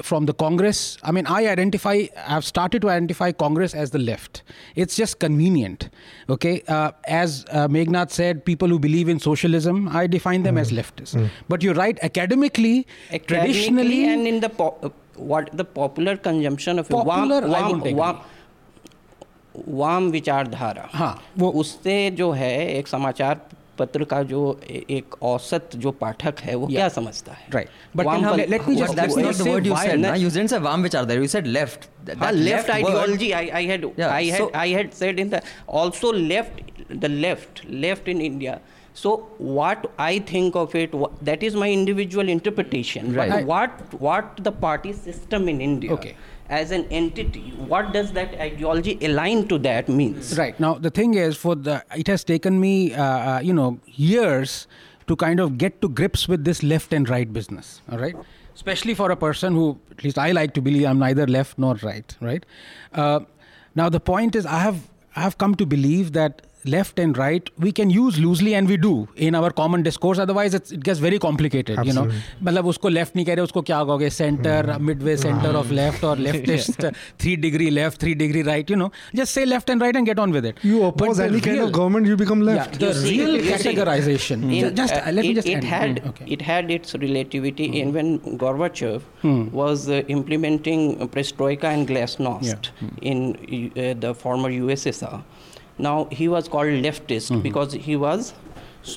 from 0.03 0.25
the 0.25 0.33
Congress. 0.33 0.97
I 1.01 1.11
mean, 1.11 1.25
I 1.27 1.47
identify, 1.47 2.07
I've 2.27 2.43
started 2.43 2.81
to 2.81 2.89
identify 2.89 3.31
Congress 3.31 3.73
as 3.73 3.91
the 3.91 3.99
left. 3.99 4.41
It's 4.75 4.97
just 4.97 5.19
convenient. 5.19 5.89
Okay. 6.29 6.61
Uh, 6.67 6.91
as 7.05 7.45
uh, 7.51 7.67
Megnath 7.69 8.11
said, 8.11 8.43
people 8.43 8.67
who 8.67 8.79
believe 8.79 9.07
in 9.07 9.19
socialism, 9.19 9.87
I 9.87 10.05
define 10.07 10.43
them 10.43 10.57
as 10.57 10.71
leftists. 10.71 11.29
But 11.47 11.63
you're 11.63 11.73
right, 11.73 11.97
academically, 12.03 12.85
Academically 13.11 13.53
traditionally. 13.53 14.05
and 14.09 14.27
in 14.27 14.41
the 14.41 14.49
po- 14.49 14.75
uh, 14.83 14.89
what 15.15 15.49
the 15.55 15.63
popular 15.63 16.17
consumption 16.17 16.79
of 16.79 16.87
a 16.87 16.93
Popular, 16.93 17.37
I 17.45 17.47
वाम 17.47 17.69
won't 17.71 17.81
agree. 17.81 17.93
वाम 17.93 18.19
वाम 19.77 20.09
विचारधारा 20.11 20.89
हाँ, 20.93 21.13
वो- 21.37 21.53
उससे 21.61 21.95
जो 22.19 22.31
है 22.31 22.51
एक 22.77 22.87
समाचार 22.87 23.39
पत्र 23.82 24.04
का 24.04 24.22
जो 24.32 24.40
एक 24.90 25.22
औसत 25.22 25.76
जो 25.76 25.90
पाठक 25.90 26.40
है 26.40 26.54
वो 26.54 26.66
yeah. 26.66 26.76
क्या 26.76 26.88
समझता 26.88 27.32
है? 27.32 27.46
Right 27.54 27.68
but 27.96 28.50
let 28.50 28.68
me 28.68 28.76
just 28.76 28.94
that's 29.00 29.16
not 29.18 29.34
the 29.34 29.48
word 29.48 29.66
you 29.66 29.76
said 29.76 30.00
ना 30.00 30.14
यू 30.14 30.28
डिडंट 30.28 30.50
से 30.50 30.58
वाम 30.58 30.86
you 30.86 31.26
said 31.26 31.46
left 31.46 31.88
left 32.32 32.70
ideology 32.70 33.30
I 33.30 33.48
I 33.48 33.66
had 33.66 33.90
I 34.00 34.28
had 34.28 34.54
I 34.56 34.72
had 34.72 34.92
said 35.00 35.20
in 35.20 35.28
the 35.28 35.40
also 35.80 36.12
left 36.12 36.92
the 36.92 37.04
left 37.04 37.66
left 37.70 38.08
in 38.08 38.22
India 38.22 38.58
so 38.94 39.12
what 39.38 39.90
i 39.98 40.18
think 40.18 40.54
of 40.54 40.74
it 40.74 40.94
wh- 40.94 41.12
that 41.22 41.42
is 41.42 41.54
my 41.54 41.70
individual 41.70 42.28
interpretation. 42.28 43.14
Right. 43.14 43.46
what 43.46 43.94
what 44.00 44.42
the 44.44 44.52
party 44.52 44.92
system 44.92 45.48
in 45.48 45.60
india 45.60 45.92
okay. 45.92 46.14
As 46.52 46.70
an 46.70 46.86
entity, 46.90 47.50
what 47.72 47.92
does 47.92 48.12
that 48.12 48.34
ideology 48.38 48.98
align 49.00 49.48
to 49.48 49.58
that 49.58 49.88
means? 49.88 50.36
Right 50.38 50.58
now, 50.60 50.74
the 50.74 50.90
thing 50.90 51.14
is, 51.14 51.36
for 51.36 51.54
the 51.54 51.82
it 51.96 52.06
has 52.08 52.24
taken 52.24 52.60
me, 52.60 52.94
uh, 52.94 53.04
uh, 53.04 53.40
you 53.40 53.54
know, 53.54 53.80
years 53.86 54.66
to 55.06 55.16
kind 55.16 55.40
of 55.40 55.56
get 55.56 55.80
to 55.80 55.88
grips 55.88 56.28
with 56.28 56.44
this 56.44 56.62
left 56.62 56.92
and 56.92 57.08
right 57.08 57.32
business. 57.32 57.80
All 57.90 57.98
right, 57.98 58.14
especially 58.54 58.94
for 58.94 59.10
a 59.10 59.16
person 59.16 59.54
who, 59.54 59.78
at 59.90 60.04
least 60.04 60.18
I 60.18 60.32
like 60.32 60.52
to 60.54 60.60
believe, 60.60 60.86
I'm 60.86 60.98
neither 60.98 61.26
left 61.26 61.58
nor 61.58 61.74
right. 61.76 62.16
Right. 62.20 62.44
Uh, 62.92 63.20
now 63.74 63.88
the 63.88 64.00
point 64.00 64.36
is, 64.36 64.44
I 64.44 64.60
have 64.60 64.90
I 65.16 65.22
have 65.22 65.38
come 65.38 65.54
to 65.54 65.64
believe 65.64 66.12
that 66.12 66.42
left 66.71 66.97
and 66.99 67.17
right 67.17 67.49
we 67.63 67.71
can 67.71 67.89
use 67.95 68.15
loosely 68.21 68.53
and 68.59 68.67
we 68.71 68.75
do 68.85 68.89
in 69.25 69.35
our 69.39 69.49
common 69.59 69.83
discourse 69.83 70.19
otherwise 70.23 70.53
it's, 70.57 70.71
it 70.77 70.81
gets 70.87 70.99
very 71.03 71.19
complicated 71.25 71.77
you 71.89 71.93
know 71.97 72.03
मतलब 72.43 72.65
उसको 72.71 72.89
left 72.89 73.15
नहीं 73.15 73.25
कह 73.25 73.33
रहे 73.39 73.43
उसको 73.43 73.61
क्या 73.69 73.77
कहोगे 73.83 74.09
centre 74.15 74.71
midway 74.87 75.15
centre 75.17 75.55
of 75.55 75.71
left 75.79 76.03
और 76.09 76.17
leftist 76.25 76.81
three 77.21 77.35
degree 77.45 77.69
left 77.77 77.99
three 78.01 78.13
degree 78.23 78.41
right 78.49 78.71
you 78.73 78.79
know 78.81 78.89
just 79.19 79.37
say 79.39 79.45
left 79.51 79.71
and 79.75 79.85
right 79.85 79.99
and 80.01 80.09
get 80.11 80.21
on 80.25 80.35
with 80.37 80.49
it 80.51 80.59
You 80.71 80.81
But 80.81 80.89
oppose 80.89 81.21
the 81.21 81.27
any 81.29 81.41
kind 81.47 81.57
real- 81.57 81.67
of 81.67 81.71
government, 81.77 82.11
you 82.13 82.17
become 82.23 82.43
yeah, 82.47 82.51
left. 82.59 82.79
the 82.83 82.89
You 82.89 82.99
see- 83.05 83.13
real 83.21 83.37
you 83.37 83.45
see, 83.45 83.55
categorization 83.69 84.43
in, 84.49 84.59
Ju- 84.65 84.73
just 84.81 84.97
uh, 84.99 85.15
let 85.19 85.23
me 85.29 85.31
it, 85.31 85.39
just 85.41 85.47
it 85.55 85.57
end. 85.61 85.71
had 85.75 85.95
Mm, 86.03 86.09
okay. 86.11 86.25
it 86.37 86.45
had 86.49 86.75
its 86.79 86.99
relativity 87.07 87.69
in 87.83 87.93
when 87.99 88.11
Gorbachev 88.43 89.07
was 89.63 89.87
uh, 89.89 90.03
implementing 90.19 90.85
uh, 91.01 91.07
perestroika 91.15 91.71
and 91.77 91.87
glasnost 91.95 92.71
in 93.13 93.25
uh, 93.31 93.93
the 94.05 94.13
former 94.25 94.51
USSR. 94.61 95.17
now 95.82 96.06
he 96.22 96.28
was 96.28 96.48
called 96.48 96.68
leftist 96.88 97.30
Mm-hmm. 97.32 97.40
because 97.48 97.72
he 97.90 97.96
was 97.96 98.32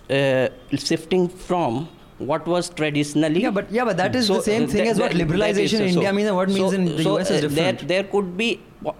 uh, 0.09 0.47
shifting 0.87 1.27
from 1.29 1.87
what 2.29 2.45
was 2.47 2.69
traditionally 2.79 3.41
Yeah, 3.41 3.49
but 3.55 3.71
yeah, 3.77 3.83
but 3.87 3.97
that 3.97 4.15
is 4.15 4.27
So, 4.27 4.35
the 4.35 4.43
same 4.43 4.63
uh, 4.63 4.67
thing 4.67 4.83
that- 4.85 4.91
as 4.91 4.99
what 4.99 5.11
that- 5.11 5.17
that 5.17 5.27
liberalization 5.27 5.81
in 5.87 5.93
so- 5.95 5.99
India 5.99 6.13
means 6.19 6.27
and 6.33 6.37
what 6.37 6.49
means 6.57 6.73
in 6.77 6.85
the 6.91 7.03
so, 7.07 7.17
US 7.17 7.31
is 7.31 7.43
uh, 7.43 7.47
different. 7.47 7.79
There, 7.79 7.87
there 7.93 8.03
could 8.13 8.29
be 8.37 8.49
uh, 8.85 8.91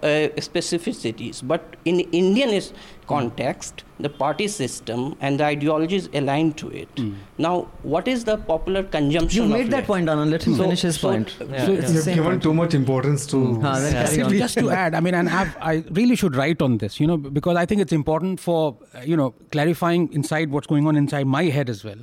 specificities, 0.50 1.41
but 1.54 1.76
in 1.86 2.00
Indian 2.24 2.50
is 2.60 2.74
context, 3.08 3.84
the 4.00 4.10
party 4.10 4.48
system 4.48 5.15
and 5.22 5.39
the 5.39 5.46
ideologies 5.46 6.08
aligned 6.13 6.58
to 6.58 6.70
it. 6.70 6.89
Hmm. 6.98 7.13
Now, 7.38 7.68
what 7.84 8.08
is 8.08 8.24
the 8.26 8.38
popular 8.38 8.84
consumption? 8.84 9.38
you 9.38 9.44
of 9.44 9.50
made 9.58 9.72
that 9.72 9.78
left? 9.78 9.88
point, 9.88 10.08
Anand. 10.08 10.32
Let 10.32 10.44
him 10.44 10.56
So- 10.56 10.63
finish 10.63 10.82
his 10.82 11.00
so- 11.00 11.10
point. 11.12 11.36
Yeah, 11.39 11.65
So 11.65 11.72
yeah. 11.74 11.88
You've 11.88 12.06
given 12.06 12.24
point. 12.24 12.44
too 12.44 12.54
much 12.54 12.74
importance 12.74 13.26
to. 13.28 13.41
Haan, 13.62 13.82
then 13.84 13.94
carry 13.94 14.38
just 14.39 14.58
to 14.58 14.70
add, 14.70 14.94
I 14.96 15.00
mean, 15.00 15.13
and 15.13 15.30
I've, 15.30 15.56
I 15.62 15.84
really 15.91 16.15
should 16.15 16.36
write 16.36 16.62
on 16.62 16.78
this, 16.80 17.00
you 17.00 17.08
know, 17.08 17.18
because 17.18 17.56
I 17.58 17.65
think 17.65 17.82
it's 17.82 17.94
important 17.94 18.39
for, 18.39 18.78
you 19.04 19.15
know, 19.15 19.34
clarifying 19.52 20.12
inside 20.12 20.52
what's 20.52 20.68
going 20.68 20.88
on 20.88 20.96
inside 20.96 21.28
my 21.28 21.44
head 21.46 21.70
as 21.70 21.84
well. 21.84 21.98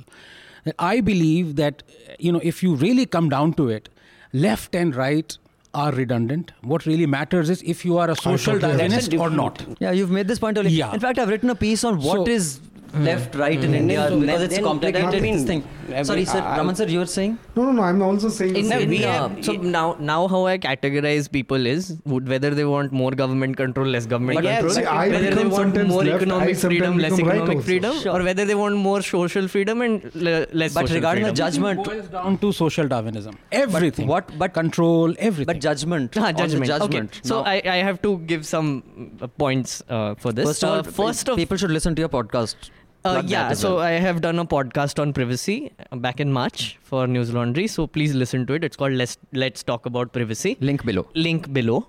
I 0.79 1.01
believe 1.01 1.55
that, 1.57 1.83
you 2.19 2.31
know, 2.31 2.39
if 2.43 2.63
you 2.63 2.75
really 2.75 3.05
come 3.05 3.29
down 3.29 3.53
to 3.55 3.69
it, 3.69 3.89
left 4.31 4.73
and 4.73 4.95
right 4.95 5.37
are 5.73 5.91
redundant. 5.91 6.51
What 6.61 6.85
really 6.85 7.05
matters 7.05 7.49
is 7.49 7.61
if 7.63 7.83
you 7.85 7.97
are 7.97 8.09
a 8.09 8.15
social 8.15 8.59
totally. 8.59 8.73
Darwinist 8.83 9.19
or 9.19 9.29
not. 9.29 9.65
Yeah, 9.79 9.91
you've 9.91 10.11
made 10.11 10.27
this 10.27 10.39
point 10.39 10.57
earlier. 10.57 10.69
Yeah. 10.69 10.93
In 10.93 10.99
fact, 10.99 11.19
I've 11.19 11.29
written 11.29 11.49
a 11.49 11.55
piece 11.55 11.83
on 11.83 11.97
what 11.99 12.25
So- 12.25 12.27
is 12.27 12.59
hmm. 12.91 13.03
left, 13.03 13.35
right 13.35 13.59
in 13.59 13.69
hmm. 13.69 13.75
India 13.75 14.07
So 14.09 14.19
because 14.19 14.41
it's 14.43 14.55
then 14.55 14.63
complicated. 14.63 15.11
that 15.11 15.21
this 15.21 15.43
thing. 15.43 15.63
Sorry, 16.03 16.25
sir. 16.25 16.39
I- 16.39 16.57
Raman 16.57 16.75
sir, 16.75 16.85
you 16.85 16.99
were 16.99 17.05
saying? 17.05 17.37
No, 17.55 17.63
no, 17.65 17.71
no. 17.71 17.81
I'm 17.83 18.01
also 18.01 18.29
saying. 18.29 18.53
the 18.53 18.59
In, 18.59 18.65
same 18.65 18.81
in, 18.81 18.89
thing. 18.89 19.03
uh, 19.05 19.41
so 19.47 19.53
now, 19.53 19.95
now 19.99 20.27
how 20.27 20.45
I 20.47 20.57
categorize 20.57 21.31
people 21.31 21.67
is 21.67 21.95
whether 22.05 22.49
they 22.49 22.65
want 22.65 22.91
more 22.91 23.11
government 23.11 23.57
control, 23.57 23.85
less 23.85 24.07
government 24.07 24.37
But 24.41 24.45
control, 24.45 24.71
see, 24.71 24.83
I 24.85 25.09
whether 25.09 25.35
they 25.35 25.45
want 25.45 25.75
more 25.87 26.03
left, 26.03 26.21
economic 26.23 26.57
freedom, 26.57 26.97
less 26.97 27.11
become 27.15 27.29
right 27.29 27.37
economic 27.41 27.63
freedom, 27.63 27.95
Sure. 27.99 28.13
or 28.19 28.23
whether 28.23 28.45
they 28.45 28.55
want 28.55 28.75
more 28.77 29.03
social 29.03 29.47
freedom 29.47 29.81
and 29.81 30.09
le- 30.15 30.47
less 30.51 30.73
But 30.73 30.81
social 30.87 30.95
regarding 30.95 31.25
the 31.25 31.29
freedom. 31.29 31.45
judgment, 31.45 31.83
boils 31.85 32.07
down 32.07 32.37
to 32.39 32.51
social 32.51 32.87
Darwinism. 32.87 33.37
Everything. 33.51 34.07
what- 34.07 34.35
but- 34.39 34.53
control 34.53 35.13
everything. 35.19 35.45
but 35.53 35.59
judgment. 35.69 36.17
Ah, 36.17 36.31
judgment. 36.31 36.65
judgment. 36.65 37.11
Okay. 37.11 37.19
So 37.33 37.41
Now, 37.41 37.49
I, 37.55 37.61
I 37.65 37.77
have 37.91 38.01
to 38.01 38.17
give 38.19 38.45
some 38.47 38.83
uh, 39.21 39.27
points 39.27 39.83
uh, 39.89 40.15
for 40.15 40.31
this. 40.31 40.45
first 40.47 40.63
of 40.63 40.69
Uh, 40.71 40.75
all, 40.77 40.83
first 41.07 41.29
of 41.29 41.37
people 41.37 41.57
should 41.57 41.71
listen 41.71 41.93
to 41.95 41.99
your 42.01 42.09
podcast. 42.09 42.55
Uh, 43.05 43.21
yeah, 43.25 43.51
so 43.53 43.75
well. 43.75 43.83
I 43.83 43.91
have 43.91 44.21
done 44.21 44.39
a 44.39 44.45
podcast 44.45 44.99
on 44.99 45.11
privacy 45.11 45.71
uh, 45.91 45.97
back 45.97 46.19
in 46.21 46.31
March 46.31 46.77
for 46.81 47.05
News 47.05 47.33
Laundry. 47.33 47.67
So 47.67 47.85
please 47.85 48.15
listen 48.15 48.45
to 48.47 48.53
it. 48.53 48.63
It's 48.63 48.77
called 48.77 48.93
Let's 48.93 49.17
Let's 49.33 49.61
Talk 49.61 49.85
About 49.85 50.13
Privacy. 50.13 50.57
link 50.61 50.85
below. 50.85 51.07
Link 51.13 51.51
below. 51.51 51.87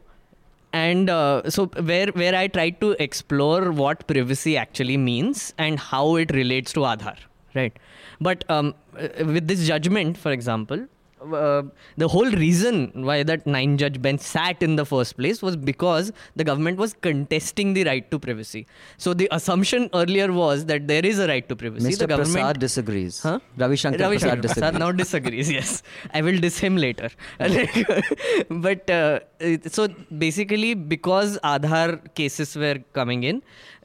And 0.73 1.09
uh, 1.09 1.49
so 1.51 1.67
where 1.67 2.09
where 2.09 2.35
I 2.35 2.49
tried 2.49 2.81
to 2.81 2.97
explore 2.99 3.71
what 3.71 4.07
privacy 4.09 4.57
actually 4.57 4.97
means 4.97 5.55
and 5.57 5.79
how 5.79 6.17
it 6.17 6.33
relates 6.35 6.73
to 6.73 6.81
Aadhaar, 6.81 7.17
right? 7.55 7.79
But 8.21 8.45
um, 8.51 8.75
uh, 8.99 9.09
with 9.25 9.47
this 9.47 9.67
judgment, 9.69 10.19
for 10.19 10.33
example, 10.33 10.89
uh, 11.33 11.63
the 11.97 12.09
whole 12.09 12.31
reason 12.31 13.05
why 13.05 13.23
that 13.23 13.47
nine 13.47 13.77
judge 13.79 14.01
bench 14.01 14.21
sat 14.21 14.63
in 14.63 14.77
the 14.77 14.85
first 14.85 15.17
place 15.17 15.43
was 15.43 15.57
because 15.57 16.13
the 16.37 16.45
government 16.45 16.79
was 16.79 16.95
contesting 16.95 17.75
the 17.75 17.85
right 17.85 18.11
to 18.11 18.19
privacy. 18.19 18.67
So 18.99 19.15
the 19.15 19.29
assumption 19.31 19.89
earlier 19.95 20.33
was 20.33 20.67
that 20.67 20.89
there 20.89 21.05
is 21.05 21.19
a 21.19 21.27
right 21.27 21.49
to 21.49 21.57
privacy. 21.57 21.93
Mr. 21.93 21.99
The 21.99 22.07
government 22.07 22.35
Prasad 22.35 22.61
disagrees. 22.61 23.23
Huh? 23.23 23.39
Ravi 23.57 23.77
Shankar 23.77 24.07
Ravi 24.07 24.19
Prasad. 24.19 24.43
Prasad 24.43 24.79
now 24.79 24.93
disagrees. 24.93 25.51
Yes, 25.51 25.83
I 26.13 26.23
will 26.23 26.39
diss 26.39 26.59
him 26.59 26.77
later. 26.77 27.11
but 28.49 28.91
uh, 28.91 29.21
so 29.69 29.89
basically, 30.19 30.75
because 30.75 31.39
Aadhaar 31.39 32.15
cases 32.15 32.57
were 32.57 32.79
coming 32.93 33.25
in, 33.25 33.43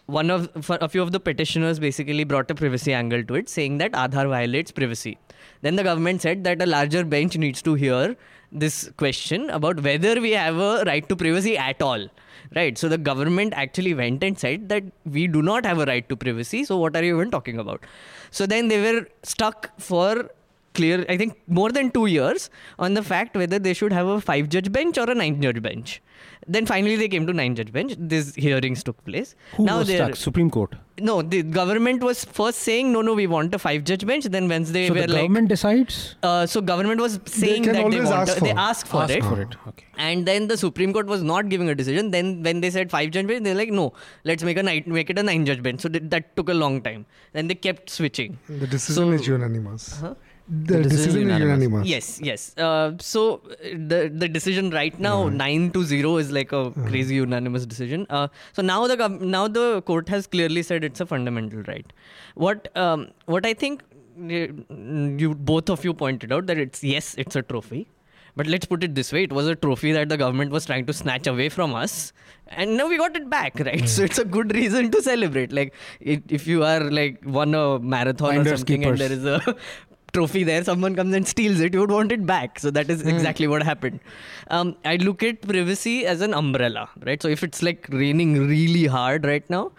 one 0.10 0.30
of 0.32 0.50
a 0.70 0.90
few 0.90 1.02
of 1.02 1.12
the 1.12 1.20
petitioners 1.20 1.80
basically 1.80 2.24
brought 2.24 2.52
a 2.52 2.56
privacy 2.56 2.94
angle 2.94 3.24
to 3.24 3.36
it, 3.36 3.50
saying 3.50 3.78
that 3.80 3.92
Aadhaar 3.94 4.28
violates 4.30 4.72
privacy. 4.72 5.18
Then 5.62 5.76
the 5.76 5.84
government 5.84 6.22
said 6.22 6.44
that 6.46 6.62
a 6.62 6.66
larger 6.66 7.04
bench 7.04 7.38
needs 7.38 7.62
to 7.64 7.76
hear 7.76 8.16
this 8.52 8.90
question 8.98 9.50
about 9.50 9.82
whether 9.82 10.20
we 10.20 10.32
have 10.32 10.58
a 10.58 10.84
right 10.86 11.08
to 11.10 11.16
privacy 11.16 11.58
at 11.58 11.82
all. 11.82 12.08
Right. 12.56 12.78
So 12.78 12.90
the 12.90 12.98
government 12.98 13.54
actually 13.56 13.94
went 13.94 14.24
and 14.24 14.40
said 14.40 14.70
that 14.70 14.84
we 15.06 15.28
do 15.28 15.42
not 15.44 15.66
have 15.66 15.80
a 15.80 15.86
right 15.86 16.08
to 16.10 16.16
privacy. 16.16 16.64
So 16.64 16.78
what 16.78 16.96
are 16.96 17.04
you 17.04 17.16
even 17.16 17.30
talking 17.30 17.60
about? 17.60 17.84
So 18.32 18.48
then 18.48 18.70
they 18.70 18.82
were 18.82 19.08
stuck 19.22 19.70
for 19.80 20.32
clear, 20.74 21.06
I 21.08 21.18
think, 21.18 21.38
more 21.48 21.72
than 21.72 21.92
two 21.92 22.08
years 22.08 22.50
on 22.80 22.96
the 22.96 23.04
fact 23.04 23.36
whether 23.36 23.60
they 23.60 23.74
should 23.74 23.94
have 23.94 24.08
a 24.08 24.20
five 24.20 24.50
judge 24.50 24.72
bench 24.72 24.98
or 24.98 25.10
a 25.10 25.14
nine 25.14 25.42
judge 25.42 25.62
bench. 25.62 26.02
Then 26.56 26.66
finally 26.66 26.96
they 27.02 27.08
came 27.14 27.26
to 27.28 27.34
nine 27.40 27.56
judge 27.58 27.72
bench. 27.72 27.96
These 28.14 28.36
hearings 28.44 28.84
took 28.84 29.02
place. 29.10 29.36
Who 29.56 29.66
now 29.66 29.80
was 29.80 29.88
they're- 29.88 30.06
stuck? 30.06 30.16
Supreme 30.28 30.50
Court. 30.60 30.76
No, 31.08 31.22
the 31.34 31.42
government 31.58 32.02
was 32.08 32.24
first 32.38 32.60
saying 32.68 32.92
no, 32.94 33.02
no, 33.02 33.14
we 33.20 33.26
want 33.34 33.54
a 33.58 33.60
five 33.66 33.84
judge 33.90 34.06
bench. 34.10 34.26
Then 34.36 34.48
Wednesday 34.54 34.88
so 34.88 34.94
were 34.96 35.02
the 35.04 35.08
like, 35.14 35.22
government 35.22 35.48
decides. 35.54 36.16
uh, 36.24 36.46
so 36.54 36.60
government 36.72 37.00
was 37.06 37.14
saying 37.26 37.64
can 37.68 37.74
that 37.74 37.80
they 37.80 37.84
always 38.00 38.10
want 38.14 38.30
ask 38.30 38.38
a, 38.38 38.44
they 38.48 38.52
for. 38.56 38.60
ask 38.72 38.88
for 38.94 39.04
Ask 39.04 39.14
it. 39.20 39.24
for 39.30 39.42
it. 39.44 39.56
Okay. 39.70 39.86
And 40.10 40.26
then 40.32 40.48
the 40.50 40.58
Supreme 40.58 40.92
Court 40.98 41.06
was 41.14 41.24
not 41.24 41.48
giving 41.54 41.70
a 41.70 41.76
decision. 41.76 42.12
Then 42.12 42.44
when 42.44 42.60
they 42.66 42.72
said 42.78 42.92
five 42.96 43.12
judge 43.12 43.28
bench, 43.28 43.44
they're 43.46 43.56
like, 43.62 43.72
no, 43.82 43.94
let's 44.32 44.44
make 44.50 44.58
a 44.58 44.64
nine, 44.64 44.84
make 44.88 45.10
it 45.10 45.18
a 45.20 45.24
nine 45.24 45.46
judge 45.46 45.64
bench. 45.64 45.80
So 45.82 45.90
th- 45.90 46.04
that 46.16 46.36
took 46.36 46.50
a 46.50 46.54
long 46.64 46.82
time. 46.82 47.06
Then 47.34 47.48
they 47.48 47.56
kept 47.56 47.90
switching. 47.90 48.38
The 48.50 48.68
decision 48.68 49.04
So- 49.06 49.12
is 49.12 49.28
unanimous. 49.28 50.02
Huh? 50.02 50.16
The, 50.52 50.78
The 50.78 50.84
decision 50.84 50.90
decision, 50.90 51.30
is 51.30 51.36
is 51.36 51.40
unanimous. 51.40 51.86
unanimous. 51.86 51.88
Yes, 51.88 52.20
yes. 52.24 52.58
Uh, 52.58 52.94
so 53.00 53.42
uh, 53.52 53.56
the 53.92 54.12
the 54.24 54.28
decision 54.28 54.72
right 54.72 55.00
now 55.00 55.30
nine 55.30 55.70
to 55.76 55.84
zero 55.84 56.18
is 56.18 56.32
like 56.32 56.52
a 56.52 56.72
crazy 56.88 57.16
unanimous 57.16 57.68
decision. 57.68 58.08
Uh, 58.10 58.28
so 58.54 58.64
now 58.64 58.88
the 58.88 58.98
gov- 58.98 59.22
now 59.22 59.48
the 59.48 59.84
court 59.84 60.10
has 60.10 60.26
clearly 60.26 60.64
said 60.64 60.84
it's 60.84 61.00
a 61.02 61.06
fundamental 61.06 61.62
right. 61.68 61.94
What 62.34 62.76
um, 62.76 63.10
what 63.26 63.46
I 63.46 63.54
think 63.54 63.84
uh, 63.94 64.48
you 65.24 65.36
both 65.36 65.70
of 65.70 65.86
you 65.86 65.94
pointed 65.94 66.32
out 66.32 66.48
that 66.48 66.58
it's 66.58 66.84
yes 66.84 67.14
it's 67.18 67.36
a 67.36 67.44
trophy. 67.44 67.88
But 68.36 68.48
let's 68.48 68.66
put 68.66 68.84
it 68.84 68.96
this 68.96 69.12
way: 69.12 69.24
it 69.24 69.34
was 69.34 69.48
a 69.48 69.56
trophy 69.56 69.92
that 69.92 70.10
the 70.10 70.18
government 70.18 70.52
was 70.52 70.66
trying 70.66 70.86
to 70.88 70.94
snatch 70.94 71.28
away 71.28 71.50
from 71.50 71.74
us, 71.76 72.14
and 72.48 72.78
now 72.78 72.88
we 72.88 72.98
got 72.98 73.16
it 73.18 73.30
back, 73.30 73.60
right? 73.70 73.88
So 73.90 74.04
it's 74.04 74.18
a 74.18 74.26
good 74.26 74.54
reason 74.56 74.90
to 74.92 75.02
celebrate. 75.02 75.52
Like, 75.52 75.74
it, 76.00 76.24
if 76.30 76.48
you 76.48 76.64
are 76.64 76.80
like 77.00 77.20
won 77.26 77.54
a 77.54 77.80
marathon 77.80 78.38
or 78.38 78.46
something, 78.58 78.82
keepers. 78.82 79.02
and 79.02 79.10
there 79.10 79.12
is 79.12 79.26
a 79.26 79.56
trophy 80.14 80.44
there, 80.44 80.64
someone 80.64 80.96
comes 80.96 81.14
and 81.14 81.28
steals 81.28 81.60
it, 81.60 81.74
you 81.74 81.80
would 81.80 81.92
want 81.92 82.12
it 82.12 82.26
back. 82.26 82.60
So 82.60 82.72
that 82.72 82.90
is 82.90 83.06
exactly 83.06 83.48
what 83.48 83.64
happened. 83.64 84.00
Um, 84.50 84.76
I 84.86 84.96
look 84.98 85.24
at 85.24 85.42
privacy 85.42 86.06
as 86.06 86.22
an 86.22 86.34
umbrella, 86.34 86.90
right? 87.06 87.22
So 87.22 87.28
if 87.28 87.44
it's 87.44 87.62
like 87.62 87.88
raining 87.90 88.48
really 88.48 88.86
hard 88.86 89.26
right 89.26 89.48
now, 89.50 89.72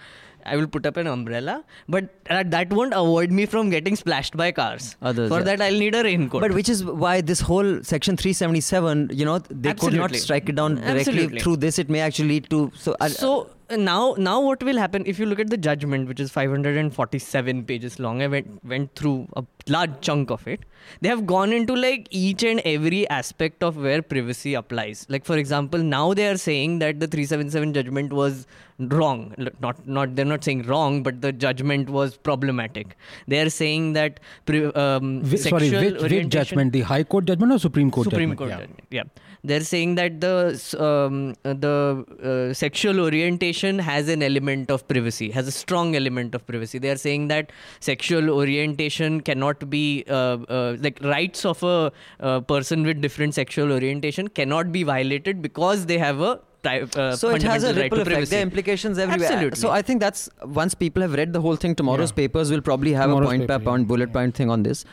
I 0.47 0.57
will 0.57 0.66
put 0.66 0.87
up 0.87 0.97
an 0.97 1.07
umbrella, 1.07 1.64
but 1.89 2.09
uh, 2.28 2.43
that 2.47 2.72
won't 2.72 2.95
avoid 2.95 3.31
me 3.31 3.47
from 3.47 3.70
getting 3.70 3.95
splashed 3.97 4.37
by 4.37 4.53
cars. 4.53 4.97
Others, 5.03 5.28
For 5.28 5.39
yeah. 5.39 5.45
that, 5.45 5.61
I'll 5.61 5.78
need 5.78 5.95
a 5.95 6.03
raincoat. 6.03 6.41
But 6.41 6.53
which 6.53 6.68
is 6.68 6.85
why 6.85 7.20
this 7.20 7.41
whole 7.41 7.83
section 7.83 8.16
377, 8.16 9.11
you 9.12 9.24
know, 9.24 9.39
they 9.39 9.74
could 9.74 9.93
not 9.93 10.14
strike 10.16 10.49
it 10.49 10.57
down 10.57 10.76
directly 10.76 11.01
Absolutely. 11.01 11.41
through 11.41 11.57
this. 11.59 11.78
It 11.78 11.91
may 11.91 12.01
actually 12.01 12.28
lead 12.28 12.51
to. 12.51 12.72
So, 12.74 12.97
so 13.09 13.51
now 13.77 14.14
now 14.18 14.41
what 14.41 14.62
will 14.62 14.77
happen 14.77 15.05
if 15.07 15.18
you 15.18 15.27
look 15.27 15.39
at 15.41 15.51
the 15.51 15.57
judgment 15.57 16.09
which 16.09 16.21
is 16.21 16.31
547 16.31 17.64
pages 17.64 17.99
long 17.99 18.23
i 18.23 18.27
went 18.27 18.64
went 18.64 18.95
through 18.95 19.29
a 19.37 19.45
large 19.68 20.01
chunk 20.01 20.31
of 20.31 20.47
it 20.49 20.61
they 21.01 21.09
have 21.09 21.27
gone 21.27 21.53
into 21.53 21.75
like 21.77 22.09
each 22.11 22.43
and 22.43 22.61
every 22.64 23.09
aspect 23.09 23.62
of 23.62 23.77
where 23.77 24.03
privacy 24.03 24.55
applies 24.55 25.07
like 25.09 25.25
for 25.25 25.37
example 25.37 25.79
now 25.79 26.12
they 26.14 26.27
are 26.29 26.37
saying 26.37 26.79
that 26.81 27.01
the 27.01 27.07
377 27.07 27.73
judgment 27.75 28.12
was 28.12 28.47
wrong 28.95 29.35
not 29.61 29.87
not 29.87 30.16
they're 30.16 30.25
not 30.25 30.43
saying 30.43 30.62
wrong 30.62 31.03
but 31.03 31.21
the 31.21 31.33
judgment 31.33 31.91
was 31.91 32.16
problematic 32.16 32.97
they 33.29 33.41
are 33.41 33.51
saying 33.51 33.93
that 33.93 34.21
um, 34.75 35.21
Whi- 35.23 35.37
sorry, 35.37 35.71
which, 35.71 36.03
which 36.03 36.29
judgment? 36.29 36.73
The 36.73 36.81
High 36.83 37.05
Court 37.05 37.27
judgment 37.27 37.53
or 37.53 37.59
Supreme 37.59 37.91
Court 37.91 38.05
Supreme 38.05 38.31
judgment? 38.31 38.39
Court 38.39 38.51
Yeah. 38.51 38.59
judgment. 38.59 38.81
Yeah, 38.91 39.03
they're 39.43 39.61
saying 39.64 39.95
that 39.95 40.20
the 40.20 40.34
um, 40.78 41.34
uh, 41.45 41.55
the 41.55 42.05
uh, 42.51 42.55
sexual 42.55 43.01
orientation 43.01 43.78
has 43.78 44.09
an 44.09 44.22
element 44.22 44.70
of 44.70 44.86
privacy, 44.88 45.30
has 45.30 45.49
a 45.49 45.53
strong 45.53 45.97
element 45.97 46.34
of 46.34 46.47
privacy. 46.47 46.78
They 46.78 46.91
are 46.91 46.97
saying 46.97 47.28
that 47.28 47.51
sexual 47.80 48.30
orientation 48.30 49.20
cannot 49.22 49.70
be 49.70 50.05
uh, 50.09 50.12
uh, 50.49 50.76
like 50.80 51.01
rights 51.03 51.45
of 51.45 51.62
a 51.62 51.91
uh, 52.20 52.41
person 52.41 52.82
with 52.82 53.01
different 53.01 53.34
sexual 53.34 53.72
orientation 53.72 54.28
cannot 54.28 54.72
be 54.72 54.82
violated 54.82 55.43
because 55.43 55.86
they 55.86 55.99
have 55.99 56.20
a 56.20 56.38
pri- 56.62 56.82
uh, 56.97 57.16
so 57.16 57.30
it 57.30 57.43
has 57.43 57.62
a 57.64 57.68
fundamental 57.68 57.82
right 57.82 57.93
ripple 57.93 58.12
effect. 58.12 58.30
There 58.30 58.41
are 58.41 58.43
implications 58.43 58.99
everywhere. 58.99 59.32
Absolutely. 59.32 59.59
So 59.59 59.70
I 59.70 59.82
think 59.82 60.01
that's 60.01 60.28
once 60.45 60.74
people 60.74 61.01
have 61.03 61.14
read 61.14 61.32
the 61.32 61.41
whole 61.41 61.57
thing, 61.57 61.74
tomorrow's 61.74 62.11
Yeah. 62.11 62.16
papers 62.16 62.51
will 62.51 62.61
probably 62.61 62.93
have 62.93 63.09
Tomorrow's 63.09 63.28
a 63.28 63.30
point 63.30 63.43
paper, 63.43 63.59
by 63.59 63.64
point, 63.64 63.82
yeah. 63.82 63.86
bullet 63.95 64.12
point 64.12 64.34
thing 64.34 64.51
on 64.51 64.62
this. 64.64 64.84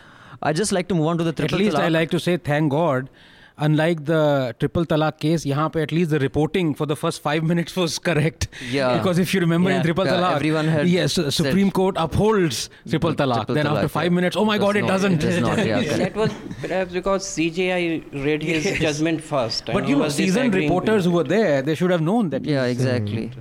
I'd 0.42 0.56
just 0.56 0.72
like 0.72 0.88
to 0.88 0.96
move 0.96 1.08
on 1.08 1.18
to 1.18 1.24
the 1.24 1.34
triple. 1.34 1.46
At 1.46 1.50
triple 1.58 1.66
least 1.66 1.78
I 1.78 1.90
like 1.90 2.12
to 2.12 2.20
say 2.20 2.38
thank 2.38 2.72
God 2.72 3.10
unlike 3.58 4.06
the 4.06 4.56
triple 4.60 4.86
talaq 4.86 5.20
case, 5.20 5.46
yahan 5.46 5.72
pe 5.72 5.82
at 5.82 5.92
least 5.92 6.12
the 6.12 6.20
reporting 6.20 6.74
for 6.74 6.86
the 6.86 6.96
first 6.96 7.22
five 7.22 7.44
minutes 7.52 7.76
was 7.76 7.98
correct. 8.00 8.48
Yeah. 8.70 8.98
Because 8.98 9.20
if 9.20 9.34
you 9.34 9.40
remember 9.40 9.70
yeah. 9.70 9.78
in 9.78 9.84
triple 9.84 10.06
yeah, 10.06 10.14
talaq, 10.14 10.36
everyone 10.36 10.68
had 10.68 10.88
yes, 10.88 11.14
Supreme 11.14 11.72
Court 11.72 11.96
upholds 11.98 12.70
mm-hmm. 12.70 12.90
triple 12.92 13.16
talaq. 13.16 13.38
Triple 13.38 13.56
then 13.56 13.68
after 13.68 13.88
five 13.88 14.12
yeah. 14.12 14.16
minutes, 14.22 14.36
oh 14.36 14.46
my 14.46 14.58
God, 14.58 14.76
it 14.76 14.82
not, 14.82 14.88
doesn't. 14.88 15.24
It 15.24 15.42
not, 15.42 15.66
yeah. 15.66 15.82
that 16.04 16.16
was 16.16 16.34
perhaps 16.62 16.94
because 16.94 17.26
CJI 17.26 18.24
read 18.24 18.44
his 18.44 18.66
yes. 18.66 18.80
judgment 18.80 19.22
first. 19.22 19.66
But 19.66 19.88
you 19.88 19.98
know, 19.98 20.10
seasoned 20.10 20.54
reporters 20.54 21.06
who 21.06 21.12
were 21.12 21.24
there, 21.24 21.62
they 21.62 21.76
should 21.76 21.92
have 21.92 22.02
known 22.02 22.30
that. 22.30 22.46
Yeah, 22.46 22.66
exactly. 22.66 23.32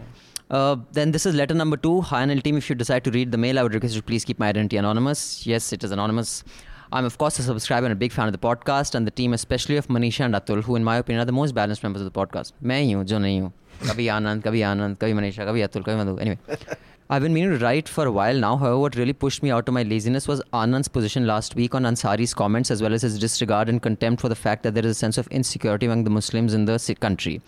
Uh, 0.48 0.76
then 0.92 1.10
this 1.10 1.26
is 1.26 1.34
letter 1.34 1.54
number 1.54 1.76
two. 1.76 2.00
Hi, 2.02 2.24
NL 2.24 2.42
team. 2.42 2.56
If 2.56 2.70
you 2.70 2.76
decide 2.76 3.02
to 3.04 3.10
read 3.10 3.32
the 3.32 3.38
mail, 3.38 3.58
I 3.58 3.64
would 3.64 3.74
request 3.74 3.96
you 3.96 4.02
please 4.02 4.24
keep 4.24 4.38
my 4.38 4.48
identity 4.48 4.76
anonymous. 4.76 5.44
Yes, 5.44 5.72
it 5.72 5.82
is 5.82 5.90
anonymous. 5.90 6.44
I'm 6.93 7.05
of 7.05 7.17
course 7.17 7.39
a 7.39 7.43
subscriber 7.43 7.85
and 7.85 7.93
a 7.93 7.95
big 7.95 8.11
fan 8.11 8.27
of 8.27 8.33
the 8.33 8.37
podcast 8.37 8.95
and 8.95 9.07
the 9.07 9.11
team, 9.11 9.33
especially 9.33 9.77
of 9.77 9.87
Manisha 9.87 10.25
and 10.25 10.35
Atul, 10.35 10.63
who 10.63 10.75
in 10.75 10.83
my 10.83 10.97
opinion 10.97 11.21
are 11.21 11.25
the 11.25 11.31
most 11.31 11.55
balanced 11.55 11.83
members 11.83 12.01
of 12.01 12.11
the 12.11 12.19
podcast. 12.19 12.53
मैं 12.63 12.81
ही 12.81 12.91
हूँ 12.91 13.03
जो 13.05 13.19
नहीं 13.19 13.41
हूँ 13.41 13.51
कभी 13.89 14.07
आनंद 14.15 14.43
कभी 14.43 14.61
आनंद 14.61 14.97
कभी 15.01 15.13
मनीषा 15.13 15.45
कभी 15.45 15.61
अतुल 15.61 15.83
कभी 15.83 15.95
मधु 16.03 16.17
anyway 16.21 16.37
I've 17.13 17.23
been 17.23 17.33
meaning 17.33 17.51
to 17.51 17.65
write 17.65 17.89
for 17.89 18.05
a 18.05 18.11
while 18.11 18.37
now. 18.41 18.55
However, 18.55 18.77
what 18.79 18.95
really 18.95 19.11
pushed 19.11 19.43
me 19.43 19.51
out 19.51 19.67
of 19.67 19.73
my 19.73 19.83
laziness 19.83 20.29
was 20.29 20.41
Anand's 20.53 20.87
position 20.87 21.25
last 21.27 21.55
week 21.55 21.73
on 21.75 21.83
Ansari's 21.83 22.33
comments, 22.33 22.71
as 22.71 22.81
well 22.81 22.93
as 22.93 23.01
his 23.01 23.19
disregard 23.19 23.67
and 23.67 23.81
contempt 23.81 24.21
for 24.21 24.29
the 24.29 24.37
fact 24.43 24.63
that 24.63 24.75
there 24.75 24.85
is 24.85 24.91
a 24.91 24.99
sense 24.99 25.17
of 25.17 25.27
insecurity 25.27 25.87
among 25.87 26.05
the 26.05 26.09
Muslims 26.09 26.53
in 26.53 26.63
the 26.63 26.77
si- 26.77 26.95
country. 26.95 27.41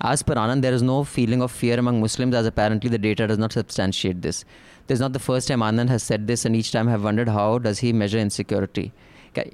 As 0.00 0.22
per 0.22 0.34
Anand, 0.34 0.62
there 0.62 0.72
is 0.72 0.82
no 0.82 1.02
feeling 1.02 1.42
of 1.42 1.50
fear 1.50 1.76
among 1.80 2.00
Muslims, 2.00 2.36
as 2.36 2.46
apparently 2.46 2.88
the 2.88 2.98
data 2.98 3.26
does 3.26 3.36
not 3.38 3.52
substantiate 3.52 4.22
this. 4.22 4.44
This 4.87 4.97
is 4.97 5.01
not 5.01 5.13
the 5.13 5.19
first 5.19 5.47
time 5.47 5.61
Anand 5.61 5.89
has 5.89 6.03
said 6.03 6.27
this, 6.27 6.45
and 6.45 6.55
each 6.55 6.71
time 6.71 6.87
I 6.87 6.91
have 6.91 7.03
wondered 7.03 7.29
how 7.29 7.57
does 7.57 7.79
he 7.79 7.91
measure 7.91 8.19
insecurity. 8.19 8.91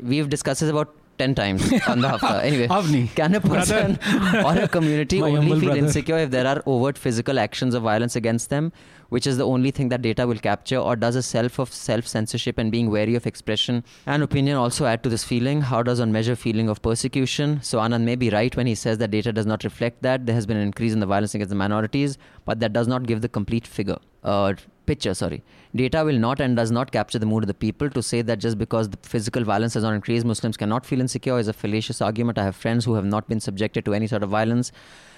We've 0.01 0.29
discussed 0.29 0.61
this 0.61 0.69
about 0.69 0.93
10 1.17 1.35
times 1.35 1.61
on 1.87 2.01
the 2.01 2.09
hafta. 2.09 2.43
Anyway, 2.43 2.67
Avni, 2.67 3.13
can 3.15 3.35
a 3.35 3.41
person 3.41 3.97
or 4.45 4.57
a 4.57 4.67
community 4.67 5.21
only 5.21 5.51
feel 5.51 5.59
brother. 5.59 5.77
insecure 5.77 6.17
if 6.17 6.31
there 6.31 6.47
are 6.47 6.61
overt 6.65 6.97
physical 6.97 7.39
actions 7.39 7.75
of 7.75 7.83
violence 7.83 8.15
against 8.15 8.49
them, 8.49 8.71
which 9.09 9.27
is 9.27 9.37
the 9.37 9.45
only 9.45 9.71
thing 9.71 9.89
that 9.89 10.01
data 10.01 10.25
will 10.25 10.37
capture, 10.37 10.77
or 10.77 10.95
does 10.95 11.15
a 11.15 11.21
self 11.21 11.59
of 11.59 11.71
self 11.71 12.07
censorship 12.07 12.57
and 12.57 12.71
being 12.71 12.89
wary 12.89 13.15
of 13.15 13.27
expression 13.27 13.83
and 14.05 14.23
opinion 14.23 14.57
also 14.57 14.85
add 14.85 15.03
to 15.03 15.09
this 15.09 15.23
feeling? 15.23 15.61
How 15.61 15.83
does 15.83 15.99
one 15.99 16.11
measure 16.11 16.35
feeling 16.35 16.69
of 16.69 16.81
persecution? 16.81 17.59
So 17.61 17.79
Anand 17.79 18.03
may 18.03 18.15
be 18.15 18.29
right 18.29 18.55
when 18.55 18.67
he 18.67 18.75
says 18.75 18.97
that 18.97 19.11
data 19.11 19.31
does 19.31 19.45
not 19.45 19.63
reflect 19.63 20.01
that. 20.01 20.25
There 20.25 20.35
has 20.35 20.45
been 20.45 20.57
an 20.57 20.63
increase 20.63 20.93
in 20.93 20.99
the 20.99 21.05
violence 21.05 21.35
against 21.35 21.49
the 21.49 21.55
minorities, 21.55 22.17
but 22.45 22.59
that 22.61 22.73
does 22.73 22.87
not 22.87 23.05
give 23.05 23.21
the 23.21 23.29
complete 23.29 23.67
figure. 23.67 23.97
Uh, 24.23 24.53
picture 24.85 25.13
sorry. 25.13 25.43
Data 25.75 26.03
will 26.03 26.17
not 26.17 26.41
and 26.41 26.55
does 26.55 26.71
not 26.71 26.91
capture 26.91 27.19
the 27.19 27.25
mood 27.25 27.43
of 27.43 27.47
the 27.47 27.53
people. 27.53 27.89
To 27.89 28.01
say 28.01 28.21
that 28.21 28.39
just 28.39 28.57
because 28.57 28.89
the 28.89 28.97
physical 29.03 29.43
violence 29.43 29.73
has 29.75 29.83
not 29.83 29.93
increased 29.93 30.25
muslims 30.25 30.57
cannot 30.57 30.85
feel 30.85 30.99
insecure 30.99 31.39
is 31.39 31.47
a 31.47 31.53
fallacious 31.53 32.01
argument. 32.01 32.37
I 32.37 32.43
have 32.43 32.55
friends 32.55 32.85
who 32.85 32.95
have 32.95 33.05
not 33.05 33.27
been 33.27 33.39
subjected 33.39 33.85
to 33.85 33.93
any 33.93 34.07
sort 34.07 34.23
of 34.23 34.29
violence 34.29 34.71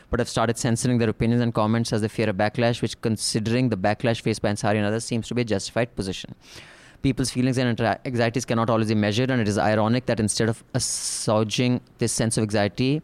but 0.10 0.20
have 0.20 0.30
started 0.30 0.58
censoring 0.58 1.00
their 1.00 1.10
opinions 1.10 1.42
and 1.42 1.54
comments 1.56 1.92
as 1.92 2.02
they 2.02 2.08
fear 2.08 2.30
a 2.30 2.34
backlash 2.34 2.82
which 2.84 3.00
considering 3.02 3.70
the 3.70 3.78
backlash 3.78 4.22
faced 4.22 4.44
by 4.44 4.50
ansari 4.50 4.76
and 4.76 4.86
others 4.86 5.04
seems 5.04 5.28
to 5.28 5.34
be 5.34 5.42
a 5.42 5.46
justified 5.46 5.96
position. 5.96 6.36
People's 7.02 7.32
feelings 7.32 7.58
and 7.58 7.82
anxieties 8.06 8.46
cannot 8.46 8.70
always 8.70 8.90
be 8.90 8.96
measured 8.96 9.32
and 9.32 9.42
it 9.42 9.48
is 9.48 9.58
ironic 9.58 10.06
that 10.06 10.20
instead 10.20 10.50
of 10.50 10.64
assuaging 10.76 11.82
this 11.98 12.14
sense 12.14 12.38
of 12.38 12.44
anxiety 12.44 13.02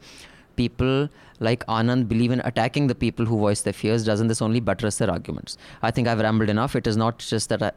people 0.55 1.09
like 1.40 1.66
Anand 1.66 2.08
believe 2.08 2.30
in 2.30 2.40
attacking 2.44 2.86
the 2.86 2.94
people 2.94 3.26
who 3.26 3.38
voice 3.38 3.62
their 3.62 3.72
fears, 3.72 4.04
doesn't 4.04 4.28
this 4.28 4.40
only 4.42 4.60
buttress 4.60 4.98
their 4.98 5.10
arguments? 5.10 5.56
I 5.82 5.90
think 5.90 6.08
I've 6.08 6.20
rambled 6.20 6.50
enough. 6.50 6.76
It 6.76 6.86
is 6.86 6.96
not 6.96 7.18
just 7.18 7.48
that 7.48 7.62
I, 7.62 7.72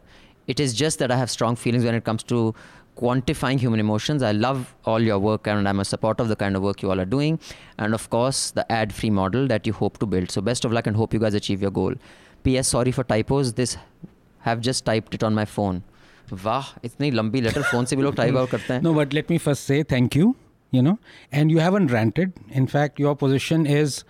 it 0.48 0.60
is 0.60 0.74
just 0.74 1.00
that 1.00 1.12
I 1.12 1.18
have 1.18 1.30
strong 1.30 1.56
feelings 1.56 1.84
when 1.84 1.96
it 1.96 2.04
comes 2.04 2.24
to 2.24 2.54
quantifying 2.98 3.60
human 3.60 3.80
emotions. 3.80 4.24
I 4.24 4.32
love 4.32 4.76
all 4.86 5.00
your 5.00 5.20
work 5.20 5.48
and 5.48 5.68
I'm 5.70 5.80
a 5.80 5.86
supporter 5.86 6.24
of 6.24 6.30
the 6.30 6.36
kind 6.36 6.56
of 6.56 6.64
work 6.64 6.82
you 6.82 6.90
all 6.90 7.00
are 7.00 7.06
doing. 7.06 7.40
And 7.78 7.94
of 7.94 8.10
course, 8.10 8.52
the 8.52 8.70
ad 8.72 8.94
free 8.94 9.10
model 9.10 9.48
that 9.48 9.68
you 9.68 9.74
hope 9.74 10.00
to 10.00 10.06
build. 10.06 10.32
So, 10.32 10.42
best 10.42 10.66
of 10.66 10.72
luck 10.72 10.88
and 10.88 10.96
hope 10.96 11.14
you 11.14 11.20
guys 11.20 11.34
achieve 11.34 11.62
your 11.62 11.72
goal. 11.72 11.94
P.S. 12.44 12.68
Sorry 12.70 12.92
for 12.92 13.04
typos. 13.04 13.54
This 13.54 13.78
have 14.40 14.62
just 14.62 14.86
typed 14.86 15.14
it 15.14 15.24
on 15.24 15.34
my 15.34 15.46
phone. 15.46 15.84
वाह 16.34 16.72
इतनी 16.86 17.10
लंबी 17.12 17.42
letter 17.42 17.62
phone 17.72 17.86
से 17.86 17.96
भी 17.96 18.04
लोग 18.04 18.16
type 18.16 18.36
out 18.38 18.50
करते 18.50 18.74
हैं 18.74 18.82
No, 18.84 18.94
but 18.96 19.14
let 19.18 19.30
me 19.34 19.38
first 19.44 19.64
say 19.70 19.78
thank 19.92 20.16
you, 20.20 20.36
you 20.73 20.83
know, 20.83 20.99
and 21.31 21.51
you 21.51 21.61
haven't 21.61 21.93
ranted. 21.93 22.33
In 22.51 22.67
fact, 22.67 22.99
your 22.99 23.15
position 23.15 23.67
is 23.67 24.05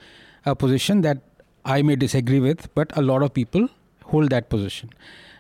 a 0.46 0.56
position 0.56 1.02
that 1.02 1.18
I 1.64 1.82
may 1.82 1.96
disagree 1.96 2.40
with, 2.40 2.74
but 2.74 2.96
a 2.96 3.02
lot 3.02 3.22
of 3.22 3.34
people 3.34 3.68
hold 4.04 4.30
that 4.30 4.48
position. 4.48 4.90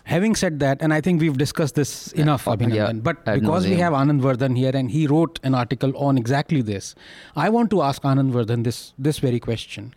Having 0.04 0.34
said 0.34 0.58
that, 0.60 0.82
and 0.82 0.92
I 0.92 1.00
think 1.00 1.20
we've 1.20 1.38
discussed 1.38 1.76
this 1.76 2.12
enough, 2.12 2.48
uh, 2.48 2.56
Abhinandan, 2.56 2.74
yeah, 2.74 2.92
but 2.92 3.18
ad 3.26 3.40
because 3.40 3.66
we 3.68 3.76
have 3.76 3.92
Anand 3.92 4.20
Vardhan 4.20 4.56
here 4.56 4.72
and 4.74 4.90
he 4.90 5.06
wrote 5.06 5.38
an 5.44 5.54
article 5.54 5.96
on 5.96 6.18
exactly 6.18 6.60
this, 6.60 6.96
I 7.36 7.48
want 7.50 7.70
to 7.70 7.82
ask 7.82 8.02
Anand 8.02 8.32
Vardhan 8.32 8.64
this, 8.64 8.92
this 8.98 9.20
very 9.20 9.38
question 9.38 9.94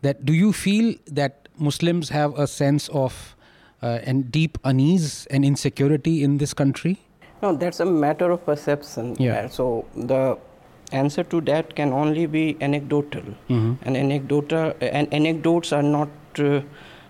that 0.00 0.24
do 0.24 0.32
you 0.32 0.52
feel 0.52 0.94
that 1.06 1.48
Muslims 1.58 2.08
have 2.08 2.38
a 2.38 2.46
sense 2.46 2.88
of 2.88 3.36
uh, 3.82 3.98
and 4.04 4.32
deep 4.32 4.56
unease 4.64 5.26
and 5.26 5.44
insecurity 5.44 6.22
in 6.24 6.38
this 6.38 6.54
country? 6.54 7.00
No, 7.42 7.54
that's 7.54 7.80
a 7.80 7.84
matter 7.84 8.30
of 8.30 8.44
perception. 8.46 9.16
Yeah. 9.18 9.48
So 9.48 9.84
the 9.94 10.38
answer 10.92 11.24
to 11.24 11.40
that 11.42 11.74
can 11.74 11.92
only 11.92 12.26
be 12.26 12.56
anecdotal. 12.60 13.22
Mhm. 13.48 13.76
And 13.82 13.96
anecdotal 13.96 14.72
and 14.80 15.12
anecdotes 15.12 15.72
are 15.72 15.82
not 15.82 16.08
uh, 16.38 16.60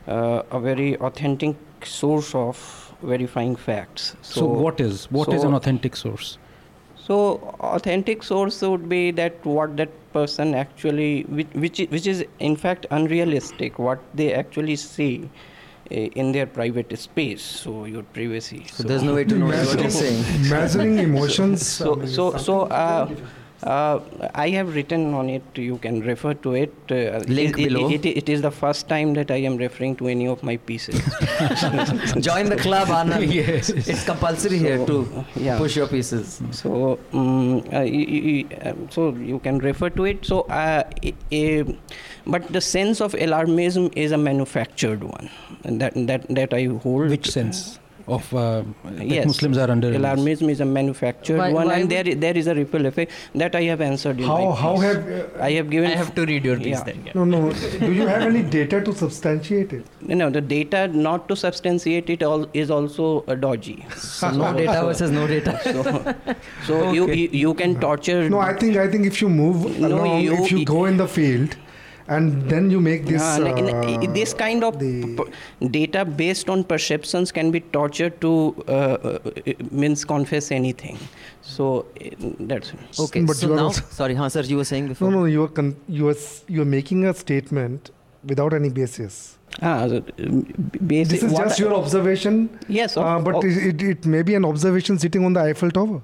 uh, 0.07 0.43
a 0.51 0.61
very 0.61 0.97
authentic 0.99 1.57
source 1.85 2.35
of 2.35 2.59
verifying 3.03 3.57
facts. 3.57 4.17
So, 4.23 4.47
what 4.47 4.81
is 4.81 5.07
what 5.11 5.33
is 5.33 5.43
so- 5.43 5.49
an 5.49 5.55
authentic 5.55 5.97
source? 5.97 6.39
So 7.07 7.17
authentic 7.61 8.23
source 8.23 8.63
would 8.63 8.89
be 8.89 9.11
that 9.11 9.45
what 9.45 9.77
that 9.77 9.91
person 10.13 10.55
actually, 10.55 11.25
which 11.29 11.49
which, 11.65 11.81
which 11.91 12.07
is 12.07 12.25
in 12.39 12.57
fact 12.57 12.87
unrealistic, 12.91 13.79
what 13.79 13.99
they 14.15 14.33
actually 14.33 14.77
see 14.77 15.29
uh, 15.91 15.95
in 15.95 16.33
their 16.33 16.47
private 16.47 16.97
space. 16.99 17.43
So 17.43 17.85
your 17.85 18.05
privacy. 18.05 18.65
So, 18.73 18.85
there's 18.85 19.03
no 19.03 19.15
way 19.15 19.25
to 19.25 19.37
know 19.37 19.47
what 19.47 19.79
you're 19.81 19.91
saying. 19.91 20.25
Measuring 20.49 20.99
emotions. 21.09 21.61
I 21.61 21.85
So, 21.85 22.07
so, 22.07 22.37
so 22.39 22.61
uh, 22.63 23.05
different. 23.07 23.29
Uh, 23.65 23.99
I 24.35 24.51
have 24.51 24.75
written 24.75 25.15
on 25.15 25.29
it. 25.31 25.43
You 25.55 25.79
can 25.79 26.01
refer 26.01 26.35
to 26.35 26.55
it. 26.55 26.73
Uh, 26.91 27.19
Link 27.27 27.59
it, 27.59 27.63
it- 27.63 27.69
below. 27.69 27.89
It, 27.91 28.05
it 28.07 28.29
is 28.29 28.43
the 28.43 28.51
first 28.51 28.89
time 28.89 29.15
that 29.15 29.31
I 29.31 29.37
am 29.37 29.57
referring 29.57 29.97
to 29.97 30.09
any 30.09 30.27
of 30.29 30.43
my 30.43 30.57
pieces. 30.57 30.97
Join 32.21 32.49
the 32.51 32.59
club, 32.61 32.89
Anand. 32.89 33.31
Yes. 33.35 33.71
It's 33.71 34.05
compulsory 34.05 34.59
here 34.59 34.85
to 34.87 35.25
yeah. 35.37 35.59
push 35.59 35.77
your 35.77 35.87
pieces. 35.87 36.41
So, 36.53 36.99
um, 37.13 37.59
uh, 37.59 37.85
y- 37.85 38.07
y- 38.17 38.47
y- 38.51 38.57
um, 38.71 38.89
so 38.91 39.11
you 39.15 39.39
can 39.41 39.59
refer 39.59 39.91
to 39.91 40.05
it. 40.05 40.25
So, 40.25 40.43
uh, 40.43 40.83
i- 41.05 41.15
i- 41.33 41.65
but 42.27 42.53
the 42.53 42.61
sense 42.61 43.01
of 43.01 43.13
alarmism 43.15 43.93
is 43.97 44.13
a 44.13 44.19
manufactured 44.19 45.03
one, 45.05 45.31
and 45.65 45.81
that 45.81 45.95
that 46.07 46.27
that 46.29 46.53
I 46.55 46.65
hold. 46.85 47.09
Which 47.11 47.31
sense 47.31 47.79
of 48.07 48.33
uh, 48.35 48.63
Yes. 49.01 49.27
Muslims 49.27 49.57
are 49.59 49.71
under? 49.71 49.91
Alarmism 49.93 50.51
is 50.51 50.61
a 50.61 50.65
manufactured 50.65 51.39
Why- 51.39 51.53
one, 51.53 51.67
why 51.69 51.79
and 51.79 51.91
there 51.91 52.05
there 52.25 52.37
is 52.37 52.47
a 52.47 52.55
ripple 52.55 52.87
effect 52.87 53.13
that 53.35 53.55
I 53.55 53.63
have 53.63 53.81
answered 53.81 54.21
in 54.21 54.27
How 54.27 54.39
my 54.51 54.55
how 54.63 54.73
piece. 54.75 54.83
have 54.83 55.09
uh, 55.09 55.43
I 55.43 55.51
have 55.53 55.71
given. 55.71 55.91
I 55.91 55.95
have 55.97 56.15
to 56.17 56.27
read 56.27 56.45
your 56.45 56.57
piece 56.59 56.67
Yeah. 56.79 56.85
then. 56.85 57.03
Yeah. 57.07 57.13
no 57.15 57.25
no? 57.25 57.41
Do 57.81 57.93
you 57.93 58.07
have 58.07 58.23
any 58.29 58.43
data 58.43 58.81
to 58.89 58.93
substantiate 58.93 59.73
it? 59.73 59.87
No, 60.03 60.29
the 60.31 60.41
data 60.41 60.87
not 60.89 61.29
to 61.29 61.37
substantiate 61.37 62.11
it 62.11 62.23
all 62.23 62.47
is 62.53 62.71
also 62.71 63.25
uh, 63.27 63.35
dodgy. 63.35 63.77
So 63.97 64.31
no 64.43 64.53
data 64.53 64.79
versus 64.91 65.11
no 65.11 65.27
data. 65.27 65.59
So, 66.67 66.75
so 66.75 66.93
you, 66.93 67.11
you 67.13 67.29
you 67.45 67.55
can 67.55 67.79
torture. 67.81 68.29
No, 68.29 68.39
I 68.41 68.53
think 68.55 68.77
I 68.77 68.89
think 68.95 69.07
if 69.07 69.21
you 69.23 69.29
move 69.29 69.79
No, 69.79 69.89
along, 69.89 70.21
you- 70.21 70.35
if 70.45 70.53
you 70.53 70.65
go 70.65 70.85
in 70.87 70.97
the 70.99 71.09
field, 71.09 71.57
and 72.09 72.49
then 72.51 72.71
you 72.71 72.81
make 72.81 73.07
this. 73.07 73.23
Yeah, 73.23 73.39
like, 73.39 73.59
uh, 73.63 74.13
this 74.13 74.35
kind 74.35 74.63
of 74.65 74.79
the- 74.79 75.17
p- 75.61 75.69
data 75.69 76.05
based 76.05 76.51
on 76.51 76.65
perceptions 76.65 77.33
can 77.33 77.51
be 77.51 77.61
tortured 77.61 78.21
to 78.21 78.33
uh, 78.69 78.73
uh, 78.73 79.19
means 79.71 80.05
confess 80.05 80.51
anything. 80.53 80.99
So 81.43 81.87
uh, 82.01 82.11
that's 82.41 82.73
Okay, 82.99 83.23
But 83.23 83.37
so 83.37 83.49
you 83.49 83.57
now, 83.57 83.71
sorry, 83.71 84.15
huh, 84.15 84.29
sir, 84.29 84.43
you 84.43 84.57
were 84.59 84.65
saying 84.65 84.89
before. 84.89 85.11
no, 85.11 85.21
no, 85.21 85.25
you 85.27 85.45
are 85.45 85.49
con- 85.49 85.77
you 85.89 86.09
are 86.09 86.17
you 86.49 86.63
are 86.63 86.71
making 86.77 87.05
a 87.07 87.15
statement 87.15 87.91
without 88.25 88.53
any 88.53 88.69
basis. 88.71 89.39
ah, 89.63 89.87
so, 89.89 89.97
um, 90.27 90.39
basic. 90.93 91.11
This 91.11 91.23
is 91.23 91.33
what 91.33 91.45
just 91.49 91.61
I- 91.61 91.65
your 91.65 91.75
observation. 91.75 92.39
Yes, 92.69 92.97
of- 92.97 93.05
uh, 93.07 93.19
but 93.21 93.37
of- 93.37 93.45
it, 93.45 93.67
it, 93.83 93.83
it 93.91 94.07
may 94.07 94.23
be 94.23 94.35
an 94.35 94.45
observation 94.45 94.99
sitting 94.99 95.25
on 95.25 95.33
the 95.33 95.41
Eiffel 95.41 95.71
Tower. 95.71 96.03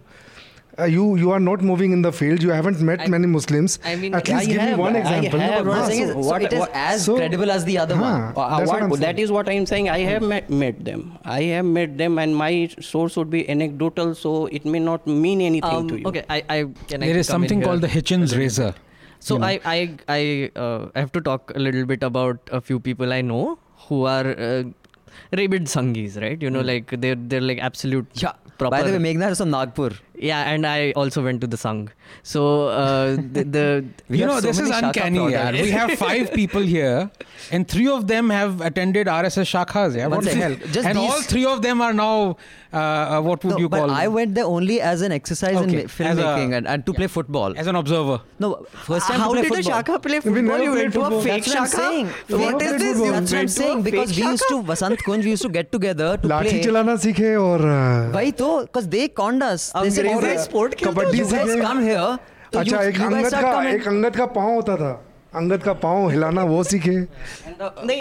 Uh, 0.81 0.85
you 0.95 1.05
you 1.21 1.31
are 1.37 1.41
not 1.47 1.63
moving 1.69 1.93
in 1.95 2.03
the 2.03 2.11
field. 2.19 2.43
You 2.43 2.51
haven't 2.57 2.81
met 2.89 3.01
I- 3.07 3.09
many 3.15 3.27
Muslims. 3.33 3.79
I 3.85 3.95
mean, 4.03 4.15
At 4.19 4.29
least 4.29 4.41
I 4.41 4.45
give 4.53 4.63
me 4.69 4.75
one 4.83 4.97
I 4.97 5.01
example. 5.01 5.41
have. 5.45 5.67
What 5.67 5.77
I'm 5.77 5.83
Huh, 5.83 5.89
saying 5.91 6.03
is, 6.05 6.13
so 6.13 6.23
so 6.23 6.29
what- 6.31 6.43
it 6.49 6.53
is 6.59 6.61
what- 6.63 6.77
as 6.83 7.05
so- 7.09 7.17
credible 7.21 7.51
as 7.57 7.65
the 7.71 7.77
other 7.85 7.97
huh, 8.03 8.05
one. 8.05 8.21
Uh, 8.21 8.59
that's 8.59 8.61
what 8.61 8.69
what, 8.69 8.83
I'm 8.85 8.91
that 9.07 9.17
saying. 9.21 9.33
what 9.39 9.49
I 9.55 9.57
am 9.63 9.67
saying. 9.73 9.89
I 9.97 9.99
have 10.11 10.23
met, 10.33 10.49
met 10.63 10.85
them. 10.91 11.03
I 11.37 11.41
have 11.55 11.67
met 11.79 11.99
them, 12.03 12.19
and 12.25 12.37
my 12.45 12.53
source 12.93 13.17
would 13.23 13.31
be 13.37 13.43
anecdotal, 13.57 14.15
so 14.23 14.35
it 14.61 14.65
may 14.77 14.83
not 14.91 15.07
mean 15.27 15.43
anything 15.51 15.79
Um, 15.81 15.89
to 15.93 15.99
you. 16.01 16.07
okay, 16.13 16.25
I, 16.39 16.43
I 16.57 16.59
can 16.93 17.03
I 17.03 17.07
there 17.13 17.19
is 17.25 17.33
something 17.37 17.61
called 17.69 17.83
the 17.89 17.93
Hitchens 17.97 18.37
razor. 18.43 18.73
So 19.29 19.35
you 19.35 19.41
know. 19.41 19.47
I 19.47 19.61
I 19.77 19.79
I 20.19 20.51
uh, 20.67 20.79
have 21.05 21.13
to 21.19 21.21
talk 21.31 21.53
a 21.55 21.65
little 21.69 21.85
bit 21.95 22.03
about 22.13 22.55
a 22.61 22.63
few 22.71 22.81
people 22.91 23.13
I 23.13 23.21
know 23.33 23.59
who 23.89 24.05
are 24.19 24.29
uh, 24.51 24.63
rabid 25.43 25.67
Sanghis, 25.75 26.21
right? 26.27 26.41
You 26.49 26.51
know, 26.59 26.63
like 26.75 26.95
they're 27.05 27.21
they're 27.35 27.47
like 27.51 27.59
absolute 27.71 28.23
Yeah. 28.27 28.33
proper. 28.63 28.77
By 28.77 28.83
the 28.87 28.93
way, 28.97 29.03
Meghna 29.09 29.29
is 29.35 29.43
from 29.43 29.51
Nagpur 29.57 29.91
yeah 30.21 30.51
and 30.53 30.67
i 30.67 30.93
also 30.93 31.23
went 31.25 31.41
to 31.41 31.47
the 31.47 31.57
Sangh. 31.57 31.89
so 32.23 32.69
uh, 32.69 33.17
the, 33.17 33.45
the 33.57 33.85
you 34.21 34.27
know 34.27 34.39
so 34.41 34.47
this 34.47 34.59
is 34.59 34.71
uncanny 34.71 35.31
yeah. 35.33 35.51
we 35.51 35.71
have 35.71 35.93
five 35.99 36.33
people 36.41 36.61
here 36.61 37.11
and 37.51 37.67
three 37.67 37.89
of 37.89 38.07
them 38.07 38.31
have 38.31 38.61
attended 38.61 39.07
rss 39.07 39.39
shakhas 39.53 39.97
yeah 39.97 40.07
what 40.07 40.25
the 40.25 40.35
hell 40.35 40.57
Just 40.73 40.87
and 40.87 40.99
all 40.99 41.23
three 41.23 41.45
of 41.47 41.63
them 41.63 41.81
are 41.81 41.93
now 41.93 42.37
uh, 42.73 42.77
uh 42.77 43.21
what 43.23 43.45
would 43.45 43.55
no, 43.55 43.59
you 43.59 43.69
call 43.69 43.81
but 43.81 43.87
them? 43.87 43.97
i 43.97 44.09
went 44.09 44.35
there 44.35 44.45
only 44.45 44.81
as 44.81 45.01
an 45.01 45.13
exercise 45.13 45.57
okay. 45.57 45.83
in 45.83 45.89
filmmaking 45.89 46.57
and, 46.57 46.69
and 46.69 46.87
to 46.87 46.93
yeah. 46.93 46.99
play 46.99 47.07
football 47.07 47.57
as 47.57 47.67
an 47.67 47.77
observer 47.77 48.21
no 48.39 48.55
first 48.91 49.07
time 49.07 49.21
how 49.21 49.33
did 49.33 49.47
football. 49.47 49.73
shakha 49.73 50.03
play 50.03 50.21
football 50.21 50.63
you 50.69 50.73
went 50.73 50.93
to 50.93 51.01
a 51.01 51.23
fake 51.23 51.45
that's 51.45 51.55
shakha 51.55 51.81
saying. 51.81 52.07
What 52.29 52.63
is 52.63 52.73
this 52.73 53.01
that's 53.01 53.33
what 53.33 53.41
i'm 53.41 53.49
saying 53.49 53.83
because 53.83 54.17
we 54.17 54.23
used 54.23 54.49
to 54.49 54.63
vasant 54.73 55.07
kunj 55.09 55.25
we 55.25 55.31
used 55.37 55.49
to 55.49 55.53
get 55.59 55.73
together 55.73 56.11
to 56.19 56.29
play 56.29 56.37
लाठी 56.37 56.63
chalana 56.69 56.99
sikhe 57.07 57.27
और 57.41 57.67
वही 58.15 58.33
तो 58.43 58.51
because 58.67 58.89
they 58.97 59.09
conned 59.09 59.43
us 59.51 59.71
they 59.73 60.10
kabaddi 60.85 61.21
अच्छा 62.57 62.83
एक 62.83 63.01
अंगत 63.01 63.35
का 63.35 63.69
एक 63.69 63.87
अंगत 63.89 64.17
का 64.17 64.27
पाँव 64.37 64.55
होता 64.55 64.77
था 64.77 64.93
अंगद 65.35 65.63
का 65.63 65.73
पाँव 65.87 66.09
हिलाना 66.11 66.45
वो 66.45 66.63
सीखे 66.65 66.97
नहीं 67.61 68.01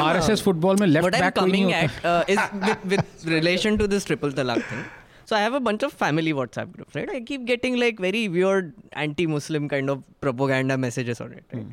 आरएसएस 0.00 0.42
फुटबॉल 0.42 0.76
में 0.80 0.86
left 0.86 1.20
back 1.20 1.34
coming 1.38 1.70
at 1.72 2.06
is 2.30 2.40
with 2.88 3.02
relation 3.28 3.76
to 3.76 3.86
this 3.86 4.06
triple 4.06 4.32
तलाक 4.32 4.62
thing 4.72 4.84
So 5.26 5.34
I 5.36 5.40
have 5.40 5.54
a 5.54 5.60
bunch 5.60 5.82
of 5.82 5.92
family 5.92 6.32
WhatsApp 6.34 6.72
groups, 6.72 6.94
right? 6.94 7.10
I 7.10 7.20
keep 7.20 7.44
getting 7.46 7.76
like 7.82 7.98
very 7.98 8.28
weird 8.28 8.74
anti-Muslim 8.92 9.68
kind 9.68 9.92
of 9.92 10.02
propaganda 10.20 10.76
messages 10.76 11.20
on 11.20 11.32
it. 11.32 11.44
Right? 11.52 11.62
Mm. 11.62 11.70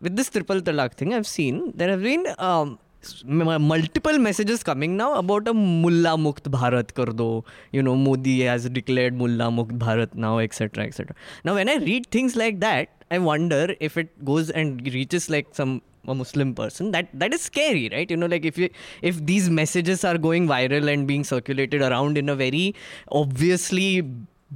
With 0.00 0.14
this 0.16 0.30
triple 0.30 0.60
talaq 0.60 0.94
thing, 1.00 1.14
I've 1.14 1.26
seen 1.26 1.72
there 1.74 1.90
have 1.90 2.02
been 2.02 2.28
um, 2.38 2.78
multiple 3.24 4.18
messages 4.18 4.62
coming 4.62 4.96
now 4.96 5.14
about 5.14 5.48
a 5.48 5.54
mulla 5.54 6.16
mukt 6.16 6.50
bharat 6.56 6.94
kar 6.94 7.06
do. 7.06 7.44
You 7.72 7.82
know 7.82 7.96
modi 7.96 8.40
has 8.42 8.68
declared 8.68 9.14
mulla 9.14 9.50
mukt 9.50 9.78
bharat 9.78 10.14
now 10.14 10.38
etc 10.38 10.84
etc 10.84 11.14
now 11.44 11.54
when 11.54 11.68
i 11.68 11.76
read 11.76 12.10
things 12.10 12.36
like 12.36 12.60
that 12.60 12.88
i 13.10 13.18
wonder 13.18 13.74
if 13.80 13.96
it 13.96 14.24
goes 14.24 14.50
and 14.50 14.82
reaches 14.92 15.28
like 15.28 15.48
some 15.52 15.82
a 16.08 16.14
muslim 16.14 16.54
person. 16.54 16.90
That 16.90 17.08
that 17.14 17.32
is 17.32 17.42
scary 17.42 17.88
right? 17.92 18.10
You 18.10 18.16
know 18.16 18.26
like 18.26 18.44
if 18.44 18.58
you 18.58 18.68
if 19.02 19.24
these 19.24 19.48
messages 19.48 20.04
are 20.04 20.18
going 20.18 20.48
viral 20.48 20.92
and 20.92 21.06
being 21.06 21.24
circulated 21.24 21.82
around 21.82 22.18
in 22.18 22.28
a 22.28 22.34
very 22.34 22.74
obviously 23.10 24.02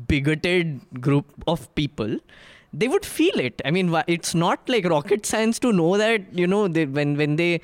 bigoted 0.09 0.80
group 1.01 1.26
of 1.47 1.74
people 1.74 2.18
they 2.76 2.88
would 2.88 3.05
feel 3.05 3.38
it 3.45 3.62
i 3.66 3.72
mean 3.76 3.91
why- 3.93 4.03
it's 4.07 4.34
not 4.41 4.70
like 4.74 4.86
rocket 4.91 5.26
science 5.30 5.57
to 5.64 5.72
know 5.80 5.97
that 6.01 6.28
you 6.41 6.45
know 6.47 6.68
they, 6.68 6.86
when 6.86 7.18
when 7.22 7.36
they 7.36 7.59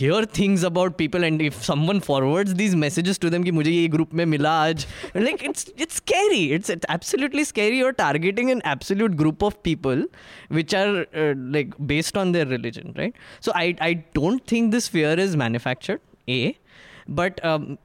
hear 0.00 0.18
things 0.38 0.62
about 0.62 0.98
people 0.98 1.24
and 1.28 1.40
if 1.40 1.62
someone 1.68 2.00
forwards 2.08 2.54
these 2.60 2.76
messages 2.82 3.18
to 3.24 3.30
them 3.34 3.44
कि 3.44 3.52
मुझे 3.60 3.72
ये 3.72 3.88
group 3.94 4.12
में 4.20 4.24
मिला 4.34 4.52
आज 4.66 4.86
like 5.26 5.42
it's 5.50 5.66
it's 5.86 5.94
scary 6.02 6.42
it's, 6.58 6.68
it's 6.68 6.86
absolutely 6.96 7.44
scary 7.52 7.78
you're 7.78 7.96
targeting 8.04 8.50
an 8.50 8.60
absolute 8.74 9.16
group 9.22 9.42
of 9.50 9.62
people 9.62 10.04
which 10.48 10.74
are 10.74 11.06
uh, 11.14 11.34
like 11.58 11.74
based 11.94 12.16
on 12.24 12.32
their 12.32 12.46
religion 12.54 12.94
right 13.02 13.14
so 13.48 13.52
i 13.64 13.66
i 13.80 13.92
don't 14.20 14.46
think 14.54 14.72
this 14.78 14.88
fear 14.98 15.18
is 15.28 15.36
manufactured 15.36 16.00
a 16.28 16.42
but 17.08 17.42
um, 17.44 17.78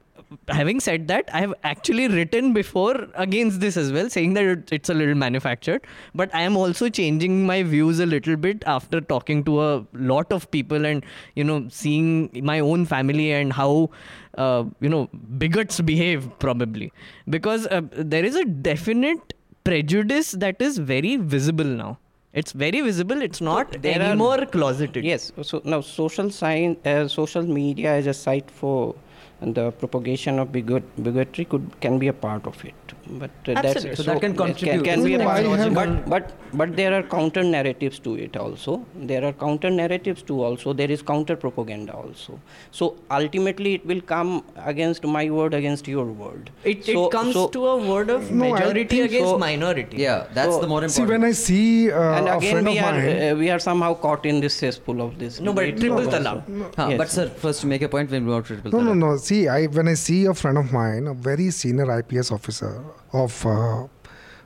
having 0.47 0.79
said 0.79 1.07
that, 1.07 1.29
I 1.33 1.41
have 1.41 1.53
actually 1.63 2.07
written 2.07 2.53
before 2.53 3.07
against 3.15 3.59
this 3.59 3.77
as 3.77 3.91
well, 3.91 4.09
saying 4.09 4.33
that 4.35 4.71
it's 4.71 4.89
a 4.89 4.93
little 4.93 5.15
manufactured. 5.15 5.85
But 6.15 6.33
I 6.33 6.41
am 6.41 6.55
also 6.57 6.89
changing 6.89 7.45
my 7.45 7.63
views 7.63 7.99
a 7.99 8.05
little 8.05 8.35
bit 8.35 8.63
after 8.65 9.01
talking 9.01 9.43
to 9.45 9.61
a 9.61 9.85
lot 9.93 10.31
of 10.31 10.49
people 10.51 10.85
and 10.85 11.05
you 11.35 11.43
know 11.43 11.67
seeing 11.69 12.29
my 12.43 12.59
own 12.59 12.85
family 12.85 13.31
and 13.31 13.53
how 13.53 13.89
uh, 14.37 14.63
you 14.79 14.89
know 14.89 15.07
bigots 15.37 15.81
behave 15.81 16.29
probably 16.39 16.91
because 17.29 17.67
uh, 17.67 17.81
there 17.91 18.23
is 18.23 18.35
a 18.35 18.45
definite 18.45 19.33
prejudice 19.63 20.31
that 20.31 20.61
is 20.61 20.77
very 20.77 21.17
visible 21.17 21.65
now. 21.65 21.97
It's 22.33 22.53
very 22.53 22.79
visible. 22.79 23.21
It's 23.21 23.41
not 23.41 23.75
are- 23.75 23.87
anymore 23.87 24.45
closeted. 24.45 25.03
Yes. 25.03 25.31
So 25.41 25.61
now 25.65 25.81
social 25.81 26.29
science, 26.31 26.85
uh, 26.85 27.07
social 27.07 27.43
media 27.43 27.97
is 27.97 28.07
a 28.07 28.13
site 28.13 28.49
for 28.49 28.95
the 29.41 29.71
propagation 29.71 30.39
of 30.39 30.51
bigot, 30.51 30.83
bigotry 31.03 31.45
could 31.45 31.79
can 31.81 31.97
be 31.99 32.07
a 32.07 32.13
part 32.13 32.45
of 32.45 32.63
it. 32.63 32.73
But 33.19 33.31
uh, 33.47 33.61
that's 33.61 33.97
So 33.97 34.03
that 34.03 34.21
can 34.21 34.35
contribute. 34.35 34.83
Can, 34.85 35.03
be 35.03 35.15
a 35.15 35.17
Isn't 35.17 35.27
part. 35.27 35.43
it 35.45 35.49
I 35.49 35.57
have- 35.57 35.73
But 35.73 36.09
but 36.09 36.31
but 36.61 36.75
there 36.75 36.93
are 36.97 37.03
counter 37.03 37.43
narratives 37.43 37.99
to 38.05 38.15
it 38.25 38.37
also. 38.37 38.85
There 38.95 39.23
are 39.29 39.33
counter 39.33 39.69
narratives 39.69 40.21
to 40.29 40.41
Also 40.43 40.73
there 40.73 40.91
is 40.95 41.01
counter 41.01 41.35
propaganda 41.35 41.93
also. 41.93 42.39
So 42.71 42.95
ultimately 43.09 43.73
it 43.79 43.85
will 43.85 44.01
come 44.13 44.31
against 44.73 45.03
my 45.17 45.29
word 45.29 45.53
against 45.53 45.87
your 45.87 46.05
word. 46.05 46.49
It, 46.63 46.85
So- 46.85 47.05
it 47.05 47.11
comes 47.17 47.33
so- 47.33 47.47
to 47.57 47.65
a 47.73 47.75
word 47.89 48.09
of 48.09 48.31
No, 48.31 48.49
majority 48.51 49.01
against 49.01 49.29
so. 49.33 49.37
minority. 49.37 49.97
Yeah, 49.97 50.27
that's 50.33 50.53
So- 50.55 50.61
the 50.61 50.67
more 50.67 50.83
important. 50.83 50.91
See, 50.91 51.05
when 51.13 51.23
I 51.25 51.31
see 51.31 51.91
uh, 51.91 51.99
and 52.19 52.27
a 52.27 52.37
again 52.37 52.51
friend 52.53 52.67
we 52.67 52.77
of 52.79 52.85
are 52.85 52.93
mine, 52.93 53.21
uh, 53.29 53.35
we 53.43 53.49
are 53.49 53.59
somehow 53.59 53.93
caught 54.05 54.25
in 54.25 54.39
this 54.47 54.53
cesspool 54.55 55.01
of 55.07 55.19
this. 55.19 55.39
No, 55.41 55.53
but 55.59 55.65
debate 55.65 55.79
triple 55.81 56.05
also. 56.05 56.17
talaq. 56.17 56.73
Huh, 56.77 56.87
Yes. 56.91 56.97
But 57.03 57.09
sir, 57.17 57.27
first 57.45 57.61
to 57.61 57.67
make 57.67 57.81
a 57.81 57.89
point, 57.97 58.09
when 58.17 58.25
we 58.25 58.31
want 58.37 58.45
to 58.47 58.55
triple 58.61 58.79
No, 58.79 58.93
no, 58.93 58.93
no. 59.05 59.17
See, 59.17 59.41
I 59.59 59.65
when 59.79 59.87
I 59.95 59.95
see 60.07 60.19
a 60.25 60.33
friend 60.33 60.57
of 60.65 60.71
mine, 60.79 61.07
a 61.07 61.13
very 61.29 61.49
senior 61.61 61.87
IPS 61.99 62.31
officer 62.39 62.73
of 63.13 63.45
uh, 63.45 63.87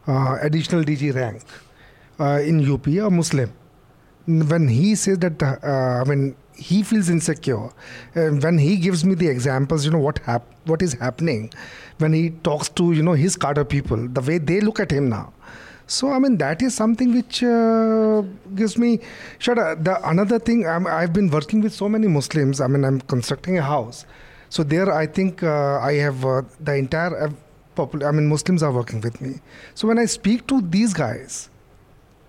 uh, 0.07 0.37
additional 0.41 0.83
DG 0.83 1.13
rank 1.15 1.43
uh, 2.19 2.39
in 2.43 2.71
UP, 2.71 2.87
a 2.87 3.09
Muslim, 3.09 3.51
when 4.25 4.67
he 4.67 4.95
says 4.95 5.19
that, 5.19 5.41
I 5.43 6.03
mean, 6.09 6.35
he 6.55 6.83
feels 6.83 7.09
insecure. 7.09 7.69
When 8.13 8.57
he 8.57 8.77
gives 8.77 9.03
me 9.03 9.13
the 9.15 9.27
examples, 9.27 9.85
you 9.85 9.91
know 9.91 9.99
what 9.99 10.19
hap- 10.19 10.49
what 10.65 10.81
is 10.81 10.93
happening 10.93 11.51
when 11.97 12.13
he 12.13 12.29
talks 12.29 12.69
to 12.69 12.91
you 12.93 13.03
know 13.03 13.13
his 13.13 13.35
cadre 13.35 13.65
people, 13.65 14.07
the 14.07 14.21
way 14.21 14.37
they 14.37 14.61
look 14.61 14.79
at 14.79 14.91
him 14.91 15.09
now. 15.09 15.33
So 15.87 16.11
I 16.11 16.19
mean 16.19 16.37
that 16.37 16.61
is 16.61 16.73
something 16.73 17.13
which 17.13 17.43
uh, 17.43 18.23
gives 18.55 18.77
me. 18.77 18.99
Uh, 19.47 19.75
the 19.75 19.99
another 20.03 20.39
thing 20.39 20.67
I'm, 20.67 20.87
I've 20.87 21.13
been 21.13 21.29
working 21.29 21.61
with 21.61 21.73
so 21.73 21.87
many 21.87 22.07
Muslims. 22.07 22.59
I 22.59 22.67
mean 22.67 22.83
I'm 22.83 23.01
constructing 23.01 23.57
a 23.57 23.61
house, 23.61 24.05
so 24.49 24.63
there 24.63 24.91
I 24.91 25.05
think 25.05 25.43
uh, 25.43 25.79
I 25.79 25.93
have 25.93 26.25
uh, 26.25 26.41
the 26.59 26.75
entire. 26.75 27.31
Popul- 27.75 28.05
I 28.07 28.11
mean 28.11 28.27
Muslims 28.27 28.63
are 28.63 28.71
working 28.71 29.01
with 29.01 29.19
me. 29.21 29.35
So 29.73 29.87
when 29.87 29.99
I 29.99 30.05
speak 30.05 30.47
to 30.47 30.61
these 30.61 30.93
guys, 30.93 31.49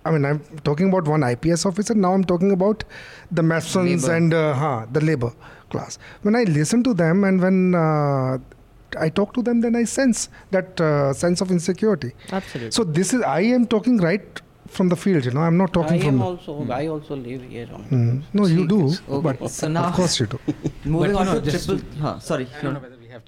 I 0.05 0.11
mean, 0.11 0.23
I'm 0.25 0.39
talking 0.63 0.87
about 0.89 1.07
one 1.07 1.23
IPS 1.23 1.65
officer. 1.65 1.93
Now 1.93 2.13
I'm 2.13 2.23
talking 2.23 2.51
about 2.51 2.83
the 3.31 3.43
Masons 3.43 4.03
Labor. 4.03 4.15
and 4.15 4.33
uh, 4.33 4.53
huh, 4.53 4.85
the 4.91 5.01
labor 5.01 5.31
class. 5.69 5.99
When 6.21 6.35
I 6.35 6.43
listen 6.43 6.83
to 6.83 6.93
them 6.93 7.23
and 7.25 7.41
when 7.41 7.75
uh, 7.75 8.37
I 8.97 9.09
talk 9.09 9.33
to 9.33 9.41
them, 9.41 9.59
then 9.61 9.75
I 9.75 9.83
sense 9.83 10.29
that 10.51 10.79
uh, 10.79 11.11
sense 11.13 11.41
of 11.41 11.51
insecurity. 11.51 12.13
Absolutely. 12.31 12.71
So 12.71 12.83
this 12.85 13.13
is 13.13 13.21
I 13.21 13.41
am 13.41 13.65
talking 13.67 13.97
right 13.97 14.41
from 14.67 14.87
the 14.89 14.95
field. 14.95 15.25
You 15.25 15.31
know, 15.31 15.41
I'm 15.41 15.57
not 15.57 15.71
I 15.71 15.81
talking 15.81 16.01
am 16.03 16.19
from. 16.19 16.21
also. 16.21 16.67
I 16.71 16.87
also 16.87 17.15
live 17.17 17.41
here. 17.49 17.67
On 17.73 17.83
Hmm. 17.83 18.19
No, 18.33 18.45
you 18.47 18.65
do, 18.67 18.79
Okay, 19.09 19.21
but 19.39 19.49
so 19.49 19.67
now- 19.67 19.85
of 19.89 19.93
course 19.95 20.19
you 20.21 20.27
do. 20.27 20.39
Moving 20.85 21.13
But, 21.13 21.19
on 21.21 21.27
you 21.27 21.33
know, 21.33 21.39
to 21.41 21.51
just 21.51 21.67
triple. 21.67 21.85
Huh, 22.01 22.19
sorry. 22.19 22.47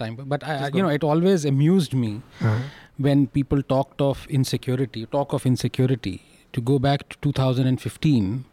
I 0.02 0.08
don't 0.08 0.18
know 0.18 0.24
whether 0.26 0.46
we 0.46 0.52
have 0.52 0.60
time, 0.60 0.62
but, 0.62 0.74
I- 0.74 0.78
you 0.78 0.82
know, 0.84 0.90
it 0.90 1.04
always 1.04 1.46
amused 1.46 1.94
me 1.94 2.22
Uh-huh. 2.42 2.60
when 2.98 3.28
people 3.28 3.62
talked 3.62 4.02
of 4.02 4.26
insecurity, 4.30 5.06
talk 5.06 5.34
of 5.34 5.46
insecurity. 5.46 6.22
To 6.54 6.62
go 6.62 6.80
back 6.80 7.08
to 7.10 7.18
2015, 7.22 8.46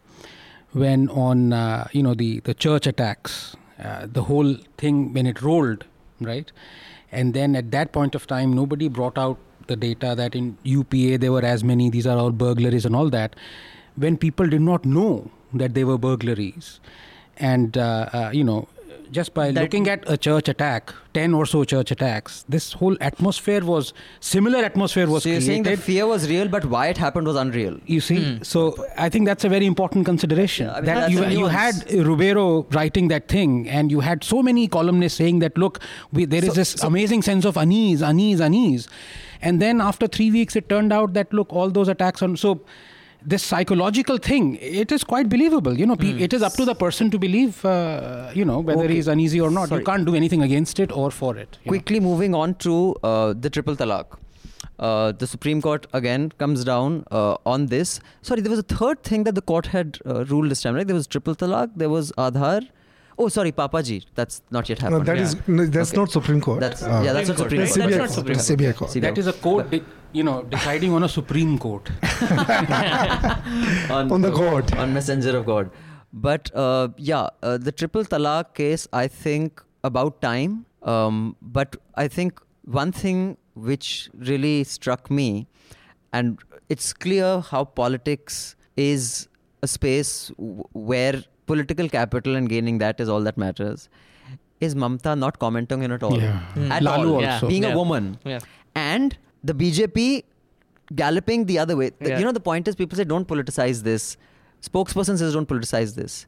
when 0.73 1.09
on 1.09 1.51
uh, 1.53 1.87
you 1.91 2.03
know 2.03 2.13
the 2.13 2.39
the 2.41 2.53
church 2.53 2.85
attacks, 2.85 3.55
uh, 3.83 4.05
the 4.17 4.23
whole 4.23 4.55
thing 4.77 5.13
when 5.13 5.25
it 5.25 5.41
rolled, 5.41 5.85
right, 6.21 6.51
and 7.11 7.33
then 7.33 7.55
at 7.55 7.71
that 7.71 7.91
point 7.91 8.13
of 8.13 8.27
time, 8.27 8.53
nobody 8.53 8.87
brought 8.87 9.17
out 9.17 9.39
the 9.65 9.75
data 9.75 10.13
that 10.15 10.35
in 10.35 10.57
UPA 10.63 11.17
there 11.17 11.31
were 11.31 11.43
as 11.43 11.63
many. 11.63 11.89
These 11.89 12.05
are 12.05 12.17
all 12.19 12.29
burglaries 12.31 12.85
and 12.85 12.95
all 12.95 13.09
that. 13.09 13.35
When 13.95 14.15
people 14.15 14.47
did 14.47 14.61
not 14.61 14.85
know 14.85 15.31
that 15.55 15.73
they 15.73 15.83
were 15.83 15.97
burglaries, 15.97 16.79
and 17.37 17.75
uh, 17.79 18.09
uh, 18.13 18.29
you 18.31 18.43
know 18.43 18.67
just 19.11 19.33
by 19.33 19.49
looking 19.49 19.87
at 19.87 20.03
a 20.07 20.17
church 20.17 20.47
attack 20.47 20.93
10 21.13 21.33
or 21.33 21.45
so 21.45 21.63
church 21.63 21.91
attacks 21.91 22.43
this 22.47 22.73
whole 22.73 22.95
atmosphere 23.01 23.63
was 23.63 23.93
similar 24.19 24.59
atmosphere 24.59 25.07
was 25.07 25.23
So 25.23 25.29
you're 25.29 25.41
saying 25.41 25.63
created. 25.63 25.79
the 25.79 25.83
fear 25.83 26.07
was 26.07 26.29
real, 26.29 26.47
but 26.47 26.65
why 26.65 26.87
it 26.87 26.97
happened 26.97 27.27
was 27.27 27.35
unreal. 27.35 27.79
you 27.85 27.99
see 28.01 28.23
hmm. 28.23 28.43
so 28.43 28.85
i 28.97 29.09
think 29.09 29.25
that's 29.25 29.43
a 29.43 29.49
very 29.49 29.65
important 29.65 30.05
consideration 30.05 30.67
Yeah, 30.67 30.73
I 30.73 30.81
mean, 30.81 30.85
that 30.85 31.11
you, 31.11 31.25
you 31.39 31.45
had 31.47 31.91
Ribeiro 31.91 32.63
writing 32.71 33.07
that 33.09 33.27
thing 33.27 33.69
and 33.69 33.91
you 33.91 33.99
had 34.01 34.23
so 34.23 34.43
many 34.43 34.67
columnists 34.67 35.17
saying 35.17 35.39
that 35.39 35.57
look 35.57 35.79
we, 36.11 36.25
there 36.25 36.43
is 36.43 36.49
So- 36.49 36.53
this 36.61 36.83
amazing 36.83 37.21
sense 37.21 37.45
of 37.45 37.57
unease 37.57 38.01
unease 38.01 38.39
unease. 38.39 38.87
And 39.41 39.61
then 39.61 39.81
after 39.81 40.07
three 40.07 40.31
weeks 40.31 40.55
it 40.55 40.67
turned 40.69 40.91
out 40.91 41.13
that 41.13 41.31
look 41.31 41.51
all 41.53 41.69
those 41.69 41.87
attacks 41.87 42.21
on 42.21 42.37
so 42.37 42.61
this 43.25 43.43
psychological 43.43 44.17
thing 44.17 44.55
it 44.61 44.91
is 44.91 45.03
quite 45.03 45.27
believable 45.29 45.77
you 45.77 45.85
know 45.85 45.95
pe- 45.95 46.17
it 46.27 46.33
is 46.33 46.41
up 46.41 46.53
to 46.53 46.65
the 46.65 46.75
person 46.75 47.09
to 47.11 47.17
believe 47.19 47.63
uh, 47.65 48.29
you 48.33 48.45
know 48.45 48.59
whether 48.59 48.83
Okay. 48.83 48.93
he's 48.95 49.07
uneasy 49.07 49.41
or 49.41 49.49
not 49.49 49.69
Sorry. 49.69 49.81
you 49.81 49.85
can't 49.85 50.05
do 50.05 50.15
anything 50.15 50.43
against 50.43 50.79
it 50.79 50.91
or 50.91 51.09
for 51.11 51.35
it 51.37 51.57
you 51.63 51.71
know. 51.71 51.77
Quickly 51.77 51.99
moving 51.99 52.35
on 52.35 52.55
to 52.55 52.95
uh, 53.03 53.33
the 53.33 53.49
triple 53.49 53.75
talaq. 53.75 54.05
Uh, 54.79 55.11
the 55.11 55.25
Supreme 55.25 55.59
Court 55.61 55.87
again 55.93 56.31
comes 56.37 56.63
down 56.63 57.03
uh, 57.11 57.35
on 57.47 57.65
this. 57.65 57.99
Sorry, 58.21 58.41
there 58.41 58.51
was 58.51 58.59
a 58.59 58.63
third 58.63 59.01
thing 59.01 59.23
that 59.23 59.33
the 59.33 59.41
court 59.41 59.65
had 59.67 59.97
uh, 60.05 60.23
ruled 60.25 60.51
this 60.51 60.61
time, 60.61 60.75
right? 60.75 60.85
There 60.85 60.95
was 60.95 61.07
triple 61.07 61.33
talaq, 61.35 61.71
there 61.75 61.89
was 61.89 62.11
Aadhaar. 62.11 62.67
Oh, 63.17 63.27
sorry, 63.29 63.51
Papaji. 63.51 64.05
That's 64.13 64.43
not 64.51 64.69
yet 64.69 64.79
No, 64.83 64.89
happened. 64.89 65.07
that 65.07 65.17
is 65.17 65.35
no, 65.47 65.65
that's 65.65 65.89
Okay. 65.89 65.97
not 65.99 66.11
Supreme 66.11 66.39
Court. 66.39 66.59
That's 66.59 66.83
Uh, 66.83 67.01
yeah, 67.03 67.13
that's 67.13 67.27
not 67.29 67.39
Supreme 67.39 67.61
that's 67.61 67.75
Court. 67.75 67.89
CBI 67.89 67.97
not. 67.97 68.11
Supreme 68.11 68.35
That's 68.37 68.51
CBI 68.51 68.73
court. 68.75 68.93
That 69.01 69.17
is 69.17 69.25
a 69.25 69.33
court 69.33 69.71
de- 69.71 69.81
you 70.13 70.23
know 70.23 70.41
deciding 70.43 70.93
on 70.93 71.03
a 71.03 71.09
supreme 71.09 71.57
court 71.57 71.89
On 73.89 74.21
the 74.21 74.31
God. 74.31 74.75
on 74.77 74.93
messenger 74.93 75.37
of 75.37 75.45
god 75.45 75.69
but 76.13 76.51
uh, 76.55 76.87
yeah 76.97 77.27
uh, 77.43 77.57
the 77.57 77.71
triple 77.71 78.03
talaq 78.13 78.53
case 78.53 78.87
i 78.93 79.07
think 79.07 79.63
about 79.83 80.21
time 80.21 80.65
um, 80.83 81.35
but 81.41 81.75
i 81.95 82.07
think 82.07 82.41
one 82.79 82.91
thing 82.91 83.37
which 83.69 84.09
really 84.31 84.63
struck 84.63 85.09
me 85.19 85.47
and 86.13 86.39
it's 86.69 86.93
clear 86.93 87.39
how 87.51 87.63
politics 87.63 88.55
is 88.75 89.27
a 89.63 89.67
space 89.67 90.11
w- 90.37 90.63
where 90.73 91.23
political 91.45 91.89
capital 91.89 92.35
and 92.35 92.49
gaining 92.49 92.77
that 92.77 92.99
is 92.99 93.09
all 93.09 93.21
that 93.29 93.37
matters 93.37 93.87
is 94.59 94.75
mamta 94.83 95.15
not 95.23 95.39
commenting 95.45 95.83
on 95.87 95.91
it 95.91 96.03
all 96.03 96.19
Yeah. 96.19 96.39
Hmm. 96.57 96.71
at 96.71 96.83
Lalu 96.83 97.13
all 97.15 97.25
also. 97.25 97.47
being 97.53 97.63
Yeah. 97.63 97.73
a 97.73 97.77
woman 97.77 98.17
Yeah. 98.25 98.39
and 98.75 99.17
the 99.47 99.53
BJP 99.53 100.23
galloping 100.95 101.45
the 101.45 101.59
other 101.59 101.75
way. 101.75 101.91
Yeah. 101.99 102.19
You 102.19 102.25
know, 102.25 102.31
the 102.31 102.39
point 102.39 102.67
is 102.67 102.75
people 102.75 102.97
say 102.97 103.03
don't 103.03 103.27
politicize 103.27 103.83
this. 103.83 104.17
Spokesperson 104.61 105.17
says 105.17 105.33
don't 105.33 105.47
politicize 105.47 105.95
this. 105.95 106.25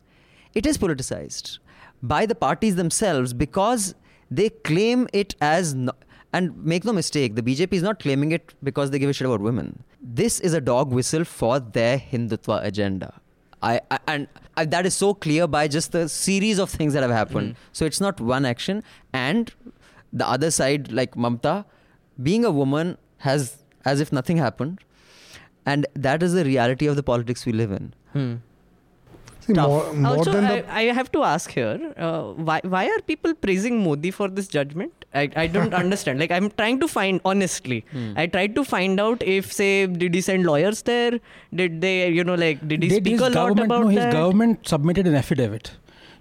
It 0.53 0.65
is 0.65 0.77
politicized 0.77 1.59
by 2.01 2.25
the 2.25 2.35
parties 2.35 2.75
themselves 2.75 3.33
because 3.33 3.95
they 4.31 4.49
claim 4.49 5.07
it 5.13 5.35
as. 5.41 5.73
No- 5.73 5.93
and 6.31 6.63
make 6.63 6.85
no 6.85 6.93
mistake, 6.93 7.35
the 7.35 7.41
BJP 7.41 7.73
is 7.73 7.81
not 7.81 7.99
claiming 7.99 8.31
it 8.31 8.53
because 8.63 8.91
they 8.91 8.99
give 8.99 9.09
a 9.09 9.13
shit 9.13 9.25
about 9.25 9.41
women. 9.41 9.83
This 9.99 10.39
is 10.39 10.53
a 10.53 10.61
dog 10.61 10.91
whistle 10.91 11.23
for 11.23 11.59
their 11.59 11.97
Hindutva 11.97 12.63
agenda. 12.63 13.19
I, 13.63 13.81
I 13.89 13.99
and 14.07 14.27
uh, 14.55 14.65
that 14.65 14.85
is 14.85 14.93
so 14.93 15.15
clear 15.15 15.47
by 15.47 15.67
just 15.67 15.91
the 15.91 16.07
series 16.07 16.59
of 16.59 16.69
things 16.69 16.93
that 16.93 17.01
have 17.01 17.11
happened. 17.11 17.55
So 17.71 17.83
it's 17.83 17.99
not 17.99 18.21
one 18.21 18.45
action. 18.45 18.83
And 19.11 19.51
the 20.13 20.27
other 20.27 20.51
side, 20.51 20.91
like 20.91 21.15
Mamta, 21.15 21.65
being 22.21 22.45
a 22.45 22.51
woman 22.51 22.97
has 23.19 23.57
as 23.85 24.01
if 24.01 24.11
nothing 24.11 24.37
happened. 24.37 24.79
And 25.65 25.85
that 25.93 26.23
is 26.23 26.33
the 26.33 26.45
reality 26.45 26.87
of 26.87 26.95
the 26.95 27.03
politics 27.03 27.45
we 27.45 27.51
live 27.53 27.71
in. 27.71 27.93
Hmm. 28.13 28.35
See, 29.41 29.53
more, 29.53 29.93
more 29.93 30.17
also, 30.17 30.31
than 30.31 30.45
I, 30.45 30.61
the 30.61 30.73
I 30.73 30.83
have 30.93 31.11
to 31.13 31.23
ask 31.23 31.51
here, 31.51 31.93
uh, 31.97 32.23
why 32.49 32.61
why 32.63 32.85
are 32.87 32.99
people 33.01 33.33
praising 33.33 33.83
Modi 33.83 34.11
for 34.11 34.27
this 34.39 34.47
judgment? 34.47 35.05
I, 35.13 35.29
I 35.35 35.47
don't 35.47 35.73
understand. 35.83 36.19
Like 36.19 36.31
I'm 36.31 36.49
trying 36.51 36.79
to 36.81 36.87
find 36.87 37.21
honestly. 37.25 37.85
Hmm. 37.91 38.13
I 38.15 38.27
tried 38.27 38.55
to 38.55 38.63
find 38.63 38.99
out 38.99 39.23
if 39.23 39.51
say 39.51 39.87
did 39.87 40.13
he 40.13 40.21
send 40.21 40.45
lawyers 40.45 40.81
there? 40.83 41.19
Did 41.53 41.81
they 41.81 42.09
you 42.09 42.23
know 42.23 42.35
like 42.35 42.67
did 42.67 42.83
he 42.83 42.89
Did 42.89 43.03
speak 43.03 43.13
his 43.13 43.21
a 43.21 43.29
lot 43.29 43.33
government, 43.33 43.65
about 43.71 43.81
no, 43.85 43.87
his 43.87 44.03
that? 44.03 44.13
government 44.13 44.67
submitted 44.67 45.07
an 45.07 45.15
affidavit 45.15 45.71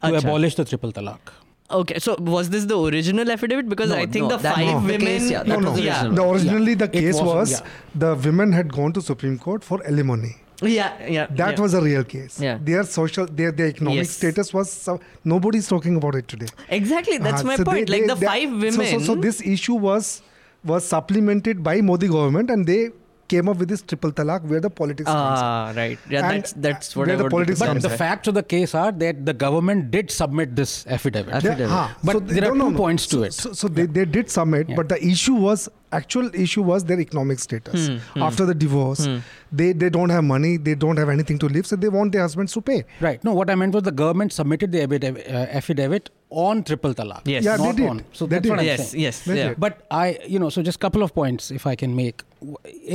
to 0.03 0.09
Acha. 0.12 0.18
abolish 0.24 0.55
the 0.55 0.64
triple 0.64 0.92
talaq. 0.92 1.34
Okay, 1.71 1.99
so 1.99 2.16
was 2.19 2.49
this 2.49 2.64
the 2.64 2.79
original 2.81 3.31
affidavit? 3.31 3.69
Because 3.69 3.91
No, 3.91 3.97
I 3.97 4.07
think 4.07 4.23
no, 4.23 4.29
the 4.31 4.37
that 4.39 4.55
five 4.55 4.75
was 4.75 4.83
the 4.85 4.89
women. 4.93 5.01
case, 5.07 5.31
yeah, 5.31 5.43
no, 5.43 5.57
no. 5.61 5.73
the 5.75 5.83
original 5.91 6.12
The 6.14 6.23
one. 6.25 6.35
originally 6.37 6.75
the 6.75 6.89
case 6.89 7.14
wasn't, 7.21 7.27
was 7.37 7.51
yeah. 7.53 7.66
the 7.95 8.14
women 8.14 8.53
had 8.53 8.73
gone 8.73 8.93
to 8.95 9.03
Supreme 9.03 9.39
Court 9.39 9.62
for 9.62 9.85
alimony. 9.87 10.37
Yeah, 10.62 11.07
yeah. 11.07 11.27
That 11.27 11.57
yeah. 11.57 11.61
was 11.61 11.75
a 11.75 11.81
real 11.83 12.05
case. 12.05 12.41
Yeah. 12.41 12.59
Their 12.61 12.85
social, 12.85 13.27
their 13.27 13.53
their 13.53 13.66
economic 13.69 13.99
Yes. 13.99 14.11
status 14.11 14.53
was. 14.55 14.73
So, 14.73 14.99
nobody's 15.25 15.69
talking 15.69 15.97
about 15.97 16.14
it 16.14 16.27
today. 16.27 16.49
exactly. 16.69 17.19
That's 17.19 17.43
Uh, 17.43 17.47
my 17.51 17.57
so 17.57 17.64
they- 17.64 17.71
point. 17.71 17.89
like 17.91 18.01
they- 18.03 18.07
the 18.09 18.14
they- 18.14 18.27
five 18.27 18.49
so- 18.49 18.57
women. 18.64 18.89
So, 19.01 19.05
so, 19.11 19.14
this 19.27 19.43
issue 19.43 19.75
was 19.75 20.23
was 20.64 20.85
supplemented 20.87 21.62
by 21.62 21.81
Modi 21.83 22.09
government, 22.09 22.51
and 22.51 22.66
they 22.66 22.91
came 23.29 23.49
up 23.49 23.59
with 23.59 23.68
this 23.68 23.83
triple 23.83 24.12
talaq 24.12 24.43
where 24.53 24.61
the 24.61 24.70
politics 24.70 25.07
comes 25.07 25.41
in. 25.41 25.45
Ah, 25.47 25.72
right. 25.76 25.99
Yeah, 26.11 26.29
And, 26.31 26.43
that's 26.43 26.53
that's 26.66 26.97
what 26.97 27.07
where 27.09 27.14
I 27.14 27.18
the 27.18 27.24
would 27.24 27.31
politics 27.37 27.59
But 27.59 27.66
comes 27.66 27.83
the 27.83 27.93
in. 27.93 27.99
facts 27.99 28.29
of 28.29 28.35
the 28.35 28.43
case 28.43 28.74
are 28.74 28.91
that 28.93 29.24
the 29.26 29.35
government 29.35 29.91
did 29.91 30.11
submit 30.11 30.57
this 30.57 30.87
affidavit. 30.87 31.35
Affidavit. 31.35 31.59
They- 31.59 31.74
huh. 31.74 31.89
But 32.05 32.12
So 32.12 32.20
there 32.20 32.41
they- 32.41 32.47
are 32.49 32.55
no, 32.55 32.66
two 32.66 32.70
no. 32.72 32.76
points 32.85 33.07
to 33.09 33.16
so, 33.16 33.22
it. 33.24 33.35
So, 33.35 33.53
so 33.53 33.68
they, 33.68 33.87
they 33.87 34.05
did 34.05 34.31
submit, 34.31 34.68
Yeah. 34.70 34.76
but 34.76 34.89
the 34.89 35.01
issue 35.14 35.35
was 35.35 35.68
actual 35.93 36.30
issue 36.34 36.62
was 36.62 36.84
their 36.84 37.01
economic 37.01 37.39
status. 37.39 37.89
Hmm, 37.89 37.97
hmm. 38.14 38.22
After 38.22 38.45
the 38.47 38.55
divorce, 38.55 39.05
Hmm. 39.07 39.18
they 39.61 39.72
they 39.72 39.89
don't 39.91 40.11
have 40.11 40.24
money, 40.24 40.57
they 40.57 40.74
don't 40.74 40.97
have 40.97 41.09
anything 41.09 41.39
to 41.45 41.49
live, 41.49 41.66
so 41.66 41.76
they 41.76 41.89
want 41.89 42.12
their 42.12 42.22
husbands 42.22 42.53
to 42.53 42.61
pay. 42.61 42.84
Right. 43.01 43.22
No, 43.24 43.34
what 43.34 43.51
I 43.51 43.55
meant 43.55 43.74
was 43.74 43.84
the 43.84 43.93
government 43.93 44.32
submitted 44.32 44.72
the 44.72 44.82
affidavit, 44.82 45.26
uh, 45.28 45.47
affidavit 45.61 46.11
on 46.30 46.62
triple 46.64 46.95
talaq. 46.95 47.22
Yes. 47.24 47.45
Yeah, 47.45 47.57
they 47.57 47.72
did. 47.72 47.89
on. 47.89 48.05
So 48.12 48.26
They 48.26 48.36
that's 48.36 48.43
did. 48.43 48.51
what 48.51 48.61
I'm 48.61 48.66
yes, 48.66 48.91
saying. 48.91 49.03
yes, 49.03 49.22
They 49.24 49.39
yeah. 49.39 49.55
But 49.66 49.80
I, 49.91 50.18
you 50.26 50.39
know, 50.39 50.51
so 50.51 50.62
just 50.62 50.80
couple 50.80 51.03
of 51.03 51.14
points 51.14 51.51
if 51.51 51.66
I 51.66 51.74
can 51.74 51.97
make. 51.97 52.22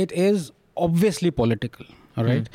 It 0.04 0.12
is 0.12 0.52
obviously 0.76 1.30
political, 1.30 1.86
all 2.16 2.24
right? 2.24 2.48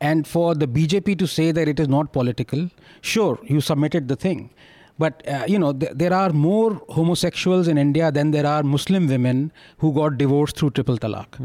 And 0.00 0.26
for 0.26 0.54
the 0.54 0.66
BJP 0.66 1.18
to 1.20 1.26
say 1.26 1.50
that 1.52 1.68
it 1.68 1.78
is 1.80 1.88
not 1.88 2.12
political, 2.12 2.68
sure, 3.00 3.38
you 3.44 3.60
submitted 3.60 4.08
the 4.08 4.16
thing. 4.16 4.50
But, 4.98 5.22
uh, 5.26 5.44
you 5.48 5.58
know, 5.58 5.72
th- 5.72 5.92
there 5.94 6.12
are 6.12 6.30
more 6.30 6.80
homosexuals 6.88 7.66
in 7.68 7.78
India 7.78 8.12
than 8.12 8.30
there 8.30 8.46
are 8.46 8.62
Muslim 8.62 9.08
women 9.08 9.50
who 9.78 9.92
got 9.92 10.18
divorced 10.18 10.56
through 10.56 10.70
triple 10.70 10.98
talaq. 10.98 11.40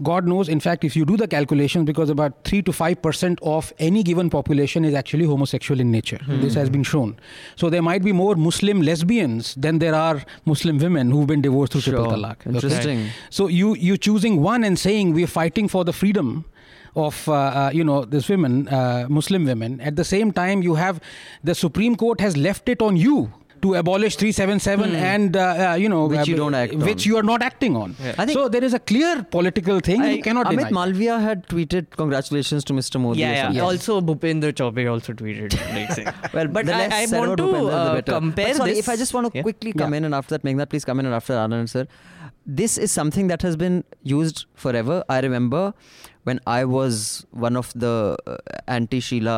God 0.00 0.28
knows, 0.28 0.48
in 0.48 0.60
fact, 0.60 0.84
if 0.84 0.94
you 0.94 1.04
do 1.04 1.16
the 1.16 1.26
calculations, 1.26 1.84
because 1.84 2.08
about 2.08 2.44
3 2.44 2.62
to 2.62 2.70
5% 2.70 3.38
of 3.42 3.72
any 3.80 4.04
given 4.04 4.30
population 4.30 4.84
is 4.84 4.94
actually 4.94 5.24
homosexual 5.24 5.80
in 5.80 5.90
nature. 5.90 6.20
This 6.28 6.54
has 6.54 6.70
been 6.70 6.84
shown. 6.84 7.16
So 7.56 7.68
there 7.68 7.82
might 7.82 8.04
be 8.04 8.12
more 8.12 8.36
Muslim 8.36 8.80
lesbians 8.80 9.56
than 9.56 9.80
there 9.80 9.96
are 9.96 10.22
Muslim 10.46 10.78
women 10.78 11.10
who've 11.10 11.26
been 11.26 11.42
divorced 11.42 11.72
through 11.72 11.82
triple 11.82 12.04
Sure. 12.04 12.16
talaq. 12.16 12.36
okay? 12.46 12.50
Interesting. 12.54 13.02
So 13.30 13.48
you 13.48 13.74
you 13.88 13.96
choosing 13.98 14.40
one 14.40 14.62
and 14.62 14.78
saying 14.78 15.14
we're 15.14 15.26
fighting 15.40 15.66
for 15.68 15.84
the 15.84 15.92
freedom 15.92 16.44
of 16.96 17.28
uh, 17.28 17.32
uh, 17.34 17.70
you 17.72 17.84
know 17.84 18.04
this 18.04 18.28
women, 18.28 18.68
uh, 18.68 19.06
Muslim 19.08 19.44
women. 19.44 19.80
At 19.80 19.96
the 19.96 20.04
same 20.04 20.32
time, 20.32 20.62
you 20.62 20.74
have 20.74 21.00
the 21.44 21.54
Supreme 21.54 21.96
Court 21.96 22.20
has 22.20 22.36
left 22.36 22.68
it 22.68 22.82
on 22.82 22.96
you 22.96 23.32
to 23.60 23.74
abolish 23.74 24.14
377 24.14 24.94
and 24.94 25.36
uh, 25.36 25.70
uh, 25.70 25.74
you 25.74 25.88
know 25.88 26.06
Which 26.06 26.28
you 26.28 26.34
uh, 26.34 26.38
don't 26.38 26.54
act 26.54 26.74
which 26.74 27.04
on. 27.06 27.10
you 27.10 27.16
are 27.16 27.24
not 27.24 27.42
acting 27.42 27.76
on. 27.76 27.96
I 28.16 28.24
think- 28.24 28.30
so 28.38 28.48
there 28.48 28.62
is 28.62 28.72
a 28.72 28.78
clear 28.78 29.24
political 29.24 29.80
thing 29.80 30.00
I- 30.00 30.10
you 30.12 30.22
cannot 30.22 30.46
Amit 30.46 30.68
deny. 30.68 30.70
Malviya 30.70 31.20
had 31.20 31.48
tweeted 31.48 31.90
congratulations 31.90 32.62
to 32.66 32.72
Mr. 32.72 33.00
Modi. 33.00 33.18
yeah, 33.18 33.32
yeah. 33.32 33.42
something. 33.46 33.60
Also, 33.62 34.00
Bhupendra 34.00 34.52
Chaubey 34.52 34.88
also 34.88 35.12
tweeted. 35.12 35.58
Well, 36.34 36.46
but 36.46 36.66
the 36.66 36.72
I, 36.74 36.78
less 36.78 36.92
I 36.92 37.06
said 37.06 37.18
want 37.26 37.36
to 37.38 37.42
Bhupendra, 37.42 38.04
the 38.04 38.12
uh, 38.14 38.20
compare 38.20 38.46
But 38.46 38.56
sorry, 38.58 38.70
this. 38.70 38.78
if 38.78 38.88
I 38.88 38.96
just 38.96 39.12
want 39.12 39.26
to 39.32 39.36
Yeah. 39.38 39.42
quickly 39.42 39.72
come 39.72 39.92
Yeah. 39.92 39.98
in 39.98 40.04
and 40.04 40.14
after 40.14 40.38
that, 40.38 40.44
Meghna, 40.44 40.68
please 40.68 40.84
come 40.84 41.00
in 41.00 41.06
and 41.06 41.14
after 41.16 41.32
Anand, 41.32 41.68
sir. 41.68 41.88
This 42.46 42.78
is 42.78 42.92
something 42.92 43.26
that 43.26 43.42
has 43.42 43.56
been 43.56 43.82
used 44.04 44.46
forever. 44.54 45.02
I 45.08 45.18
remember 45.20 45.74
when 46.28 46.40
I 46.46 46.64
was 46.64 47.00
one 47.46 47.56
of 47.62 47.72
the 47.84 47.92
uh, 48.26 48.36
anti-Sheila, 48.76 49.36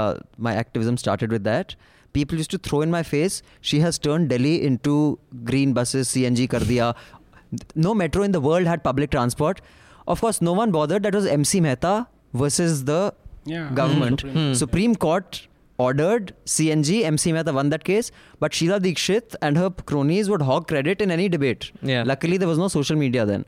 my 0.48 0.54
activism 0.62 0.96
started 0.96 1.30
with 1.36 1.44
that. 1.44 1.74
People 2.18 2.38
used 2.42 2.50
to 2.50 2.58
throw 2.58 2.80
in 2.86 2.90
my 2.90 3.02
face, 3.02 3.42
she 3.60 3.80
has 3.80 3.98
turned 4.06 4.30
Delhi 4.30 4.54
into 4.68 4.94
green 5.50 5.72
buses, 5.72 6.08
CNG 6.14 6.48
kar 6.54 6.60
diya. 6.70 6.88
No 7.74 7.94
metro 8.00 8.22
in 8.28 8.32
the 8.32 8.40
world 8.40 8.66
had 8.66 8.82
public 8.88 9.10
transport. 9.10 9.60
Of 10.14 10.20
course, 10.20 10.40
no 10.48 10.52
one 10.52 10.72
bothered. 10.78 11.04
That 11.04 11.14
was 11.14 11.26
MC 11.26 11.60
Mehta 11.68 11.94
versus 12.44 12.84
the 12.90 13.00
Yeah. 13.52 13.68
government. 13.82 14.22
Hmm. 14.26 14.34
Hmm. 14.38 14.54
Supreme 14.62 14.96
Court 15.04 15.38
ordered 15.84 16.34
CNG, 16.54 17.04
MC 17.10 17.32
Mehta 17.36 17.52
won 17.58 17.70
that 17.74 17.84
case, 17.84 18.10
but 18.44 18.52
Sheila 18.60 18.80
Dikshit 18.80 19.36
and 19.40 19.56
her 19.62 19.70
cronies 19.92 20.28
would 20.34 20.42
hog 20.50 20.66
credit 20.72 21.00
in 21.06 21.10
any 21.10 21.28
debate. 21.36 21.70
Yeah. 21.92 22.02
Luckily, 22.12 22.36
there 22.42 22.48
was 22.48 22.58
no 22.64 22.68
social 22.68 22.96
media 23.04 23.24
then. 23.32 23.46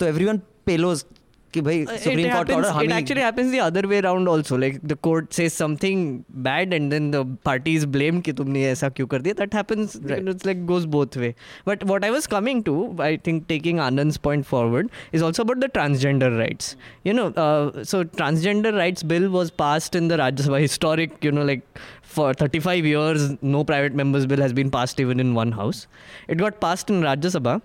So 0.00 0.06
everyone 0.06 0.42
pelos 0.70 1.04
कि 1.53 1.61
भाई 1.61 1.85
Uh, 1.85 1.97
Supreme 1.97 2.19
it 2.19 2.31
Court 2.31 2.49
happens, 2.49 2.55
order 2.55 2.69
it 2.69 2.75
हमें 2.75 2.95
actually 2.95 3.21
happens 3.21 3.51
the 3.51 3.59
other 3.59 3.81
way 3.91 3.99
around 3.99 4.27
also 4.31 4.57
like 4.63 4.75
the 4.91 4.95
court 5.07 5.33
says 5.33 5.53
something 5.53 6.03
bad 6.47 6.73
and 6.77 6.91
then 6.95 7.09
the 7.15 7.23
party 7.49 7.75
is 7.79 7.85
blamed 7.95 8.23
कि 8.23 8.33
तुमने 8.39 8.61
ये 8.63 8.71
ऐसा 8.71 8.89
क्यों 8.97 9.07
कर 9.13 9.21
दिया 9.27 9.35
that 9.39 9.53
happens 9.59 9.95
you 9.95 10.19
know, 10.21 10.31
it's 10.31 10.45
like 10.49 10.65
goes 10.71 10.85
both 10.97 11.17
way 11.23 11.33
but 11.65 11.85
what 11.91 12.05
I 12.09 12.11
was 12.17 12.27
coming 12.27 12.63
to 12.69 12.75
I 12.99 13.17
think 13.29 13.47
taking 13.47 13.79
Anand's 13.87 14.19
point 14.27 14.45
forward 14.45 14.91
is 15.11 15.25
also 15.29 15.47
about 15.47 15.59
the 15.65 15.69
transgender 15.79 16.31
rights 16.37 16.75
you 17.03 17.13
know 17.13 17.27
uh, 17.45 17.83
so 17.83 18.03
transgender 18.03 18.75
rights 18.75 19.07
bill 19.13 19.29
was 19.37 19.49
passed 19.63 19.95
in 19.95 20.07
the 20.13 20.21
Rajya 20.23 20.49
Sabha 20.49 20.61
historic 20.67 21.23
you 21.29 21.31
know 21.31 21.47
like 21.53 21.65
for 22.03 22.33
35 22.33 22.85
years 22.85 23.27
no 23.41 23.63
private 23.73 23.99
members 24.03 24.29
bill 24.35 24.47
has 24.47 24.53
been 24.61 24.71
passed 24.77 24.99
even 24.99 25.19
in 25.19 25.33
one 25.41 25.51
house 25.63 25.83
it 26.27 26.37
got 26.45 26.61
passed 26.67 26.95
in 26.95 27.01
Rajya 27.09 27.35
Sabha 27.39 27.59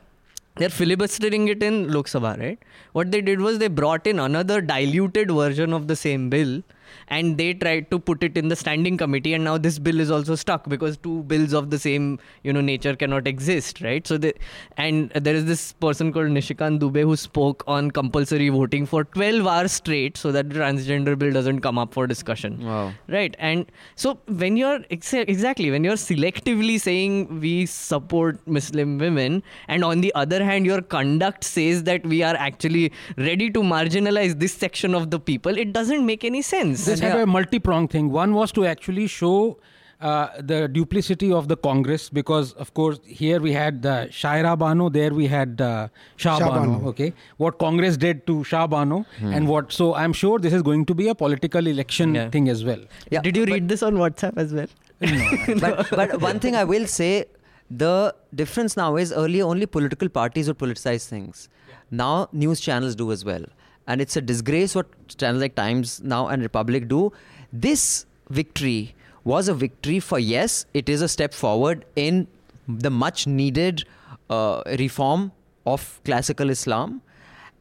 they're 0.59 0.69
filibustering 0.69 1.47
it 1.47 1.63
in 1.63 1.91
Lok 1.91 2.07
Sabha, 2.07 2.37
right? 2.39 2.59
What 2.91 3.11
they 3.11 3.21
did 3.21 3.41
was 3.41 3.59
they 3.59 3.69
brought 3.69 4.05
in 4.05 4.19
another 4.19 4.61
diluted 4.61 5.31
version 5.31 5.73
of 5.73 5.87
the 5.87 5.95
same 5.95 6.29
bill 6.29 6.61
and 7.07 7.37
they 7.37 7.53
tried 7.53 7.89
to 7.91 7.99
put 7.99 8.23
it 8.23 8.37
in 8.37 8.47
the 8.47 8.55
standing 8.55 8.97
committee 8.97 9.33
and 9.33 9.43
now 9.43 9.57
this 9.57 9.79
bill 9.79 9.99
is 9.99 10.11
also 10.11 10.35
stuck 10.35 10.67
because 10.69 10.97
two 10.97 11.23
bills 11.23 11.53
of 11.53 11.69
the 11.69 11.79
same 11.79 12.19
you 12.43 12.53
know 12.53 12.61
nature 12.61 12.95
cannot 12.95 13.27
exist 13.27 13.81
right? 13.81 14.05
So 14.07 14.17
they, 14.17 14.33
and 14.77 15.09
there 15.11 15.35
is 15.35 15.45
this 15.45 15.73
person 15.73 16.11
called 16.13 16.27
nishikant 16.27 16.79
dubey 16.79 17.01
who 17.01 17.15
spoke 17.15 17.63
on 17.67 17.91
compulsory 17.91 18.49
voting 18.49 18.85
for 18.85 19.03
12 19.03 19.47
hours 19.47 19.71
straight 19.71 20.17
so 20.17 20.31
that 20.31 20.49
the 20.49 20.55
transgender 20.59 21.17
bill 21.17 21.31
doesn't 21.31 21.61
come 21.61 21.77
up 21.77 21.93
for 21.93 22.07
discussion. 22.07 22.57
Wow. 22.65 22.93
right 23.07 23.35
and 23.39 23.71
so 23.95 24.19
when 24.27 24.57
you're 24.57 24.79
exa- 24.95 25.27
exactly 25.27 25.71
when 25.71 25.83
you're 25.83 26.01
selectively 26.03 26.79
saying 26.79 27.39
we 27.39 27.65
support 27.65 28.39
muslim 28.47 28.97
women 28.97 29.41
and 29.67 29.83
on 29.83 30.01
the 30.01 30.11
other 30.15 30.43
hand 30.43 30.65
your 30.65 30.81
conduct 30.81 31.43
says 31.43 31.83
that 31.83 32.05
we 32.05 32.21
are 32.23 32.35
actually 32.35 32.91
ready 33.17 33.49
to 33.49 33.61
marginalize 33.61 34.39
this 34.39 34.53
section 34.53 34.95
of 34.95 35.09
the 35.11 35.19
people 35.19 35.57
it 35.57 35.73
doesn't 35.73 36.05
make 36.05 36.23
any 36.23 36.41
sense 36.41 36.78
This 36.85 36.99
had 36.99 37.17
a 37.19 37.25
multi-pronged 37.25 37.89
thing. 37.91 38.09
One 38.11 38.33
was 38.33 38.51
to 38.53 38.65
actually 38.65 39.07
show 39.07 39.59
uh, 40.01 40.29
the 40.39 40.67
duplicity 40.67 41.31
of 41.31 41.47
the 41.49 41.57
Congress 41.57 42.09
because, 42.09 42.53
of 42.53 42.73
course, 42.73 42.99
here 43.05 43.39
we 43.41 43.51
had 43.51 43.81
the 43.81 44.07
Shaira 44.11 44.57
Bano, 44.57 44.89
there 44.89 45.13
we 45.13 45.27
had 45.27 45.59
uh, 45.59 45.89
Shah, 46.15 46.37
Shah 46.39 46.49
Bano. 46.49 46.71
Bano. 46.73 46.87
Okay, 46.89 47.13
what 47.37 47.59
Congress 47.59 47.97
did 47.97 48.25
to 48.27 48.43
Shah 48.45 48.65
Bano, 48.67 49.05
and 49.21 49.47
what. 49.47 49.73
So 49.73 49.93
I'm 49.95 50.13
sure 50.13 50.39
this 50.39 50.53
is 50.53 50.61
going 50.61 50.85
to 50.85 50.95
be 50.95 51.09
a 51.09 51.15
political 51.15 51.67
election 51.67 52.15
Yeah. 52.15 52.29
thing 52.29 52.47
as 52.49 52.63
well. 52.63 52.79
Yeah, 53.11 53.21
did 53.21 53.35
you 53.35 53.45
but- 53.45 53.53
read 53.53 53.67
this 53.69 53.83
on 53.83 53.95
whatsapp 53.95 54.37
as 54.37 54.53
well 54.53 54.67
but, 55.61 55.89
but 55.91 56.21
one 56.21 56.39
thing 56.39 56.55
I 56.55 56.63
will 56.65 56.85
say, 56.85 57.25
the 57.71 58.13
difference 58.35 58.75
now 58.75 58.95
is 58.97 59.11
earlier 59.13 59.45
only 59.45 59.65
political 59.65 60.09
parties 60.09 60.47
would 60.47 60.57
politicize 60.57 61.07
things. 61.07 61.47
Now 61.91 62.27
news 62.31 62.59
channels 62.59 62.95
do 62.95 63.11
as 63.11 63.23
well. 63.25 63.43
And 63.89 64.01
it's 64.01 64.15
a 64.15 64.21
disgrace 64.21 64.75
what 64.75 64.87
channels 65.17 65.41
like 65.41 65.55
Times 65.55 66.01
now 66.01 66.27
and 66.27 66.41
Republic 66.41 66.87
do. 66.87 67.11
This 67.51 68.05
victory 68.29 68.95
was 69.23 69.47
a 69.49 69.53
victory 69.53 69.99
for 69.99 70.19
yes, 70.19 70.65
it 70.73 70.87
is 70.87 71.01
a 71.01 71.07
step 71.07 71.33
forward 71.33 71.85
in 71.95 72.27
the 72.67 72.91
much 72.91 73.25
needed 73.27 73.83
uh, 74.29 74.61
reform 74.77 75.31
of 75.65 75.99
classical 76.05 76.49
Islam 76.49 77.01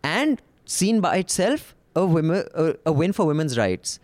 and 0.02 0.42
seen 0.66 1.00
by 1.00 1.16
itself 1.16 1.74
a, 1.96 2.04
women, 2.06 2.44
a, 2.54 2.74
a 2.86 2.92
win 2.92 3.12
for 3.12 3.26
women's 3.26 3.56
rights. 3.58 3.98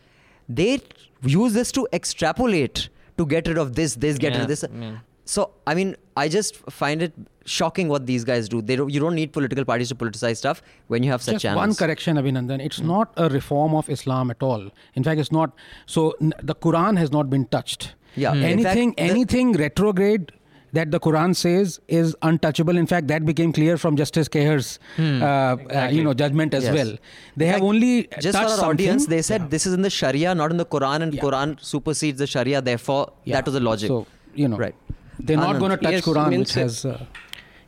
They 0.49 0.81
use 1.23 1.53
this 1.53 1.71
to 1.73 1.87
extrapolate 1.93 2.89
to 3.19 3.27
get 3.27 3.47
rid 3.47 3.59
of 3.59 3.75
this, 3.75 3.95
this, 3.97 4.19
get 4.19 4.33
rid 4.33 4.43
of 4.43 4.49
this. 4.49 4.65
yeah. 4.73 4.99
So, 5.25 5.51
I 5.67 5.75
mean, 5.75 5.97
I 6.17 6.29
just 6.29 6.57
find 6.71 7.03
it 7.03 7.13
shocking 7.45 7.89
what 7.89 8.07
these 8.07 8.25
guys 8.25 8.49
do. 8.49 8.63
They 8.63 8.77
don't, 8.77 8.89
you 8.91 9.01
don't 9.01 9.15
need 9.15 9.33
political 9.33 9.65
parties 9.65 9.89
to 9.89 9.95
politicize 9.95 10.37
stuff 10.37 10.63
when 10.87 11.03
you 11.03 11.11
have 11.11 11.21
such 11.23 11.35
Just 11.35 11.43
channels. 11.43 11.59
one 11.67 11.75
correction, 11.75 12.17
Abhinandan. 12.17 12.61
It's 12.61 12.79
Hmm. 12.79 12.87
not 12.87 13.13
a 13.17 13.29
reform 13.29 13.75
of 13.75 13.91
Islam 13.91 14.31
at 14.31 14.43
all. 14.43 14.71
In 14.95 15.03
fact, 15.05 15.21
it's 15.21 15.33
not. 15.33 15.53
So 15.87 16.15
n- 16.21 16.33
the 16.43 16.55
Quran 16.55 16.97
has 16.99 17.11
not 17.13 17.29
been 17.31 17.45
touched. 17.47 17.95
Yeah. 18.15 18.31
Hmm. 18.31 18.39
In 18.39 18.45
Anything, 18.45 18.89
fact, 18.95 18.97
the- 18.99 19.03
anything 19.13 19.53
retrograde 19.55 20.33
that 20.73 20.91
the 20.93 20.99
Quran 21.01 21.35
says 21.37 21.79
is 21.89 22.15
untouchable. 22.23 22.77
In 22.77 22.87
fact, 22.87 23.07
that 23.09 23.25
became 23.27 23.53
clear 23.53 23.77
from 23.77 23.97
Justice 23.97 24.29
Khehar's, 24.29 24.79
uh, 24.99 25.03
uh, 25.03 25.89
you 25.93 26.03
know, 26.03 26.15
judgment 26.15 26.55
as 26.55 26.67
Hmm. 26.69 26.75
Yes. 26.75 26.87
well. 26.87 26.97
They 27.37 27.45
In 27.47 27.51
have 27.51 27.57
fact, 27.61 27.65
only 27.73 27.93
just 28.21 28.39
for 28.39 28.45
touched 28.45 28.63
our 28.63 28.71
audience, 28.71 29.03
something- 29.05 29.17
they 29.17 29.23
said 29.23 29.51
this 29.51 29.67
is 29.67 29.75
in 29.75 29.83
the 29.83 29.91
Sharia, 29.91 30.35
not 30.35 30.51
in 30.51 30.57
the 30.57 30.67
Quran, 30.67 31.03
and 31.03 31.15
Yeah. 31.15 31.23
Quran 31.23 31.57
supersedes 31.61 32.19
the 32.19 32.27
Sharia. 32.27 32.63
Therefore, 32.63 33.13
Yeah. 33.25 33.37
that 33.37 33.45
was 33.47 33.55
the 33.55 33.61
logic. 33.61 33.89
So 33.89 34.07
you 34.35 34.49
know, 34.49 34.57
Right. 34.57 34.75
They're 35.19 35.37
not 35.37 35.59
going 35.59 35.71
to 35.71 35.77
touch 35.77 35.93
Yes, 35.93 36.05
Quran, 36.05 36.39
which 36.39 36.57
uh, 36.57 36.61
has. 36.61 36.85
Uh, 36.85 37.05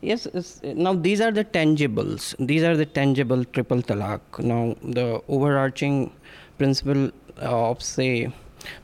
Yes, 0.03 0.29
now 0.63 0.93
these 0.93 1.21
are 1.21 1.33
the 1.33 1.45
tangibles. 1.45 2.35
These 2.39 2.63
are 2.63 2.77
the 2.77 2.85
tangible 2.85 3.45
triple 3.45 3.81
talaq. 3.83 4.21
Now, 4.39 4.77
the 4.83 5.23
overarching 5.27 6.13
principle 6.59 7.11
of, 7.39 7.83
say, 7.83 8.31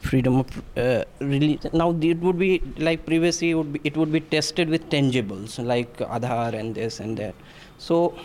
freedom 0.01 0.37
of 0.41 0.63
uh, 0.77 1.05
religion. 1.21 1.71
Now, 1.75 1.91
it 2.01 2.19
would 2.19 2.39
be 2.39 2.63
like 2.79 3.05
previously, 3.05 3.51
it 3.51 3.55
would 3.55 3.73
be, 3.75 3.81
it 3.85 3.97
would 3.97 4.11
be 4.11 4.21
tested 4.21 4.69
with 4.69 4.89
tangibles 4.89 5.65
like 5.65 5.97
Aadhaar 5.99 6.55
and 6.55 6.75
this 6.75 6.99
and 7.01 7.17
that. 7.19 7.35
So, 7.79 8.19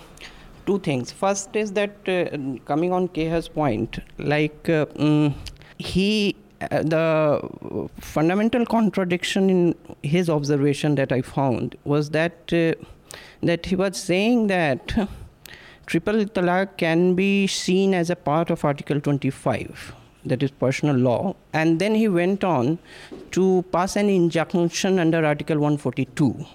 two 0.65 0.79
things. 0.79 1.11
First 1.11 1.55
is 1.55 1.73
that 1.73 1.95
uh, 2.07 2.57
coming 2.65 2.93
on 2.93 3.09
Khehar's 3.09 3.47
point, 3.47 3.99
like 4.17 4.69
uh, 4.69 4.85
mm, 4.85 5.33
he 5.77 6.35
uh, 6.35 6.46
the 6.59 7.89
fundamental 7.99 8.65
contradiction 8.65 9.49
in 9.49 9.75
his 10.03 10.29
observation 10.29 10.95
that 10.95 11.11
I 11.11 11.21
found 11.21 11.75
was 11.83 12.09
that 12.11 12.53
uh, 12.53 12.73
that 13.41 13.67
he 13.67 13.75
was 13.75 13.97
saying 13.97 14.47
that 14.47 14.93
triple 15.85 16.25
talaq 16.25 16.77
can 16.77 17.15
be 17.15 17.47
seen 17.47 17.93
as 17.93 18.09
a 18.09 18.15
part 18.15 18.49
of 18.49 18.65
Article 18.65 18.99
25, 18.99 19.93
that 20.25 20.43
is 20.43 20.51
personal 20.51 20.95
law, 20.95 21.35
and 21.53 21.79
then 21.79 21.95
he 21.95 22.07
went 22.07 22.43
on 22.43 22.79
to 23.31 23.63
pass 23.71 23.95
an 23.95 24.09
injunction 24.09 24.99
under 24.99 25.25
Article 25.25 25.57
142. 25.57 26.45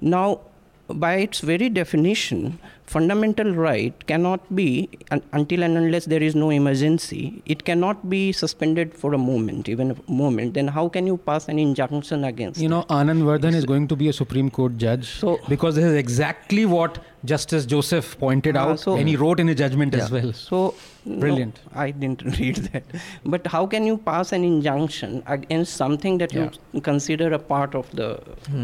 Now, 0.00 0.40
by 0.88 1.14
its 1.14 1.40
very 1.40 1.68
definition, 1.68 2.58
fundamental 2.86 3.52
right 3.54 4.06
cannot 4.06 4.54
be, 4.54 4.88
un- 5.10 5.22
until 5.32 5.62
and 5.62 5.76
unless 5.76 6.04
there 6.06 6.22
is 6.22 6.34
no 6.34 6.50
emergency, 6.50 7.42
it 7.46 7.64
cannot 7.64 8.08
be 8.08 8.32
suspended 8.32 8.94
for 8.94 9.14
a 9.14 9.18
moment, 9.18 9.68
even 9.68 9.92
a 9.92 9.96
moment. 10.10 10.54
Then 10.54 10.68
how 10.68 10.88
can 10.88 11.06
you 11.06 11.16
pass 11.16 11.48
an 11.48 11.58
injunction 11.58 12.24
against 12.24 12.60
you 12.60 12.68
know, 12.68 12.82
Anand 12.84 13.22
Vardhan 13.22 13.54
is 13.54 13.64
going 13.64 13.88
to 13.88 13.96
be 13.96 14.08
a 14.08 14.12
Supreme 14.12 14.50
Court 14.50 14.76
judge 14.76 15.06
So- 15.06 15.38
because 15.48 15.74
this 15.76 15.84
is 15.84 15.94
exactly 15.94 16.66
what 16.66 16.98
Justice 17.24 17.66
Joseph 17.66 18.18
pointed 18.18 18.56
Ah, 18.56 18.62
out, 18.70 18.80
so- 18.80 18.96
and 18.96 19.08
he 19.08 19.14
wrote 19.16 19.38
in 19.38 19.46
his 19.46 19.56
judgment 19.56 19.94
as 19.94 20.10
well. 20.10 20.32
So 20.32 20.74
no, 21.04 21.18
Brilliant. 21.20 21.58
I 21.74 21.90
didn't 21.90 22.22
read 22.38 22.56
that. 22.72 22.82
But 23.24 23.46
how 23.46 23.66
can 23.66 23.86
you 23.86 23.96
pass 23.98 24.32
an 24.32 24.44
injunction 24.44 25.22
against 25.26 25.76
something 25.76 26.18
that 26.18 26.32
you 26.32 26.50
consider 26.80 27.32
a 27.32 27.38
part 27.38 27.74
of 27.74 27.90
the? 27.92 28.08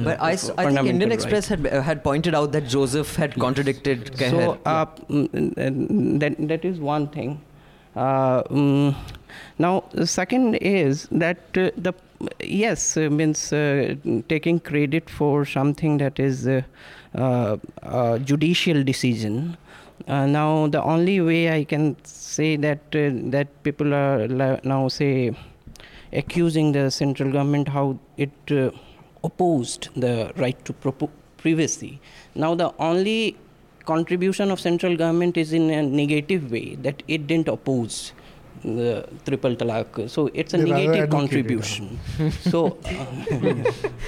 But 0.09 0.21
I, 0.21 0.33
s- 0.33 0.49
of 0.49 0.59
I 0.59 0.65
think 0.65 0.77
fundamental 0.79 0.87
Indian 0.95 1.11
right? 1.11 1.19
Express 1.21 1.49
had 1.49 1.67
uh, 1.67 1.83
had 1.83 2.03
pointed 2.05 2.35
out 2.35 2.53
that 2.53 2.67
Joseph 2.67 3.15
had 3.17 3.35
contradicted 3.47 4.13
Khehar. 4.17 4.31
So 4.31 4.59
uh, 4.67 4.87
mm, 5.09 5.29
mm, 5.31 6.21
that 6.21 6.37
that 6.49 6.65
is 6.65 6.81
one 6.81 7.09
thing. 7.09 7.41
Uh, 7.97 8.43
mm, 8.45 8.95
now 9.59 9.85
the 9.93 10.07
second 10.07 10.55
is 10.57 11.09
that 11.11 11.39
uh, 11.57 11.71
the 11.77 11.93
yes 12.41 12.97
uh, 12.97 13.09
means 13.11 13.53
uh, 13.53 13.95
taking 14.29 14.59
credit 14.61 15.09
for 15.09 15.45
something 15.45 15.99
that 15.99 16.19
is 16.19 16.47
uh, 16.47 16.63
a 17.15 18.21
judicial 18.25 18.83
decision. 18.83 19.57
Uh, 20.07 20.27
now 20.27 20.67
the 20.69 20.83
only 20.83 21.21
way 21.21 21.51
I 21.53 21.65
can 21.65 21.97
say 22.05 22.57
that 22.57 22.81
uh, 22.95 23.11
that 23.31 23.63
people 23.63 23.95
are 23.95 24.27
la- 24.29 24.61
now 24.65 24.89
say 24.89 25.33
accusing 26.13 26.73
the 26.73 26.91
central 26.91 27.31
government 27.31 27.69
how 27.69 27.99
it 28.17 28.31
uh, 28.51 28.71
opposed 29.23 29.89
the 29.97 30.33
right 30.37 30.65
to 30.65 30.73
privacy. 31.37 32.01
Now 32.35 32.55
the 32.55 32.73
only 32.79 33.37
contribution 33.85 34.51
of 34.51 34.61
central 34.61 34.97
government 34.97 35.37
is 35.37 35.53
in 35.53 35.71
a 35.71 35.83
negative 35.83 36.51
way 36.51 36.75
that 36.77 37.03
it 37.09 37.27
didn't 37.27 37.49
oppose 37.49 38.13
the 38.63 39.09
triple 39.27 39.55
talaq. 39.57 40.09
So 40.11 40.31
it's 40.35 40.55
a 40.55 40.59
They 40.59 40.65
negative 40.71 41.11
contribution. 41.11 41.99
so 42.41 42.79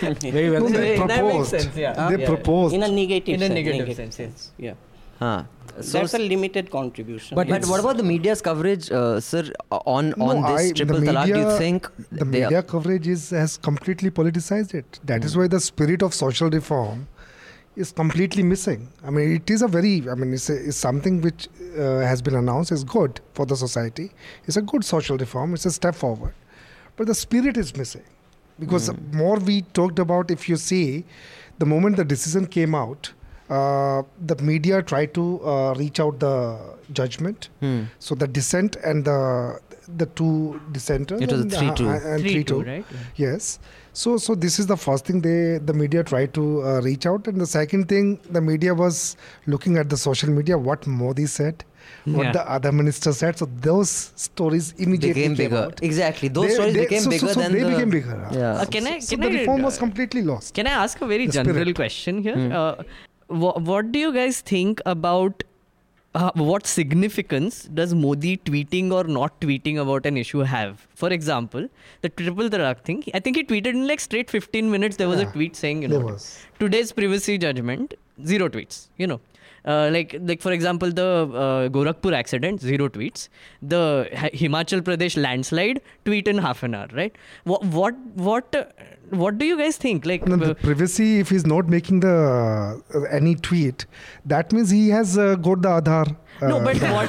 Very 0.01 0.51
well 0.51 0.61
No, 0.63 0.69
said. 0.69 0.77
they 0.83 0.97
That 1.07 1.25
makes 1.25 1.49
sense, 1.49 1.77
yeah. 1.77 2.09
They 2.11 2.21
Yeah. 2.23 2.27
proposed. 2.27 2.75
in 2.75 2.83
a 2.83 2.89
negative 2.89 3.35
In 3.35 3.43
a 3.43 3.47
sense, 3.47 3.55
negative 3.55 3.97
sense, 3.97 4.19
yes. 4.19 4.51
Yeah. 4.59 4.75
Huh. 5.19 5.43
So 5.81 5.99
That's 5.99 6.15
a 6.15 6.19
limited 6.19 6.71
contribution. 6.71 7.35
But 7.37 7.49
but 7.49 7.65
what 7.67 7.81
about 7.81 7.97
the 7.99 8.03
media's 8.03 8.41
coverage, 8.43 8.91
uh, 8.91 9.21
sir, 9.21 9.45
on 9.71 10.15
No, 10.17 10.31
on 10.31 10.43
this 10.53 10.71
I- 10.71 10.73
triple 10.73 11.01
the 11.01 11.07
talaq? 11.07 11.27
Do 11.27 11.39
you 11.39 11.51
think 11.59 11.89
the 12.11 12.25
media 12.25 12.63
coverage 12.63 13.07
is 13.07 13.31
has 13.31 13.57
completely 13.57 14.11
politicized 14.11 14.75
it. 14.75 14.99
That 15.05 15.25
is 15.25 15.37
why 15.37 15.47
the 15.47 15.61
spirit 15.61 16.03
of 16.03 16.15
social 16.15 16.51
reform 16.51 17.07
is 17.77 17.93
completely 17.93 18.43
missing. 18.43 18.89
I 19.05 19.11
mean, 19.11 19.33
it 19.37 19.49
is 19.51 19.63
a 19.63 19.69
very, 19.69 20.09
I 20.11 20.15
mean, 20.15 20.33
it's, 20.35 20.51
a, 20.51 20.55
it's 20.69 20.77
something 20.77 21.21
which 21.21 21.49
uh, 21.79 22.01
has 22.01 22.21
been 22.21 22.35
announced 22.35 22.73
is 22.73 22.85
good 22.85 23.21
for 23.35 23.47
the 23.47 23.57
society. 23.57 24.11
It's 24.47 24.57
a 24.57 24.63
good 24.63 24.85
social 24.85 25.17
reform. 25.17 25.55
It's 25.55 25.67
a 25.67 25.71
step 25.71 25.95
forward, 25.95 26.35
but 26.97 27.07
the 27.07 27.15
spirit 27.15 27.57
is 27.57 27.77
missing 27.77 28.03
because 28.59 28.89
the 28.89 28.95
more 29.17 29.37
we 29.39 29.63
talked 29.63 29.99
about, 29.99 30.31
if 30.31 30.49
you 30.49 30.57
see, 30.57 31.05
the 31.59 31.67
moment 31.67 31.97
the 31.97 32.05
decision 32.05 32.47
came 32.47 32.75
out. 32.75 33.13
Uh, 33.49 34.03
the 34.27 34.37
media 34.37 34.81
tried 34.81 35.13
to 35.13 35.41
uh, 35.45 35.75
reach 35.77 35.99
out 35.99 36.21
the 36.21 36.57
judgment, 36.93 37.49
Hmm. 37.59 37.83
so 37.99 38.15
the 38.15 38.29
dissent 38.29 38.77
and 38.77 39.05
the 39.05 39.59
the 39.97 40.07
two 40.07 40.61
dissenters. 40.71 41.21
It 41.21 41.33
was 41.33 41.41
a 41.41 41.43
and, 41.43 41.51
3-2. 41.51 41.81
uh, 41.81 42.09
and 42.13 42.21
Three 42.21 42.45
3-2. 42.45 42.47
two, 42.47 42.63
right? 42.63 42.85
Yes. 43.17 43.59
So 43.93 44.17
so 44.19 44.35
this 44.35 44.59
is 44.59 44.67
the 44.67 44.77
first 44.77 45.07
thing 45.07 45.21
they 45.21 45.59
the 45.59 45.75
media 45.75 46.03
tried 46.05 46.33
to 46.35 46.63
uh, 46.63 46.81
reach 46.83 47.07
out, 47.07 47.27
and 47.27 47.41
the 47.41 47.47
second 47.47 47.89
thing 47.89 48.21
the 48.31 48.41
media 48.41 48.75
was 48.75 49.17
looking 49.47 49.79
at 49.79 49.89
the 49.91 49.97
social 49.97 50.31
media 50.31 50.57
what 50.57 50.87
Modi 50.87 51.27
said, 51.27 51.65
what 52.05 52.27
Yeah. 52.27 52.33
the 52.33 52.45
other 52.59 52.73
minister 52.73 53.13
said. 53.13 53.37
So 53.39 53.49
those 53.69 53.91
stories 54.15 54.73
immediately 54.79 55.23
became 55.23 55.35
came 55.37 55.51
bigger. 55.51 55.65
out. 55.65 55.83
Exactly. 55.83 56.29
Those 56.29 56.49
They- 56.49 56.55
stories 56.55 56.75
they- 56.75 56.81
became 56.87 57.01
so- 57.03 57.11
so- 57.11 57.17
bigger 57.17 57.33
so 57.35 57.41
than 57.41 57.53
they 57.53 57.63
the. 57.65 57.71
became 57.75 57.91
bigger. 57.91 58.29
Yeah. 58.33 58.53
Uh, 58.53 58.65
can 58.77 58.87
I- 58.87 58.99
So 59.01 59.17
can 59.17 59.21
the 59.27 59.31
I, 59.37 59.41
reform 59.41 59.63
was 59.63 59.77
uh, 59.77 59.81
completely 59.87 60.23
lost. 60.23 60.55
Can 60.55 60.67
I 60.69 60.77
ask 60.87 61.01
a 61.01 61.07
very 61.07 61.27
The 61.27 61.33
general 61.41 61.57
spirit. 61.61 61.77
question 61.85 62.23
here? 62.23 62.37
Hmm. 62.37 62.53
Uh, 62.53 62.75
wha- 63.45 63.59
what 63.73 63.93
do 63.93 63.99
you 63.99 64.13
guys 64.13 64.41
think 64.55 64.81
about 64.87 65.43
uh, 66.15 66.33
what 66.35 66.67
significance 66.67 67.65
does 67.65 67.95
Modi 67.95 68.37
tweeting 68.39 68.93
or 68.93 69.05
not 69.05 69.41
tweeting 69.41 69.81
about 69.81 70.07
an 70.07 70.17
issue 70.17 70.41
have? 70.41 70.87
For 70.95 71.11
example, 71.11 71.69
the 72.03 72.09
triple 72.09 72.49
talaq 72.49 72.81
thing. 72.81 73.05
I 73.15 73.21
think 73.21 73.37
he 73.37 73.45
tweeted 73.45 73.75
in 73.75 73.87
like 73.87 74.01
straight 74.01 74.29
15 74.29 74.71
minutes. 74.71 74.97
There 74.97 75.09
was 75.09 75.21
a 75.21 75.27
tweet 75.27 75.55
saying, 75.55 75.83
you 75.83 75.89
know, 75.89 76.17
today's 76.59 76.91
privacy 76.93 77.39
judgment, 77.39 77.95
zero 78.25 78.49
tweets. 78.49 78.89
You 78.97 79.07
know. 79.07 79.21
Uh, 79.65 79.91
like, 79.93 80.17
like 80.21 80.41
for 80.41 80.53
example, 80.53 80.91
the 80.91 81.03
uh, 81.05 81.69
Gorakhpur 81.69 82.15
accident, 82.15 82.61
zero 82.61 82.89
tweets. 82.89 83.29
The 83.61 84.09
Himachal 84.13 84.81
Pradesh 84.81 85.21
landslide, 85.21 85.83
tweet 86.07 86.29
in 86.29 86.39
half 86.39 86.63
an 86.63 86.75
hour, 86.75 86.89
right? 86.95 87.15
What, 87.45 87.65
what, 87.67 87.95
what, 88.15 88.75
what 89.11 89.39
do 89.39 89.45
you 89.45 89.59
guys 89.59 89.77
think? 89.77 90.07
Like 90.07 90.27
no, 90.27 90.37
the 90.37 90.53
uh, 90.53 90.55
privacy, 90.55 91.19
if 91.21 91.31
he's 91.31 91.47
not 91.47 91.69
making 91.69 92.01
the 92.01 92.83
uh, 92.95 93.01
any 93.03 93.35
tweet, 93.35 93.87
that 94.25 94.53
means 94.53 94.71
he 94.71 94.89
has 94.91 95.19
uh, 95.19 95.35
got 95.37 95.63
the 95.63 95.69
Aadhaar. 95.69 96.17
no, 96.41 96.61
but 96.61 96.83
uh, 96.83 96.93
what? 96.93 97.09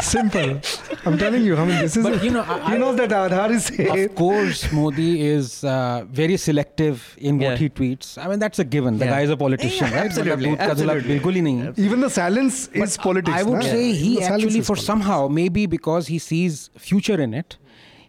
simple, 0.00 0.60
simple. 0.60 1.00
I'm 1.04 1.18
telling 1.18 1.42
you. 1.42 1.56
I 1.56 1.64
mean, 1.64 1.80
this 1.80 1.96
is. 1.96 2.04
But, 2.04 2.20
a, 2.20 2.24
you 2.24 2.30
know, 2.30 2.42
I, 2.42 2.76
knows 2.76 2.96
that 2.96 3.10
Aadhaar 3.10 3.50
is. 3.50 3.64
Safe. 3.64 4.10
Of 4.10 4.14
course, 4.14 4.70
Modi 4.72 5.22
is 5.22 5.64
uh, 5.64 6.04
very 6.10 6.36
selective 6.36 7.16
in 7.18 7.40
yeah. 7.40 7.50
what 7.50 7.58
he 7.58 7.68
tweets. 7.68 8.22
I 8.22 8.28
mean, 8.28 8.38
that's 8.38 8.58
a 8.58 8.64
given. 8.64 8.98
The 8.98 9.06
yeah. 9.06 9.10
guy 9.10 9.20
is 9.22 9.30
a 9.30 9.36
politician, 9.36 9.88
yeah, 9.90 10.00
right? 10.00 10.06
Absolutely. 10.06 10.58
absolutely. 10.58 11.84
Even 11.84 12.00
the 12.00 12.10
silence 12.10 12.68
but 12.68 12.82
is 12.82 12.96
politics. 12.96 13.36
I 13.36 13.42
would 13.42 13.62
say 13.62 13.92
he 13.92 14.22
actually, 14.22 14.60
for 14.60 14.74
politics. 14.74 14.86
somehow, 14.86 15.28
maybe 15.28 15.66
because 15.66 16.06
he 16.06 16.18
sees 16.18 16.70
future 16.76 17.20
in 17.20 17.34
it 17.34 17.56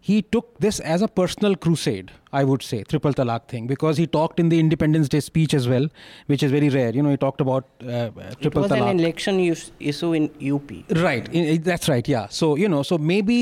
he 0.06 0.22
took 0.36 0.48
this 0.64 0.80
as 0.94 1.02
a 1.02 1.08
personal 1.08 1.56
crusade. 1.56 2.12
I 2.38 2.44
would 2.44 2.64
say 2.70 2.78
triple 2.94 3.14
talaq 3.20 3.48
thing 3.52 3.68
because 3.68 3.96
he 4.02 4.06
talked 4.16 4.40
in 4.44 4.50
the 4.54 4.60
Independence 4.64 5.08
Day 5.14 5.20
speech 5.26 5.54
as 5.60 5.68
well, 5.74 5.86
which 6.32 6.44
is 6.48 6.52
very 6.56 6.70
rare. 6.70 6.90
You 6.98 7.04
know, 7.04 7.12
he 7.12 7.18
talked 7.26 7.42
about 7.46 7.68
uh, 7.84 7.88
uh, 7.90 8.10
it 8.32 8.42
triple 8.42 8.64
was 8.64 8.72
an 8.72 8.88
election 9.00 9.40
issue 9.92 10.12
in 10.22 10.26
UP. 10.56 10.72
Right, 11.06 11.30
I- 11.34 11.46
I- 11.54 11.58
that's 11.70 11.88
right. 11.94 12.08
Yeah. 12.16 12.28
So 12.42 12.56
you 12.64 12.68
know, 12.74 12.84
so 12.92 12.98
maybe 13.14 13.38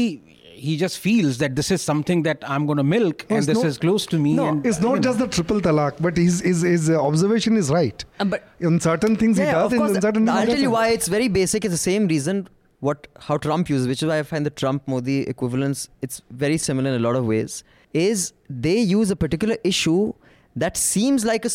he 0.65 0.77
just 0.77 0.99
feels 0.99 1.39
that 1.39 1.55
this 1.55 1.71
is 1.75 1.81
something 1.81 2.21
that 2.29 2.43
I'm 2.55 2.67
going 2.67 2.77
to 2.77 2.83
milk, 2.83 3.25
No, 3.29 3.37
and 3.37 3.45
this 3.47 3.57
not- 3.63 3.65
is 3.73 3.77
close 3.87 4.05
to 4.13 4.19
me. 4.19 4.33
No, 4.43 4.47
and, 4.49 4.65
it's 4.71 4.79
you 4.79 4.87
not 4.89 4.95
know. 4.95 5.01
just 5.09 5.17
the 5.25 5.27
triple 5.39 5.61
talaq, 5.69 5.93
but 6.07 6.17
his 6.25 6.41
his, 6.41 6.61
his 6.61 6.89
uh, 6.91 7.01
observation 7.11 7.57
is 7.65 7.71
right. 7.81 8.05
Uh, 8.19 8.25
but 8.25 8.43
In 8.59 8.79
certain 8.79 9.15
things 9.15 9.37
he 9.37 9.43
Yeah, 9.45 9.53
does, 9.63 9.71
of 9.73 9.77
course. 9.79 9.95
in 9.95 10.01
certain 10.09 10.25
things 10.27 10.37
I'll 10.39 10.45
tell 10.55 10.65
you 10.69 10.71
why. 10.79 10.89
It's 10.99 11.07
very 11.19 11.29
basic. 11.43 11.65
It's 11.65 11.73
the 11.81 11.85
same 11.91 12.07
reason 12.17 12.47
what 12.81 13.07
how 13.27 13.37
Trump 13.37 13.69
uses, 13.69 13.87
which 13.87 14.03
is 14.03 14.09
why 14.09 14.19
I 14.19 14.23
find 14.23 14.45
the 14.45 14.49
Trump 14.61 14.87
Modi 14.93 15.21
equivalence. 15.33 15.87
It's 16.01 16.21
very 16.29 16.57
similar 16.57 16.89
in 16.93 16.95
a 17.01 17.03
lot 17.07 17.15
of 17.15 17.25
ways. 17.25 17.63
Is 17.93 18.33
they 18.49 18.77
use 18.79 19.11
a 19.11 19.15
particular 19.15 19.57
issue 19.63 20.13
that 20.55 20.77
seems 20.77 21.23
like 21.25 21.45
a, 21.45 21.49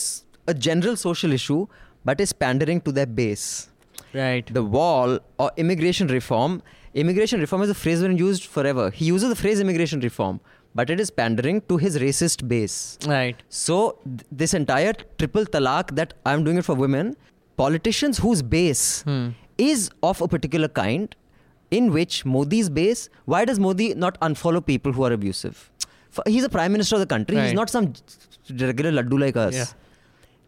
a 0.47 0.55
general 0.55 0.97
social 0.97 1.33
issue 1.33 1.67
but 2.05 2.21
is 2.21 2.33
pandering 2.33 2.81
to 2.83 2.93
their 2.93 3.07
base. 3.07 3.69
Right. 4.15 4.47
The 4.59 4.63
wall 4.63 5.19
or 5.39 5.51
immigration 5.57 6.07
reform. 6.09 6.63
Immigration 6.95 7.41
reform 7.41 7.63
is 7.63 7.71
a 7.71 7.75
phrase 7.75 8.01
been 8.03 8.17
used 8.17 8.45
forever. 8.45 8.91
He 8.91 9.05
uses 9.07 9.29
the 9.29 9.37
phrase 9.37 9.59
immigration 9.61 10.01
reform, 10.01 10.41
but 10.75 10.89
it 10.89 11.01
is 11.01 11.11
pandering 11.11 11.61
to 11.73 11.77
his 11.77 11.99
racist 11.99 12.47
base. 12.49 12.99
Right. 13.07 13.43
So 13.49 13.99
th- 14.05 14.21
this 14.31 14.55
entire 14.55 14.95
triple 15.19 15.45
talaq 15.45 15.95
that 15.97 16.15
I'm 16.25 16.45
doing 16.45 16.59
it 16.59 16.65
for 16.65 16.75
women, 16.75 17.17
politicians 17.57 18.19
whose 18.19 18.41
base 18.41 19.03
Hmm. 19.03 19.29
Is 19.59 19.91
of 20.03 20.21
a 20.21 20.29
particular 20.29 20.69
kind, 20.69 21.15
in 21.71 21.93
which 21.93 22.25
Modi's 22.25 22.69
base, 22.71 23.09
why 23.25 23.45
does 23.45 23.59
Modi 23.59 23.95
not 23.95 24.21
unfollow 24.21 24.65
people 24.65 24.93
who 24.93 25.05
are 25.05 25.13
abusive? 25.13 25.71
He's 26.27 26.45
a 26.45 26.49
prime 26.49 26.73
minister 26.73 26.97
of 26.97 27.01
the 27.01 27.07
country. 27.07 27.39
He's 27.41 27.53
not 27.53 27.69
some 27.69 27.93
regular 28.51 28.91
laddu 29.03 29.19
like 29.21 29.37
us. 29.37 29.55
Yeah. 29.55 29.65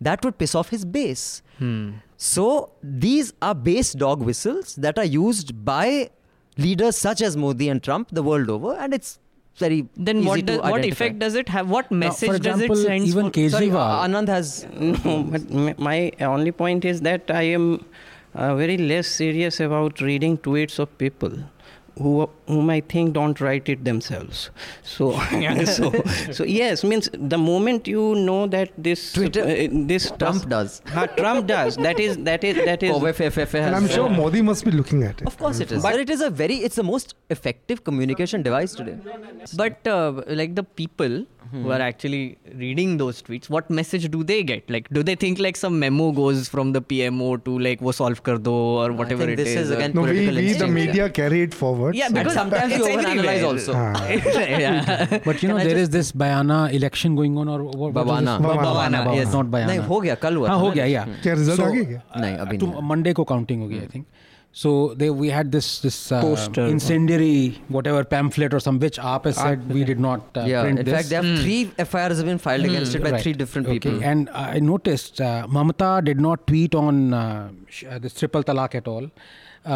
That 0.00 0.24
would 0.24 0.38
piss 0.38 0.54
off 0.54 0.68
his 0.70 0.84
base. 0.84 1.42
Hmm. 1.58 1.90
So 2.16 2.72
these 2.82 3.32
are 3.42 3.54
base 3.54 3.92
dog 3.92 4.22
whistles 4.22 4.76
that 4.76 4.98
are 4.98 5.04
used 5.04 5.64
by 5.64 6.10
leaders 6.56 6.96
such 6.96 7.20
as 7.20 7.36
Modi 7.36 7.68
and 7.68 7.82
Trump 7.82 8.08
the 8.12 8.22
world 8.22 8.48
over, 8.50 8.74
and 8.74 8.94
it's 8.94 9.18
very 9.56 9.88
Then 9.96 10.18
easy 10.18 10.28
what 10.28 10.36
to 10.36 10.42
does, 10.42 10.58
what 10.60 10.84
effect 10.84 11.18
does 11.18 11.34
it 11.34 11.48
have? 11.48 11.68
What 11.68 11.90
Now, 11.90 11.98
message 11.98 12.28
for 12.30 12.36
example, 12.36 12.68
does 12.68 12.84
it 12.84 12.86
send? 12.86 13.04
even 13.06 13.30
for- 13.32 13.48
Sorry, 13.50 13.66
Kejriwal. 13.68 14.04
Anand 14.06 14.28
has 14.28 14.66
No, 15.04 15.22
but 15.24 15.78
my 15.78 16.12
only 16.20 16.52
point 16.52 16.84
is 16.84 17.00
that 17.02 17.28
I 17.30 17.42
am 17.42 17.84
uh, 18.38 18.54
very 18.64 18.78
less 18.78 19.06
serious 19.22 19.60
about 19.68 20.00
reading 20.08 20.36
tweets 20.48 20.78
of 20.86 20.96
people 21.04 21.38
who 22.02 22.10
whom 22.46 22.68
I 22.72 22.80
think 22.90 23.12
don't 23.14 23.40
write 23.44 23.68
it 23.72 23.80
themselves. 23.86 24.42
So, 24.90 25.06
so, 25.76 25.88
so 26.36 26.44
yes, 26.44 26.84
means 26.90 27.08
the 27.32 27.38
moment 27.46 27.88
you 27.92 28.04
know 28.28 28.36
that 28.52 28.70
this 28.88 29.12
Twitter- 29.16 29.42
uh, 29.54 29.66
this 29.92 30.06
Trump 30.20 30.48
does. 30.52 30.76
Ha, 30.98 31.06
Trump 31.22 31.48
does. 31.48 31.76
That 31.88 31.98
is 32.04 32.16
that 32.28 32.44
is 32.50 32.60
that 32.68 32.84
is. 32.90 32.92
OFFF 32.92 33.54
And 33.62 33.74
I'm 33.80 33.82
has- 33.88 33.96
sure 33.96 34.08
Modi 34.20 34.42
must 34.50 34.64
be 34.64 34.70
looking 34.70 35.02
at 35.08 35.20
it. 35.20 35.26
Of 35.32 35.36
course 35.38 35.58
it 35.66 35.72
is. 35.78 35.82
But 35.88 35.98
it 36.04 36.14
is 36.16 36.20
a 36.20 36.30
very, 36.42 36.56
it's 36.68 36.76
the 36.76 36.86
most 36.92 37.16
effective 37.30 37.82
communication 37.90 38.42
device 38.50 38.76
today. 38.82 38.96
But 39.64 39.92
uh, 39.96 40.22
like 40.42 40.54
the 40.54 40.66
people 40.82 41.24
Hmm. 41.53 41.63
who 41.63 41.71
are 41.73 41.79
actually 41.85 42.19
reading 42.59 42.93
those 42.99 43.17
tweets, 43.25 43.49
what 43.55 43.67
message 43.79 44.05
do 44.13 44.21
they 44.29 44.37
get? 44.51 44.69
Like, 44.75 44.87
do 44.97 45.01
they 45.09 45.13
think 45.23 45.41
like 45.45 45.57
some 45.59 45.75
memo 45.81 46.05
goes 46.19 46.47
from 46.53 46.71
the 46.77 46.81
PMO 46.91 47.27
to 47.49 47.57
like 47.65 47.83
wo 47.87 47.91
solve 47.97 48.21
kar 48.29 48.37
do 48.47 48.53
or 48.53 48.87
whatever 49.01 49.27
think 49.27 49.33
it 49.39 49.43
this 49.43 49.51
is 49.63 49.69
or- 49.71 49.75
again 49.75 49.93
No, 49.99 50.01
we, 50.01 50.07
political 50.07 50.35
we 50.35 50.41
the 50.41 50.47
instincts, 50.53 50.73
media 50.79 51.09
carry 51.19 51.41
it 51.49 51.53
forward. 51.59 51.99
Yeah, 51.99 52.07
so- 52.07 52.15
And 52.15 52.17
because 52.21 52.39
sometimes 52.39 52.73
you 52.77 52.85
it's 52.85 52.95
overanalyze 52.95 53.19
everywhere. 53.19 53.45
also. 53.51 53.73
Ah. 53.75 54.07
yeah. 54.63 55.19
But 55.29 55.43
you 55.43 55.49
know, 55.49 55.57
Can 55.57 55.67
I 55.67 55.69
there 55.69 55.77
is 55.83 55.89
just- 55.89 55.91
this 55.99 56.11
Bayana 56.23 56.59
election 56.81 57.15
going 57.21 57.37
on, 57.37 57.47
or 57.55 57.59
what, 57.63 57.77
what 57.77 57.93
was 57.93 58.03
Bavana. 58.05 58.37
this? 58.39 58.47
Bavana. 58.47 58.65
Bavana, 58.67 59.03
Bavana, 59.05 59.15
yes. 59.21 59.33
not 59.39 59.51
Bayana. 59.57 59.67
नहीं 59.73 59.79
हो 59.93 59.99
गया 60.07 60.15
कल 60.25 60.35
हुआ 60.41 60.49
हाँ 60.49 60.57
था 60.57 60.61
हो 60.61 60.67
ना 60.67 60.73
गया 60.73 60.85
election. 60.85 61.15
या 61.15 61.21
क्या 61.23 61.33
रिजल्ट 61.43 61.59
So, 61.61 61.65
आ 61.65 61.69
गया 61.75 61.83
क्या 61.93 62.21
नहीं 62.21 62.35
अभी 62.47 62.57
to 62.57 62.67
नहीं 62.73 62.87
मंडे 62.93 63.13
को 63.19 63.23
काउंटिंग 63.33 63.61
होगी 63.61 63.79
I 63.79 63.87
think 63.95 64.05
so 64.60 64.70
they 65.00 65.08
we 65.22 65.28
had 65.38 65.50
this 65.56 65.66
this 65.86 65.96
uh, 66.10 66.20
Poster. 66.26 66.64
incendiary 66.74 67.34
whatever 67.76 68.00
pamphlet 68.14 68.54
or 68.58 68.60
some 68.66 68.78
which 68.84 68.98
AAP 69.08 69.24
has 69.30 69.36
said 69.42 69.68
we 69.78 69.82
did 69.90 70.00
not 70.06 70.20
uh, 70.36 70.44
yeah, 70.52 70.62
print 70.62 70.78
in 70.80 70.84
this. 70.86 70.94
fact, 70.96 71.08
there 71.12 71.22
have 71.22 71.40
three 71.42 71.60
FIRs 71.90 72.16
have 72.22 72.28
been 72.32 72.42
filed 72.46 72.64
against 72.70 72.94
it 72.98 73.02
by 73.08 73.12
Right. 73.14 73.22
three 73.26 73.34
different 73.42 73.68
Okay, 73.68 73.78
people. 73.78 74.02
And 74.12 74.30
I 74.30 74.58
noticed 74.70 75.20
uh, 75.20 75.46
Mamata 75.58 75.92
did 76.08 76.20
not 76.28 76.46
tweet 76.52 76.74
on 76.84 77.14
uh, 77.14 77.50
sh- 77.68 77.84
uh, 77.90 77.98
this 78.06 78.14
triple 78.22 78.42
talaq 78.52 78.74
at 78.82 78.88
all. 78.94 79.06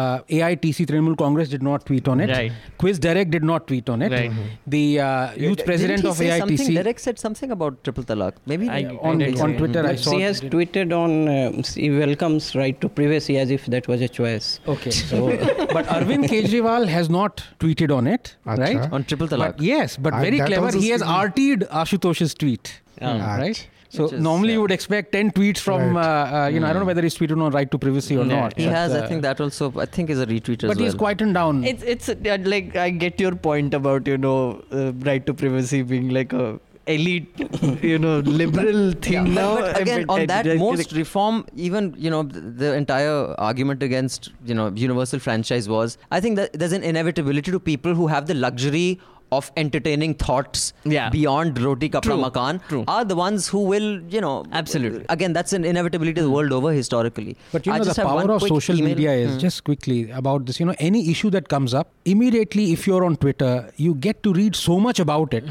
Uh, 0.01 0.23
AITC 0.37 0.85
Trinamool 0.89 1.15
Congress 1.17 1.49
did 1.49 1.63
not 1.67 1.85
tweet 1.85 2.07
on 2.13 2.19
it. 2.25 2.29
Right. 2.35 2.51
Quiz 2.83 2.99
Derek 3.05 3.29
did 3.35 3.43
not 3.49 3.67
tweet 3.67 3.89
on 3.95 4.01
it. 4.01 4.11
Right. 4.11 4.31
The 4.75 4.83
uh, 4.99 5.33
youth 5.35 5.63
president 5.65 6.03
of 6.11 6.17
he 6.17 6.23
say 6.29 6.39
Something, 6.39 6.57
AITC 6.57 6.75
Derek 6.79 6.99
said 6.99 7.19
something 7.19 7.51
about 7.57 7.83
triple 7.83 8.03
talaq. 8.11 8.33
Maybe 8.53 8.69
I- 8.69 8.81
not. 8.81 9.01
on, 9.09 9.17
did 9.19 9.39
on 9.39 9.51
say. 9.51 9.57
Twitter 9.59 9.85
I 9.85 9.95
saw. 9.95 10.11
she 10.13 10.21
has 10.21 10.41
tweeted 10.41 10.91
on. 11.01 11.27
Uh, 11.27 11.61
she 11.63 11.89
welcomes 11.91 12.55
right 12.55 12.79
to 12.81 12.89
privacy 12.89 13.37
as 13.37 13.51
if 13.51 13.67
that 13.67 13.87
was 13.87 14.01
a 14.01 14.09
choice. 14.09 14.59
Okay. 14.67 14.91
So, 15.13 15.27
but 15.77 15.85
Arvind 15.97 16.25
Kejriwal 16.33 16.87
has 16.87 17.09
not 17.09 17.43
tweeted 17.59 17.95
on 17.95 18.07
it, 18.07 18.35
Acha. 18.47 18.57
right? 18.65 18.91
on 18.91 19.03
triple 19.03 19.27
talaq. 19.27 19.57
But 19.57 19.61
yes, 19.61 19.97
but 19.97 20.13
I- 20.13 20.21
very 20.23 20.39
clever. 20.39 20.71
He 20.77 20.89
has 20.89 21.01
seems- 21.01 21.11
RT'd 21.27 21.61
Ashutosh's 21.83 22.33
tweet, 22.33 22.81
Ah. 23.01 23.35
right? 23.37 23.67
So 23.93 24.05
is, 24.05 24.13
normally 24.27 24.49
uh, 24.51 24.53
you 24.53 24.61
would 24.61 24.71
expect 24.71 25.11
10 25.11 25.31
tweets 25.31 25.59
from, 25.59 25.95
Right. 25.95 26.03
uh, 26.05 26.37
uh, 26.45 26.47
you 26.47 26.59
know, 26.59 26.67
I 26.67 26.73
don't 26.73 26.81
know 26.81 26.85
whether 26.87 27.01
he's 27.01 27.15
tweeted 27.17 27.39
on 27.47 27.51
right 27.51 27.69
to 27.69 27.77
privacy 27.77 28.17
or 28.17 28.25
Yeah. 28.25 28.39
not. 28.39 28.57
he 28.57 28.65
but, 28.65 28.73
has, 28.75 28.93
I 28.93 28.99
uh, 29.01 29.07
think 29.07 29.21
that 29.21 29.39
also, 29.39 29.71
I 29.77 29.85
think 29.85 30.09
is 30.09 30.19
a 30.19 30.25
retweet 30.25 30.63
as 30.63 30.69
But 30.69 30.77
well. 30.77 30.85
he's 30.85 30.95
quietened 31.05 31.35
down. 31.35 31.63
It's 31.63 31.83
it's 31.83 32.09
uh, 32.09 32.37
like 32.53 32.75
I 32.75 32.89
get 33.05 33.19
your 33.25 33.35
point 33.49 33.73
about 33.79 34.07
you 34.13 34.17
know 34.27 34.37
uh, 34.71 34.91
right 35.09 35.25
to 35.31 35.33
privacy 35.45 35.81
being 35.83 36.09
like 36.09 36.33
a 36.33 36.59
elite 36.93 37.41
you 37.89 37.97
know 37.97 38.13
liberal 38.19 38.91
thing 39.03 39.13
Yeah, 39.13 39.21
now. 39.35 39.55
but 39.59 39.79
again, 39.81 40.05
on 40.09 40.25
that 40.31 40.45
most 40.57 40.91
reform, 40.91 41.45
even 41.55 41.93
you 41.97 42.09
know 42.09 42.23
the, 42.23 42.41
the 42.41 42.73
entire 42.81 43.19
argument 43.49 43.81
against 43.83 44.31
you 44.43 44.53
know 44.53 44.67
universal 44.87 45.19
franchise 45.19 45.69
was, 45.69 45.97
I 46.11 46.19
think 46.19 46.35
that 46.37 46.51
there's 46.53 46.73
an 46.73 46.83
inevitability 46.83 47.51
to 47.51 47.59
people 47.59 47.95
who 47.95 48.07
have 48.07 48.25
the 48.27 48.33
luxury 48.33 48.99
of 49.35 49.51
entertaining 49.63 50.13
thoughts 50.25 50.63
Yeah. 50.95 51.09
beyond 51.17 51.59
roti 51.67 51.89
kapra 51.95 52.09
True, 52.13 52.17
makan 52.25 52.61
true. 52.69 52.83
are 52.95 53.03
the 53.11 53.17
ones 53.21 53.47
who 53.55 53.61
will 53.73 53.89
you 54.15 54.21
know 54.25 54.35
Absolutely. 54.61 55.05
again 55.17 55.33
that's 55.39 55.53
an 55.59 55.65
inevitability 55.73 56.19
the 56.27 56.33
world 56.37 56.51
over 56.59 56.71
historically 56.81 57.35
But 57.53 57.65
you 57.65 57.73
I 57.73 57.77
know, 57.77 57.83
the 57.83 57.89
just 57.91 58.01
have 58.03 58.11
one 58.19 58.27
power 58.27 58.35
of 58.39 58.47
social 58.55 58.77
email. 58.81 58.89
media 58.93 59.13
is 59.25 59.31
Hmm. 59.33 59.39
just 59.45 59.63
quickly 59.69 59.97
about 60.21 60.45
this. 60.47 60.59
You 60.61 60.65
know, 60.69 60.75
any 60.89 61.01
issue 61.13 61.29
that 61.35 61.47
comes 61.53 61.73
up, 61.79 61.87
immediately, 62.13 62.65
if 62.75 62.85
you're 62.89 63.03
on 63.07 63.15
Twitter, 63.23 63.51
you 63.87 63.93
get 64.05 64.21
to 64.27 64.33
read 64.37 64.55
so 64.59 64.79
much 64.85 64.99
about 65.05 65.33
it, 65.39 65.45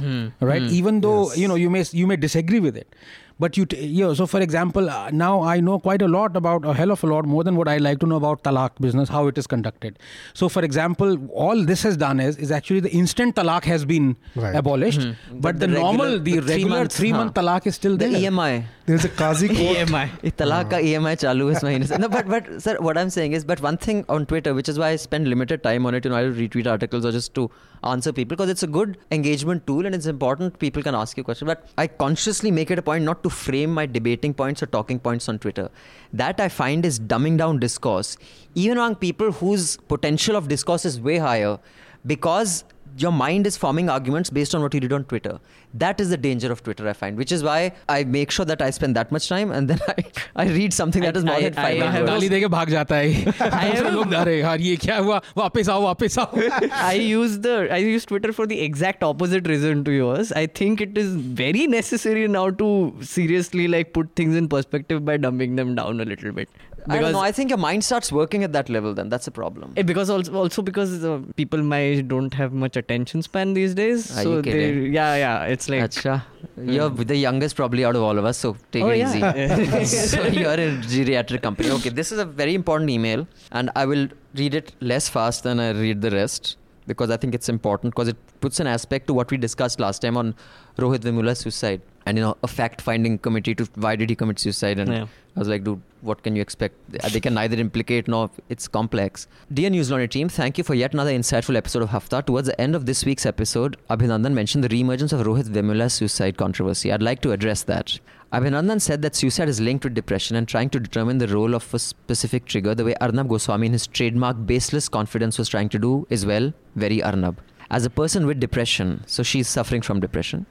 right? 0.52 0.66
Even 0.80 1.00
though 1.06 1.18
Yes. 1.28 1.38
you 1.42 1.48
know 1.52 1.58
you 1.64 1.70
may 1.76 1.84
you 2.02 2.06
may 2.12 2.18
disagree 2.26 2.60
with 2.66 2.76
it, 2.82 2.96
but 3.42 3.56
you, 3.56 3.66
t- 3.66 3.84
yeah, 3.98 4.14
so 4.14 4.26
for 4.32 4.40
example, 4.40 4.88
uh, 4.88 5.10
now 5.10 5.42
I 5.42 5.58
know 5.58 5.78
quite 5.80 6.02
a 6.02 6.08
lot 6.08 6.36
about 6.36 6.64
a 6.64 6.74
hell 6.80 6.92
of 6.92 7.02
a 7.02 7.08
lot 7.12 7.24
more 7.24 7.42
than 7.42 7.56
what 7.56 7.68
I 7.72 7.78
like 7.78 7.98
to 8.02 8.06
know 8.06 8.18
about 8.22 8.44
talaq 8.44 8.80
business, 8.80 9.08
how 9.08 9.26
it 9.26 9.36
is 9.42 9.48
conducted. 9.48 9.98
So, 10.32 10.48
for 10.48 10.62
example, 10.64 11.16
all 11.46 11.64
this 11.64 11.82
has 11.82 11.96
done 11.96 12.20
is, 12.20 12.36
is 12.36 12.52
actually 12.52 12.80
the 12.80 12.92
instant 13.00 13.34
talaq 13.34 13.64
has 13.64 13.84
been 13.84 14.16
right. 14.36 14.54
abolished, 14.54 15.00
mm-hmm. 15.00 15.40
but 15.40 15.58
the, 15.58 15.66
the, 15.66 15.72
normal, 15.80 16.18
regular, 16.18 16.18
the, 16.18 16.32
the, 16.32 16.52
regular 16.52 16.54
three, 16.54 16.64
months, 16.76 16.96
three 16.96 17.12
month 17.12 17.34
talak 17.34 17.62
talaq 17.62 17.66
is 17.66 17.74
still 17.74 17.96
there. 17.96 18.10
EMI. 18.10 18.64
There's 18.86 19.04
a 19.04 19.08
Qazi 19.08 19.48
court. 19.56 19.76
EMI. 19.78 20.06
talaq 20.44 20.70
ka 20.70 20.76
uh-huh. 20.76 20.92
EMI 20.92 21.16
chalu 21.24 21.50
is 21.56 21.66
mahine. 21.68 21.98
No, 22.04 22.08
but, 22.08 22.28
but 22.28 22.62
sir, 22.62 22.76
what 22.78 22.96
I'm 22.96 23.10
saying 23.10 23.32
is, 23.32 23.44
but 23.44 23.60
one 23.60 23.76
thing 23.76 24.04
on 24.08 24.26
Twitter, 24.26 24.54
which 24.54 24.68
is 24.68 24.78
why 24.78 24.90
I 24.90 24.96
spend 25.08 25.26
limited 25.26 25.64
time 25.64 25.84
on 25.86 25.96
it, 25.96 26.04
you 26.04 26.12
know, 26.12 26.16
I'll 26.22 26.36
retweet 26.44 26.68
articles 26.76 27.04
or 27.04 27.10
just 27.10 27.34
to 27.34 27.50
answer 27.84 28.12
people 28.12 28.36
because 28.36 28.50
it's 28.50 28.62
a 28.62 28.66
good 28.66 28.98
engagement 29.10 29.66
tool 29.66 29.86
and 29.86 29.94
it's 29.94 30.06
important 30.06 30.58
people 30.58 30.82
can 30.82 30.94
ask 30.94 31.16
you 31.16 31.24
questions. 31.24 31.48
But 31.48 31.68
I 31.76 31.86
consciously 31.86 32.50
make 32.50 32.70
it 32.70 32.78
a 32.78 32.82
point 32.82 33.04
not 33.04 33.22
to 33.22 33.30
frame 33.30 33.72
my 33.72 33.86
debating 33.86 34.34
points 34.34 34.62
or 34.62 34.66
talking 34.66 34.98
points 34.98 35.28
on 35.28 35.38
Twitter. 35.38 35.70
That 36.12 36.40
I 36.40 36.48
find 36.48 36.84
is 36.84 36.98
dumbing 36.98 37.38
down 37.38 37.58
discourse. 37.58 38.16
Even 38.54 38.78
among 38.78 38.96
people 38.96 39.32
whose 39.32 39.76
potential 39.88 40.36
of 40.36 40.48
discourse 40.48 40.84
is 40.84 41.00
way 41.00 41.18
higher 41.18 41.58
because 42.06 42.64
your 42.99 43.11
mind 43.11 43.45
is 43.47 43.55
forming 43.55 43.89
arguments 43.93 44.29
based 44.35 44.55
on 44.55 44.61
what 44.63 44.73
you 44.73 44.79
read 44.83 44.93
on 44.93 45.03
Twitter. 45.09 45.39
That 45.81 45.99
is 46.03 46.09
the 46.09 46.17
danger 46.17 46.51
of 46.51 46.63
Twitter, 46.63 46.87
I 46.89 46.93
find, 46.93 47.17
which 47.17 47.31
is 47.31 47.43
why 47.43 47.73
I 47.87 48.03
make 48.05 48.31
sure 48.31 48.45
that 48.51 48.61
I 48.67 48.69
spend 48.77 48.95
that 48.95 49.11
much 49.11 49.27
time 49.29 49.51
and 49.51 49.69
then 49.69 49.79
I, 49.87 50.05
I 50.35 50.45
read 50.47 50.73
something 50.73 51.03
that 51.03 51.15
is 51.19 51.25
more 51.25 51.35
I- 51.35 51.41
than 51.49 51.57
I 51.57 51.65
500 51.79 51.91
have 51.91 52.01
words. 52.01 52.09
गाली 52.11 52.29
देके 52.29 52.47
भाग 52.55 52.69
जाता 52.69 52.95
है 52.95 53.25
have- 53.25 53.77
सब 53.77 53.89
लोग 53.95 54.13
अरे 54.21 54.39
यार 54.39 54.61
ये 54.61 54.75
क्या 54.85 54.97
हुआ 54.97 55.21
वापस 55.37 55.69
आओ 55.69 55.81
वापस 55.83 56.17
आओ 56.19 56.47
I 56.87 56.93
use 56.95 57.37
the 57.47 57.55
I 57.77 57.81
use 57.87 58.05
Twitter 58.13 58.33
for 58.39 58.47
the 58.53 58.59
exact 58.69 59.03
opposite 59.11 59.51
reason 59.53 59.83
to 59.89 59.97
yours. 59.97 60.31
I 60.31 60.47
think 60.61 60.81
it 60.87 60.97
is 61.03 61.13
very 61.43 61.67
necessary 61.75 62.27
now 62.39 62.47
to 62.63 62.71
seriously 63.13 63.67
like 63.75 63.93
put 63.99 64.15
things 64.21 64.35
in 64.43 64.49
perspective 64.55 65.05
by 65.11 65.17
dumbing 65.27 65.55
them 65.61 65.75
down 65.81 66.01
a 66.07 66.09
little 66.13 66.31
bit. 66.41 66.49
I 66.88 66.98
don't 66.98 67.12
know. 67.12 67.20
I 67.20 67.30
think 67.32 67.50
your 67.50 67.58
mind 67.58 67.84
starts 67.84 68.10
working 68.10 68.42
at 68.44 68.52
that 68.52 68.68
level 68.68 68.94
then. 68.94 69.08
That's 69.08 69.26
a 69.26 69.30
problem. 69.30 69.72
Eh, 69.76 69.82
because 69.82 70.10
also 70.10 70.34
also 70.34 70.62
because 70.62 71.04
uh, 71.04 71.20
people 71.36 71.62
my 71.62 71.78
age 71.78 72.08
don't 72.08 72.34
have 72.34 72.52
much 72.52 72.76
attention 72.76 73.22
span 73.22 73.54
these 73.54 73.74
days. 73.74 74.10
Are 74.18 74.22
so 74.22 74.30
you 74.36 74.42
they 74.42 74.50
kidding? 74.50 74.92
yeah 74.92 75.14
yeah 75.16 75.44
it's 75.44 75.68
like 75.68 75.82
Acha. 75.82 76.22
You're 76.56 76.90
the 76.90 77.16
youngest 77.16 77.56
probably 77.56 77.84
out 77.84 77.94
of 77.96 78.02
all 78.02 78.18
of 78.18 78.24
us, 78.24 78.38
so 78.38 78.56
take 78.72 78.82
Oh, 78.84 78.88
it 78.88 78.98
yeah. 78.98 79.52
easy. 79.74 79.84
so 80.14 80.26
you're 80.26 80.54
in 80.54 80.78
a 80.78 80.80
geriatric 80.94 81.42
company. 81.42 81.70
Okay, 81.70 81.90
this 81.90 82.10
is 82.10 82.18
a 82.18 82.24
very 82.24 82.54
important 82.54 82.90
email, 82.90 83.26
and 83.52 83.70
I 83.76 83.86
will 83.86 84.08
read 84.34 84.54
it 84.54 84.74
less 84.80 85.08
fast 85.08 85.44
than 85.44 85.60
I 85.60 85.70
read 85.70 86.02
the 86.02 86.10
rest 86.10 86.56
because 86.86 87.10
I 87.10 87.16
think 87.16 87.34
it's 87.34 87.48
important 87.48 87.94
because 87.94 88.08
it 88.08 88.16
puts 88.40 88.58
an 88.58 88.66
aspect 88.66 89.06
to 89.06 89.14
what 89.14 89.30
we 89.30 89.36
discussed 89.36 89.78
last 89.78 90.00
time 90.02 90.16
on 90.16 90.34
Rohit 90.78 91.02
Vemula's 91.02 91.38
suicide 91.38 91.80
and 92.06 92.18
you 92.18 92.24
know 92.24 92.36
a 92.42 92.48
fact-finding 92.48 93.18
committee 93.18 93.54
to 93.54 93.68
why 93.76 93.94
did 93.94 94.10
he 94.10 94.16
commit 94.16 94.40
suicide 94.40 94.80
and 94.80 94.90
Yeah. 94.92 95.06
I 95.34 95.38
was 95.38 95.48
like, 95.48 95.64
dude, 95.64 95.80
what 96.02 96.22
can 96.22 96.36
you 96.36 96.42
expect? 96.42 96.74
They 96.90 97.20
can 97.20 97.32
neither 97.32 97.56
implicate 97.56 98.06
nor 98.06 98.30
it's 98.50 98.68
complex. 98.68 99.28
Dear 99.52 99.70
News 99.70 99.90
Laundry 99.90 100.08
team, 100.08 100.28
thank 100.28 100.58
you 100.58 100.64
for 100.64 100.74
yet 100.74 100.92
another 100.92 101.10
insightful 101.10 101.56
episode 101.56 101.82
of 101.82 101.88
Hafta. 101.88 102.22
Towards 102.26 102.48
the 102.48 102.60
end 102.60 102.74
of 102.74 102.84
this 102.84 103.06
week's 103.06 103.24
episode, 103.24 103.78
Abhinandan 103.88 104.34
mentioned 104.34 104.62
the 104.62 104.68
reemergence 104.68 105.12
of 105.12 105.26
Rohit 105.26 105.46
Vemula's 105.46 105.94
suicide 105.94 106.36
controversy. 106.36 106.92
I'd 106.92 107.02
like 107.02 107.22
to 107.22 107.32
address 107.32 107.62
that. 107.62 107.98
Abhinandan 108.30 108.80
said 108.80 109.00
that 109.02 109.16
suicide 109.16 109.48
is 109.48 109.60
linked 109.60 109.84
with 109.84 109.94
depression 109.94 110.36
and 110.36 110.46
trying 110.46 110.68
to 110.70 110.80
determine 110.80 111.16
the 111.16 111.28
role 111.28 111.54
of 111.54 111.72
a 111.72 111.78
specific 111.78 112.44
trigger, 112.44 112.74
the 112.74 112.84
way 112.84 112.94
Arnab 113.00 113.28
Goswami 113.28 113.68
in 113.68 113.72
his 113.72 113.86
trademark 113.86 114.44
baseless 114.44 114.88
confidence 114.88 115.38
was 115.38 115.48
trying 115.48 115.70
to 115.70 115.78
do, 115.78 116.06
is 116.10 116.26
well, 116.26 116.52
very 116.76 117.02
Arnab. 117.02 117.40
As 117.70 117.86
a 117.86 117.90
person 117.90 118.26
with 118.26 118.38
depression, 118.38 119.02
so 119.06 119.22
she's 119.22 119.48
suffering 119.48 119.80
from 119.80 120.00
depression, 120.00 120.44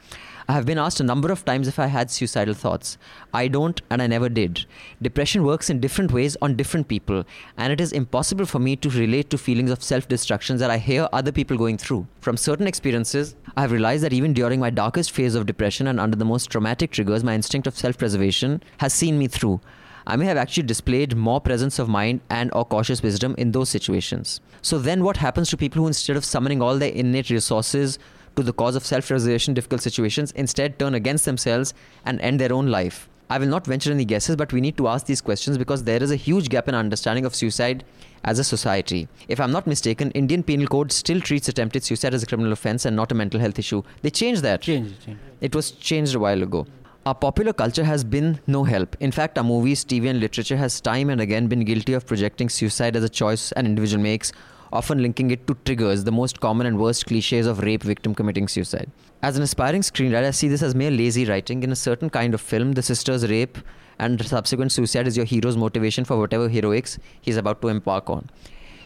I 0.52 0.56
have 0.56 0.66
been 0.66 0.78
asked 0.78 1.00
a 1.00 1.06
number 1.06 1.32
of 1.32 1.46
times 1.46 1.70
if 1.70 1.80
I 1.80 1.86
had 1.86 2.12
suicidal 2.12 2.54
thoughts. 2.54 2.98
I 3.34 3.48
don't, 3.48 3.82
and 3.90 4.02
I 4.02 4.08
never 4.08 4.28
did. 4.28 4.66
Depression 5.02 5.46
works 5.46 5.70
in 5.70 5.80
different 5.80 6.12
ways 6.12 6.36
on 6.42 6.58
different 6.58 6.90
people, 6.90 7.24
and 7.56 7.72
it 7.72 7.80
is 7.80 7.94
impossible 7.94 8.46
for 8.46 8.60
me 8.60 8.76
to 8.76 8.90
relate 8.90 9.30
to 9.30 9.38
feelings 9.38 9.72
of 9.72 9.82
self 9.82 10.10
destruction 10.10 10.58
that 10.58 10.70
I 10.70 10.78
hear 10.78 11.08
other 11.14 11.32
people 11.32 11.56
going 11.56 11.78
through. 11.78 12.06
From 12.20 12.36
certain 12.36 12.68
experiences, 12.68 13.38
I 13.56 13.62
have 13.62 13.72
realized 13.72 14.04
that 14.04 14.12
even 14.12 14.34
during 14.34 14.60
my 14.60 14.70
darkest 14.70 15.12
phase 15.12 15.36
of 15.36 15.46
depression 15.46 15.88
and 15.88 16.02
under 16.02 16.18
the 16.18 16.26
most 16.26 16.48
traumatic 16.48 16.92
triggers, 16.92 17.24
my 17.24 17.34
instinct 17.34 17.66
of 17.66 17.78
self 17.78 17.98
preservation 17.98 18.62
has 18.80 18.94
seen 18.94 19.18
me 19.18 19.30
through. 19.30 19.62
I 20.06 20.18
may 20.18 20.26
have 20.26 20.36
actually 20.36 20.64
displayed 20.64 21.16
more 21.16 21.40
presence 21.40 21.80
of 21.80 21.88
mind 21.88 22.20
and 22.30 22.52
or 22.54 22.66
cautious 22.66 23.02
wisdom 23.02 23.36
in 23.38 23.54
those 23.54 23.70
situations. 23.70 24.42
So 24.62 24.80
then 24.80 25.06
what 25.06 25.16
happens 25.16 25.50
to 25.50 25.56
people 25.56 25.82
who 25.82 25.88
instead 25.88 26.18
of 26.18 26.26
summoning 26.26 26.62
all 26.62 26.78
their 26.78 26.92
innate 26.92 27.30
resources 27.30 28.00
to 28.36 28.44
the 28.44 28.54
cause 28.54 28.76
of 28.76 28.86
self-preservation 28.86 29.54
difficult 29.54 29.82
situations 29.82 30.32
instead 30.32 30.80
turn 30.80 30.96
against 30.96 31.26
themselves 31.26 31.74
and 32.06 32.20
end 32.22 32.40
their 32.40 32.54
own 32.54 32.68
life? 32.68 33.10
I 33.30 33.38
will 33.38 33.48
not 33.48 33.66
venture 33.66 33.92
any 33.92 34.04
guesses, 34.04 34.36
but 34.36 34.52
we 34.52 34.60
need 34.60 34.76
to 34.76 34.90
ask 34.90 35.06
these 35.06 35.22
questions 35.22 35.58
because 35.58 35.86
there 35.86 36.04
is 36.04 36.12
a 36.12 36.18
huge 36.18 36.50
gap 36.50 36.68
in 36.68 36.76
understanding 36.76 37.24
of 37.24 37.34
suicide 37.34 37.86
as 38.26 38.40
a 38.40 38.44
society. 38.44 39.08
If 39.30 39.40
I'm 39.40 39.54
not 39.54 39.66
mistaken, 39.68 40.12
Indian 40.12 40.44
Penal 40.44 40.68
Code 40.68 40.92
still 40.92 41.22
treats 41.22 41.48
attempted 41.48 41.86
suicide 41.86 42.14
as 42.14 42.24
a 42.24 42.26
criminal 42.26 42.52
offense 42.52 42.84
and 42.84 42.94
not 42.94 43.10
a 43.10 43.16
mental 43.16 43.40
health 43.40 43.58
issue. 43.58 43.84
They 44.02 44.10
changed 44.10 44.42
that. 44.42 44.62
Change, 44.62 45.00
change. 45.06 45.18
It 45.40 45.56
was 45.56 45.72
changed 45.72 46.14
a 46.14 46.20
while 46.20 46.44
ago. 46.44 46.68
Our 47.06 47.16
popular 47.16 47.54
culture 47.54 47.86
has 47.86 48.04
been 48.04 48.42
no 48.48 48.66
help. 48.66 48.98
In 49.00 49.12
fact, 49.12 49.38
our 49.38 49.44
movies, 49.46 49.86
TV, 49.86 50.10
and 50.10 50.20
literature 50.20 50.58
has 50.58 50.82
time 50.82 51.10
and 51.10 51.22
again 51.22 51.48
been 51.48 51.64
guilty 51.64 51.94
of 51.94 52.06
projecting 52.06 52.50
suicide 52.50 52.98
as 52.98 53.04
a 53.06 53.10
choice 53.10 53.54
an 53.54 53.66
individual 53.66 54.04
makes, 54.04 54.34
often 54.72 55.02
linking 55.02 55.32
it 55.32 55.46
to 55.48 55.58
triggers, 55.66 56.04
the 56.04 56.12
most 56.12 56.40
common 56.40 56.68
and 56.68 56.80
worst 56.80 57.06
cliches 57.06 57.46
of 57.48 57.60
rape 57.60 57.84
victim 57.84 58.16
committing 58.16 58.48
suicide. 58.48 58.90
As 59.22 59.38
an 59.38 59.44
aspiring 59.44 59.82
screenwriter, 59.82 60.28
I 60.28 60.32
see 60.32 60.48
this 60.48 60.64
as 60.64 60.74
mere 60.74 60.92
lazy 60.92 61.26
writing. 61.26 61.64
In 61.64 61.72
a 61.72 61.76
certain 61.76 62.10
kind 62.10 62.34
of 62.34 62.42
film, 62.42 62.74
the 62.74 62.82
sister's 62.82 63.30
rape 63.30 63.58
and 64.00 64.26
subsequent 64.26 64.72
suicide 64.72 65.08
is 65.08 65.18
your 65.18 65.26
hero's 65.26 65.58
motivation 65.58 66.06
for 66.06 66.18
whatever 66.18 66.50
heroics 66.50 66.98
he's 67.22 67.38
about 67.38 67.62
to 67.62 67.68
embark 67.68 68.10
on. 68.10 68.30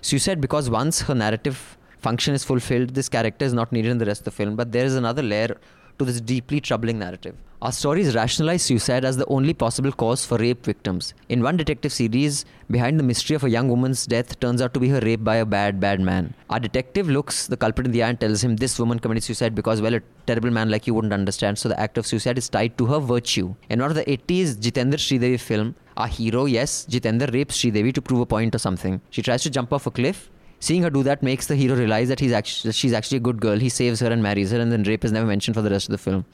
Suicide, 0.01 0.41
because 0.41 0.69
once 0.69 1.01
her 1.01 1.15
narrative 1.15 1.77
function 1.99 2.33
is 2.33 2.43
fulfilled, 2.43 2.89
this 2.89 3.09
character 3.09 3.45
is 3.45 3.53
not 3.53 3.71
needed 3.71 3.91
in 3.91 3.97
the 3.97 4.05
rest 4.05 4.21
of 4.21 4.25
the 4.25 4.31
film, 4.31 4.55
but 4.55 4.71
there 4.71 4.85
is 4.85 4.95
another 4.95 5.23
layer 5.23 5.55
to 5.97 6.05
this 6.05 6.19
deeply 6.19 6.59
troubling 6.59 6.99
narrative. 6.99 7.35
Our 7.65 7.71
stories 7.71 8.13
rationalize 8.13 8.61
suicide 8.61 9.03
as 9.03 9.17
the 9.17 9.25
only 9.25 9.51
possible 9.51 9.91
cause 9.91 10.23
for 10.23 10.37
rape 10.37 10.63
victims. 10.63 11.15
In 11.29 11.41
one 11.41 11.57
detective 11.57 11.91
series, 11.91 12.45
behind 12.69 12.99
the 12.99 13.03
mystery 13.03 13.35
of 13.35 13.43
a 13.43 13.49
young 13.49 13.69
woman's 13.69 14.05
death 14.05 14.39
turns 14.39 14.61
out 14.61 14.75
to 14.75 14.79
be 14.79 14.89
her 14.89 14.99
rape 14.99 15.23
by 15.23 15.37
a 15.37 15.47
bad, 15.47 15.79
bad 15.79 15.99
man. 15.99 16.35
Our 16.51 16.59
detective 16.59 17.09
looks 17.09 17.47
the 17.47 17.57
culprit 17.57 17.87
in 17.87 17.91
the 17.91 18.03
eye 18.03 18.09
and 18.09 18.19
tells 18.19 18.43
him 18.43 18.55
this 18.55 18.77
woman 18.77 18.99
committed 18.99 19.23
suicide 19.23 19.55
because, 19.55 19.81
well, 19.81 19.95
a 19.95 20.01
terrible 20.27 20.51
man 20.51 20.69
like 20.69 20.85
you 20.85 20.93
wouldn't 20.93 21.11
understand, 21.11 21.57
so 21.57 21.67
the 21.67 21.79
act 21.79 21.97
of 21.97 22.05
suicide 22.05 22.37
is 22.37 22.49
tied 22.49 22.77
to 22.77 22.85
her 22.85 22.99
virtue. 22.99 23.55
In 23.71 23.79
one 23.79 23.89
of 23.89 23.95
the 23.95 24.05
80s 24.05 24.57
Jitendra 24.57 24.99
Sridevi 24.99 25.39
film, 25.39 25.73
our 25.97 26.07
hero, 26.07 26.45
yes, 26.45 26.85
Jitendra 26.87 27.33
rapes 27.33 27.57
Sridevi 27.57 27.91
to 27.95 28.01
prove 28.03 28.19
a 28.19 28.27
point 28.27 28.53
or 28.53 28.59
something. 28.59 29.01
She 29.09 29.23
tries 29.23 29.41
to 29.41 29.49
jump 29.49 29.73
off 29.73 29.87
a 29.87 29.91
cliff, 29.91 30.29
Seeing 30.59 30.83
her 30.83 30.89
do 30.89 31.03
that 31.03 31.21
makes 31.21 31.47
the 31.47 31.55
hero 31.55 31.75
realize 31.75 32.07
that 32.09 32.19
he's 32.19 32.31
actually 32.31 32.69
that 32.69 32.75
she's 32.75 32.93
actually 32.93 33.17
a 33.17 33.21
good 33.21 33.41
girl. 33.41 33.59
He 33.59 33.69
saves 33.69 33.99
her 33.99 34.07
and 34.07 34.23
marries 34.23 34.51
her, 34.51 34.59
and 34.59 34.71
then 34.71 34.83
rape 34.83 35.03
is 35.05 35.11
never 35.11 35.27
mentioned 35.27 35.55
for 35.55 35.61
the 35.61 35.69
rest 35.69 35.89
of 35.89 35.91
the 35.91 35.97
film. 35.97 36.25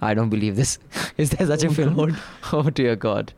I 0.00 0.14
don't 0.14 0.28
believe 0.28 0.56
this. 0.56 0.78
Is 1.16 1.30
there 1.30 1.46
such 1.46 1.64
a 1.64 1.68
oh, 1.68 1.72
film? 1.72 2.16
Oh 2.52 2.70
dear 2.70 2.96
God. 2.96 3.32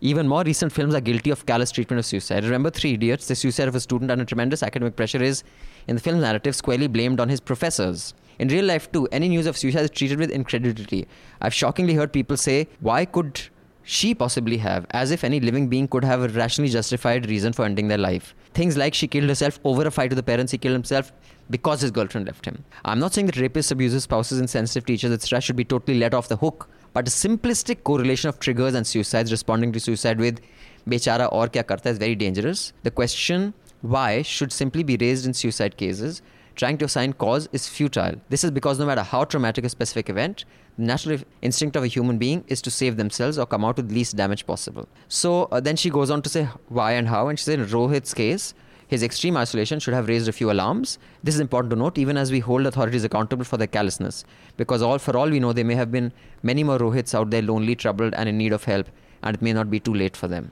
Even 0.00 0.28
more 0.28 0.44
recent 0.44 0.72
films 0.72 0.94
are 0.94 1.00
guilty 1.00 1.30
of 1.30 1.44
callous 1.44 1.72
treatment 1.72 1.98
of 1.98 2.06
suicide. 2.06 2.44
Remember 2.44 2.70
Three 2.70 2.94
Idiots? 2.94 3.26
The 3.26 3.34
suicide 3.34 3.66
of 3.66 3.74
a 3.74 3.80
student 3.80 4.12
under 4.12 4.24
tremendous 4.24 4.62
academic 4.62 4.94
pressure 4.94 5.20
is, 5.20 5.42
in 5.88 5.96
the 5.96 6.02
film 6.02 6.20
narrative, 6.20 6.54
squarely 6.54 6.86
blamed 6.86 7.18
on 7.18 7.28
his 7.28 7.40
professors. 7.40 8.14
In 8.38 8.46
real 8.46 8.64
life, 8.64 8.90
too, 8.92 9.08
any 9.10 9.28
news 9.28 9.46
of 9.46 9.56
suicide 9.56 9.82
is 9.82 9.90
treated 9.90 10.20
with 10.20 10.30
incredulity. 10.30 11.08
I've 11.40 11.52
shockingly 11.52 11.94
heard 11.94 12.12
people 12.12 12.36
say, 12.36 12.68
Why 12.78 13.04
could 13.04 13.40
she 13.82 14.14
possibly 14.14 14.58
have? 14.58 14.86
As 14.90 15.10
if 15.10 15.24
any 15.24 15.40
living 15.40 15.66
being 15.66 15.88
could 15.88 16.04
have 16.04 16.22
a 16.22 16.28
rationally 16.28 16.70
justified 16.70 17.28
reason 17.28 17.52
for 17.52 17.64
ending 17.64 17.88
their 17.88 17.98
life. 17.98 18.36
Things 18.54 18.76
like 18.76 18.94
she 18.94 19.08
killed 19.08 19.28
herself 19.28 19.58
over 19.64 19.82
a 19.82 19.90
fight 19.90 20.10
with 20.10 20.16
the 20.16 20.22
parents, 20.22 20.52
he 20.52 20.58
killed 20.58 20.74
himself 20.74 21.12
because 21.50 21.80
his 21.80 21.90
girlfriend 21.90 22.26
left 22.26 22.44
him. 22.44 22.64
I'm 22.84 22.98
not 22.98 23.14
saying 23.14 23.26
that 23.26 23.36
rapists, 23.36 23.72
abusers, 23.72 24.04
spouses, 24.04 24.38
insensitive 24.40 24.86
teachers, 24.86 25.12
etc., 25.12 25.40
should 25.40 25.56
be 25.56 25.64
totally 25.64 25.98
let 25.98 26.14
off 26.14 26.28
the 26.28 26.36
hook, 26.36 26.68
but 26.92 27.08
a 27.08 27.10
simplistic 27.10 27.84
correlation 27.84 28.28
of 28.28 28.38
triggers 28.38 28.74
and 28.74 28.86
suicides 28.86 29.30
responding 29.30 29.72
to 29.72 29.80
suicide 29.80 30.18
with 30.18 30.40
bechara 30.88 31.28
or 31.32 31.48
kya 31.48 31.66
karta 31.66 31.88
is 31.90 31.98
very 31.98 32.14
dangerous. 32.14 32.72
The 32.82 32.90
question 32.90 33.54
why 33.80 34.22
should 34.22 34.52
simply 34.52 34.82
be 34.82 34.96
raised 34.96 35.26
in 35.26 35.34
suicide 35.34 35.76
cases. 35.76 36.22
Trying 36.56 36.78
to 36.78 36.86
assign 36.86 37.12
cause 37.12 37.48
is 37.52 37.68
futile. 37.68 38.16
This 38.30 38.42
is 38.42 38.50
because 38.50 38.80
no 38.80 38.86
matter 38.86 39.02
how 39.02 39.24
traumatic 39.24 39.64
a 39.64 39.68
specific 39.68 40.10
event, 40.10 40.44
the 40.76 40.84
natural 40.84 41.18
instinct 41.40 41.76
of 41.76 41.84
a 41.84 41.86
human 41.86 42.18
being 42.18 42.44
is 42.48 42.60
to 42.62 42.70
save 42.70 42.96
themselves 42.96 43.38
or 43.38 43.46
come 43.46 43.64
out 43.64 43.76
with 43.76 43.92
least 43.92 44.16
damage 44.16 44.44
possible. 44.44 44.88
So 45.06 45.44
uh, 45.44 45.60
then 45.60 45.76
she 45.76 45.88
goes 45.88 46.10
on 46.10 46.20
to 46.22 46.28
say 46.28 46.48
why 46.68 46.92
and 46.92 47.06
how, 47.06 47.28
and 47.28 47.38
she 47.38 47.44
said 47.44 47.60
in 47.60 47.66
Rohit's 47.66 48.12
case, 48.12 48.54
his 48.88 49.02
extreme 49.02 49.36
isolation 49.36 49.78
should 49.78 49.94
have 49.94 50.08
raised 50.08 50.28
a 50.28 50.32
few 50.32 50.50
alarms. 50.50 50.98
This 51.22 51.34
is 51.34 51.40
important 51.40 51.70
to 51.70 51.76
note, 51.76 51.98
even 51.98 52.16
as 52.16 52.32
we 52.32 52.40
hold 52.40 52.66
authorities 52.66 53.04
accountable 53.04 53.44
for 53.44 53.58
their 53.58 53.66
callousness, 53.66 54.24
because 54.56 54.82
all 54.82 54.98
for 54.98 55.16
all 55.16 55.28
we 55.28 55.38
know, 55.38 55.52
there 55.52 55.64
may 55.64 55.74
have 55.74 55.92
been 55.92 56.10
many 56.42 56.64
more 56.64 56.78
Rohits 56.78 57.14
out 57.14 57.30
there 57.30 57.42
lonely, 57.42 57.76
troubled, 57.76 58.14
and 58.14 58.28
in 58.28 58.38
need 58.38 58.52
of 58.52 58.64
help, 58.64 58.88
and 59.22 59.36
it 59.36 59.42
may 59.42 59.52
not 59.52 59.70
be 59.70 59.78
too 59.78 59.94
late 59.94 60.16
for 60.16 60.26
them. 60.26 60.50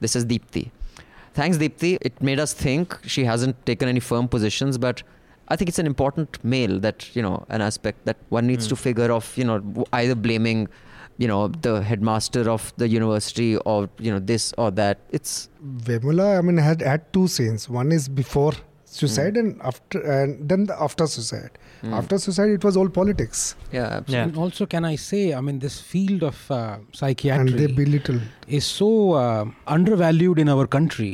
This 0.00 0.16
is 0.16 0.26
Deepthi. 0.26 0.70
Thanks, 1.34 1.56
Deepthi. 1.56 1.98
It 2.00 2.20
made 2.20 2.40
us 2.40 2.52
think. 2.52 2.98
She 3.04 3.24
hasn't 3.24 3.64
taken 3.64 3.88
any 3.88 4.00
firm 4.00 4.26
positions, 4.26 4.76
but 4.76 5.04
I 5.46 5.54
think 5.54 5.68
it's 5.68 5.78
an 5.78 5.86
important 5.86 6.42
mail 6.44 6.80
that 6.80 7.14
you 7.14 7.22
know 7.22 7.46
an 7.48 7.62
aspect 7.62 8.04
that 8.06 8.16
one 8.28 8.46
needs 8.46 8.66
hmm. 8.66 8.70
to 8.70 8.76
figure 8.76 9.12
of 9.12 9.36
you 9.36 9.44
know 9.44 9.86
either 9.92 10.14
blaming 10.14 10.68
you 11.22 11.28
know 11.28 11.48
the 11.66 11.82
headmaster 11.82 12.42
of 12.50 12.72
the 12.82 12.88
university 12.88 13.56
or 13.58 13.90
you 13.98 14.10
know 14.12 14.20
this 14.32 14.52
or 14.56 14.70
that. 14.80 14.98
It's 15.10 15.48
Vemula, 15.90 16.38
I 16.38 16.40
mean, 16.48 16.56
had 16.56 16.80
had 16.82 17.12
two 17.12 17.26
scenes. 17.36 17.68
One 17.68 17.92
is 17.92 18.08
before 18.08 18.52
suicide 18.84 19.36
and 19.36 19.60
after, 19.70 20.00
and 20.18 20.48
then 20.48 20.64
the 20.66 20.76
after 20.82 21.06
suicide. 21.06 21.50
mm, 21.82 21.92
After 22.02 22.18
suicide, 22.18 22.50
it 22.58 22.64
was 22.68 22.76
all 22.82 22.88
politics, 22.88 23.54
yeah, 23.72 23.82
absolutely. 23.98 24.14
Yeah. 24.14 24.22
And 24.24 24.36
also, 24.44 24.66
can 24.74 24.84
I 24.84 24.94
say, 24.96 25.34
I 25.34 25.40
mean, 25.48 25.58
this 25.58 25.80
field 25.80 26.22
of 26.22 26.38
uh, 26.50 26.56
and 26.56 26.86
they 26.92 26.96
psychiatry 27.00 27.66
belittle. 27.80 28.20
is 28.60 28.64
so 28.64 28.88
uh, 29.24 29.44
undervalued 29.66 30.38
in 30.38 30.48
our 30.48 30.66
country 30.66 31.12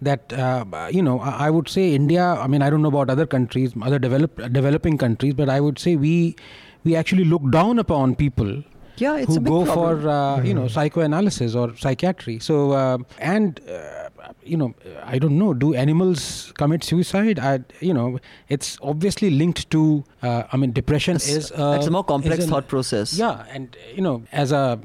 that 0.00 0.32
uh, 0.32 0.64
you 0.90 1.02
know 1.02 1.20
I 1.20 1.34
I 1.46 1.50
would 1.50 1.68
say 1.68 1.84
India. 1.94 2.24
I 2.46 2.46
mean, 2.54 2.62
I 2.62 2.70
don't 2.70 2.82
know 2.82 2.94
about 2.96 3.10
other 3.16 3.26
countries, 3.36 3.72
other 3.90 3.98
develop, 4.08 4.40
developing 4.60 4.98
countries, 5.06 5.34
but 5.34 5.48
I 5.48 5.60
would 5.60 5.78
say 5.86 5.96
we 5.96 6.14
we 6.84 6.96
actually 7.02 7.24
look 7.24 7.44
down 7.50 7.78
upon 7.78 8.16
people 8.26 8.54
Yeah, 8.96 9.16
it's 9.16 9.28
who 9.34 9.36
a 9.36 9.40
big 9.40 9.48
go 9.52 9.64
problem. 9.64 10.02
for 10.02 10.08
uh, 10.08 10.42
you 10.42 10.54
know 10.54 10.68
psychoanalysis 10.68 11.54
or 11.54 11.76
psychiatry. 11.76 12.38
So 12.38 12.72
uh, 12.72 12.98
and 13.18 13.60
uh, 13.68 14.08
you 14.44 14.56
know 14.56 14.74
I 15.04 15.18
don't 15.18 15.38
know. 15.38 15.54
Do 15.54 15.74
animals 15.74 16.52
commit 16.58 16.84
suicide? 16.84 17.38
I 17.38 17.60
you 17.80 17.94
know 17.94 18.18
it's 18.48 18.78
obviously 18.82 19.30
linked 19.30 19.70
to. 19.70 20.04
Uh, 20.22 20.42
I 20.52 20.56
mean, 20.56 20.72
depression 20.72 21.16
It's- 21.16 21.28
is 21.36 21.52
uh, 21.52 21.76
it's 21.78 21.86
a 21.86 21.90
more 21.90 22.04
complex 22.04 22.44
an- 22.44 22.50
thought 22.50 22.68
process. 22.68 23.14
yeah, 23.14 23.44
and 23.50 23.76
you 23.94 24.02
know, 24.02 24.22
as 24.32 24.52
a 24.52 24.78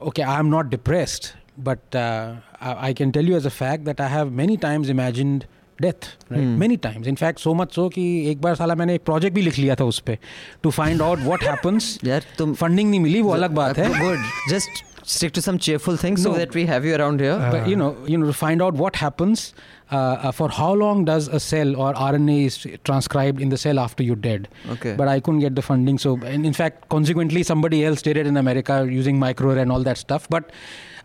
okay, 0.00 0.22
I'm 0.22 0.50
not 0.50 0.70
depressed, 0.70 1.34
but 1.56 1.94
uh, 1.94 2.36
I, 2.60 2.88
I 2.88 2.92
can 2.94 3.12
tell 3.12 3.24
you 3.24 3.36
as 3.36 3.46
a 3.46 3.50
fact 3.50 3.84
that 3.84 4.00
I 4.00 4.08
have 4.08 4.32
many 4.32 4.56
times 4.56 4.88
imagined 4.88 5.46
death, 5.83 6.07
right? 6.29 6.39
Hmm. 6.39 6.57
Many 6.59 6.77
times. 6.77 7.07
In 7.11 7.15
fact, 7.23 7.39
so 7.43 7.53
much 7.59 7.73
so 7.79 7.89
कि 7.93 8.03
एक 8.31 8.41
बार 8.41 8.55
साला 8.55 8.75
मैंने 8.81 8.95
एक 8.95 9.03
project 9.05 9.35
भी 9.35 9.41
लिख 9.41 9.57
लिया 9.59 9.75
था 9.75 9.85
उस 9.93 9.99
पे 10.09 10.17
to 10.65 10.71
find 10.79 11.01
out 11.09 11.25
what 11.31 11.43
happens. 11.49 11.97
यार 12.05 12.23
तुम 12.37 12.53
फंडिंग 12.61 12.89
नहीं 12.89 12.99
मिली 12.99 13.21
वो 13.21 13.33
अलग 13.33 13.51
बात 13.61 13.77
है. 13.77 13.89
Good. 13.99 14.19
Just 14.53 14.83
stick 15.11 15.31
to 15.35 15.41
some 15.43 15.57
cheerful 15.67 15.95
things 16.01 16.23
so 16.25 16.31
No. 16.31 16.37
that 16.39 16.53
we 16.57 16.63
have 16.71 16.85
you 16.87 16.95
around 16.97 17.21
here. 17.25 17.37
Uh, 17.45 17.51
but 17.53 17.69
you 17.71 17.77
know, 17.81 17.87
you 18.13 18.19
know, 18.21 18.27
to 18.27 18.35
find 18.41 18.61
out 18.65 18.75
what 18.81 18.99
happens, 19.03 19.45
uh, 19.91 19.95
uh, 19.95 20.31
for 20.41 20.49
how 20.57 20.67
long 20.81 21.01
does 21.07 21.27
a 21.39 21.39
cell 21.45 21.73
or 21.85 21.87
RNA 22.09 22.35
is 22.51 22.59
transcribed 22.89 23.41
in 23.47 23.49
the 23.55 23.59
cell 23.63 23.81
after 23.85 24.03
you're 24.09 24.21
dead. 24.27 24.47
okay. 24.75 24.93
But 25.01 25.07
I 25.15 25.19
couldn't 25.19 25.39
get 25.47 25.55
the 25.61 25.65
funding, 25.69 25.97
so 26.05 26.13
and 26.35 26.45
in 26.51 26.53
fact, 26.61 26.87
consequently, 26.97 27.43
somebody 27.51 27.83
else 27.89 28.03
did 28.09 28.21
it 28.25 28.29
in 28.35 28.37
America 28.45 28.77
using 28.99 29.19
microarray 29.25 29.63
and 29.67 29.71
all 29.77 29.89
that 29.89 29.97
stuff. 30.05 30.29
But 30.37 30.53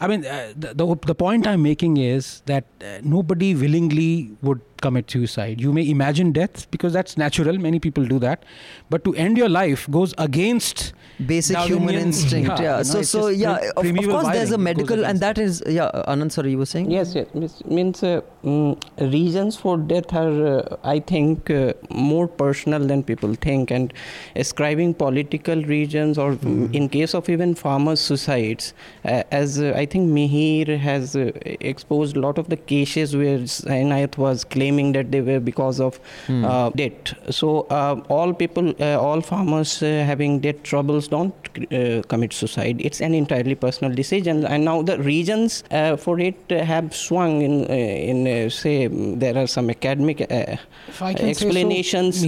I 0.02 0.08
mean, 0.08 0.26
uh, 0.26 0.54
the, 0.58 0.74
the 0.74 0.86
the 1.10 1.16
point 1.16 1.45
I'm 1.45 1.62
making 1.62 1.97
is 1.97 2.41
that 2.47 2.66
uh, 2.82 2.99
nobody 3.04 3.54
willingly 3.54 4.32
would 4.41 4.62
commit 4.82 5.10
suicide. 5.12 5.62
You 5.62 5.72
may 5.74 5.88
imagine 5.90 6.32
death 6.32 6.70
because 6.72 6.94
that's 6.94 7.18
natural. 7.18 7.58
Many 7.68 7.80
people 7.80 8.06
do 8.06 8.20
that, 8.20 8.44
but 8.90 9.04
to 9.06 9.14
end 9.16 9.38
your 9.38 9.50
life 9.50 9.90
goes 10.00 10.14
against 10.18 10.94
basic 11.32 11.58
human 11.70 11.96
instinct. 11.96 12.50
Yeah, 12.50 12.62
Yeah. 12.62 12.78
you 12.78 12.78
know, 12.78 12.84
So, 12.84 13.02
so 13.14 13.28
yeah. 13.28 13.58
Of, 13.78 13.86
of 13.86 13.95
course, 14.14 14.28
there's 14.38 14.52
a 14.52 14.58
wiring. 14.58 14.80
It 14.84 14.88
goes 14.88 14.90
medical, 14.91 15.06
and 15.12 15.20
that 15.28 15.38
is 15.48 15.64
yeah. 15.68 15.91
Anand, 16.16 16.32
sorry, 16.38 16.52
you 16.52 16.58
were 16.64 16.66
saying. 16.74 16.91
Yes, 16.91 17.16
yes. 17.16 17.28
Means, 17.34 17.56
means 17.80 18.03
uh, 18.03 18.22
mm, 18.44 18.78
um, 19.02 19.10
reasons 19.12 19.58
for 19.66 19.78
death 19.94 20.14
are, 20.14 20.48
uh, 20.53 20.78
I 20.84 20.99
think, 20.99 21.49
uh, 21.49 21.74
more 21.90 22.28
personal 22.28 22.80
than 22.94 23.03
people 23.12 23.36
think. 23.48 23.72
And 23.80 23.94
ascribing 24.36 24.94
political 25.06 25.64
reasons, 25.76 26.18
or 26.18 26.32
Hmm. 26.34 26.68
in 26.82 26.90
case 26.90 27.14
of 27.22 27.30
even 27.30 27.53
farmers' 27.56 27.99
suicides, 28.10 28.74
uh, 29.06 29.24
as 29.41 29.60
uh, 29.60 29.74
I 29.76 29.86
think 29.86 30.10
Mihir 30.18 30.78
has 30.88 31.16
uh, 31.16 31.32
exposed 31.72 32.18
a 32.18 32.20
lot 32.28 32.38
of 32.38 32.49
the 32.49 32.58
cases 32.74 33.16
where 33.16 33.40
Sainath 33.58 34.18
was 34.18 34.44
claiming 34.72 34.93
that 34.93 35.11
they 35.11 35.22
were 35.22 35.39
because 35.39 35.80
of 35.80 35.99
Hmm. 36.27 36.45
uh, 36.45 36.69
debt. 36.81 37.14
So 37.30 37.48
uh, 37.69 37.95
all 38.10 38.34
people, 38.34 38.73
uh, 38.80 38.98
all 39.06 39.22
farmers 39.22 39.81
uh, 39.84 39.88
having 40.11 40.39
debt 40.45 40.64
troubles 40.64 41.07
don't 41.07 41.34
uh, 41.72 42.02
commit 42.07 42.34
suicide. 42.34 42.81
It's 42.89 43.02
an 43.02 43.14
entirely 43.14 43.56
personal 43.56 43.93
decision. 44.02 44.45
And 44.45 44.65
now 44.65 44.81
the 44.81 44.98
reasons 44.99 45.64
uh, 45.72 45.98
for 45.98 46.19
it 46.19 46.35
have 46.72 46.95
swung 46.95 47.41
in, 47.41 47.56
uh, 47.69 47.73
in 48.11 48.27
uh, 48.27 48.49
say, 48.49 48.88
mm, 48.88 49.19
there 49.19 49.38
are 49.38 49.48
some 49.48 49.69
academic 49.69 50.22
uh, 50.22 50.56
If 50.88 51.02
I 51.02 51.14
can 51.14 51.30
explanations. 51.30 52.22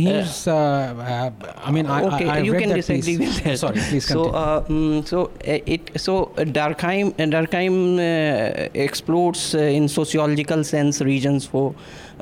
So, 0.44 0.56
I 1.68 1.72
mean, 1.72 1.86
I, 1.88 2.04
okay, 2.04 2.28
I, 2.30 2.36
I 2.38 2.40
you 2.40 2.54
can 2.54 2.70
disagree 2.70 3.18
piece. 3.18 3.36
with 3.36 3.44
that. 3.44 3.60
Sorry, 3.60 3.80
please 3.90 4.06
So, 4.06 4.24
continue. 4.24 4.38
uh, 4.38 4.62
mm, 4.68 5.08
so 5.08 5.20
uh, 5.26 5.74
it 5.76 5.92
so 6.06 6.32
Durkheim 6.58 7.14
Durkheim 7.36 7.76
uh, 8.00 8.70
explores 8.74 9.56
uh, 9.56 9.60
in 9.80 9.88
sociological 9.88 10.64
sense 10.64 11.02
reasons 11.02 11.46
for 11.46 11.74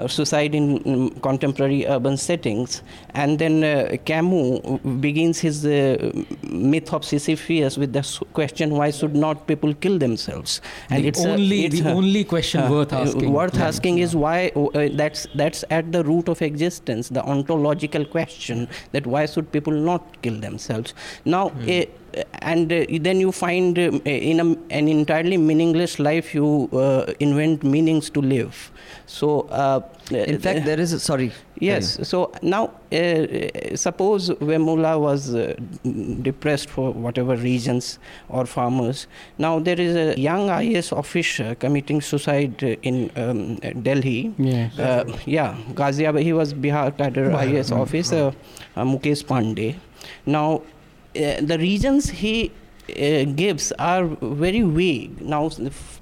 suicide 0.08 0.56
in 0.56 0.80
mm, 0.80 1.22
contemporary 1.22 1.86
urban 1.88 2.18
settings, 2.18 2.82
and 3.14 3.40
then 3.40 3.64
uh, 3.64 3.98
Camus 4.06 4.60
begins 5.00 5.40
his 5.40 5.66
uh, 5.66 6.12
myth 6.44 6.94
of 6.94 7.04
Sisyphus 7.06 7.78
with 7.78 7.94
the 7.94 8.04
question: 8.34 8.72
Why 8.72 8.92
should 8.92 9.16
not 9.16 9.48
people 9.48 9.74
kill 9.74 9.98
themselves? 10.00 10.62
the 10.90 11.08
it's 11.08 11.24
a- 11.26 11.32
only, 11.34 11.66
it's 11.66 11.82
the 11.82 11.90
a- 11.92 11.94
only 11.94 12.24
question 12.24 12.62
uh, 12.62 12.70
worth 12.72 12.94
asking. 12.94 13.32
Worth 13.34 13.56
Yeah. 13.56 13.68
asking 13.68 13.98
is 14.00 14.16
why 14.16 14.52
uh, 14.56 14.90
that's 14.94 15.28
that's 15.36 15.64
at 15.70 15.92
the 15.92 16.04
root 16.04 16.28
of 16.30 16.42
existence, 16.42 17.10
the 17.10 17.24
ontological 17.24 18.06
question 18.06 18.68
that 18.92 19.06
why 19.08 19.26
should 19.26 19.52
people 19.52 19.74
not 19.74 20.22
kill 20.22 20.40
themselves? 20.40 20.94
Now, 21.26 21.50
uh, 21.68 21.86
and 22.42 22.72
uh, 22.72 22.86
then 23.02 23.20
you 23.20 23.32
find 23.32 23.78
uh, 23.78 23.92
in 24.06 24.40
a, 24.40 24.46
an 24.74 24.88
entirely 24.88 25.38
meaningless 25.38 26.00
life 26.00 26.34
you 26.34 26.70
uh, 26.74 27.12
invent 27.20 27.64
meanings 27.64 28.10
to 28.10 28.22
live. 28.22 28.72
So, 29.06 29.42
uh, 29.50 29.82
In 30.12 30.40
fact, 30.40 30.66
there 30.66 30.80
is 30.80 30.94
a, 30.94 31.00
sorry. 31.00 31.32
Yes. 31.60 32.00
So 32.08 32.32
now, 32.42 32.72
uh, 32.92 33.76
suppose 33.76 34.30
Vemula 34.30 35.00
was 35.00 35.36
uh, 35.36 35.56
depressed 36.22 36.70
for 36.70 36.92
whatever 36.92 37.36
reasons 37.36 38.00
or 38.30 38.46
farmers. 38.46 39.08
Now 39.38 39.60
there 39.60 39.80
is 39.80 39.96
a 39.96 40.20
young 40.20 40.48
IAS 40.48 40.92
officer 40.92 41.54
committing 41.56 42.02
suicide 42.02 42.64
in 42.64 43.12
um, 43.16 43.56
Delhi. 43.84 44.34
Yes. 44.38 44.80
Uh, 44.80 45.06
yeah, 45.26 45.56
Ghaziabad. 45.74 46.24
He 46.24 46.34
was 46.34 46.54
Bihar 46.54 46.98
cadre 46.98 47.30
IAS 47.30 47.72
officer, 47.72 48.34
uh, 48.76 48.84
Mukesh 48.84 49.24
Pandey. 49.24 49.76
Now, 50.26 50.64
the 51.14 51.58
reasons 51.60 52.10
he 52.10 52.52
uh, 52.90 53.24
gives 53.36 53.72
are 53.74 54.06
very 54.22 54.62
vague. 54.62 55.22
Now, 55.22 55.50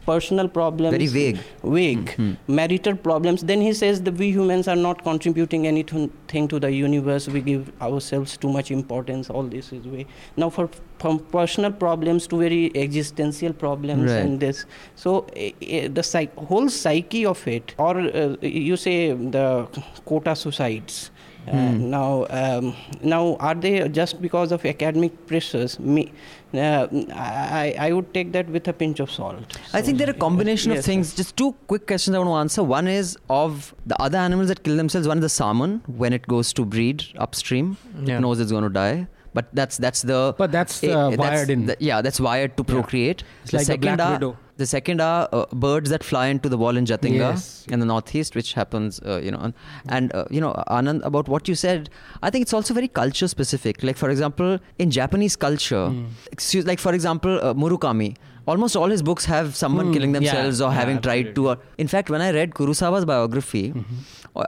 personal 0.05 0.47
problems. 0.47 0.91
Very 0.91 1.07
vague. 1.07 1.39
Vague. 1.63 2.13
Hmm. 2.15 2.33
Marital 2.47 2.95
problems. 2.95 3.41
Then 3.43 3.61
he 3.61 3.73
says 3.73 4.01
that 4.03 4.13
we 4.15 4.31
humans 4.31 4.67
are 4.67 4.75
not 4.75 5.03
contributing 5.03 5.67
anything 5.67 6.47
to 6.47 6.59
the 6.59 6.71
universe. 6.71 7.27
We 7.27 7.41
give 7.41 7.71
ourselves 7.81 8.37
too 8.37 8.51
much 8.51 8.71
importance. 8.71 9.29
All 9.29 9.43
this 9.43 9.71
is 9.71 9.85
way. 9.85 10.07
Now, 10.37 10.49
for 10.49 10.69
from 10.99 11.19
personal 11.19 11.71
problems 11.71 12.27
to 12.27 12.37
very 12.39 12.71
existential 12.75 13.53
problems 13.53 14.11
Right. 14.11 14.17
and 14.19 14.39
this. 14.39 14.65
So, 14.95 15.27
uh, 15.35 15.39
uh, 15.75 15.87
the 15.93 16.03
psych- 16.03 16.35
whole 16.35 16.69
psyche 16.69 17.25
of 17.25 17.47
it, 17.47 17.73
or 17.77 17.97
uh, 17.99 18.35
you 18.41 18.75
say 18.75 19.13
the 19.13 19.67
quota 20.05 20.35
suicides. 20.35 21.11
Hmm. 21.47 21.89
now, 21.89 22.27
um, 22.29 22.75
now, 23.01 23.35
are 23.39 23.55
they 23.55 23.87
just 23.89 24.21
because 24.21 24.51
of 24.51 24.63
academic 24.65 25.25
pressures? 25.25 25.79
Me, 25.79 26.11
uh, 26.53 26.87
I, 27.11 27.75
I 27.79 27.91
would 27.91 28.13
take 28.13 28.33
that 28.33 28.47
with 28.49 28.67
a 28.67 28.73
pinch 28.73 28.99
of 28.99 29.09
salt. 29.09 29.57
I 29.73 29.81
think 29.81 29.97
there 29.97 30.07
are 30.07 30.11
a 30.11 30.13
combination 30.13 30.71
yes, 30.71 30.79
of 30.79 30.85
things. 30.85 31.15
Just 31.15 31.35
two 31.37 31.53
quick 31.67 31.87
questions 31.87 32.15
I 32.15 32.19
want 32.19 32.29
to 32.29 32.35
answer. 32.35 32.63
One 32.63 32.87
is 32.87 33.17
of 33.29 33.73
the 33.87 33.99
other 33.99 34.17
animals 34.19 34.49
that 34.49 34.63
kill 34.63 34.75
themselves. 34.77 35.07
One 35.07 35.17
is 35.19 35.23
the 35.23 35.29
salmon 35.29 35.81
when 35.87 36.13
it 36.13 36.27
goes 36.27 36.53
to 36.53 36.65
breed 36.65 37.05
upstream. 37.17 37.77
Yeah. 38.03 38.17
It 38.17 38.19
knows 38.21 38.39
it's 38.39 38.51
going 38.51 38.63
to 38.65 38.69
die. 38.69 39.07
But 39.33 39.47
that's 39.53 39.77
that's 39.77 40.01
the 40.01 40.33
But 40.37 40.51
that's 40.51 40.83
uh, 40.83 41.09
that's 41.11 41.17
wired 41.17 41.49
in. 41.51 41.67
the- 41.67 41.77
yeah, 41.79 42.01
that's 42.01 42.19
wired 42.19 42.57
to 42.57 42.63
Yeah. 42.67 42.73
procreate. 42.73 43.23
It's 43.43 43.51
the 43.51 43.57
like 43.57 43.67
the 43.67 43.73
second 43.73 43.95
black 43.97 43.99
are 44.01 44.13
widow. 44.13 44.37
The 44.61 44.65
second 44.69 45.01
are 45.07 45.27
uh, 45.39 45.45
birds 45.65 45.89
that 45.95 46.03
fly 46.11 46.23
into 46.35 46.49
the 46.53 46.57
wall 46.63 46.77
in 46.81 46.85
Jatinga 46.91 47.19
Yes. 47.25 47.43
in 47.75 47.79
the 47.83 47.87
northeast, 47.91 48.35
which 48.39 48.53
happens, 48.61 48.99
uh, 49.05 49.19
you 49.27 49.31
know, 49.35 49.51
and, 49.97 50.13
uh, 50.21 50.25
you 50.37 50.41
know, 50.45 50.51
Anand 50.77 51.05
about 51.11 51.27
what 51.35 51.47
you 51.51 51.55
said. 51.65 51.89
I 52.21 52.29
think 52.29 52.43
it's 52.47 52.53
also 52.61 52.73
very 52.79 52.89
culture 53.01 53.29
specific. 53.35 53.83
Like 53.91 53.97
for 54.05 54.09
example, 54.15 54.57
in 54.85 54.91
Japanese 54.99 55.35
culture, 55.47 55.85
Hmm. 55.89 56.05
excuse, 56.37 56.65
like 56.73 56.79
for 56.89 56.93
example, 57.01 57.39
uh, 57.49 57.53
Murakami. 57.65 58.11
Almost 58.51 58.75
all 58.81 58.89
his 58.97 59.01
books 59.07 59.25
have 59.31 59.49
someone 59.63 59.87
Hmm. 59.87 59.93
killing 59.95 60.13
Yeah, 60.13 60.19
themselves 60.19 60.61
or 60.67 60.69
yeah, 60.71 60.77
having 60.81 60.99
tried 61.07 61.27
to. 61.39 61.49
Or, 61.49 61.57
in 61.83 61.87
fact, 61.95 62.09
when 62.15 62.21
I 62.27 62.31
read 62.37 62.55
Kurosawa's 62.61 63.05
biography, 63.15 63.65
Mm-hmm. 63.73 64.05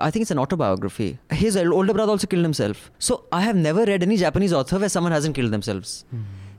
I 0.08 0.10
think 0.14 0.22
it's 0.26 0.32
an 0.34 0.40
autobiography. 0.42 1.08
His 1.42 1.56
older 1.58 1.94
brother 1.98 2.12
also 2.16 2.28
killed 2.32 2.46
himself. 2.48 2.84
So 3.08 3.16
I 3.40 3.42
have 3.46 3.58
never 3.68 3.84
read 3.90 4.04
any 4.08 4.18
Japanese 4.22 4.54
author 4.60 4.78
where 4.84 4.92
someone 4.96 5.12
hasn't 5.18 5.36
killed 5.40 5.52
themselves. 5.56 5.94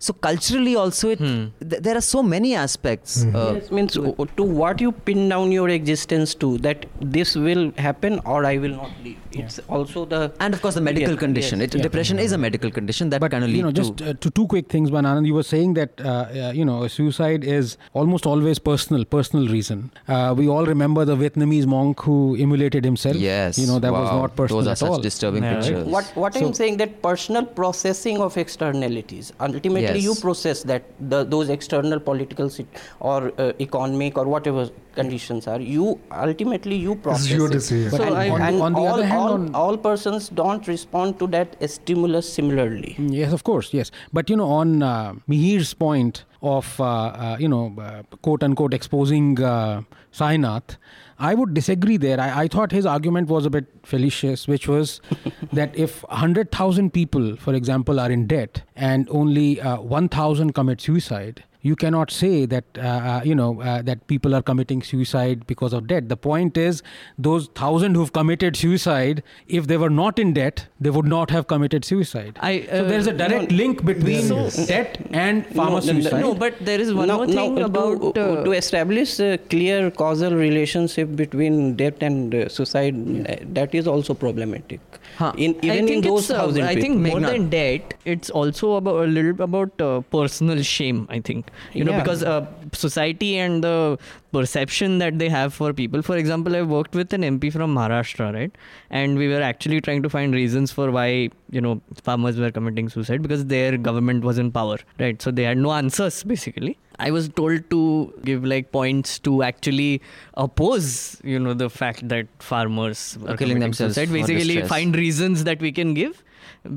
So 0.06 0.12
culturally, 0.26 0.74
also, 0.82 1.10
it 1.14 1.20
Hmm. 1.24 1.42
th- 1.72 1.80
there 1.86 1.96
are 1.98 2.04
so 2.06 2.20
many 2.30 2.50
aspects. 2.62 3.12
Uh, 3.24 3.42
yes, 3.56 3.70
means 3.76 3.92
to, 3.96 4.14
to 4.38 4.44
what 4.60 4.80
you 4.84 4.90
pin 5.08 5.20
down 5.32 5.52
your 5.56 5.68
existence 5.74 6.34
to 6.44 6.48
that 6.66 6.86
this 7.16 7.34
will 7.44 7.62
happen 7.88 8.18
or 8.32 8.38
I 8.52 8.56
will 8.64 8.74
not 8.82 8.90
live. 9.04 9.18
It's 9.42 9.58
also 9.76 10.00
the 10.14 10.18
and 10.46 10.56
of 10.56 10.60
course, 10.64 10.74
the 10.78 10.82
medical 10.88 11.12
Yes, 11.14 11.20
condition. 11.20 11.60
yes, 11.60 11.68
It, 11.68 11.76
yeah. 11.76 11.82
Depression 11.86 12.18
is 12.24 12.32
a 12.32 12.38
medical 12.46 12.70
condition 12.78 13.12
that 13.12 13.20
but 13.26 13.30
kind 13.34 13.44
of 13.44 13.50
leads 13.52 13.58
you 13.60 13.62
know, 13.68 13.70
just 13.80 13.96
to. 14.00 14.08
uh, 14.10 14.14
to 14.24 14.32
two 14.38 14.46
quick 14.54 14.66
things, 14.74 14.90
one 14.96 15.04
Anand, 15.12 15.28
you 15.30 15.36
were 15.38 15.46
saying 15.52 15.74
that 15.78 16.02
uh, 16.04 16.08
uh, 16.48 16.50
you 16.60 16.66
know 16.70 16.80
suicide 16.96 17.46
is 17.58 17.76
almost 18.02 18.26
always 18.32 18.58
personal, 18.70 19.04
personal 19.16 19.46
reason. 19.54 19.78
Uh, 20.08 20.34
we 20.42 20.48
all 20.56 20.66
remember 20.72 21.06
the 21.12 21.16
Vietnamese 21.22 21.66
monk 21.76 22.00
who 22.08 22.18
immolated 22.46 22.84
himself. 22.90 23.16
yes, 23.28 23.62
you 23.64 23.66
know 23.70 23.78
that 23.86 23.92
was 24.00 24.10
not 24.18 24.36
personal 24.42 24.60
Those 24.62 24.68
are 24.68 24.76
at 24.78 24.78
such 24.84 24.90
all. 24.96 25.00
disturbing 25.08 25.44
Yeah, 25.48 25.54
right. 25.54 25.64
pictures. 25.70 25.86
what 25.96 26.12
what 26.26 26.34
So- 26.40 26.44
I'm 26.48 26.52
saying 26.60 26.76
that 26.84 27.00
personal 27.08 27.46
processing 27.62 28.20
of 28.28 28.36
externalities. 28.46 29.32
Ultimately, 29.48 29.91
Yes. 29.96 30.04
you 30.04 30.14
process 30.14 30.62
that 30.64 30.82
the, 31.00 31.24
those 31.24 31.48
external 31.48 32.00
political 32.00 32.48
sit- 32.50 32.66
or 33.00 33.32
uh, 33.38 33.52
economic 33.60 34.16
or 34.18 34.26
whatever 34.26 34.68
conditions 34.94 35.46
are. 35.46 35.60
You 35.60 35.98
ultimately 36.12 36.76
you 36.76 36.94
process. 36.96 37.26
it's 37.26 37.34
your 37.34 37.48
decision. 37.48 37.90
But 37.90 38.00
So 38.00 38.06
on- 38.06 38.16
I- 38.16 38.28
on 38.30 38.42
and 38.42 38.62
on 38.62 38.72
the 38.72 38.78
all, 38.80 38.88
other 38.94 39.06
hand, 39.06 39.20
all, 39.20 39.32
on- 39.32 39.54
all 39.54 39.76
persons 39.76 40.28
don't 40.28 40.66
respond 40.68 41.18
to 41.20 41.26
that 41.28 41.56
stimulus 41.70 42.32
similarly. 42.32 42.96
Yes, 42.98 43.32
of 43.32 43.44
course, 43.44 43.72
yes. 43.72 43.90
But 44.12 44.28
you 44.30 44.36
know, 44.36 44.48
on 44.48 44.82
uh, 44.82 45.14
Mihir's 45.26 45.72
point 45.74 46.24
of 46.42 46.78
uh, 46.80 46.84
uh, 46.84 47.36
you 47.38 47.48
know, 47.48 47.74
uh, 47.78 48.02
quote 48.22 48.42
unquote, 48.42 48.74
exposing 48.74 49.40
uh, 49.42 49.82
Sainath, 50.12 50.76
I 51.22 51.34
would 51.34 51.54
disagree 51.54 51.96
there. 51.98 52.18
I, 52.20 52.42
I 52.42 52.48
thought 52.48 52.72
his 52.72 52.84
argument 52.84 53.28
was 53.28 53.46
a 53.46 53.50
bit 53.50 53.66
fallacious, 53.84 54.48
which 54.48 54.66
was 54.66 55.00
that 55.52 55.74
if 55.76 56.02
100,000 56.08 56.92
people, 56.92 57.36
for 57.36 57.54
example, 57.54 58.00
are 58.00 58.10
in 58.10 58.26
debt 58.26 58.62
and 58.74 59.08
only 59.08 59.60
uh, 59.60 59.80
1,000 59.80 60.52
commit 60.52 60.80
suicide, 60.80 61.44
you 61.64 61.74
cannot 61.76 62.10
say 62.10 62.44
that 62.46 62.64
uh, 62.76 62.80
uh, 62.82 63.20
you 63.24 63.34
know 63.34 63.60
uh, 63.62 63.82
that 63.82 64.06
people 64.12 64.34
are 64.34 64.42
committing 64.42 64.82
suicide 64.82 65.46
because 65.46 65.72
of 65.72 65.86
debt. 65.86 66.08
The 66.08 66.16
point 66.16 66.56
is, 66.56 66.82
those 67.26 67.46
thousand 67.60 67.94
who've 67.94 68.12
committed 68.12 68.56
suicide, 68.56 69.22
if 69.46 69.68
they 69.68 69.76
were 69.76 69.90
not 69.90 70.18
in 70.18 70.32
debt, 70.38 70.66
they 70.80 70.90
would 70.90 71.06
not 71.06 71.30
have 71.30 71.46
committed 71.46 71.84
suicide. 71.84 72.38
I, 72.40 72.62
so 72.62 72.84
uh, 72.84 72.88
there's 72.88 73.06
a 73.06 73.12
direct 73.12 73.50
no, 73.52 73.56
link 73.56 73.84
between 73.84 74.22
So- 74.22 74.66
debt 74.66 74.98
and 75.12 75.46
farmer 75.46 75.70
no, 75.70 75.92
no, 75.92 76.00
suicide. 76.00 76.20
No, 76.20 76.34
but 76.34 76.58
there 76.70 76.80
is 76.80 76.92
one 76.92 77.08
Now- 77.08 77.18
more 77.18 77.26
thing 77.26 77.62
uh, 77.62 77.66
about. 77.66 78.14
to, 78.16 78.24
uh, 78.40 78.44
to 78.44 78.52
establish 78.52 79.18
a 79.20 79.38
clear 79.38 79.90
causal 79.90 80.34
relationship 80.34 81.14
between 81.14 81.76
debt 81.76 82.02
and 82.02 82.34
uh, 82.34 82.48
suicide. 82.48 82.96
uh, 83.30 83.36
That 83.60 83.74
is 83.74 83.86
also 83.86 84.14
problematic. 84.14 84.80
Huh. 85.16 85.32
In 85.36 85.54
even 85.56 85.70
I 85.70 85.74
in 85.76 85.86
think 85.86 86.04
those 86.04 86.22
it's, 86.22 86.30
uh, 86.30 86.38
thousand 86.38 86.62
I 86.64 86.74
think 86.74 86.96
people. 87.04 87.20
more 87.20 87.20
Meghnad. 87.20 87.32
than 87.32 87.48
debt, 87.50 87.94
it's 88.04 88.30
also 88.30 88.72
about 88.76 89.04
a 89.04 89.06
little 89.06 89.42
about 89.48 89.80
uh, 89.80 90.00
personal 90.18 90.62
shame. 90.62 91.06
I 91.10 91.20
think 91.20 91.50
you 91.72 91.84
know 91.84 91.92
Yeah. 91.92 92.02
because 92.02 92.22
uh, 92.22 92.46
society 92.72 93.38
and 93.38 93.62
the 93.64 93.98
perception 94.32 94.98
that 94.98 95.18
they 95.18 95.28
have 95.28 95.52
for 95.54 95.72
people. 95.72 96.02
For 96.02 96.16
example, 96.16 96.56
I 96.56 96.62
worked 96.62 96.94
with 96.94 97.12
an 97.12 97.22
MP 97.22 97.52
from 97.52 97.74
Maharashtra, 97.74 98.32
right, 98.34 98.52
and 98.90 99.18
we 99.18 99.28
were 99.28 99.42
actually 99.42 99.80
trying 99.80 100.02
to 100.02 100.08
find 100.10 100.34
reasons 100.34 100.72
for 100.72 100.90
why 100.90 101.08
you 101.50 101.60
know 101.60 101.80
farmers 102.02 102.38
were 102.38 102.50
committing 102.50 102.88
suicide 102.88 103.22
because 103.22 103.46
their 103.46 103.76
government 103.76 104.24
was 104.24 104.38
in 104.38 104.50
power, 104.52 104.78
right? 104.98 105.20
So 105.20 105.30
they 105.30 105.44
had 105.44 105.58
no 105.58 105.72
answers 105.72 106.22
basically. 106.24 106.78
I 106.98 107.10
was 107.10 107.28
told 107.28 107.68
to 107.70 108.12
give 108.24 108.44
like 108.44 108.70
points 108.70 109.18
to 109.20 109.42
actually 109.42 110.00
oppose, 110.34 111.20
you 111.24 111.38
know, 111.38 111.54
the 111.54 111.68
fact 111.70 112.08
that 112.08 112.26
farmers 112.38 113.18
are 113.26 113.36
killing 113.36 113.60
themselves 113.60 113.94
suicide. 113.94 114.12
Basically, 114.12 114.62
find 114.62 114.94
reasons 114.96 115.44
that 115.44 115.60
we 115.60 115.72
can 115.72 115.94
give 115.94 116.22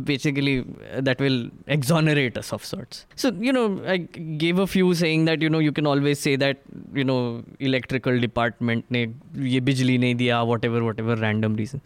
basically 0.03 0.65
uh, 0.93 1.01
that 1.01 1.19
will 1.19 1.49
exonerate 1.67 2.37
us 2.37 2.51
of 2.53 2.63
sorts. 2.63 3.05
So, 3.15 3.31
you 3.39 3.53
know, 3.53 3.81
I 3.85 3.97
gave 3.97 4.59
a 4.59 4.67
few 4.67 4.93
saying 4.93 5.25
that, 5.25 5.41
you 5.41 5.49
know, 5.49 5.59
you 5.59 5.71
can 5.71 5.85
always 5.85 6.19
say 6.19 6.35
that, 6.37 6.61
you 6.93 7.03
know, 7.03 7.43
electrical 7.59 8.19
department 8.19 8.85
ne 8.89 9.13
ye 9.33 9.59
bijli 9.61 9.97
nahi 9.99 10.17
diya, 10.17 10.45
whatever, 10.45 10.83
whatever 10.83 11.15
random 11.15 11.55
reason. 11.55 11.81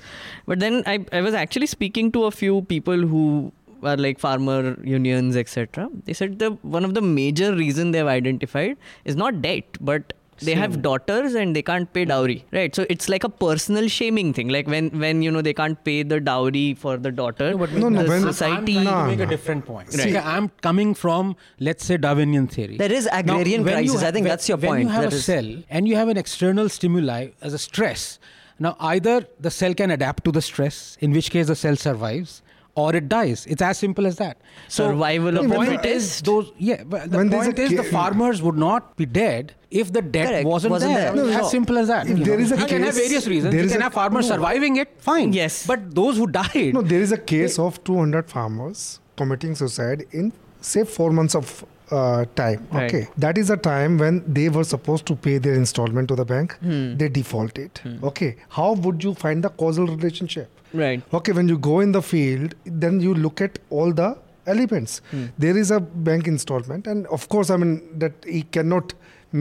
But 0.46 0.60
then 0.60 0.84
I, 0.86 1.06
I 1.12 1.22
was 1.22 1.34
actually 1.34 1.68
speaking 1.68 2.12
to 2.14 2.26
a 2.26 2.32
few 2.32 2.62
people 2.64 3.08
who 3.08 3.52
are 3.84 3.98
like 3.98 4.20
farmer 4.20 4.78
unions 4.84 5.38
etc 5.38 5.90
they 6.04 6.12
said 6.12 6.38
the 6.40 6.52
one 6.78 6.84
of 6.84 6.94
the 6.94 7.02
major 7.02 7.56
reason 7.56 7.92
they've 7.92 8.08
identified 8.08 8.76
is 9.06 9.16
not 9.16 9.42
debt 9.42 9.78
but 9.80 10.12
they 10.48 10.54
have 10.56 10.82
daughters 10.82 11.34
and 11.36 11.56
they 11.56 11.62
can't 11.62 11.92
pay 11.94 12.04
dowry 12.06 12.38
right 12.52 12.76
so 12.76 12.86
it's 12.90 13.08
like 13.14 13.24
a 13.24 13.30
personal 13.30 13.88
shaming 13.88 14.34
thing 14.34 14.50
like 14.50 14.68
when 14.68 14.90
when 15.04 15.22
you 15.22 15.32
know 15.36 15.42
they 15.42 15.54
can't 15.54 15.84
pay 15.84 16.04
the 16.04 16.20
dowry 16.20 16.74
for 16.74 16.98
the 16.98 17.12
daughter 17.12 17.52
No, 17.52 17.58
but 17.58 17.72
No, 17.74 17.90
no, 17.90 18.04
the 18.04 18.10
when- 18.10 18.22
society 18.22 18.78
I'm 18.78 18.86
trying 18.86 19.04
to 19.12 19.18
make 19.18 19.26
a 19.28 19.30
different 19.36 19.66
point. 19.66 19.88
Right. 19.90 20.04
See, 20.10 20.18
I'm 20.18 20.50
coming 20.68 20.94
from, 20.94 21.36
let's 21.60 21.86
say, 21.86 21.98
Darwinian 21.98 22.48
theory. 22.48 22.78
There 22.78 22.92
is 22.92 23.08
agrarian 23.12 23.64
when 23.64 23.84
you 23.84 23.92
crisis. 23.92 24.04
I 24.08 24.12
think 24.12 24.24
when- 24.26 24.30
that's 24.34 24.50
your 24.50 24.58
when 24.58 24.70
point. 24.72 24.84
you 24.84 24.90
have 24.90 25.04
That 25.06 25.14
a 25.14 25.16
is- 25.18 25.26
cell 25.26 25.50
and 25.70 25.88
you 25.88 25.96
have 26.02 26.10
an 26.10 26.18
external 26.18 26.70
stimuli 26.70 27.22
as 27.42 27.54
a 27.54 27.58
stress, 27.58 28.20
now 28.60 28.76
either 28.80 29.16
the 29.40 29.52
cell 29.52 29.74
can 29.74 29.92
adapt 29.92 30.24
to 30.26 30.32
the 30.32 30.42
stress, 30.42 30.98
in 31.00 31.12
which 31.20 31.32
case 31.32 31.48
the 31.48 31.56
cell 31.56 31.76
survives, 31.76 32.42
or 32.76 32.96
it 32.96 33.10
dies. 33.10 33.46
It's 33.46 33.62
as 33.62 33.78
simple 33.78 34.06
as 34.08 34.18
that. 34.18 34.38
Survival 34.68 35.32
the 35.34 35.40
of 35.42 35.50
the 35.50 35.56
point 35.56 35.70
fittest. 35.70 35.86
is 36.18 36.22
those. 36.22 36.52
Yeah, 36.58 36.84
but 36.84 37.10
the 37.12 37.18
When 37.18 37.30
point 37.30 37.58
a 37.60 37.62
is 37.64 37.72
the 37.76 37.84
farmers 37.84 38.42
would 38.42 38.56
not 38.58 38.96
be 38.96 39.06
dead 39.06 39.54
if 39.72 39.92
the 39.92 40.02
debt 40.02 40.28
Correct, 40.28 40.48
wasn't, 40.48 40.72
wasn't 40.72 40.94
there. 40.94 41.14
there. 41.14 41.24
No, 41.26 41.30
as 41.30 41.38
no. 41.42 41.48
simple 41.50 41.78
as 41.78 41.88
that. 41.88 42.08
If 42.10 42.20
you 42.20 42.26
there 42.26 42.38
know. 42.38 42.44
is 42.44 42.52
a 42.52 42.58
you 42.60 42.66
can 42.66 42.84
have 42.84 42.96
various 42.96 43.28
reasons. 43.28 43.52
there 43.54 43.62
You 43.62 43.66
is 43.68 43.72
can 43.74 43.82
a- 43.82 43.86
have 43.86 43.94
farmers 43.94 44.30
no. 44.30 44.36
surviving 44.36 44.78
it, 44.78 44.90
fine. 45.00 45.34
Yes. 45.34 45.66
But 45.68 45.94
those 45.96 46.18
who 46.18 46.28
died. 46.28 46.74
No, 46.74 46.82
there 46.82 47.02
is 47.02 47.12
a 47.12 47.18
case 47.18 47.60
of 47.60 47.84
200 47.84 48.30
farmers 48.30 49.00
committing 49.18 49.56
suicide 49.56 50.06
in 50.12 50.32
say 50.62 50.84
four 50.86 51.12
months 51.12 51.36
of 51.36 51.66
uh, 51.92 52.24
time. 52.36 52.68
Right. 52.72 52.84
Okay, 52.94 53.08
that 53.18 53.38
is 53.38 53.50
a 53.50 53.58
time 53.58 53.98
when 53.98 54.24
they 54.32 54.48
were 54.50 54.64
supposed 54.64 55.06
to 55.08 55.16
pay 55.16 55.40
their 55.40 55.56
installment 55.56 56.08
to 56.10 56.16
the 56.16 56.24
bank. 56.26 56.56
They 56.62 57.10
defaulted. 57.10 57.82
Okay, 58.04 58.36
how 58.50 58.74
would 58.74 59.04
you 59.04 59.14
find 59.16 59.44
the 59.44 59.50
causal 59.50 59.88
relationship? 59.88 60.50
Right 60.74 61.02
Okay, 61.14 61.32
when 61.32 61.48
you 61.48 61.58
go 61.58 61.80
in 61.80 61.92
the 61.92 62.02
field, 62.02 62.56
then 62.66 63.00
you 63.00 63.14
look 63.14 63.42
at 63.42 63.60
all 63.70 63.92
the 63.92 64.18
elements. 64.46 65.02
Hmm. 65.12 65.26
There 65.38 65.58
is 65.58 65.72
a 65.72 65.80
bank 65.80 66.28
installment, 66.28 66.88
and 66.88 67.08
of 67.08 67.30
course, 67.30 67.50
I 67.50 67.58
mean 67.58 68.00
that 68.00 68.14
he 68.26 68.44
cannot 68.44 68.94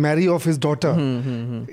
marry 0.03 0.27
off 0.33 0.45
his 0.49 0.57
daughter. 0.57 0.91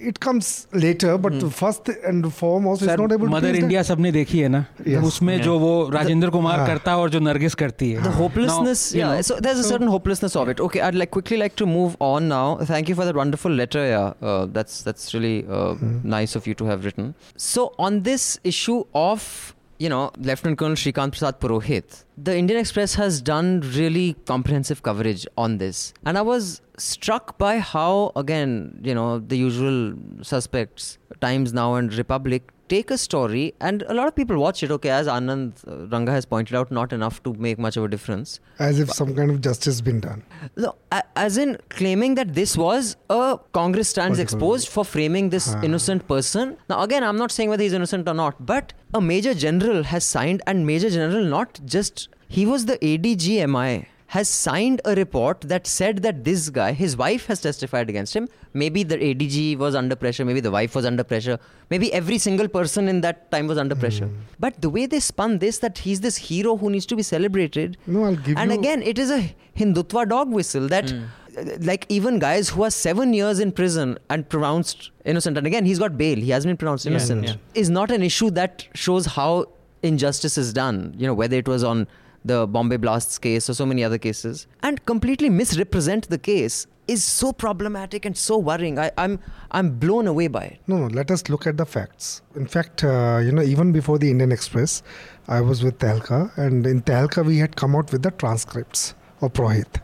It 0.09 0.19
comes 0.25 0.49
later, 0.73 1.13
but 1.27 1.37
first 1.59 1.89
and 2.09 2.27
foremost, 2.41 2.83
is 2.83 2.89
sir 2.89 2.99
not 3.03 3.13
able 3.17 3.29
to. 3.29 3.33
Mother 3.35 3.41
place 3.41 3.55
the- 3.57 3.63
India 3.63 3.83
सबने 3.91 4.11
देखी 4.13 4.39
है 4.39 4.49
ना 4.49 4.65
Yes. 4.87 5.05
उसमें 5.11 5.41
जो 5.43 5.59
वो 5.59 5.71
राजेंद्र 5.95 6.31
कुमार 6.31 6.59
हाँ. 6.59 6.67
करता 6.67 6.91
है 6.91 6.97
और 7.05 7.11
जो 7.11 7.21
नरगिस 7.21 7.55
करती 7.63 7.91
है 7.93 8.03
the 8.03 8.13
hopelessness 8.19 8.83
Now, 8.93 8.99
you 8.99 9.05
yeah 9.05 9.15
know, 9.15 9.23
so 9.31 9.39
there's 9.47 9.63
a 9.65 9.69
certain 9.71 9.89
hopelessness 9.95 10.37
of 10.43 10.51
it 10.55 10.61
okay 10.67 10.83
i'd 10.89 10.99
like 11.03 11.11
quickly 11.19 11.39
like 11.45 11.57
to 11.63 11.67
move 11.67 11.97
on 12.11 12.29
now 12.35 12.45
thank 12.73 12.91
you 12.93 12.99
for 13.01 13.07
that 13.11 13.21
wonderful 13.23 13.57
letter 13.63 13.87
yeah 13.87 14.13
uh, 14.33 14.45
that's 14.59 14.83
that's 14.91 15.15
really 15.15 15.33
uh, 15.61 15.73
nice 16.19 16.37
of 16.43 16.47
you 16.51 16.55
to 16.63 16.69
have 16.73 16.85
written 16.91 17.09
so 17.47 17.67
on 17.89 18.03
this 18.11 18.29
issue 18.53 18.79
of 19.07 19.31
you 19.78 19.90
know 19.90 20.12
lieutenant 20.18 20.58
colonel 20.58 20.76
shrikant 20.76 21.12
prasad 21.16 21.40
purohit 21.40 22.04
the 22.18 22.36
indian 22.42 22.60
express 22.60 22.96
has 22.96 23.22
done 23.22 23.62
really 23.76 24.16
comprehensive 24.26 24.82
coverage 24.84 25.28
on 25.38 25.58
this. 25.58 25.94
And 26.06 26.18
i 26.18 26.22
was 26.22 26.62
struck 26.78 27.38
by 27.38 27.58
how 27.60 28.12
again 28.16 28.80
you 28.84 28.96
know 28.96 29.20
the 29.20 29.38
usual 29.38 29.94
suspects 30.22 30.98
times 31.22 31.54
now 31.54 31.76
and 31.76 31.94
republic 31.94 32.52
take 32.70 32.92
a 32.92 32.98
story 32.98 33.54
and 33.62 33.84
a 33.84 33.94
lot 33.94 34.08
of 34.08 34.16
people 34.16 34.38
watch 34.38 34.62
it 34.64 34.72
okay 34.76 34.90
as 34.90 35.08
anand 35.16 35.64
uh, 35.68 35.76
ranga 35.94 36.12
has 36.12 36.26
pointed 36.26 36.56
out 36.60 36.72
not 36.78 36.94
enough 36.98 37.22
to 37.24 37.34
make 37.46 37.60
much 37.66 37.78
of 37.78 37.84
a 37.84 37.88
difference 37.96 38.40
as 38.60 38.80
if 38.80 38.92
some 39.00 39.14
kind 39.20 39.30
of 39.30 39.40
justice 39.48 39.82
been 39.82 40.00
done. 40.00 40.24
no, 40.58 40.76
as 41.16 41.38
in 41.38 41.58
claiming 41.70 42.16
that 42.16 42.34
this 42.34 42.58
was 42.58 42.96
a 43.10 43.38
Congress 43.60 43.90
stands 43.90 44.20
exposed 44.26 44.68
for 44.76 44.84
framing 44.96 45.30
this 45.30 45.48
Ah. 45.56 45.62
innocent 45.70 46.08
person. 46.08 46.58
Now, 46.70 46.82
again, 46.88 47.04
I'm 47.04 47.18
not 47.24 47.32
saying 47.32 47.50
whether 47.50 47.64
he's 47.64 47.74
innocent 47.74 48.08
or 48.10 48.14
not, 48.14 48.46
but 48.54 48.74
a 48.94 49.02
major 49.02 49.34
general 49.34 49.84
has 49.84 50.04
signed, 50.06 50.42
and 50.48 50.66
major 50.66 50.90
general 50.90 51.24
not 51.40 51.60
just 51.66 52.08
he 52.28 52.46
was 52.46 52.66
the 52.66 52.78
ADGMI 52.92 53.86
has 54.16 54.30
signed 54.30 54.82
a 54.86 54.96
report 54.96 55.42
that 55.42 55.68
said 55.68 56.02
that 56.04 56.24
this 56.24 56.50
guy, 56.50 56.72
his 56.72 56.96
wife 56.96 57.26
has 57.28 57.42
testified 57.42 57.90
against 57.90 58.16
him. 58.16 58.28
Maybe 58.62 58.84
the 58.84 58.98
ADG 58.98 59.58
was 59.58 59.76
under 59.76 59.96
pressure, 59.98 60.24
maybe 60.24 60.40
the 60.40 60.50
wife 60.52 60.76
was 60.76 60.86
under 60.86 61.04
pressure, 61.04 61.38
maybe 61.70 61.92
every 61.94 62.18
single 62.18 62.48
person 62.48 62.88
in 62.88 63.02
that 63.02 63.30
time 63.32 63.48
was 63.48 63.58
under 63.58 63.76
pressure. 63.76 64.10
But 64.40 64.62
the 64.62 64.70
way 64.70 64.86
they 64.86 65.02
spun 65.02 65.40
this, 65.40 65.58
that 65.60 65.80
he's 65.80 66.00
this 66.00 66.16
hero 66.16 66.56
who 66.56 66.70
needs 66.70 66.86
to 66.88 66.96
be 66.96 67.04
celebrated, 67.04 67.76
No, 67.86 68.06
I'll 68.06 68.16
give 68.16 68.38
and 68.38 68.52
you. 68.54 68.60
again, 68.60 68.82
it 68.82 68.98
is 68.98 69.12
a 69.12 69.36
Hindutva 69.58 70.08
dog 70.08 70.32
whistle 70.32 70.70
that, 70.70 70.94
uh, 70.94 71.44
like, 71.72 71.86
even 71.90 72.18
guys 72.20 72.48
who 72.50 72.64
are 72.64 72.72
seven 72.72 73.14
years 73.14 73.40
in 73.40 73.52
prison 73.52 73.98
and 74.10 74.28
pronounced 74.30 74.92
innocent, 75.04 75.38
and 75.38 75.46
again, 75.46 75.66
he's 75.66 75.80
got 75.80 75.98
bail, 75.98 76.16
he 76.18 76.30
hasn't 76.30 76.50
been 76.50 76.58
pronounced 76.58 76.86
Yeah, 76.86 76.92
innocent, 76.92 77.26
yeah. 77.28 77.36
is 77.56 77.70
not 77.70 77.92
an 77.92 78.02
issue 78.04 78.30
that 78.32 78.66
shows 78.74 79.06
how 79.06 79.48
injustice 79.84 80.38
is 80.38 80.54
done. 80.54 80.96
You 80.98 81.08
know, 81.08 81.14
whether 81.14 81.36
it 81.38 81.48
was 81.48 81.64
on 81.64 81.88
the 82.24 82.48
Bombay 82.48 82.78
Blasts 82.78 83.18
case 83.20 83.50
or 83.50 83.54
so 83.54 83.66
many 83.66 83.84
other 83.84 83.98
cases, 83.98 84.48
and 84.64 84.84
completely 84.86 85.30
misrepresent 85.30 86.10
the 86.10 86.18
case 86.18 86.66
is 86.88 87.04
so 87.04 87.34
problematic 87.34 88.06
and 88.06 88.18
so 88.18 88.38
worrying. 88.38 88.78
I, 88.80 88.92
I'm 88.98 89.20
I'm 89.52 89.72
blown 89.78 90.08
away 90.08 90.28
by 90.28 90.44
it. 90.44 90.60
No, 90.68 90.78
no. 90.78 90.88
Let 90.88 91.12
us 91.12 91.30
look 91.30 91.48
at 91.48 91.58
the 91.58 91.66
facts. 91.66 92.22
In 92.36 92.48
fact, 92.48 92.84
uh, 92.84 93.20
you 93.24 93.32
know, 93.32 93.42
even 93.42 93.72
before 93.72 93.98
the 93.98 94.10
Indian 94.10 94.32
Express, 94.32 94.84
I 95.28 95.42
was 95.42 95.64
with 95.64 95.80
Tehelka, 95.80 96.38
and 96.38 96.66
in 96.68 96.82
Tehelka 96.82 97.26
we 97.26 97.38
had 97.38 97.56
come 97.56 97.76
out 97.76 97.92
with 97.92 98.04
the 98.04 98.12
transcripts 98.12 98.94
of 99.22 99.34
Purohit. 99.34 99.82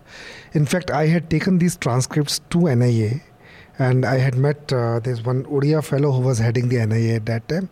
In 0.53 0.65
fact, 0.65 0.91
I 0.91 1.07
had 1.07 1.29
taken 1.29 1.57
these 1.57 1.77
transcripts 1.77 2.39
to 2.49 2.75
NIA, 2.75 3.21
and 3.79 4.05
I 4.05 4.17
had 4.17 4.35
met 4.35 4.71
uh, 4.73 4.99
this 4.99 5.23
one 5.23 5.43
Odia 5.45 5.83
fellow 5.83 6.11
who 6.11 6.21
was 6.21 6.39
heading 6.39 6.69
the 6.69 6.85
NIA 6.85 7.15
at 7.15 7.25
that 7.27 7.47
time, 7.47 7.69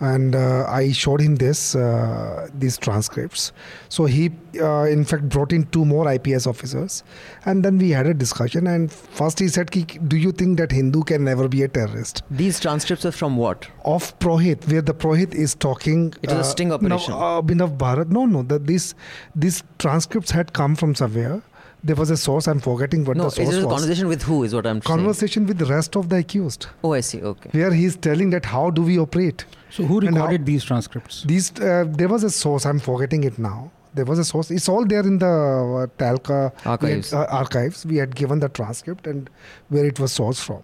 and 0.00 0.34
uh, 0.34 0.66
I 0.68 0.92
showed 0.92 1.20
him 1.20 1.36
this 1.36 1.74
uh, 1.74 2.48
these 2.54 2.76
transcripts. 2.76 3.52
So 3.88 4.06
he, 4.06 4.30
uh, 4.60 4.84
in 4.84 5.04
fact, 5.04 5.28
brought 5.28 5.52
in 5.52 5.66
two 5.66 5.84
more 5.84 6.12
IPS 6.12 6.46
officers, 6.46 7.02
and 7.44 7.64
then 7.64 7.78
we 7.78 7.90
had 7.90 8.06
a 8.06 8.14
discussion. 8.14 8.66
And 8.66 8.92
first 8.92 9.38
he 9.38 9.48
said, 9.48 9.70
"Ki, 9.70 9.84
"Do 9.84 10.16
you 10.16 10.32
think 10.32 10.58
that 10.58 10.72
Hindu 10.72 11.02
can 11.04 11.24
never 11.24 11.48
be 11.48 11.62
a 11.62 11.68
terrorist?" 11.68 12.22
These 12.30 12.60
transcripts 12.60 13.04
are 13.04 13.12
from 13.12 13.36
what? 13.36 13.68
of 13.84 14.18
Purohit, 14.18 14.66
where 14.70 14.82
the 14.82 14.94
Purohit 14.94 15.34
is 15.34 15.54
talking. 15.54 16.14
It 16.22 16.30
was 16.30 16.46
a 16.46 16.50
sting 16.50 16.72
operation. 16.72 17.14
No, 17.14 17.20
uh, 17.20 17.42
Abhinav 17.42 17.76
Bharat. 17.76 18.08
No, 18.08 18.26
no. 18.26 18.42
The, 18.42 18.58
these 18.58 18.94
these 19.34 19.62
transcripts 19.78 20.30
had 20.30 20.52
come 20.52 20.74
from 20.74 20.94
somewhere. 20.94 21.42
There 21.84 21.96
was 21.96 22.10
a 22.10 22.16
source. 22.16 22.48
I'm 22.48 22.60
forgetting 22.60 23.04
what 23.04 23.16
no, 23.18 23.24
the 23.24 23.28
is 23.28 23.34
source 23.34 23.54
it 23.56 23.62
a 23.62 23.66
was. 23.66 23.74
conversation 23.80 24.08
with 24.08 24.22
who? 24.22 24.42
Is 24.44 24.54
what 24.54 24.66
I'm 24.66 24.80
saying. 24.80 24.96
Conversation 24.98 25.46
with 25.46 25.58
the 25.58 25.66
rest 25.66 25.96
of 25.96 26.08
the 26.08 26.16
accused, 26.16 26.66
Oh, 26.82 26.92
I 26.94 27.00
see. 27.00 27.22
Okay. 27.22 27.50
where 27.52 27.72
he's 27.72 27.96
telling 27.96 28.30
that 28.30 28.46
how 28.46 28.70
do 28.70 28.82
we 28.82 28.98
operate. 28.98 29.44
So 29.70 29.84
who 29.84 29.98
And 30.00 30.08
how- 30.16 30.22
recorded 30.24 30.46
these 30.46 30.64
transcripts? 30.64 31.22
These 31.24 31.52
uh, 31.60 31.84
there 31.88 32.08
was 32.08 32.24
a 32.24 32.30
source. 32.30 32.64
I'm 32.64 32.78
forgetting 32.78 33.24
it 33.24 33.38
now. 33.38 33.70
There 33.92 34.04
was 34.06 34.18
a 34.18 34.24
source. 34.24 34.50
It's 34.50 34.68
all 34.68 34.84
there 34.86 35.00
in 35.10 35.18
the 35.18 35.26
uh, 35.26 35.86
Tehelka 36.02 36.52
we 36.54 36.62
had- 36.62 36.70
Archives. 36.72 37.12
uh, 37.12 37.26
archives. 37.42 37.84
We 37.86 37.96
had 37.98 38.16
given 38.16 38.40
the 38.40 38.48
transcript 38.48 39.06
and 39.06 39.28
where 39.68 39.84
it 39.84 40.00
was 40.00 40.16
sourced 40.18 40.42
from. 40.42 40.62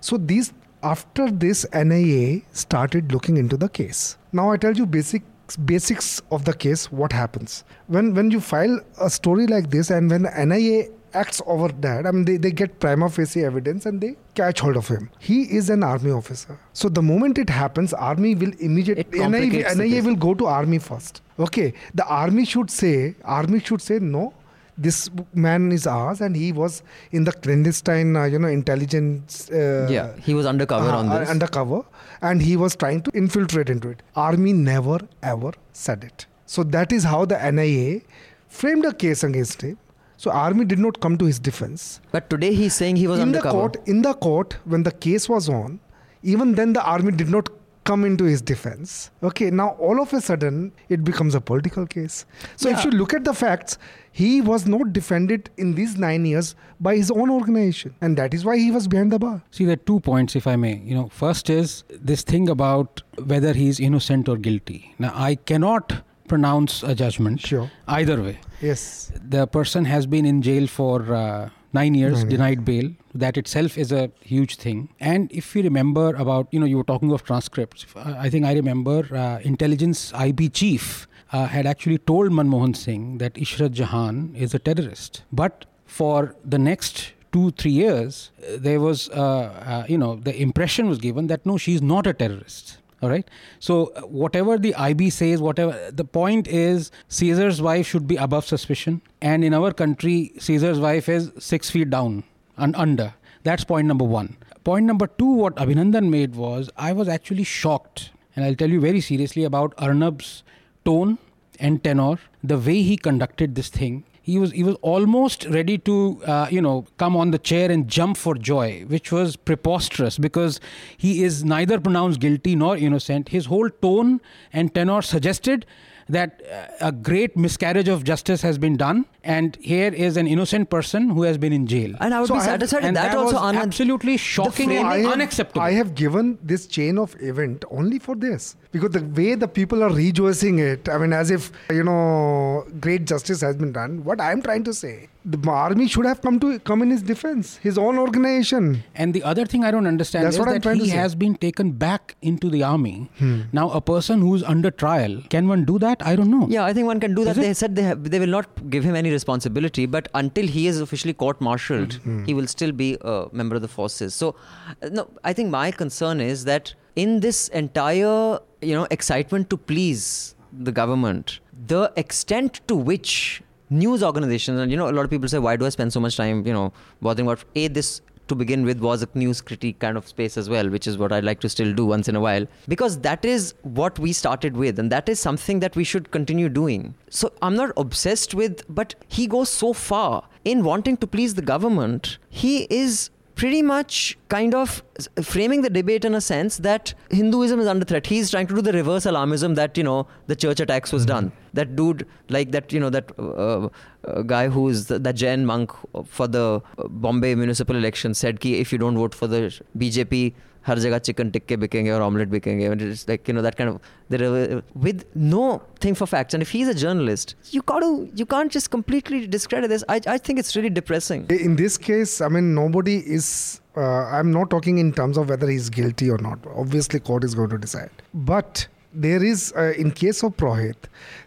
So 0.00 0.16
these 0.16 0.52
after 0.82 1.30
this 1.30 1.64
NIA 1.74 2.40
started 2.52 3.12
looking 3.12 3.36
into 3.36 3.56
the 3.56 3.68
case. 3.68 4.16
Now 4.32 4.50
I 4.50 4.56
tell 4.56 4.72
you 4.72 4.86
basic 4.86 5.22
basics 5.56 6.20
of 6.30 6.44
the 6.44 6.54
case. 6.54 6.90
What 6.90 7.12
happens 7.12 7.64
when 7.86 8.14
when 8.14 8.30
you 8.30 8.40
file 8.40 8.80
a 9.00 9.10
story 9.10 9.46
like 9.46 9.70
this 9.70 9.90
and 9.90 10.10
when 10.10 10.28
NIA 10.48 10.88
acts 11.14 11.40
over 11.46 11.68
that. 11.68 12.06
I 12.06 12.10
mean, 12.10 12.24
they, 12.24 12.36
they 12.36 12.50
get 12.50 12.80
prima 12.80 13.08
facie 13.08 13.44
evidence 13.44 13.86
and 13.86 14.00
they 14.00 14.16
catch 14.34 14.60
hold 14.60 14.76
of 14.76 14.88
him. 14.88 15.10
He 15.18 15.42
is 15.42 15.70
an 15.70 15.82
army 15.82 16.10
officer. 16.10 16.58
So 16.72 16.88
the 16.88 17.02
moment 17.02 17.38
it 17.38 17.50
happens, 17.50 17.92
army 17.92 18.34
will 18.34 18.52
immediately 18.58 19.18
the 19.18 19.28
NIA, 19.74 20.02
will 20.02 20.16
go 20.16 20.34
to 20.34 20.46
army 20.46 20.78
first. 20.78 21.22
Okay, 21.38 21.74
the 21.94 22.06
army 22.06 22.44
should 22.44 22.70
say, 22.70 23.14
army 23.24 23.60
should 23.60 23.82
say 23.82 23.98
no. 23.98 24.34
This 24.78 25.10
man 25.34 25.70
is 25.72 25.86
ours, 25.86 26.20
and 26.20 26.34
he 26.34 26.50
was 26.52 26.82
in 27.10 27.24
the 27.24 27.32
clandestine, 27.32 28.16
uh, 28.16 28.24
you 28.24 28.38
know, 28.38 28.48
intelligence. 28.48 29.50
Uh, 29.50 29.86
yeah, 29.90 30.16
he 30.18 30.34
was 30.34 30.46
undercover 30.46 30.88
uh, 30.90 30.96
on 30.98 31.08
this. 31.10 31.28
undercover, 31.28 31.82
and 32.22 32.40
he 32.40 32.56
was 32.56 32.74
trying 32.74 33.02
to 33.02 33.10
infiltrate 33.12 33.68
into 33.68 33.90
it. 33.90 34.02
Army 34.16 34.52
never 34.52 34.98
ever 35.22 35.52
said 35.72 36.04
it. 36.04 36.26
So 36.46 36.62
that 36.64 36.90
is 36.92 37.04
how 37.04 37.24
the 37.26 37.38
NIA 37.50 38.00
framed 38.48 38.84
a 38.86 38.94
case 38.94 39.22
against 39.24 39.62
him. 39.62 39.78
So 40.16 40.30
army 40.30 40.64
did 40.64 40.78
not 40.78 41.00
come 41.00 41.18
to 41.18 41.24
his 41.24 41.38
defense. 41.38 42.00
but 42.12 42.30
today 42.30 42.54
he's 42.54 42.74
saying 42.74 42.96
he 42.96 43.06
was 43.08 43.18
in 43.18 43.28
undercover. 43.28 43.48
the 43.48 43.78
court, 43.78 43.88
in 43.88 44.02
the 44.02 44.14
court, 44.14 44.56
when 44.64 44.84
the 44.84 44.92
case 44.92 45.28
was 45.28 45.48
on, 45.48 45.80
even 46.22 46.54
then 46.54 46.72
the 46.72 46.82
army 46.84 47.12
did 47.12 47.28
not 47.28 47.48
come 47.84 48.04
into 48.04 48.24
his 48.24 48.40
defense. 48.40 49.10
Okay, 49.22 49.50
now 49.50 49.70
all 49.70 50.00
of 50.00 50.12
a 50.12 50.20
sudden 50.20 50.72
it 50.88 51.02
becomes 51.04 51.34
a 51.34 51.40
political 51.40 51.86
case. 51.86 52.26
So 52.56 52.68
if 52.68 52.84
you 52.84 52.90
look 52.92 53.12
at 53.14 53.24
the 53.24 53.34
facts, 53.34 53.78
he 54.12 54.40
was 54.40 54.66
not 54.66 54.92
defended 54.92 55.50
in 55.56 55.74
these 55.74 55.96
nine 55.96 56.24
years 56.26 56.54
by 56.80 56.96
his 56.96 57.10
own 57.10 57.30
organization, 57.30 57.94
and 58.00 58.16
that 58.18 58.34
is 58.34 58.44
why 58.44 58.56
he 58.58 58.70
was 58.70 58.86
behind 58.86 59.10
the 59.10 59.18
bar. 59.18 59.42
See, 59.50 59.64
there 59.64 59.72
are 59.74 59.76
two 59.76 60.00
points, 60.00 60.36
if 60.36 60.46
I 60.46 60.56
may. 60.56 60.76
You 60.84 60.94
know, 60.94 61.08
first 61.08 61.48
is 61.50 61.82
this 61.90 62.22
thing 62.22 62.48
about 62.48 63.02
whether 63.24 63.52
he's 63.52 63.80
innocent 63.80 64.28
or 64.28 64.36
guilty. 64.36 64.94
Now, 64.98 65.12
I 65.14 65.34
cannot 65.36 66.02
pronounce 66.28 66.82
a 66.82 66.94
judgment 66.94 67.40
Sure. 67.40 67.70
either 67.88 68.22
way. 68.22 68.38
Yes. 68.60 69.12
The 69.28 69.46
person 69.46 69.84
has 69.86 70.06
been 70.06 70.24
in 70.24 70.40
jail 70.42 70.66
for 70.66 71.14
uh, 71.14 71.50
nine 71.72 71.94
years, 71.94 72.12
Nine 72.18 72.20
years. 72.22 72.30
denied 72.30 72.64
bail. 72.64 72.90
That 73.14 73.36
itself 73.36 73.76
is 73.76 73.92
a 73.92 74.10
huge 74.20 74.56
thing. 74.56 74.88
And 74.98 75.30
if 75.32 75.54
you 75.54 75.62
remember 75.62 76.14
about, 76.14 76.48
you 76.50 76.58
know, 76.58 76.66
you 76.66 76.78
were 76.78 76.84
talking 76.84 77.12
of 77.12 77.24
transcripts. 77.24 77.86
uh, 77.94 78.16
I 78.18 78.30
think 78.30 78.46
I 78.46 78.54
remember 78.54 79.06
uh, 79.14 79.40
intelligence 79.40 80.12
IB 80.14 80.48
chief 80.50 81.06
uh, 81.32 81.46
had 81.46 81.66
actually 81.66 81.98
told 81.98 82.30
Manmohan 82.30 82.76
Singh 82.76 83.18
that 83.18 83.34
Ishrat 83.34 83.72
Jahan 83.72 84.34
is 84.36 84.54
a 84.54 84.58
terrorist. 84.58 85.22
But 85.32 85.66
for 85.86 86.34
the 86.44 86.58
next 86.58 87.12
two, 87.32 87.50
three 87.52 87.72
years, 87.72 88.30
uh, 88.38 88.56
there 88.58 88.80
was, 88.80 89.08
uh, 89.10 89.14
uh, 89.14 89.84
you 89.88 89.98
know, 89.98 90.16
the 90.16 90.34
impression 90.40 90.88
was 90.88 90.98
given 90.98 91.26
that 91.28 91.44
no, 91.44 91.56
she's 91.56 91.82
not 91.82 92.06
a 92.06 92.12
terrorist. 92.12 92.78
All 93.02 93.08
right. 93.08 93.28
So 93.58 93.86
whatever 94.06 94.58
the 94.58 94.74
IB 94.76 95.10
says, 95.10 95.40
whatever 95.40 95.90
the 95.90 96.04
point 96.04 96.46
is, 96.46 96.92
Caesar's 97.08 97.60
wife 97.60 97.86
should 97.86 98.06
be 98.06 98.16
above 98.16 98.46
suspicion, 98.46 99.02
and 99.20 99.42
in 99.42 99.52
our 99.52 99.72
country, 99.72 100.32
Caesar's 100.38 100.78
wife 100.78 101.08
is 101.08 101.32
six 101.38 101.68
feet 101.68 101.90
down 101.90 102.22
and 102.62 102.76
under. 102.76 103.14
That's 103.42 103.64
point 103.64 103.88
number 103.88 104.04
one. 104.04 104.36
Point 104.64 104.86
number 104.86 105.08
two, 105.08 105.32
what 105.32 105.56
Abhinandan 105.56 106.08
made 106.08 106.36
was 106.36 106.70
I 106.76 106.92
was 106.92 107.08
actually 107.08 107.44
shocked, 107.44 108.10
and 108.36 108.44
I'll 108.44 108.54
tell 108.54 108.70
you 108.70 108.80
very 108.80 109.00
seriously 109.00 109.44
about 109.44 109.74
Arnab's 109.76 110.44
tone 110.84 111.18
and 111.58 111.82
tenor, 111.82 112.18
the 112.42 112.58
way 112.58 112.82
he 112.82 112.96
conducted 112.96 113.54
this 113.56 113.68
thing. 113.68 114.04
He 114.24 114.38
was 114.38 114.52
he 114.52 114.62
was 114.62 114.76
almost 114.82 115.46
ready 115.46 115.78
to 115.78 116.22
uh, 116.24 116.46
you 116.48 116.62
know 116.62 116.86
come 116.96 117.16
on 117.16 117.32
the 117.32 117.38
chair 117.38 117.72
and 117.72 117.88
jump 117.88 118.16
for 118.16 118.36
joy, 118.36 118.84
which 118.86 119.10
was 119.10 119.34
preposterous 119.34 120.16
because 120.16 120.60
he 120.96 121.24
is 121.24 121.44
neither 121.44 121.80
pronounced 121.80 122.20
guilty 122.20 122.54
nor 122.54 122.76
innocent. 122.76 123.30
His 123.30 123.46
whole 123.46 123.68
tone 123.68 124.20
and 124.52 124.72
tenor 124.72 125.02
suggested 125.02 125.66
that 126.08 126.42
uh, 126.50 126.88
a 126.88 126.92
great 126.92 127.36
miscarriage 127.36 127.88
of 127.88 128.04
justice 128.04 128.42
has 128.42 128.58
been 128.58 128.76
done, 128.76 129.06
and 129.22 129.56
here 129.60 129.92
is 129.92 130.16
an 130.16 130.26
innocent 130.26 130.70
person 130.70 131.08
who 131.10 131.22
has 131.22 131.38
been 131.38 131.52
in 131.52 131.66
jail. 131.66 131.94
And 132.00 132.12
I 132.14 132.20
would 132.20 132.28
So 132.28 132.34
be 132.34 132.40
satisfied 132.40 132.84
and 132.84 132.96
that, 132.96 133.12
that 133.12 133.16
also, 133.18 133.34
was 133.34 133.42
Anand. 133.54 133.62
absolutely 133.62 134.16
shocking 134.16 134.72
and 134.72 134.86
I 134.86 134.98
have, 134.98 135.12
unacceptable. 135.12 135.62
I 135.62 135.72
have 135.72 135.94
given 135.94 136.38
this 136.42 136.66
chain 136.66 136.98
of 136.98 137.14
event 137.20 137.64
only 137.70 137.98
for 137.98 138.14
this 138.16 138.56
because 138.72 138.90
the 138.90 139.04
way 139.04 139.34
the 139.34 139.48
people 139.48 139.82
are 139.82 139.90
rejoicing 139.90 140.58
it, 140.58 140.88
I 140.88 140.98
mean, 140.98 141.12
as 141.12 141.30
if 141.30 141.52
you 141.70 141.84
know, 141.84 142.66
great 142.80 143.06
justice 143.06 143.40
has 143.40 143.56
been 143.56 143.72
done. 143.72 144.04
What 144.04 144.20
I 144.20 144.32
am 144.32 144.42
trying 144.42 144.64
to 144.64 144.74
say, 144.74 145.08
the 145.24 145.38
army 145.50 145.86
should 145.86 146.04
have 146.04 146.20
come 146.20 146.38
to 146.40 146.58
come 146.60 146.82
in 146.82 146.90
his 146.90 147.02
defense, 147.02 147.56
his 147.58 147.78
own 147.78 147.98
organization. 147.98 148.82
And 148.94 149.14
the 149.14 149.22
other 149.22 149.44
thing 149.46 149.64
I 149.64 149.70
don't 149.70 149.86
understand 149.86 150.24
That's 150.26 150.36
is 150.36 150.40
what 150.40 150.62
that 150.62 150.76
he. 150.76 150.90
Hmm. 150.90 150.96
has 150.96 151.14
been 151.14 151.36
taken 151.36 151.72
back 151.72 152.16
into 152.22 152.50
the 152.50 152.62
army. 152.62 153.10
Now, 153.52 153.70
a 153.70 153.80
person 153.80 154.20
who's 154.20 154.42
under 154.42 154.70
trial, 154.70 155.22
can 155.30 155.46
one 155.48 155.64
do 155.64 155.78
that? 155.78 156.04
I 156.04 156.16
don't 156.16 156.30
know. 156.30 156.46
Yeah, 156.48 156.64
I 156.64 156.72
think 156.72 156.86
one 156.86 156.98
can 157.00 157.14
do 157.14 157.24
that. 157.24 157.32
Is 157.32 157.38
it? 157.38 157.42
They 157.42 157.54
said 157.54 157.76
they 157.76 157.82
have, 157.82 158.10
they 158.10 158.18
will 158.18 158.26
not 158.26 158.68
give 158.70 158.82
him 158.84 158.96
any 158.96 159.10
responsibility, 159.10 159.86
but 159.86 160.08
until 160.14 160.46
he 160.46 160.66
is 160.66 160.80
officially 160.80 161.14
court-martialed, 161.14 161.94
Hmm. 162.04 162.24
he 162.24 162.34
will 162.34 162.46
still 162.46 162.72
be 162.72 162.98
a 163.02 163.26
member 163.32 163.54
of 163.56 163.62
the 163.62 163.68
forces. 163.68 164.14
So, 164.14 164.34
uh, 164.82 164.88
no, 164.90 165.08
I 165.22 165.32
think 165.32 165.50
my 165.50 165.70
concern 165.70 166.20
is 166.20 166.44
that 166.46 166.74
in 166.96 167.20
this 167.20 167.48
entire, 167.48 168.40
you 168.60 168.74
know, 168.74 168.86
excitement 168.90 169.50
to 169.50 169.56
please 169.56 170.34
the 170.52 170.72
government, 170.72 171.38
the 171.66 171.92
extent 171.96 172.60
to 172.68 172.74
which 172.74 173.42
news 173.72 174.02
organizations 174.02 174.60
and 174.60 174.70
you 174.70 174.76
know 174.76 174.88
a 174.88 174.94
lot 174.96 175.04
of 175.04 175.10
people 175.10 175.28
say 175.28 175.38
why 175.38 175.56
do 175.56 175.66
i 175.66 175.68
spend 175.68 175.92
so 175.92 176.00
much 176.00 176.16
time 176.16 176.46
you 176.46 176.52
know 176.52 176.72
bothering 177.00 177.26
about 177.26 177.44
a 177.54 177.68
this 177.68 178.00
to 178.28 178.34
begin 178.34 178.64
with 178.64 178.80
was 178.80 179.02
a 179.02 179.08
news 179.14 179.40
critique 179.40 179.78
kind 179.78 179.96
of 179.96 180.06
space 180.06 180.36
as 180.36 180.48
well 180.48 180.68
which 180.68 180.86
is 180.86 180.96
what 180.96 181.12
i 181.12 181.20
like 181.20 181.40
to 181.40 181.48
still 181.48 181.72
do 181.80 181.86
once 181.86 182.08
in 182.08 182.16
a 182.16 182.20
while 182.20 182.46
because 182.68 182.98
that 183.00 183.24
is 183.24 183.54
what 183.62 183.98
we 183.98 184.12
started 184.12 184.56
with 184.56 184.78
and 184.78 184.92
that 184.92 185.08
is 185.08 185.18
something 185.20 185.60
that 185.60 185.76
we 185.76 185.84
should 185.84 186.10
continue 186.10 186.48
doing. 186.48 186.94
So 187.10 187.32
i'm 187.42 187.56
not 187.56 187.72
obsessed 187.76 188.34
with 188.34 188.62
but 188.68 188.94
he 189.08 189.26
goes 189.26 189.48
so 189.48 189.72
far. 189.72 190.28
In 190.44 190.64
wanting 190.64 190.96
to 190.96 191.06
please 191.06 191.34
the 191.34 191.42
government 191.42 192.18
he 192.28 192.66
is 192.68 193.10
pretty 193.34 193.62
much 193.62 194.18
kind 194.28 194.54
of 194.54 194.82
framing 195.22 195.62
the 195.62 195.70
debate 195.70 196.04
in 196.04 196.14
a 196.14 196.20
sense 196.20 196.58
that 196.58 196.94
Hinduism 197.10 197.60
is 197.60 197.66
under 197.66 197.84
threat. 197.84 198.06
He's 198.06 198.30
trying 198.30 198.46
to 198.48 198.54
do 198.54 198.62
the 198.62 198.72
reverse 198.72 199.04
alarmism 199.04 199.54
that 199.56 199.76
you 199.76 199.84
know 199.84 200.06
the 200.26 200.36
church 200.36 200.60
attacks 200.60 200.92
was 200.92 201.06
done. 201.06 201.32
That 201.54 201.76
dude, 201.76 202.06
like 202.28 202.52
that, 202.52 202.72
you 202.72 202.80
know 202.80 202.90
that 202.90 203.12
uh, 203.18 203.68
uh, 204.04 204.22
guy 204.22 204.48
who's 204.48 204.86
the, 204.86 204.98
that 204.98 205.16
Jain 205.16 205.46
monk 205.46 205.72
for 206.04 206.26
the 206.28 206.62
Bombay 206.88 207.34
municipal 207.34 207.76
election 207.76 208.14
said 208.14 208.40
कि 208.40 208.60
if 208.60 208.72
you 208.72 208.78
don't 208.78 208.96
vote 208.96 209.14
for 209.14 209.26
the 209.26 209.60
BJP, 209.76 210.34
हर 210.67 210.79
जगह 210.83 210.97
chicken 211.07 211.29
टिक्के 211.31 211.55
बिकेंगे 211.57 211.91
और 211.91 212.01
omelette 212.01 212.27
बिकेंगे 212.29 212.69
and 212.69 212.81
it's 212.85 213.03
like 213.09 213.29
you 213.31 213.35
know 213.35 213.43
that 213.45 213.57
kind 213.59 213.69
of 213.73 213.77
there 214.13 214.29
are- 214.29 214.57
with 214.87 215.03
no 215.33 215.43
thing 215.85 215.95
for 215.99 216.07
facts 216.13 216.37
and 216.37 216.45
if 216.45 216.51
he's 216.55 216.71
a 216.71 216.75
journalist 216.81 217.35
you 217.57 217.61
got 217.71 217.85
to 217.85 217.91
you 218.21 218.25
can't 218.33 218.57
just 218.57 218.69
completely 218.73 219.21
discredit 219.35 219.73
this 219.75 219.85
I, 219.95 219.99
I 220.15 220.17
think 220.17 220.41
it's 220.43 220.55
really 220.59 220.73
depressing 220.79 221.23
In 221.47 221.55
this 221.61 221.77
case, 221.89 222.19
I 222.27 222.27
mean, 222.37 222.53
nobody 222.55 222.97
is. 223.19 223.29
Uh, 223.77 223.81
I'm 224.19 224.31
not 224.35 224.49
talking 224.55 224.77
in 224.83 224.91
terms 224.99 225.17
of 225.23 225.29
whether 225.33 225.47
he's 225.53 225.69
guilty 225.79 226.09
or 226.09 226.17
not. 226.27 226.45
Obviously, 226.65 226.99
court 227.11 227.23
is 227.29 227.35
going 227.39 227.49
to 227.55 227.59
decide. 227.65 228.03
But 228.31 228.67
there 228.94 229.22
is, 229.22 229.52
uh, 229.56 229.72
in 229.76 229.90
case 229.90 230.22
of 230.22 230.36
Purohit, 230.36 230.76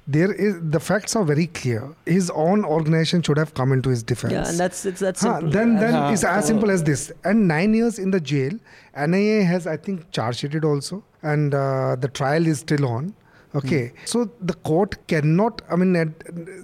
there 0.08 0.32
is 0.32 0.56
the 0.62 0.80
facts 0.80 1.16
are 1.16 1.24
very 1.24 1.48
clear. 1.48 1.90
His 2.06 2.30
own 2.30 2.64
organization 2.64 3.22
should 3.24 3.38
have 3.38 3.54
come 3.56 3.72
into 3.72 3.90
his 3.90 4.04
defense. 4.04 4.34
yeah 4.34 4.48
and 4.48 4.60
that's 4.60 4.86
it's 4.86 5.00
that 5.00 5.18
Huh, 5.20 5.40
then 5.44 5.76
then 5.78 5.96
Uh, 5.96 6.12
it's 6.12 6.24
as 6.24 6.46
simple 6.46 6.70
as 6.70 6.84
this. 6.84 7.12
And 7.24 7.48
nine 7.48 7.74
years 7.74 7.98
in 7.98 8.12
the 8.12 8.20
jail. 8.20 8.52
NIA 8.96 9.44
has, 9.44 9.66
I 9.68 9.78
think, 9.78 10.10
charge 10.12 10.38
sheeted 10.38 10.64
also, 10.64 11.04
and 11.22 11.54
uh, 11.54 11.96
the 12.00 12.08
trial 12.08 12.46
is 12.48 12.60
still 12.60 12.86
on. 12.86 13.14
Okay, 13.60 13.88
Hmm. 13.90 14.06
so 14.06 14.30
the 14.42 14.54
court 14.70 14.96
cannot, 15.08 15.62
I 15.72 15.76
mean, 15.78 15.96
uh, 15.96 16.06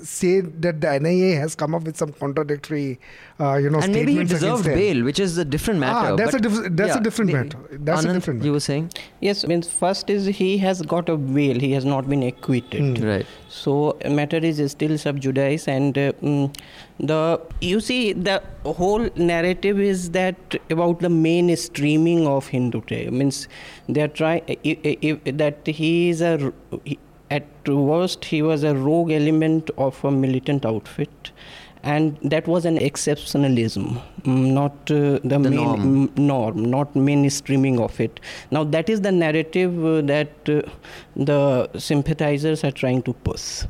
say 0.04 0.42
that 0.42 0.82
the 0.82 0.90
NIA 1.00 1.36
has 1.40 1.56
come 1.56 1.74
up 1.76 1.84
with 1.84 1.98
some 1.98 2.12
contradictory, 2.12 3.00
uh, 3.40 3.56
you 3.56 3.70
know, 3.70 3.80
and 3.80 3.94
maybe 3.94 4.12
he 4.12 4.18
statements 4.18 4.34
deserved 4.34 4.66
against 4.66 4.66
them. 4.66 4.76
bail, 4.98 5.04
which 5.06 5.20
is 5.20 5.38
a 5.38 5.46
different 5.46 5.80
matter. 5.80 6.14
Ah, 6.14 6.16
that's 6.16 6.34
a 6.34 6.40
diff- 6.40 6.68
that's 6.82 6.96
a 6.98 7.00
different 7.00 7.32
the- 7.32 7.38
matter. 7.38 7.58
That's 7.90 8.04
a 8.04 8.08
Anand, 8.08 8.14
different 8.20 8.44
You 8.44 8.52
were 8.58 8.60
saying 8.60 8.90
Yes, 9.22 9.44
I 9.46 9.48
means 9.48 9.70
first 9.70 10.10
is 10.10 10.26
he 10.42 10.58
has 10.66 10.82
got 10.82 11.08
a 11.10 11.18
bail. 11.18 11.60
He 11.60 11.72
has 11.74 11.86
not 11.86 12.10
been 12.10 12.24
acquitted. 12.24 12.98
Hmm. 12.98 13.08
right. 13.14 13.26
So 13.54 13.98
matter 14.10 14.38
is 14.38 14.60
still 14.72 14.98
sub 14.98 15.20
judice, 15.20 15.68
and 15.68 15.98
uh, 15.98 16.14
mm, 16.14 16.56
the 17.00 17.42
you 17.60 17.82
see 17.82 18.14
the 18.14 18.42
whole 18.64 19.10
narrative 19.18 19.78
is 19.78 20.12
that 20.12 20.56
about 20.70 21.00
the 21.00 21.10
mainstreaming 21.10 22.26
of 22.28 22.48
Hindu 22.48 22.82
means 23.12 23.50
they 23.90 24.02
are 24.04 24.08
trying 24.08 24.44
that 25.42 25.68
he 25.68 26.10
is 26.10 26.22
a 26.22 26.54
he- 26.86 27.00
at 27.30 27.68
worst 27.68 28.26
he 28.26 28.42
was 28.42 28.64
a 28.64 28.74
rogue 28.74 29.12
element 29.12 29.70
of 29.78 30.04
a 30.06 30.12
militant 30.12 30.66
outfit. 30.66 31.32
And 31.84 32.18
that 32.22 32.48
was 32.48 32.66
an 32.66 32.78
exceptionalism, 32.78 34.02
mm, 34.22 34.54
not 34.54 34.72
uh, 34.92 35.20
the, 35.24 35.40
main 35.40 35.56
norm. 35.56 35.82
m- 35.82 36.12
norm, 36.16 36.66
not 36.66 36.94
mainstreaming 36.94 37.80
of 37.82 38.00
it. 38.00 38.20
Now, 38.52 38.64
that 38.66 38.88
is 38.88 39.02
the 39.02 39.12
narrative 39.12 39.84
uh, 39.84 40.02
that 40.02 40.30
uh, 40.48 40.62
the 41.16 41.70
sympathizers 41.80 42.64
are 42.64 42.72
trying 42.72 43.02
to 43.04 43.14
push. 43.14 43.64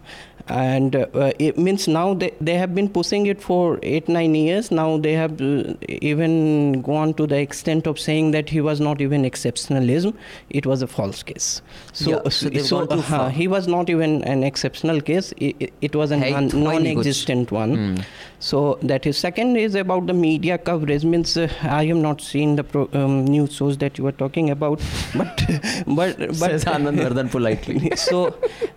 And 0.52 0.96
uh, 0.96 1.32
it 1.40 1.58
means 1.58 1.88
now 1.88 2.14
they, 2.14 2.34
they 2.42 2.56
have 2.56 2.76
been 2.76 2.90
pushing 2.90 3.26
it 3.28 3.42
for 3.42 3.80
eight, 3.84 4.10
nine 4.10 4.36
years. 4.36 4.70
Now 4.70 4.98
they 4.98 5.14
have 5.14 5.42
uh, 5.42 5.74
even 5.88 6.82
gone 6.82 7.14
to 7.16 7.26
the 7.26 7.38
extent 7.40 7.88
of 7.88 8.00
saying 8.00 8.32
that 8.32 8.50
he 8.50 8.60
was 8.60 8.82
not 8.82 9.00
even 9.02 9.24
exceptionalism, 9.24 10.14
it 10.50 10.66
was 10.66 10.82
a 10.82 10.88
false 10.88 11.24
case. 11.24 11.62
So, 11.94 12.10
Yeah, 12.12 12.30
so 12.30 12.86
too 12.86 13.00
uh, 13.00 13.30
he 13.30 13.48
was 13.48 13.68
not 13.68 13.90
even 13.90 14.24
an 14.26 14.44
exceptional 14.44 15.00
case, 15.02 15.34
it, 15.38 15.72
it- 15.82 15.96
was 15.96 16.12
a 16.12 16.18
non-existent 16.18 17.52
one. 17.52 17.76
Hmm. 17.76 18.02
So 18.41 18.79
that 18.83 19.07
is 19.07 19.17
second 19.19 19.57
is 19.57 19.75
about 19.75 20.07
the 20.07 20.13
media 20.15 20.59
coverage. 20.59 21.05
Means 21.05 21.37
uh, 21.37 21.49
I 21.63 21.85
have 21.87 21.97
not 21.97 22.21
seen 22.21 22.57
the 22.57 22.65
pro, 22.65 22.89
um, 22.93 23.25
news 23.25 23.55
shows 23.55 23.79
that 23.79 23.99
you 23.99 24.05
were 24.05 24.13
talking 24.13 24.51
about, 24.51 24.81
but 25.17 25.43
but 25.87 26.19
but 26.19 26.35
Says 26.35 26.65
Anand 26.65 27.01
Vardhan 27.05 27.31
politely. 27.31 27.93
so 27.97 28.35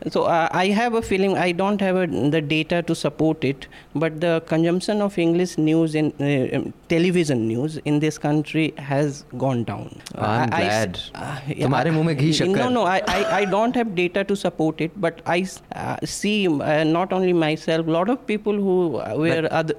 so 0.10 0.24
uh, 0.24 0.48
I 0.52 0.68
have 0.68 0.94
a 0.94 1.02
feeling 1.02 1.38
I 1.38 1.52
don't 1.52 1.82
have 1.82 1.96
a, 1.96 2.08
the 2.08 2.42
data 2.42 2.82
to 2.84 2.96
support 2.96 3.44
it, 3.44 3.68
but 3.96 4.20
the 4.22 4.42
consumption 4.48 5.02
of 5.02 5.18
English 5.18 5.58
news 5.58 5.96
in 5.96 6.14
uh, 6.20 6.58
um, 6.58 6.74
television 6.88 7.48
news 7.48 7.78
in 7.86 8.00
this 8.00 8.18
country 8.18 8.74
has 8.78 9.24
gone 9.38 9.64
down. 9.64 9.90
I'm 10.16 10.54
I- 10.54 10.62
I 10.62 10.64
s- 10.64 10.70
glad. 10.70 11.00
uh, 11.16 11.54
तुम्हारे 11.64 11.92
मुंह 11.92 12.06
में 12.06 12.16
घी 12.18 12.28
no, 12.28 12.38
शक्कर. 12.40 12.72
no, 12.74 12.84
I, 12.86 13.02
I, 13.08 13.20
I 13.42 13.46
don't 13.46 13.76
have 13.76 13.94
data 13.96 14.24
to 14.24 14.36
support 14.36 14.82
it, 14.82 14.92
but 15.08 15.22
I 15.26 15.40
s- 15.42 15.62
uh, 15.76 15.98
see 16.06 16.48
uh, 16.48 16.84
not 16.84 17.14
only 17.14 17.34
myself, 17.34 17.88
a 17.88 17.92
lot 18.00 18.10
of 18.10 18.26
people 18.34 18.54
who 18.68 18.78
uh, 18.98 19.14
were 19.18 19.48
other, 19.61 19.75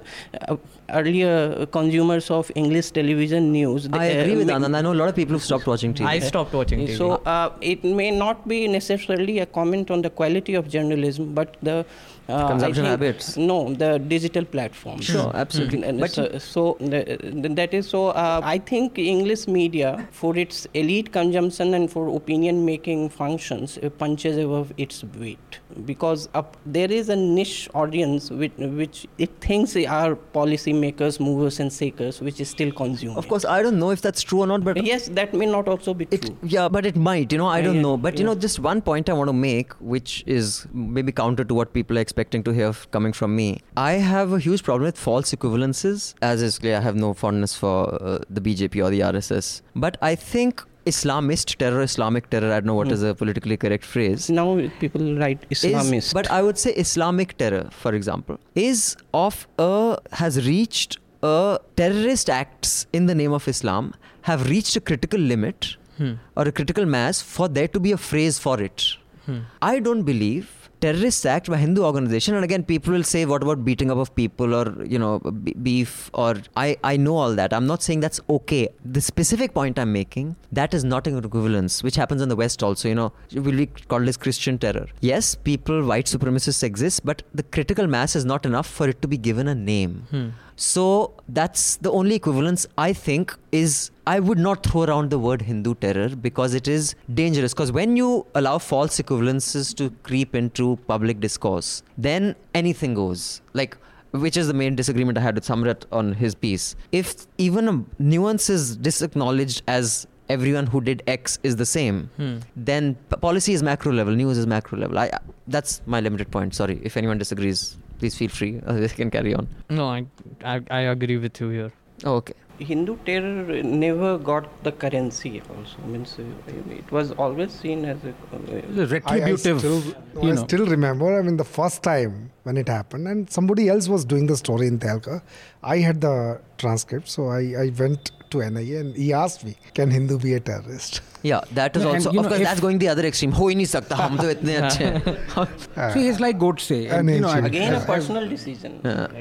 uh, 0.48 0.56
earlier 0.90 1.66
consumers 1.66 2.30
of 2.30 2.50
English 2.54 2.90
television 2.98 3.52
news. 3.52 3.88
I 3.92 3.98
they, 3.98 4.18
agree 4.20 4.34
uh, 4.34 4.38
with 4.38 4.48
ma- 4.48 4.58
Anand. 4.58 4.76
I 4.76 4.82
know 4.86 4.92
a 4.92 5.00
lot 5.02 5.08
of 5.08 5.16
people 5.16 5.34
who've 5.34 5.48
stopped 5.50 5.66
watching 5.66 5.94
TV. 5.94 6.06
I 6.06 6.18
stopped 6.18 6.52
watching 6.60 6.86
TV. 6.86 6.96
So 6.96 7.10
uh, 7.34 7.52
it 7.60 7.84
may 7.84 8.10
not 8.10 8.46
be 8.48 8.60
necessarily 8.68 9.38
a 9.40 9.46
comment 9.46 9.90
on 9.90 10.02
the 10.02 10.10
quality 10.10 10.54
of 10.54 10.68
journalism, 10.68 11.34
but 11.34 11.56
the 11.62 11.84
Uh, 12.28 12.48
Consumption 12.48 12.84
habits. 12.84 13.36
No, 13.36 13.72
the 13.72 13.98
digital 13.98 14.44
platforms. 14.44 15.04
Sure, 15.04 15.30
absolutely. 15.34 15.84
And 15.84 16.00
But 16.00 16.10
so, 16.10 16.38
so 16.38 16.76
the, 16.80 17.18
that 17.54 17.72
is 17.72 17.88
so. 17.88 18.08
Uh, 18.08 18.40
I 18.42 18.58
think 18.58 18.98
English 18.98 19.46
media, 19.46 20.08
for 20.10 20.36
its 20.36 20.66
elite 20.74 21.12
consumption 21.12 21.74
and 21.74 21.90
for 21.90 22.08
opinion 22.08 22.64
making 22.64 23.10
functions, 23.10 23.78
punches 23.98 24.36
above 24.38 24.72
its 24.76 25.04
weight 25.18 25.60
because 25.84 26.28
up, 26.34 26.56
there 26.64 26.90
is 26.90 27.08
a 27.08 27.16
niche 27.16 27.68
audience 27.74 28.30
which, 28.30 28.52
which 28.56 29.06
it 29.18 29.30
thinks 29.40 29.76
are 29.76 30.14
policy 30.14 30.72
makers, 30.72 31.20
movers, 31.20 31.60
and 31.60 31.72
shakers, 31.72 32.20
which 32.20 32.40
is 32.40 32.48
still 32.48 32.72
consuming. 32.72 33.16
Of 33.16 33.28
course, 33.28 33.44
I 33.44 33.62
don't 33.62 33.78
know 33.78 33.90
if 33.90 34.00
that's 34.00 34.22
true 34.22 34.40
or 34.40 34.46
not, 34.46 34.64
but 34.64 34.82
Yes, 34.82 35.08
that 35.08 35.34
may 35.34 35.46
not 35.46 35.68
also 35.68 35.94
be 35.94 36.06
It, 36.10 36.22
true. 36.22 36.36
yeah, 36.42 36.68
but 36.68 36.86
it 36.86 36.96
might, 36.96 37.32
you 37.32 37.38
know, 37.38 37.46
I 37.46 37.60
don't 37.60 37.76
yeah, 37.76 37.82
know. 37.82 37.96
But, 37.96 38.18
you 38.18 38.24
know, 38.24 38.34
just 38.34 38.58
one 38.58 38.80
point 38.80 39.08
I 39.08 39.12
want 39.12 39.28
to 39.28 39.32
make, 39.32 39.72
which 39.74 40.24
is 40.26 40.66
maybe 40.72 41.12
counter 41.12 41.44
to 41.44 41.54
what 41.54 41.72
people 41.72 41.98
are 41.98 42.00
expecting 42.16 42.42
to 42.44 42.52
hear 42.52 42.72
coming 42.92 43.12
from 43.12 43.36
me. 43.36 43.60
I 43.76 43.92
have 44.10 44.32
a 44.32 44.38
huge 44.38 44.62
problem 44.64 44.84
with 44.86 44.96
false 44.98 45.32
equivalences, 45.34 46.14
as 46.22 46.40
is 46.40 46.58
clear, 46.58 46.78
I 46.78 46.80
have 46.80 46.96
no 46.96 47.12
fondness 47.12 47.54
for 47.54 47.74
uh, 48.02 48.18
the 48.30 48.40
BJP 48.40 48.82
or 48.82 48.88
the 48.90 49.00
RSS. 49.00 49.60
But 49.74 49.98
I 50.00 50.14
think 50.14 50.62
Islamist 50.86 51.56
terror, 51.56 51.82
Islamic 51.82 52.30
terror, 52.30 52.50
I 52.52 52.60
don't 52.60 52.66
know 52.70 52.74
what 52.80 52.86
Hmm. 52.88 52.94
is 52.94 53.02
a 53.02 53.14
politically 53.14 53.58
correct 53.58 53.84
phrase. 53.84 54.30
Now 54.30 54.46
people 54.80 55.04
write 55.22 55.44
is- 55.50 55.62
Islamist. 55.64 56.14
but 56.14 56.30
I 56.30 56.40
would 56.48 56.56
say 56.64 56.72
Islamic 56.86 57.36
terror, 57.36 57.64
for 57.82 57.92
example, 58.00 58.38
is 58.54 58.96
of 59.12 59.46
a 59.58 59.98
has 60.22 60.40
reached 60.48 60.98
a 61.22 61.58
terrorist 61.82 62.30
acts 62.40 62.76
in 62.94 63.06
the 63.12 63.16
name 63.22 63.32
of 63.40 63.46
Islam 63.56 63.92
have 64.32 64.48
reached 64.54 64.76
a 64.76 64.80
critical 64.92 65.20
limit 65.34 65.74
Hmm. 65.98 66.14
or 66.36 66.48
a 66.48 66.52
critical 66.60 66.86
mass 66.98 67.20
for 67.36 67.48
there 67.58 67.68
to 67.76 67.80
be 67.88 67.92
a 67.98 68.04
phrase 68.10 68.38
for 68.46 68.56
it. 68.70 68.92
Hmm. 69.26 69.40
I 69.74 69.74
don't 69.88 70.02
believe 70.14 70.48
terrorist 70.80 71.26
act 71.26 71.48
by 71.48 71.56
Hindu 71.56 71.82
organization. 71.82 72.34
And 72.34 72.44
again 72.44 72.62
people 72.62 72.92
will 72.92 73.02
say 73.02 73.24
what 73.26 73.42
about 73.42 73.64
beating 73.64 73.90
up 73.90 73.98
of 73.98 74.14
people 74.14 74.54
or 74.54 74.84
you 74.84 74.98
know 74.98 75.18
b- 75.18 75.54
beef 75.62 76.10
or 76.14 76.36
I, 76.56 76.76
I 76.84 76.96
know 76.96 77.16
all 77.16 77.34
that. 77.34 77.52
I'm 77.52 77.66
not 77.66 77.82
saying 77.82 78.00
that's 78.00 78.20
okay. 78.28 78.68
The 78.84 79.00
specific 79.00 79.54
point 79.54 79.78
I'm 79.78 79.92
making 79.92 80.36
that 80.52 80.74
is 80.74 80.84
not 80.84 81.06
an 81.06 81.18
equivalence 81.18 81.82
which 81.82 81.96
happens 81.96 82.22
in 82.22 82.28
the 82.28 82.36
west 82.36 82.62
also 82.62 82.88
you 82.88 82.94
know 82.94 83.12
will 83.34 83.56
be 83.56 83.66
called 83.66 84.08
as 84.08 84.16
Christian 84.16 84.58
terror. 84.58 84.86
Yes 85.00 85.34
people 85.34 85.84
white 85.84 86.06
supremacists 86.06 86.62
exist 86.62 87.04
but 87.04 87.22
the 87.34 87.42
critical 87.42 87.86
mass 87.86 88.16
is 88.16 88.24
not 88.24 88.44
enough 88.46 88.66
for 88.66 88.88
it 88.88 89.00
to 89.02 89.08
be 89.08 89.16
given 89.18 89.48
a 89.48 89.54
name. 89.54 90.06
Hmm. 90.10 90.28
so 90.56 90.82
that's 91.28 91.76
the 91.76 91.90
only 91.90 92.14
equivalence 92.14 92.66
I 92.78 92.92
think 92.92 93.34
is 93.52 93.90
I 94.06 94.20
would 94.20 94.38
not 94.38 94.64
throw 94.64 94.84
around 94.84 95.10
the 95.10 95.18
word 95.18 95.42
Hindu 95.42 95.74
terror 95.76 96.08
because 96.10 96.54
it 96.54 96.68
is 96.68 96.94
dangerous. 97.12 97.52
Because 97.54 97.72
when 97.72 97.96
you 97.96 98.24
allow 98.36 98.58
false 98.58 98.98
equivalences 99.00 99.74
to 99.76 99.90
creep 100.04 100.34
into 100.34 100.76
public 100.86 101.18
discourse, 101.20 101.82
then 101.98 102.36
anything 102.54 102.94
goes. 102.94 103.40
Like, 103.52 103.76
which 104.12 104.36
is 104.36 104.46
the 104.46 104.54
main 104.54 104.76
disagreement 104.76 105.18
I 105.18 105.22
had 105.22 105.34
with 105.34 105.44
Samrat 105.44 105.84
on 105.90 106.12
his 106.12 106.34
piece. 106.36 106.76
If 106.92 107.26
even 107.38 107.68
a 107.68 107.84
nuance 107.98 108.48
is 108.48 108.76
disacknowledged 108.76 109.62
as 109.66 110.06
everyone 110.28 110.66
who 110.66 110.80
did 110.80 111.02
X 111.08 111.38
is 111.42 111.56
the 111.56 111.66
same, 111.66 112.08
Hmm. 112.16 112.36
then 112.54 112.94
p- 113.10 113.16
policy 113.16 113.52
is 113.54 113.62
macro 113.62 113.92
level, 113.92 114.14
news 114.14 114.38
is 114.38 114.46
macro 114.46 114.78
level. 114.78 114.98
I, 114.98 115.10
that's 115.48 115.82
my 115.86 116.00
limited 116.00 116.30
point. 116.30 116.54
Sorry. 116.54 116.80
If 116.82 116.96
anyone 116.96 117.18
disagrees, 117.18 117.76
please 117.98 118.14
feel 118.14 118.28
free. 118.28 118.60
They 118.66 118.88
can 118.88 119.10
carry 119.10 119.34
on. 119.34 119.48
No, 119.68 119.88
I, 119.88 120.06
I 120.44 120.60
I 120.70 120.80
agree 120.94 121.16
with 121.26 121.40
you 121.40 121.48
here. 121.58 121.72
Oh, 122.04 122.14
okay. 122.16 122.34
Hindu 122.58 122.96
terror 123.04 123.62
never 123.62 124.18
got 124.18 124.62
the 124.64 124.72
currency 124.72 125.42
also. 125.50 125.78
Means 125.86 126.18
uh, 126.18 126.22
it 126.70 126.90
was 126.90 127.12
always 127.12 127.52
seen 127.52 127.84
as 127.84 127.98
a. 128.04 128.10
Uh, 128.34 128.86
retributive. 128.86 129.06
I, 129.06 129.30
I, 129.30 129.36
still, 129.36 129.82
you 130.22 130.32
I 130.32 130.36
still 130.36 130.66
remember. 130.66 131.18
I 131.18 131.22
mean, 131.22 131.36
the 131.36 131.44
first 131.44 131.82
time 131.82 132.30
when 132.44 132.56
it 132.56 132.68
happened, 132.68 133.08
and 133.08 133.30
somebody 133.30 133.68
else 133.68 133.88
was 133.88 134.04
doing 134.04 134.26
the 134.26 134.36
story 134.36 134.66
in 134.66 134.78
Tehelka. 134.78 135.22
I 135.62 135.78
had 135.78 136.00
the 136.00 136.40
transcript, 136.58 137.08
so 137.08 137.28
I, 137.28 137.54
I 137.58 137.72
went 137.78 138.12
to 138.36 138.50
NIA 138.50 138.80
and 138.80 138.96
he 138.96 139.12
asked 139.12 139.44
me, 139.44 139.56
can 139.74 139.90
Hindu 139.90 140.18
be 140.18 140.34
a 140.34 140.40
terrorist? 140.40 141.00
Yeah, 141.22 141.40
that 141.52 141.76
is 141.76 141.82
no, 141.82 141.94
also, 141.94 142.08
of 142.10 142.14
know, 142.14 142.22
course, 142.28 142.40
that's 142.40 142.60
going 142.60 142.78
the 142.78 142.88
other 142.88 143.04
extreme. 143.04 143.32
Ho 143.32 143.48
hi 143.48 143.54
nahi 143.54 143.66
sakta, 143.66 143.96
hum 143.96 144.18
to 144.18 144.34
itne 144.34 144.58
acche. 144.66 145.76
Uh, 145.76 145.92
See, 145.94 146.08
it's 146.08 146.20
like 146.20 146.38
Godse. 146.38 146.90
And, 146.90 147.10
you 147.10 147.20
know, 147.20 147.30
again, 147.30 147.74
a 147.74 147.80
personal 147.80 148.28
decision. 148.28 148.80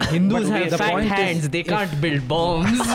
Hindus 0.10 0.50
have 0.50 0.70
the 0.72 0.78
point 0.78 1.08
hands, 1.08 1.44
is, 1.44 1.50
they 1.50 1.64
can't 1.64 1.92
if, 1.92 2.02
build 2.02 2.28
bombs. 2.28 2.78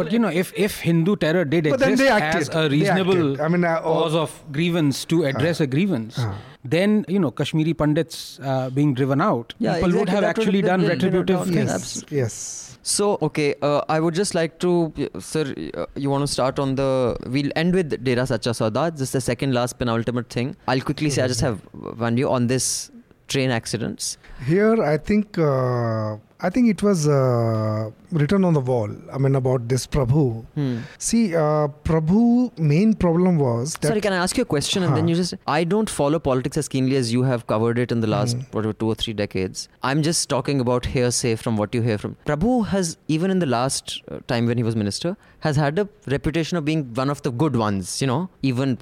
but 0.00 0.12
you 0.12 0.18
know, 0.18 0.28
if, 0.28 0.52
if 0.56 0.80
Hindu 0.80 1.16
terror 1.16 1.44
did 1.44 1.70
but 1.70 1.80
exist 1.82 2.10
as 2.10 2.48
a 2.50 2.68
reasonable 2.68 3.40
I 3.40 3.48
mean, 3.48 3.64
uh, 3.64 3.80
oh. 3.82 3.94
cause 3.94 4.14
of 4.14 4.44
grievance 4.52 5.04
to 5.06 5.24
address 5.24 5.60
uh, 5.60 5.64
a 5.64 5.66
grievance, 5.66 6.18
uh, 6.18 6.34
then 6.64 7.04
you 7.08 7.18
know 7.18 7.30
Kashmiri 7.30 7.74
pundits 7.74 8.40
uh, 8.42 8.70
being 8.70 8.94
driven 8.94 9.20
out, 9.20 9.54
yeah, 9.58 9.74
people 9.74 9.90
exactly 9.90 10.00
would 10.00 10.08
have 10.08 10.24
actually 10.24 10.62
done 10.62 10.82
retributive 10.82 11.44
things. 11.44 11.56
Yes. 11.56 12.04
yes. 12.10 12.73
So 12.86 13.18
okay, 13.22 13.54
uh, 13.62 13.80
I 13.88 13.98
would 13.98 14.14
just 14.14 14.34
like 14.34 14.58
to, 14.60 14.92
uh, 15.14 15.18
sir, 15.18 15.54
uh, 15.74 15.86
you 15.96 16.10
want 16.10 16.22
to 16.22 16.26
start 16.26 16.58
on 16.58 16.74
the? 16.74 17.16
We'll 17.26 17.50
end 17.56 17.74
with 17.74 18.04
Dera 18.04 18.26
Sacha 18.26 18.50
Sauda. 18.50 19.00
Is 19.00 19.10
the 19.10 19.22
second 19.22 19.54
last 19.54 19.78
penultimate 19.78 20.28
thing. 20.28 20.54
I'll 20.68 20.82
quickly 20.82 21.08
say 21.08 21.22
I 21.22 21.28
just 21.28 21.40
have 21.40 21.60
one 22.02 22.14
view 22.14 22.30
on 22.30 22.46
this 22.46 22.90
train 23.28 23.50
accidents. 23.50 24.18
Here, 24.44 24.82
I 24.82 24.98
think 24.98 25.38
uh, 25.38 26.18
I 26.46 26.50
think 26.54 26.68
it 26.70 26.82
was 26.86 27.06
uh, 27.08 27.90
written 28.20 28.44
on 28.44 28.52
the 28.56 28.60
wall. 28.70 28.90
I 29.12 29.18
mean, 29.18 29.34
about 29.40 29.68
this 29.68 29.86
Prabhu. 29.86 30.24
Hmm. 30.56 30.78
See, 30.98 31.34
uh, 31.34 31.68
Prabhu 31.90 32.24
main 32.58 32.92
problem 33.04 33.38
was 33.38 33.72
that 33.80 33.88
Sorry, 33.88 34.02
can 34.06 34.12
I 34.12 34.16
ask 34.24 34.36
you 34.36 34.42
a 34.42 34.50
question 34.54 34.82
and 34.82 34.94
then 34.96 35.08
you 35.08 35.14
just? 35.20 35.34
I 35.46 35.64
don't 35.64 35.88
follow 35.88 36.18
politics 36.18 36.56
as 36.62 36.68
keenly 36.74 36.96
as 36.96 37.12
you 37.14 37.22
have 37.30 37.46
covered 37.46 37.78
it 37.84 37.90
in 37.96 38.00
the 38.06 38.10
last 38.16 38.36
Hmm. 38.36 38.42
whatever 38.58 38.74
two 38.82 38.90
or 38.94 38.98
three 39.04 39.14
decades. 39.22 39.68
I'm 39.92 40.02
just 40.08 40.28
talking 40.34 40.60
about 40.66 40.90
hearsay 40.96 41.34
from 41.44 41.56
what 41.62 41.74
you 41.78 41.82
hear 41.88 41.96
from 42.04 42.16
Prabhu 42.26 42.52
has 42.74 42.96
even 43.18 43.30
in 43.36 43.38
the 43.46 43.50
last 43.54 43.96
uh, 44.10 44.18
time 44.34 44.46
when 44.52 44.58
he 44.64 44.68
was 44.70 44.76
minister 44.84 45.16
has 45.44 45.56
had 45.62 45.78
a 45.82 45.86
reputation 46.12 46.56
of 46.58 46.64
being 46.68 46.82
one 47.00 47.10
of 47.14 47.20
the 47.26 47.30
good 47.42 47.56
ones. 47.62 48.00
You 48.02 48.06
know, 48.10 48.20
even 48.50 48.78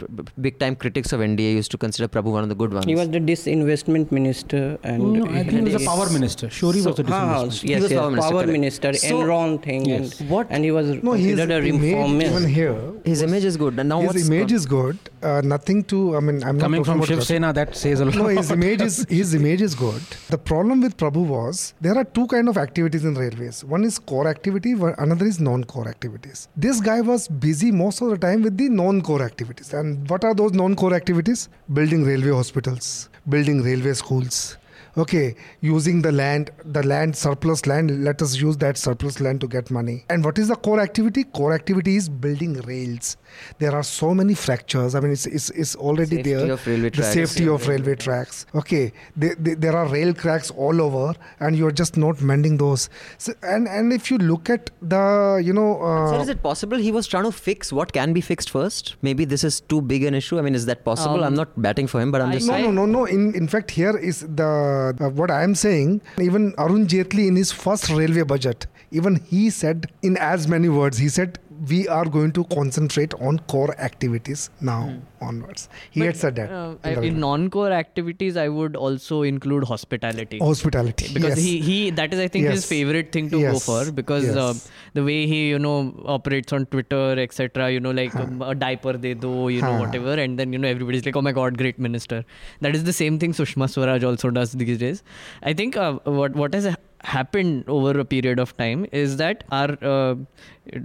big 0.46 0.58
time 0.62 0.74
critics 0.82 1.12
of 1.12 1.20
NDA 1.20 1.52
used 1.60 1.70
to 1.74 1.78
consider 1.84 2.08
Prabhu 2.16 2.30
one 2.38 2.44
of 2.46 2.50
the 2.52 2.54
good 2.62 2.72
ones. 2.72 2.86
He 2.86 2.94
was 2.94 3.08
the 3.16 3.22
disinvestment 3.30 4.12
minister 4.18 4.78
and. 4.82 5.12
No, 5.14 5.26
I 5.26 5.42
think 5.42 5.68
he 5.68 5.74
was 5.74 5.82
a 5.82 5.86
power 5.86 6.08
minister. 6.18 6.50
Sure, 6.58 6.72
he 6.72 6.82
So- 6.86 6.90
was 6.90 7.00
a 7.00 7.04
Ah, 7.08 7.08
disinvestment. 7.08 7.46
yes, 7.46 7.62
He 7.62 7.74
was 7.82 7.90
yes, 7.90 8.00
power 8.00 8.10
minister, 8.10 8.30
power 8.34 8.42
correct. 8.44 8.58
minister, 8.58 8.92
So- 9.04 9.16
Enron 9.22 9.56
thing, 9.66 9.86
Yes. 9.92 10.20
and 10.20 10.30
What- 10.34 10.46
and 10.50 10.64
he 10.68 10.70
was 10.78 10.86
no, 11.08 11.12
his 11.22 11.26
considered 11.26 11.50
a 11.56 11.68
image 11.72 11.82
reformist. 11.88 12.30
even 12.36 12.48
here. 12.58 12.76
His 13.10 13.22
was- 13.22 13.22
image 13.30 13.44
is 13.50 13.56
good, 13.64 13.78
and 13.84 13.88
now 13.94 14.00
what's 14.06 14.20
his 14.20 14.28
image 14.30 14.48
gone- 14.48 14.56
is 14.60 14.66
good. 14.76 14.98
Uh, 15.22 15.40
nothing 15.54 15.82
to. 15.94 16.00
I 16.16 16.20
mean, 16.28 16.38
I'm 16.52 16.58
Coming 16.66 16.80
not 16.84 16.86
from 16.92 17.00
talking 17.00 17.16
Shiv 17.16 17.26
Sena, 17.32 17.52
that 17.60 17.76
says 17.82 18.00
a 18.00 18.08
lot. 18.10 18.14
no, 18.22 18.28
his 18.40 18.50
image 18.58 18.82
is 18.88 18.96
his 19.18 19.34
image 19.40 19.62
is 19.68 19.74
good. 19.84 20.02
The 20.36 20.40
problem 20.52 20.80
with 20.86 20.96
Prabhu 21.04 21.26
was 21.34 21.64
there 21.88 21.96
are 22.04 22.06
two 22.20 22.26
kind 22.36 22.48
of 22.54 22.62
activities 22.66 23.04
in 23.12 23.14
railways. 23.24 23.64
One 23.76 23.84
is 23.90 23.98
core 24.12 24.26
activity, 24.36 24.74
one- 24.86 24.94
another 25.08 25.26
is 25.34 25.40
non-core 25.50 25.88
activities. 25.96 26.48
This 26.54 26.82
guy 26.82 27.00
was 27.00 27.28
busy 27.28 27.72
most 27.72 28.02
of 28.02 28.10
the 28.10 28.18
time 28.18 28.42
with 28.42 28.58
the 28.58 28.68
non-core 28.68 29.22
activities. 29.22 29.72
And 29.72 30.06
what 30.10 30.22
are 30.22 30.34
those 30.34 30.52
non-core 30.52 30.92
activities? 30.92 31.48
Building 31.72 32.04
railway 32.04 32.30
hospitals, 32.30 33.08
building 33.26 33.62
railway 33.62 33.94
schools. 33.94 34.58
Okay, 34.98 35.34
using 35.62 36.02
the 36.02 36.12
land, 36.12 36.50
the 36.66 36.82
land 36.82 37.16
surplus 37.16 37.66
land. 37.66 38.04
Let 38.04 38.20
us 38.20 38.36
use 38.36 38.58
that 38.58 38.76
surplus 38.76 39.18
land 39.18 39.40
to 39.40 39.48
get 39.48 39.70
money. 39.70 40.04
And 40.10 40.22
what 40.22 40.38
is 40.38 40.48
the 40.48 40.56
core 40.56 40.80
activity? 40.80 41.24
Core 41.24 41.54
activity 41.54 41.96
is 41.96 42.10
building 42.10 42.60
rails. 42.60 43.16
There 43.58 43.74
are 43.74 43.82
so 43.82 44.14
many 44.14 44.34
fractures. 44.34 44.94
I 44.94 45.00
mean, 45.00 45.12
it's 45.12 45.26
it's, 45.26 45.50
it's 45.50 45.74
already 45.76 46.16
Safety 46.16 46.34
there. 46.34 46.52
of 46.52 46.66
railway 46.66 46.90
the 46.90 46.96
tracks. 46.96 47.14
safety 47.14 47.48
of 47.48 47.66
railway 47.68 47.94
tracks. 47.96 48.46
Okay, 48.54 48.92
they, 49.16 49.34
they, 49.38 49.54
there 49.54 49.76
are 49.76 49.86
rail 49.88 50.12
cracks 50.14 50.50
all 50.50 50.80
over, 50.80 51.14
and 51.40 51.56
you're 51.56 51.70
just 51.72 51.96
not 51.96 52.20
mending 52.20 52.56
those. 52.58 52.88
So, 53.18 53.32
and 53.42 53.68
and 53.68 53.92
if 53.92 54.10
you 54.10 54.18
look 54.18 54.50
at 54.50 54.70
the, 54.80 55.40
you 55.44 55.52
know, 55.52 55.78
Sir, 56.10 56.14
uh, 56.16 56.22
is 56.22 56.28
it 56.28 56.42
possible 56.42 56.76
he 56.78 56.92
was 56.92 57.06
trying 57.06 57.24
to 57.24 57.32
fix 57.32 57.72
what 57.72 57.92
can 57.92 58.12
be 58.12 58.20
fixed 58.20 58.50
first? 58.50 58.96
Maybe 59.02 59.24
this 59.24 59.44
is 59.44 59.60
too 59.60 59.80
big 59.80 60.04
an 60.04 60.14
issue. 60.14 60.38
I 60.38 60.42
mean, 60.42 60.54
is 60.54 60.66
that 60.66 60.84
possible? 60.84 61.18
Um, 61.24 61.24
I'm 61.24 61.34
not 61.34 61.60
batting 61.60 61.86
for 61.86 62.00
him, 62.00 62.10
but 62.10 62.20
I'm 62.20 62.30
I- 62.30 62.32
just 62.34 62.46
no, 62.48 62.52
saying. 62.54 62.74
no, 62.74 62.86
no, 62.86 63.00
no. 63.00 63.04
In 63.06 63.34
in 63.34 63.48
fact, 63.48 63.70
here 63.70 63.96
is 63.96 64.20
the 64.42 64.96
uh, 65.00 65.08
what 65.10 65.30
I 65.30 65.42
am 65.42 65.54
saying. 65.54 66.00
Even 66.20 66.54
Arun 66.58 66.86
Jaitley 66.86 67.26
in 67.28 67.36
his 67.36 67.52
first 67.52 67.88
railway 67.90 68.22
budget, 68.22 68.66
even 68.90 69.16
he 69.16 69.48
said 69.50 69.90
in 70.02 70.16
as 70.18 70.48
many 70.48 70.68
words, 70.68 70.98
he 70.98 71.08
said 71.08 71.38
we 71.70 71.86
are 71.86 72.04
going 72.04 72.32
to 72.32 72.42
concentrate 72.44 73.14
on 73.20 73.38
core 73.40 73.74
activities 73.78 74.50
now 74.60 74.94
onwards. 75.20 75.68
He 75.90 76.00
But, 76.00 76.06
had 76.06 76.16
said 76.16 76.36
that. 76.36 76.50
uh, 76.50 76.74
in 76.90 77.04
in 77.08 77.20
non-core 77.20 77.70
activities, 77.72 78.36
I 78.36 78.48
would 78.48 78.74
also 78.74 79.22
include 79.22 79.64
hospitality. 79.72 80.38
hospitality 80.38 81.08
because 81.14 81.36
yes. 81.36 81.44
he, 81.46 81.60
he 81.68 81.90
that 82.00 82.12
is 82.16 82.20
I 82.24 82.28
think 82.28 82.48
his 82.48 82.66
favorite 82.66 83.12
thing 83.12 83.30
to 83.30 83.40
go 83.40 83.58
for 83.68 83.80
because 84.00 84.24
Yes. 84.24 84.36
uh, 84.36 84.54
the 85.00 85.04
way 85.10 85.18
he 85.32 85.40
you 85.50 85.58
know 85.58 85.76
operates 86.16 86.52
on 86.52 86.66
Twitter 86.66 87.04
etc 87.26 87.70
you 87.70 87.80
know 87.80 87.92
like 88.02 88.14
um, 88.16 88.42
a 88.42 88.54
diaper 88.54 88.94
de 89.04 89.14
do 89.26 89.32
you 89.56 89.62
know 89.62 89.74
whatever 89.84 90.14
and 90.24 90.38
then 90.38 90.52
you 90.52 90.58
know 90.64 90.68
everybody's 90.76 91.04
like 91.10 91.16
oh 91.16 91.26
my 91.28 91.32
god 91.40 91.58
great 91.64 91.78
minister 91.88 92.24
that 92.60 92.74
is 92.80 92.84
the 92.90 92.96
same 93.02 93.18
thing 93.24 93.32
Sushma 93.42 93.68
Swaraj 93.76 94.02
also 94.12 94.30
does 94.30 94.52
these 94.64 94.78
days 94.86 95.02
I 95.42 95.52
think 95.62 95.76
uh, 95.76 95.92
what 96.20 96.34
what 96.44 96.54
has 96.54 96.74
happened 97.04 97.64
over 97.76 97.92
a 97.98 98.04
period 98.04 98.38
of 98.38 98.56
time 98.56 98.86
is 98.92 99.16
that 99.16 99.44
our 99.50 99.76
uh, 99.82 100.14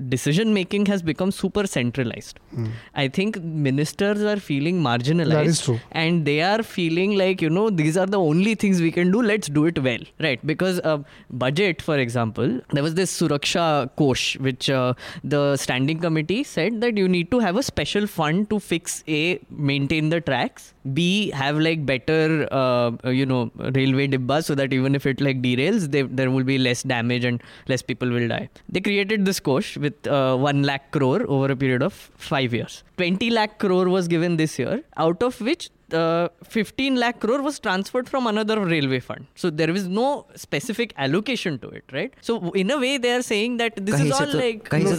decision 0.09 0.53
making 0.53 0.85
has 0.87 1.01
become 1.01 1.31
super 1.31 1.67
centralized. 1.67 2.39
Mm. 2.55 2.71
I 2.95 3.07
think 3.07 3.41
ministers 3.43 4.21
are 4.23 4.37
feeling 4.37 4.81
marginalized. 4.81 5.31
That 5.31 5.47
is 5.47 5.61
true. 5.61 5.79
And 5.91 6.25
they 6.25 6.41
are 6.41 6.63
feeling 6.63 7.17
like, 7.17 7.41
you 7.41 7.49
know, 7.49 7.69
these 7.69 7.97
are 7.97 8.05
the 8.05 8.19
only 8.19 8.55
things 8.55 8.81
we 8.81 8.91
can 8.91 9.11
do. 9.11 9.21
Let's 9.21 9.47
do 9.47 9.65
it 9.65 9.81
well. 9.81 9.99
Right. 10.19 10.45
Because 10.45 10.79
uh, 10.79 11.03
budget, 11.29 11.81
for 11.81 11.97
example, 11.97 12.59
there 12.71 12.83
was 12.83 12.95
this 12.95 13.15
Suraksha 13.19 13.89
Kosh, 13.95 14.37
which 14.39 14.69
uh, 14.69 14.93
the 15.23 15.57
standing 15.57 15.99
committee 15.99 16.43
said 16.43 16.81
that 16.81 16.97
you 16.97 17.07
need 17.07 17.29
to 17.31 17.39
have 17.39 17.55
a 17.55 17.63
special 17.63 18.07
fund 18.07 18.49
to 18.49 18.59
fix 18.59 19.03
A, 19.07 19.39
maintain 19.49 20.09
the 20.09 20.21
tracks, 20.21 20.73
B, 20.93 21.29
have 21.31 21.57
like 21.57 21.85
better, 21.85 22.47
uh, 22.51 22.91
you 23.09 23.25
know, 23.25 23.51
railway 23.75 24.07
dibbas 24.07 24.45
so 24.45 24.55
that 24.55 24.73
even 24.73 24.95
if 24.95 25.05
it 25.05 25.21
like 25.21 25.41
derails, 25.41 25.91
they, 25.91 26.01
there 26.01 26.31
will 26.31 26.43
be 26.43 26.57
less 26.57 26.83
damage 26.83 27.25
and 27.25 27.43
less 27.67 27.81
people 27.81 28.09
will 28.09 28.27
die. 28.27 28.49
They 28.69 28.81
created 28.81 29.25
this 29.25 29.39
Kosh 29.39 29.66
with 29.75 30.07
uh, 30.07 30.37
1 30.37 30.63
lakh 30.63 30.91
crore 30.91 31.23
over 31.27 31.51
a 31.51 31.55
period 31.55 31.83
of 31.83 31.93
5 31.93 32.53
years. 32.53 32.83
20 32.97 33.29
lakh 33.31 33.59
crore 33.59 33.89
was 33.89 34.07
given 34.07 34.37
this 34.37 34.57
year, 34.57 34.83
out 34.95 35.21
of 35.21 35.39
which 35.41 35.69
uh, 35.93 36.27
15 36.43 36.95
lakh 36.95 37.19
crore 37.19 37.41
was 37.41 37.59
transferred 37.59 38.09
from 38.09 38.27
another 38.27 38.59
railway 38.59 38.99
fund. 38.99 39.27
So 39.35 39.49
there 39.49 39.71
was 39.71 39.87
no 39.87 40.25
specific 40.35 40.93
allocation 40.97 41.59
to 41.59 41.69
it, 41.69 41.83
right? 41.91 42.13
So 42.21 42.51
in 42.51 42.71
a 42.71 42.77
way, 42.77 42.97
they 42.97 43.13
are 43.13 43.21
saying 43.21 43.57
that 43.57 43.73
this 43.85 43.99
is 43.99 44.11
all 44.11 44.27
like 44.27 44.71
no, 44.71 44.95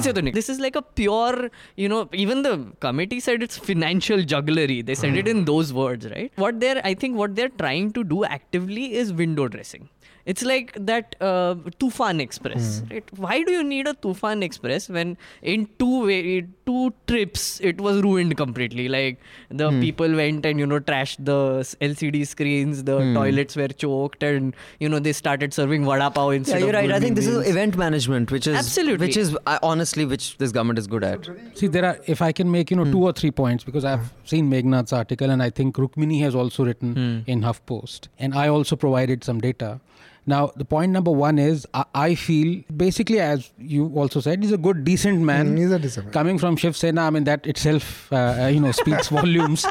se 0.00 0.12
this 0.12 0.48
is 0.48 0.60
like 0.60 0.76
a 0.76 0.82
pure, 0.82 1.50
you 1.76 1.88
know, 1.88 2.08
even 2.12 2.42
the 2.42 2.66
committee 2.80 3.20
said 3.20 3.42
it's 3.42 3.56
financial 3.56 4.22
jugglery. 4.22 4.82
They 4.82 4.94
said 4.94 5.10
hmm. 5.10 5.18
it 5.18 5.28
in 5.28 5.44
those 5.44 5.72
words, 5.72 6.06
right? 6.06 6.32
What 6.36 6.60
they're, 6.60 6.80
I 6.84 6.94
think, 6.94 7.16
what 7.16 7.34
they're 7.34 7.48
trying 7.48 7.92
to 7.92 8.04
do 8.04 8.24
actively 8.24 8.94
is 8.94 9.12
window 9.12 9.48
dressing. 9.48 9.88
It's 10.24 10.42
like 10.42 10.72
that 10.78 11.16
uh, 11.20 11.54
Tufan 11.80 12.20
Express. 12.20 12.82
Right? 12.90 13.04
Why 13.16 13.42
do 13.42 13.52
you 13.52 13.64
need 13.64 13.88
a 13.88 13.94
Tufan 13.94 14.42
Express 14.42 14.88
when 14.88 15.16
in 15.42 15.68
two 15.78 16.06
way, 16.06 16.46
two 16.66 16.94
trips 17.06 17.60
it 17.60 17.80
was 17.80 18.02
ruined 18.02 18.36
completely? 18.36 18.88
Like 18.88 19.18
the 19.50 19.70
people 19.80 20.14
went 20.14 20.46
and 20.46 20.58
you 20.58 20.66
know 20.66 20.80
trashed 20.80 21.24
the 21.24 21.40
LCD 21.80 22.26
screens, 22.26 22.84
the 22.84 22.98
toilets 23.14 23.56
were 23.56 23.68
choked, 23.68 24.22
and 24.22 24.54
you 24.78 24.88
know 24.88 24.98
they 24.98 25.12
started 25.12 25.52
serving 25.52 25.84
vada 25.84 26.10
pav 26.10 26.32
instead. 26.32 26.60
Yeah, 26.60 26.66
you're 26.66 26.68
of 26.68 26.74
right. 26.74 26.90
I 26.90 26.98
gulbi 26.98 27.00
think 27.00 27.16
this 27.16 27.26
is 27.26 27.48
event 27.48 27.76
management, 27.76 28.30
which 28.30 28.46
is 28.46 28.56
Absolutely. 28.56 29.06
which 29.06 29.16
is 29.16 29.36
uh, 29.46 29.58
honestly 29.62 30.04
which 30.04 30.36
this 30.38 30.52
government 30.52 30.78
is 30.78 30.86
good 30.86 31.04
at. 31.04 31.28
See, 31.54 31.66
there 31.66 31.84
are, 31.84 31.98
if 32.06 32.22
I 32.22 32.32
can 32.32 32.50
make, 32.50 32.70
you 32.70 32.76
know, 32.76 32.84
two 32.84 33.02
or 33.02 33.12
three 33.12 33.30
points, 33.30 33.64
because 33.64 33.84
I've 33.84 34.12
seen 34.24 34.48
Meghnad's 34.48 34.92
article 34.92 35.30
and 35.30 35.42
I 35.42 35.50
think 35.50 35.76
Rukmini 35.76 36.20
has 36.22 36.34
also 36.34 36.64
written 36.64 37.24
in 37.26 37.42
HuffPost. 37.42 38.08
And 38.18 38.34
I 38.34 38.48
also 38.48 38.76
provided 38.76 39.24
some 39.24 39.40
data. 39.40 39.80
Now, 40.24 40.52
the 40.56 40.64
point 40.64 40.92
number 40.92 41.10
one 41.10 41.38
is 41.38 41.66
I, 41.74 41.84
I 41.94 42.14
feel 42.14 42.62
basically, 42.76 43.18
as 43.20 43.50
you 43.58 43.86
also 43.96 44.20
said, 44.20 44.42
he's 44.42 44.52
a 44.52 44.58
good, 44.58 44.84
decent 44.84 45.20
man. 45.20 45.54
Mm, 45.54 45.58
he's 45.58 45.72
a 45.72 45.78
decent 45.78 46.06
man. 46.06 46.12
Coming 46.12 46.38
from 46.38 46.56
Shiv 46.56 46.76
Sena, 46.76 47.02
I 47.02 47.10
mean, 47.10 47.24
that 47.24 47.46
itself, 47.46 48.12
uh, 48.12 48.16
uh, 48.42 48.46
you 48.46 48.60
know, 48.60 48.70
speaks 48.72 49.08
volumes. 49.18 49.66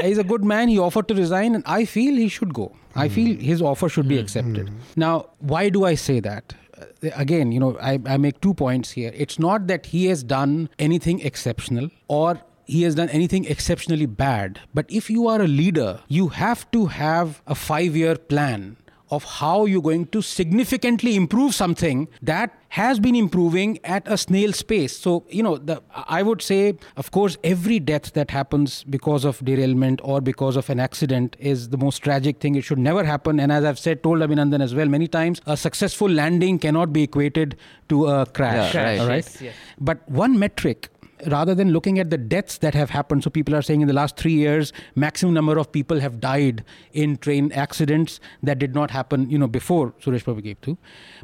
he's 0.00 0.18
a 0.18 0.24
good 0.24 0.44
man. 0.44 0.68
He 0.68 0.78
offered 0.78 1.06
to 1.08 1.14
resign, 1.14 1.54
and 1.54 1.62
I 1.66 1.84
feel 1.84 2.16
he 2.16 2.28
should 2.28 2.52
go. 2.52 2.74
I 2.94 3.08
feel 3.08 3.36
his 3.38 3.62
offer 3.62 3.88
should 3.88 4.08
be 4.08 4.18
accepted. 4.18 4.70
Now, 4.96 5.30
why 5.38 5.68
do 5.68 5.84
I 5.84 5.94
say 5.94 6.20
that? 6.20 6.54
Uh, 6.78 7.10
Again, 7.14 7.52
you 7.52 7.60
know, 7.60 7.78
I, 7.80 7.98
I 8.06 8.16
make 8.16 8.40
two 8.40 8.54
points 8.54 8.90
here. 8.90 9.12
It's 9.14 9.38
not 9.38 9.66
that 9.68 9.86
he 9.86 10.06
has 10.06 10.22
done 10.22 10.68
anything 10.78 11.20
exceptional 11.20 11.90
or 12.08 12.40
he 12.64 12.82
has 12.82 12.94
done 12.94 13.08
anything 13.08 13.44
exceptionally 13.44 14.06
bad. 14.06 14.60
But 14.74 14.86
if 14.88 15.08
you 15.10 15.26
are 15.28 15.40
a 15.40 15.48
leader, 15.48 16.00
you 16.08 16.28
have 16.28 16.70
to 16.72 16.86
have 16.86 17.40
a 17.46 17.54
five 17.54 17.96
year 17.96 18.16
plan 18.16 18.76
of 19.12 19.24
how 19.24 19.66
you're 19.66 19.82
going 19.82 20.06
to 20.06 20.22
significantly 20.22 21.14
improve 21.14 21.54
something 21.54 22.08
that 22.22 22.50
has 22.70 22.98
been 22.98 23.14
improving 23.14 23.78
at 23.84 24.02
a 24.06 24.16
snail's 24.16 24.62
pace. 24.62 24.96
So, 24.96 25.24
you 25.28 25.42
know, 25.42 25.58
the, 25.58 25.82
I 25.94 26.22
would 26.22 26.40
say, 26.40 26.78
of 26.96 27.10
course, 27.10 27.36
every 27.44 27.78
death 27.78 28.14
that 28.14 28.30
happens 28.30 28.84
because 28.84 29.26
of 29.26 29.44
derailment 29.44 30.00
or 30.02 30.22
because 30.22 30.56
of 30.56 30.70
an 30.70 30.80
accident 30.80 31.36
is 31.38 31.68
the 31.68 31.76
most 31.76 31.98
tragic 31.98 32.40
thing. 32.40 32.54
It 32.54 32.62
should 32.62 32.78
never 32.78 33.04
happen. 33.04 33.38
And 33.38 33.52
as 33.52 33.66
I've 33.66 33.78
said, 33.78 34.02
told 34.02 34.20
Abhinandan 34.20 34.62
as 34.62 34.74
well 34.74 34.88
many 34.88 35.08
times, 35.08 35.42
a 35.46 35.58
successful 35.58 36.08
landing 36.08 36.58
cannot 36.58 36.94
be 36.94 37.02
equated 37.02 37.56
to 37.90 38.06
a 38.06 38.24
crash. 38.24 38.74
Yeah, 38.74 38.82
right. 38.82 39.00
All 39.00 39.08
right. 39.08 39.24
Yes, 39.26 39.42
yes. 39.42 39.54
But 39.78 40.08
one 40.08 40.38
metric 40.38 40.88
rather 41.26 41.54
than 41.54 41.70
looking 41.70 41.98
at 41.98 42.10
the 42.10 42.18
deaths 42.18 42.58
that 42.58 42.74
have 42.74 42.90
happened. 42.90 43.24
So 43.24 43.30
people 43.30 43.54
are 43.54 43.62
saying 43.62 43.80
in 43.80 43.88
the 43.88 43.94
last 43.94 44.16
3 44.16 44.32
years 44.32 44.72
maximum 44.94 45.34
number 45.34 45.58
of 45.58 45.70
people 45.72 46.00
have 46.00 46.20
died 46.20 46.64
in 46.92 47.16
train 47.16 47.52
accidents 47.52 48.20
that 48.42 48.58
did 48.58 48.74
not 48.74 48.90
happen 48.90 49.28
you 49.30 49.38
know 49.38 49.46
before 49.46 49.92
suresh 50.04 50.24
prabhu 50.28 50.42
gave 50.46 50.60
to 50.66 50.76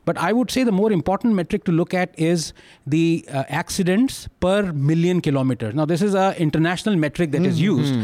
but 0.05 0.19
i 0.19 0.33
would 0.33 0.51
say 0.51 0.65
the 0.69 0.77
more 0.81 0.91
important 0.93 1.35
metric 1.35 1.65
to 1.65 1.73
look 1.73 1.95
at 1.95 2.19
is 2.31 2.53
the 2.87 3.25
uh, 3.31 3.45
accidents 3.49 4.29
per 4.41 4.73
million 4.73 5.21
kilometers. 5.21 5.75
Now 5.75 5.85
this 5.85 6.03
is 6.03 6.15
a 6.15 6.27
international 6.39 6.97
metric 6.97 7.33
that 7.33 7.45
is 7.45 7.61
used. 7.61 7.95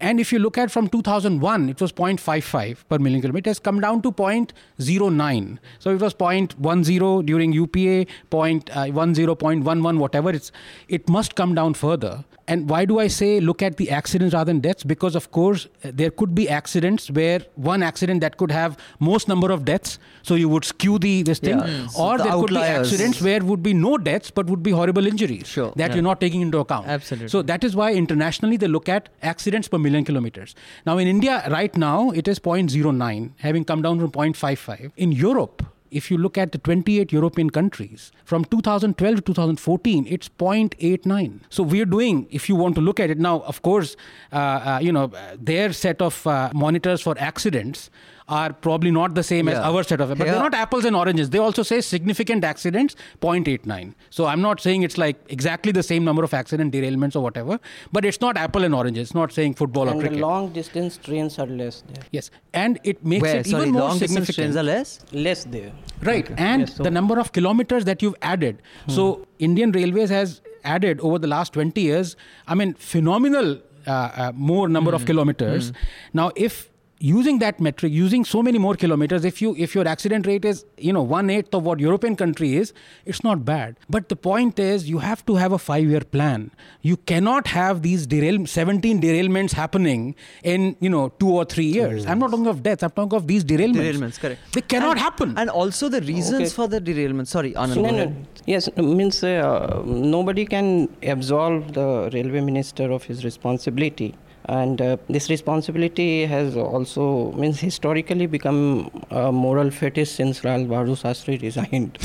And 0.00 0.20
if 0.20 0.32
you 0.32 0.38
look 0.38 0.58
at 0.58 0.70
from 0.70 0.88
2001 0.88 1.68
it 1.68 1.80
was 1.80 1.92
0.55 1.92 2.84
per 2.88 2.98
million 2.98 3.20
kilometers. 3.20 3.42
It 3.42 3.46
has 3.46 3.58
come 3.58 3.80
down 3.80 4.02
to 4.02 4.12
0.09 4.12 5.58
so 5.78 5.90
it 5.90 6.00
was 6.00 6.14
0.10 6.14 7.26
during 7.26 7.52
upa 7.52 8.06
point, 8.30 8.70
uh, 8.76 8.86
10 8.86 9.14
0.11 9.14 9.98
whatever 9.98 10.30
it's 10.30 10.52
it 10.88 11.08
must 11.08 11.34
come 11.34 11.41
down 11.54 11.72
further 11.74 12.24
and 12.52 12.68
why 12.70 12.84
do 12.90 12.98
i 12.98 13.06
say 13.06 13.28
look 13.40 13.62
at 13.62 13.76
the 13.76 13.88
accidents 13.96 14.34
rather 14.34 14.48
than 14.52 14.60
deaths 14.60 14.84
because 14.92 15.14
of 15.20 15.26
course 15.36 15.66
there 16.00 16.10
could 16.10 16.32
be 16.38 16.44
accidents 16.48 17.08
where 17.18 17.40
one 17.54 17.82
accident 17.88 18.20
that 18.20 18.36
could 18.36 18.50
have 18.50 18.76
most 18.98 19.28
number 19.32 19.50
of 19.56 19.64
deaths 19.64 19.98
so 20.22 20.34
you 20.34 20.48
would 20.48 20.64
skew 20.70 20.98
the 21.04 21.12
this 21.28 21.38
thing 21.38 21.58
Yeah. 21.58 21.66
Mm. 21.72 21.90
So 21.90 22.02
or 22.06 22.18
the 22.18 22.24
there 22.24 22.32
could 22.40 22.50
be 22.50 22.62
accidents 22.78 23.20
where 23.26 23.40
would 23.50 23.62
be 23.62 23.74
no 23.74 23.92
deaths 24.08 24.30
but 24.38 24.46
would 24.54 24.62
be 24.62 24.72
horrible 24.80 25.06
injuries 25.12 25.46
Sure. 25.46 25.72
that 25.76 25.88
Yeah. 25.90 25.94
you're 25.96 26.08
not 26.10 26.20
taking 26.24 26.40
into 26.48 26.58
account 26.64 26.88
Absolutely. 26.96 27.28
so 27.36 27.42
that 27.52 27.64
is 27.70 27.76
why 27.82 27.88
internationally 28.02 28.56
they 28.64 28.70
look 28.76 28.88
at 28.98 29.08
accidents 29.34 29.68
per 29.74 29.78
million 29.78 30.04
kilometers. 30.04 30.54
Now 30.84 30.98
in 30.98 31.08
India 31.16 31.36
right 31.58 31.76
now 31.76 32.10
it 32.22 32.26
is 32.34 32.38
0.09, 32.40 33.30
having 33.48 33.64
come 33.64 33.82
down 33.82 34.00
from 34.00 34.10
0.55. 34.10 34.90
In 34.96 35.12
Europe, 35.12 35.62
if 35.92 36.10
you 36.10 36.16
look 36.18 36.36
at 36.38 36.52
the 36.52 36.58
28 36.58 37.12
European 37.12 37.50
countries, 37.50 38.10
from 38.24 38.44
2012 38.46 39.16
to 39.16 39.22
2014, 39.22 40.06
it's 40.08 40.28
0.89. 40.28 41.40
So 41.50 41.62
we're 41.62 41.86
doing, 41.86 42.26
if 42.30 42.48
you 42.48 42.56
want 42.56 42.74
to 42.76 42.80
look 42.80 42.98
at 42.98 43.10
it 43.10 43.18
now, 43.18 43.40
of 43.40 43.62
course, 43.62 43.96
uh, 44.32 44.36
uh, 44.36 44.78
you 44.82 44.90
know, 44.90 45.12
their 45.38 45.72
set 45.72 46.00
of 46.00 46.26
uh, 46.26 46.50
monitors 46.54 47.02
for 47.02 47.14
accidents 47.18 47.90
are 48.38 48.52
probably 48.66 48.90
not 48.96 49.14
the 49.18 49.22
same 49.28 49.48
as 49.52 49.58
our 49.70 49.82
set 49.90 50.00
of, 50.04 50.10
but 50.10 50.18
Yeah. 50.18 50.32
they're 50.32 50.42
not 50.42 50.54
apples 50.64 50.84
and 50.90 50.96
oranges. 51.00 51.30
They 51.34 51.40
also 51.46 51.62
say 51.70 51.78
significant 51.88 52.44
accidents 52.50 52.96
0.89. 53.24 53.94
So 54.18 54.26
I'm 54.32 54.42
not 54.46 54.60
saying 54.66 54.82
it's 54.88 54.98
like 55.04 55.18
exactly 55.36 55.72
the 55.78 55.82
same 55.88 56.04
number 56.10 56.24
of 56.28 56.34
accident 56.40 56.72
derailments 56.76 57.16
or 57.20 57.22
whatever, 57.26 57.58
but 57.98 58.04
it's 58.10 58.20
not 58.26 58.36
apple 58.44 58.64
and 58.68 58.74
oranges. 58.80 59.08
It's 59.08 59.14
not 59.20 59.32
saying 59.38 59.54
football 59.62 59.88
or 59.88 59.92
and 59.92 60.00
the 60.00 60.04
cricket. 60.08 60.20
long 60.26 60.52
distance 60.60 60.98
trains 61.08 61.38
are 61.44 61.46
less 61.62 61.82
there. 61.92 62.04
yes, 62.18 62.30
and 62.64 62.80
it 62.92 63.04
makes 63.14 63.22
Where 63.28 63.36
it 63.40 63.46
sorry, 63.52 63.62
even 63.64 63.74
more 63.78 63.82
long 63.88 63.98
distance 63.98 64.10
significant. 64.12 64.36
trains 64.36 64.56
are 64.56 64.66
less. 64.70 64.94
Less 65.28 65.44
there. 65.58 65.72
Right, 66.12 66.30
and 66.50 66.62
Yes, 66.66 66.76
so- 66.76 66.82
the 66.90 66.94
number 67.00 67.18
of 67.26 67.32
kilometers 67.40 67.84
that 67.92 68.02
you've 68.06 68.18
added. 68.34 68.62
So 68.98 69.26
Indian 69.50 69.72
Railways 69.80 70.10
has 70.20 70.40
added 70.64 71.00
over 71.00 71.18
the 71.18 71.30
last 71.36 71.52
20 71.52 71.80
years. 71.90 72.16
I 72.46 72.54
mean, 72.54 72.74
phenomenal 72.74 73.58
uh, 73.86 73.90
uh, 73.92 74.32
more 74.34 74.68
number 74.68 74.92
of 74.94 75.04
kilometers. 75.06 75.72
Now, 76.14 76.30
if 76.36 76.70
using 77.02 77.38
that 77.40 77.60
metric, 77.60 77.92
using 77.92 78.24
so 78.24 78.42
many 78.42 78.58
more 78.58 78.74
kilometers, 78.76 79.24
if 79.24 79.42
you 79.42 79.54
if 79.66 79.74
your 79.74 79.86
accident 79.92 80.26
rate 80.26 80.44
is 80.44 80.64
you 80.78 80.92
know 80.96 81.02
one 81.02 81.30
eighth 81.36 81.54
of 81.58 81.64
what 81.64 81.80
European 81.80 82.14
country 82.16 82.50
is, 82.56 82.72
it's 83.04 83.22
not 83.24 83.44
bad. 83.44 83.76
But 83.90 84.08
the 84.08 84.16
point 84.16 84.58
is, 84.58 84.88
you 84.88 84.98
have 84.98 85.24
to 85.26 85.34
have 85.36 85.52
a 85.52 85.58
five 85.58 85.84
year 85.94 86.00
plan. 86.16 86.50
You 86.82 86.96
cannot 87.12 87.48
have 87.48 87.82
these 87.82 88.06
derail 88.06 88.46
17 88.46 89.00
derailments 89.02 89.52
happening 89.52 90.14
in 90.44 90.76
you 90.80 90.90
know 90.90 91.08
two 91.18 91.30
or 91.40 91.44
three 91.44 91.66
years. 91.66 92.06
I'm 92.06 92.18
not 92.20 92.30
talking 92.30 92.46
of 92.46 92.62
deaths. 92.62 92.82
I'm 92.84 92.90
talking 92.90 93.16
of 93.16 93.26
these 93.26 93.44
derailments. 93.44 93.82
Derailments, 93.90 94.20
correct. 94.20 94.40
They 94.52 94.60
cannot 94.60 94.92
And- 94.92 95.00
happen. 95.00 95.34
And 95.36 95.50
also 95.50 95.88
the 95.88 96.00
reasons 96.02 96.40
Okay. 96.42 96.48
for 96.60 96.68
the 96.68 96.80
derailment. 96.80 97.26
Sorry, 97.28 97.52
Anand. 97.54 97.82
No, 97.82 97.90
no. 97.90 98.14
Yes, 98.46 98.68
means 98.76 99.22
uh, 99.24 99.82
nobody 99.84 100.44
can 100.46 100.88
absolve 101.02 101.72
the 101.72 102.10
railway 102.12 102.40
minister 102.40 102.90
of 102.92 103.02
his 103.04 103.24
responsibility. 103.24 104.14
And 104.46 104.80
uh, 104.82 104.96
this 105.08 105.30
responsibility 105.30 106.26
has 106.26 106.56
also 106.56 107.30
means 107.32 107.60
historically 107.60 108.26
become 108.26 108.90
a 109.10 109.30
moral 109.30 109.70
fetish 109.70 110.10
since 110.10 110.42
Lal 110.44 110.64
Bahadur 110.64 110.96
Shastri 111.02 111.40
resigned. 111.40 111.98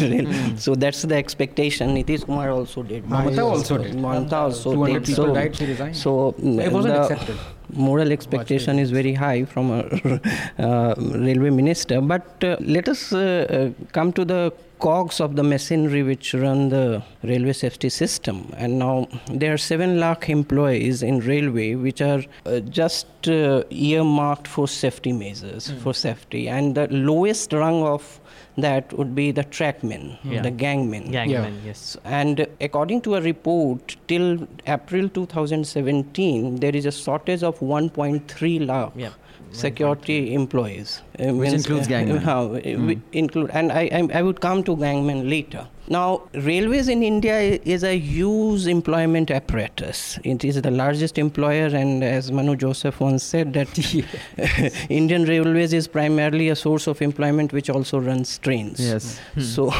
rail- 0.00 0.56
So 0.66 0.74
that's 0.74 1.02
the 1.02 1.14
expectation. 1.14 1.94
Nitish 1.94 2.24
Kumar 2.24 2.50
also 2.50 2.82
did. 2.82 3.04
Mamata 3.04 3.44
also 3.44 3.78
did. 3.78 3.94
Mamata 3.94 4.32
also 4.32 4.72
200 4.74 4.94
did. 5.04 5.06
people 5.06 5.26
so, 5.26 5.34
died, 5.34 5.56
she 5.56 5.66
resigned. 5.66 5.96
So 5.96 6.34
it 6.38 6.72
wasn't 6.72 6.96
accepted. 6.96 7.36
moral 7.72 8.12
expectation 8.12 8.78
is 8.78 8.90
very 8.90 9.12
high 9.14 9.44
from 9.44 9.70
a 9.70 9.80
uh, 10.58 10.94
railway 10.98 11.50
minister. 11.50 12.00
But 12.00 12.42
uh, 12.42 12.56
let 12.60 12.88
us 12.88 13.12
uh, 13.12 13.72
uh, 13.78 13.84
come 13.92 14.12
to 14.14 14.24
the 14.24 14.52
cogs 14.78 15.20
of 15.20 15.36
the 15.36 15.42
machinery 15.42 16.02
which 16.02 16.34
run 16.34 16.68
the 16.68 17.02
railway 17.22 17.52
safety 17.52 17.88
system. 17.88 18.52
And 18.56 18.78
now 18.78 19.08
there 19.28 19.54
are 19.54 19.58
7 19.58 19.98
lakh 19.98 20.28
employees 20.28 21.02
in 21.02 21.20
railway 21.20 21.74
which 21.74 22.00
are 22.00 22.22
uh, 22.44 22.60
just 22.60 23.06
uh, 23.28 23.62
earmarked 23.70 24.46
for 24.46 24.68
safety 24.68 25.12
measures, 25.12 25.72
for 25.82 25.94
safety. 25.94 26.48
And 26.48 26.74
the 26.74 26.88
lowest 26.88 27.52
rung 27.52 27.82
of 27.82 28.20
that 28.58 28.92
would 28.94 29.14
be 29.14 29.30
the 29.32 29.44
trackmen, 29.44 30.18
Yeah. 30.24 30.42
the 30.42 30.50
gangmen. 30.50 31.10
Gangman, 31.10 31.60
yes. 31.64 31.96
And 32.04 32.46
according 32.60 33.02
to 33.02 33.16
a 33.16 33.20
report, 33.20 33.96
till 34.08 34.46
April 34.66 35.08
2017, 35.08 36.56
there 36.60 36.74
is 36.74 36.86
a 36.86 36.92
shortage 36.92 37.42
of 37.42 37.58
1.3 37.60 38.58
lakh 38.66 38.92
Yeah. 38.96 39.10
security 39.52 40.32
employees. 40.34 41.02
Uh, 41.18 41.32
Which 41.32 41.52
includes 41.52 41.86
uh, 41.86 41.90
gangmen. 41.90 42.18
how, 42.30 42.54
uh, 42.54 42.60
we 42.62 43.00
include, 43.12 43.50
and 43.52 43.72
I, 43.72 43.88
I, 43.92 44.18
I 44.18 44.22
would 44.22 44.40
come 44.40 44.62
to 44.64 44.76
gangmen 44.76 45.30
later. 45.30 45.66
Now, 45.88 46.22
railways 46.34 46.88
in 46.88 47.02
India 47.02 47.38
is 47.38 47.84
a 47.84 47.96
huge 47.96 48.66
employment 48.66 49.30
apparatus. 49.30 50.18
It 50.24 50.44
is 50.44 50.60
the 50.60 50.70
largest 50.70 51.16
employer, 51.16 51.66
and 51.66 52.02
as 52.02 52.32
Manu 52.32 52.56
Joseph 52.56 52.98
once 52.98 53.22
said, 53.22 53.52
that 53.52 53.68
Indian 54.90 55.24
Railways 55.24 55.72
is 55.72 55.86
primarily 55.86 56.48
a 56.48 56.56
source 56.56 56.88
of 56.88 57.00
employment 57.00 57.52
which 57.52 57.70
also 57.70 58.00
runs 58.00 58.36
trains. 58.38 58.80
Yes. 58.80 59.20
So, 59.38 59.72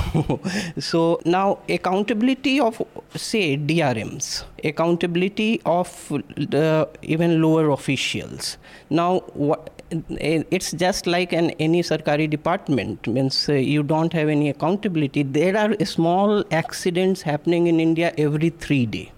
so 0.79 1.21
now 1.25 1.59
accountability 1.69 2.61
of 2.61 2.81
say 3.17 3.57
DRMs, 3.57 4.45
accountability 4.63 5.61
of 5.67 6.09
the 6.37 6.89
even 7.03 7.43
lower 7.43 7.71
officials. 7.71 8.59
Now, 8.91 9.21
what? 9.35 9.76
It's 9.91 10.73
just 10.73 11.07
like 11.07 11.33
an 11.33 11.51
any 11.61 11.83
sarkari 11.83 12.29
department 12.29 13.07
means 13.07 13.49
uh, 13.49 13.53
you 13.53 13.83
don't 13.83 14.13
have 14.13 14.29
any 14.29 14.49
accountability. 14.51 15.23
There 15.23 15.57
are 15.57 15.77
small 15.85 16.43
accidents 16.51 17.23
happening 17.23 17.69
in 17.69 17.79
India 17.79 18.13
every 18.19 18.51
three 18.51 18.87
day, 18.87 19.13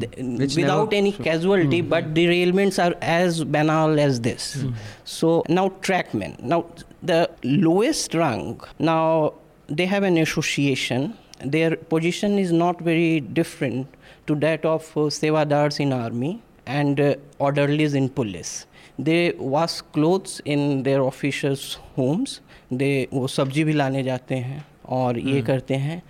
Th- 0.00 0.10
without 0.56 0.92
any 0.92 1.12
casualty. 1.12 1.80
But 1.82 2.14
derailments 2.14 2.82
are 2.84 2.96
as 3.00 3.44
banal 3.44 4.00
as 4.00 4.20
this. 4.22 4.64
So 5.04 5.44
now 5.48 5.68
trackmen. 5.82 6.40
Now 6.42 6.66
the 7.02 7.30
lowest 7.44 8.14
rung. 8.14 8.60
Now 8.80 9.34
they 9.68 9.86
have 9.86 10.02
an 10.02 10.18
association. 10.18 11.14
Their 11.44 11.76
position 11.76 12.38
is 12.40 12.50
not 12.50 12.80
very 12.80 13.20
different 13.20 13.86
to 14.26 14.34
that 14.36 14.64
of 14.64 14.82
uh, 14.96 15.02
sevadars 15.02 15.78
in 15.78 15.92
army 15.92 16.42
and 16.67 16.99
uh, 16.99 17.15
orderlies 17.39 17.93
in 17.93 18.09
police. 18.09 18.65
They 18.99 19.33
wash 19.37 19.81
clothes 19.93 20.41
in 20.45 20.83
their 20.83 21.01
officers' 21.03 21.77
homes. 21.95 22.39
They 22.71 23.07
वो 23.13 23.27
सब्जी 23.27 23.63
भी 23.63 23.73
लाने 23.73 24.03
जाते 24.03 24.35
हैं 24.35 24.63
और 24.99 25.17
ये 25.19 25.41
करते 25.49 25.75
हैं 25.87 26.01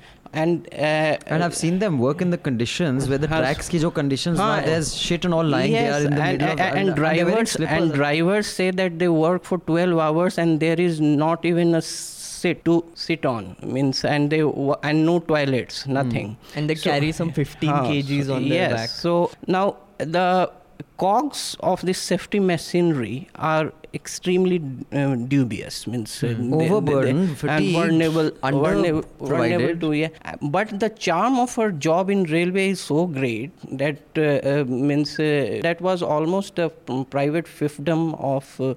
and 0.42 0.68
uh, 0.74 1.18
And 1.28 1.44
I've 1.44 1.56
seen 1.56 1.78
them 1.80 2.00
work 2.00 2.22
in 2.22 2.32
the 2.32 2.38
conditions 2.38 3.08
where 3.10 3.18
the 3.20 3.28
Has- 3.28 3.42
tracks 3.42 3.68
ki 3.70 3.80
jo 3.80 3.92
conditions 3.92 4.40
हाँ, 4.40 4.48
where 4.58 4.66
there's 4.66 4.94
shit 4.96 5.26
and 5.26 5.34
all 5.40 5.44
lying 5.56 5.72
yes, 5.74 5.92
there 5.92 6.08
in 6.08 6.16
the 6.16 6.22
and, 6.22 6.32
middle 6.42 6.54
of 6.54 6.60
and, 6.60 6.78
and 6.80 6.88
they're 6.98 7.04
wearing 7.04 7.26
drivers 7.26 7.52
slippers 7.52 7.84
and 7.84 7.94
drivers 7.94 8.48
say 8.48 8.72
that 8.72 8.98
they 8.98 9.10
work 9.10 9.44
for 9.44 9.60
12 9.60 10.00
hours 10.00 10.38
and 10.40 10.60
there 10.60 10.80
is 10.82 11.00
not 11.02 11.46
even 11.46 11.76
a 11.76 11.82
sit 11.84 12.66
to 12.66 12.84
sit 12.96 13.26
on 13.28 13.56
means 13.64 14.04
and 14.04 14.32
they 14.32 14.44
wa- 14.44 14.80
and 14.82 15.06
no 15.06 15.20
toilets 15.20 15.86
nothing 15.86 16.36
And 16.56 16.68
they 16.70 16.76
So- 16.76 16.90
carry 16.90 17.12
some 17.12 17.32
15 17.32 17.70
Huh, 17.70 17.84
kgs 17.92 18.26
so- 18.26 18.36
on 18.36 18.44
yes, 18.44 18.58
their 18.58 18.76
back. 18.78 18.90
So 18.90 19.32
now 19.48 19.78
the 19.99 20.51
cogs 20.97 21.57
of 21.61 21.81
this 21.83 21.99
safety 21.99 22.41
machinery 22.41 23.29
are 23.37 23.73
extremely 23.95 24.61
uh, 24.93 25.15
dubious. 25.15 25.87
Means 25.87 26.23
uh, 26.23 26.27
they- 26.29 26.35
they- 26.35 26.41
they- 26.59 26.67
Overburdened, 26.67 27.37
and 27.49 27.65
vulnerable, 27.73 28.31
under 28.43 28.59
vulnerable, 28.61 29.05
vulnerable 29.19 29.81
to 29.81 29.93
yeah. 29.93 30.09
But 30.43 30.79
the 30.81 30.91
charm 30.91 31.39
of 31.39 31.55
her 31.55 31.71
job 31.71 32.11
in 32.11 32.25
railway 32.25 32.71
is 32.71 32.81
so 32.81 33.07
great 33.07 33.51
that 33.79 33.99
uh, 34.17 34.23
uh, 34.23 34.65
means 34.67 35.19
uh, 35.19 35.61
that 35.63 35.81
was 35.81 36.03
almost 36.03 36.59
a 36.59 36.69
private 37.11 37.47
fiefdom 37.47 38.21
of 38.21 38.61
uh, 38.61 38.75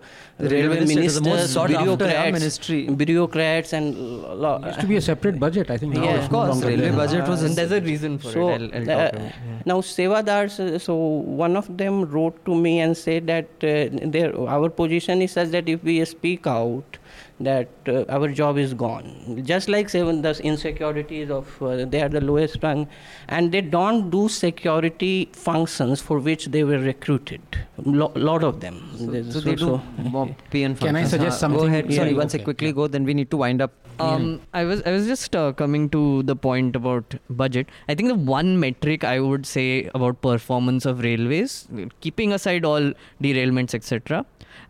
railway 0.49 0.61
railway 0.77 0.79
minister 0.79 1.01
is 1.01 1.15
the 1.15 1.21
most 1.21 1.29
ministers, 1.29 1.51
sought 1.53 1.71
after, 1.71 1.73
yeah, 1.73 1.83
bureaucrats, 1.83 2.33
ministry. 2.33 2.87
bureaucrats, 2.87 3.73
and 3.73 3.95
lo- 4.43 4.59
Used 4.65 4.79
to 4.81 4.87
be 4.87 4.95
a 4.97 5.01
separate 5.01 5.39
budget, 5.39 5.69
I 5.69 5.77
think. 5.77 5.93
now 5.95 6.03
Yeah. 6.03 6.15
it's 6.15 6.25
Of 6.25 6.31
course, 6.31 6.49
longer 6.49 6.67
railway 6.67 6.91
budget 6.91 7.27
was 7.27 7.43
and 7.43 7.55
there's 7.55 7.71
a 7.71 7.81
reason 7.81 8.17
for 8.17 8.31
so, 8.31 8.49
it. 8.49 8.61
I'll, 8.61 8.75
I'll 8.75 8.89
uh, 8.89 9.03
talk 9.03 9.13
about 9.13 9.21
it. 9.21 9.33
Yeah. 9.47 9.61
now 9.65 9.81
sevadars 9.81 10.59
uh, 10.59 10.79
so 10.79 10.95
one 10.95 11.55
of 11.55 11.77
them 11.77 12.05
wrote 12.05 12.43
to 12.45 12.55
me 12.55 12.79
and 12.79 12.95
said 12.97 13.27
that 13.27 13.45
uh, 13.63 14.09
their 14.17 14.37
our 14.57 14.69
position 14.69 15.21
is 15.21 15.31
such 15.33 15.49
that 15.49 15.67
if 15.69 15.83
we 15.83 16.03
speak 16.05 16.47
out 16.47 16.97
that 17.43 17.69
uh, 17.87 18.03
our 18.15 18.27
job 18.39 18.57
is 18.57 18.73
gone 18.73 19.07
just 19.51 19.69
like 19.75 19.89
seven 19.89 20.21
the 20.21 20.33
insecurities 20.51 21.29
of 21.29 21.61
uh, 21.61 21.85
they 21.85 22.01
are 22.01 22.09
the 22.09 22.21
lowest 22.21 22.57
rung 22.63 22.87
and 23.27 23.51
they 23.51 23.61
don't 23.61 24.09
do 24.15 24.27
security 24.29 25.29
functions 25.33 26.01
for 26.01 26.19
which 26.19 26.45
they 26.47 26.63
were 26.63 26.79
recruited 26.79 27.41
Lo- 27.83 28.11
lot 28.15 28.43
of 28.43 28.59
them 28.59 28.75
There's 28.99 29.33
So 29.33 29.39
they 29.41 29.55
do 29.55 29.65
so- 29.65 29.81
more 30.15 30.27
PN 30.51 30.77
Can 30.79 30.95
I 30.95 31.05
suggest 31.05 31.39
something? 31.39 31.61
Go 31.61 31.65
ahead. 31.67 31.89
Yeah, 31.89 31.97
Sorry, 32.01 32.11
yeah, 32.11 32.17
once 32.17 32.35
I 32.35 32.39
quickly 32.39 32.67
yeah. 32.67 32.73
go, 32.73 32.87
then 32.87 33.05
we 33.05 33.13
need 33.13 33.31
to 33.31 33.37
wind 33.37 33.61
up. 33.61 33.71
Um, 33.99 34.41
I 34.53 34.63
was 34.63 34.81
I 34.85 34.91
was 34.91 35.07
just 35.07 35.35
uh, 35.35 35.51
coming 35.61 35.89
to 35.95 36.01
the 36.23 36.35
point 36.35 36.75
about 36.75 37.15
budget. 37.41 37.67
I 37.89 37.95
think 37.95 38.09
the 38.09 38.15
one 38.15 38.59
metric 38.59 39.03
I 39.03 39.19
would 39.19 39.45
say 39.45 39.89
about 39.99 40.21
performance 40.21 40.85
of 40.85 41.01
railways, 41.07 41.67
keeping 42.01 42.33
aside 42.33 42.65
all 42.65 42.93
derailments 43.21 43.73
etc., 43.79 44.25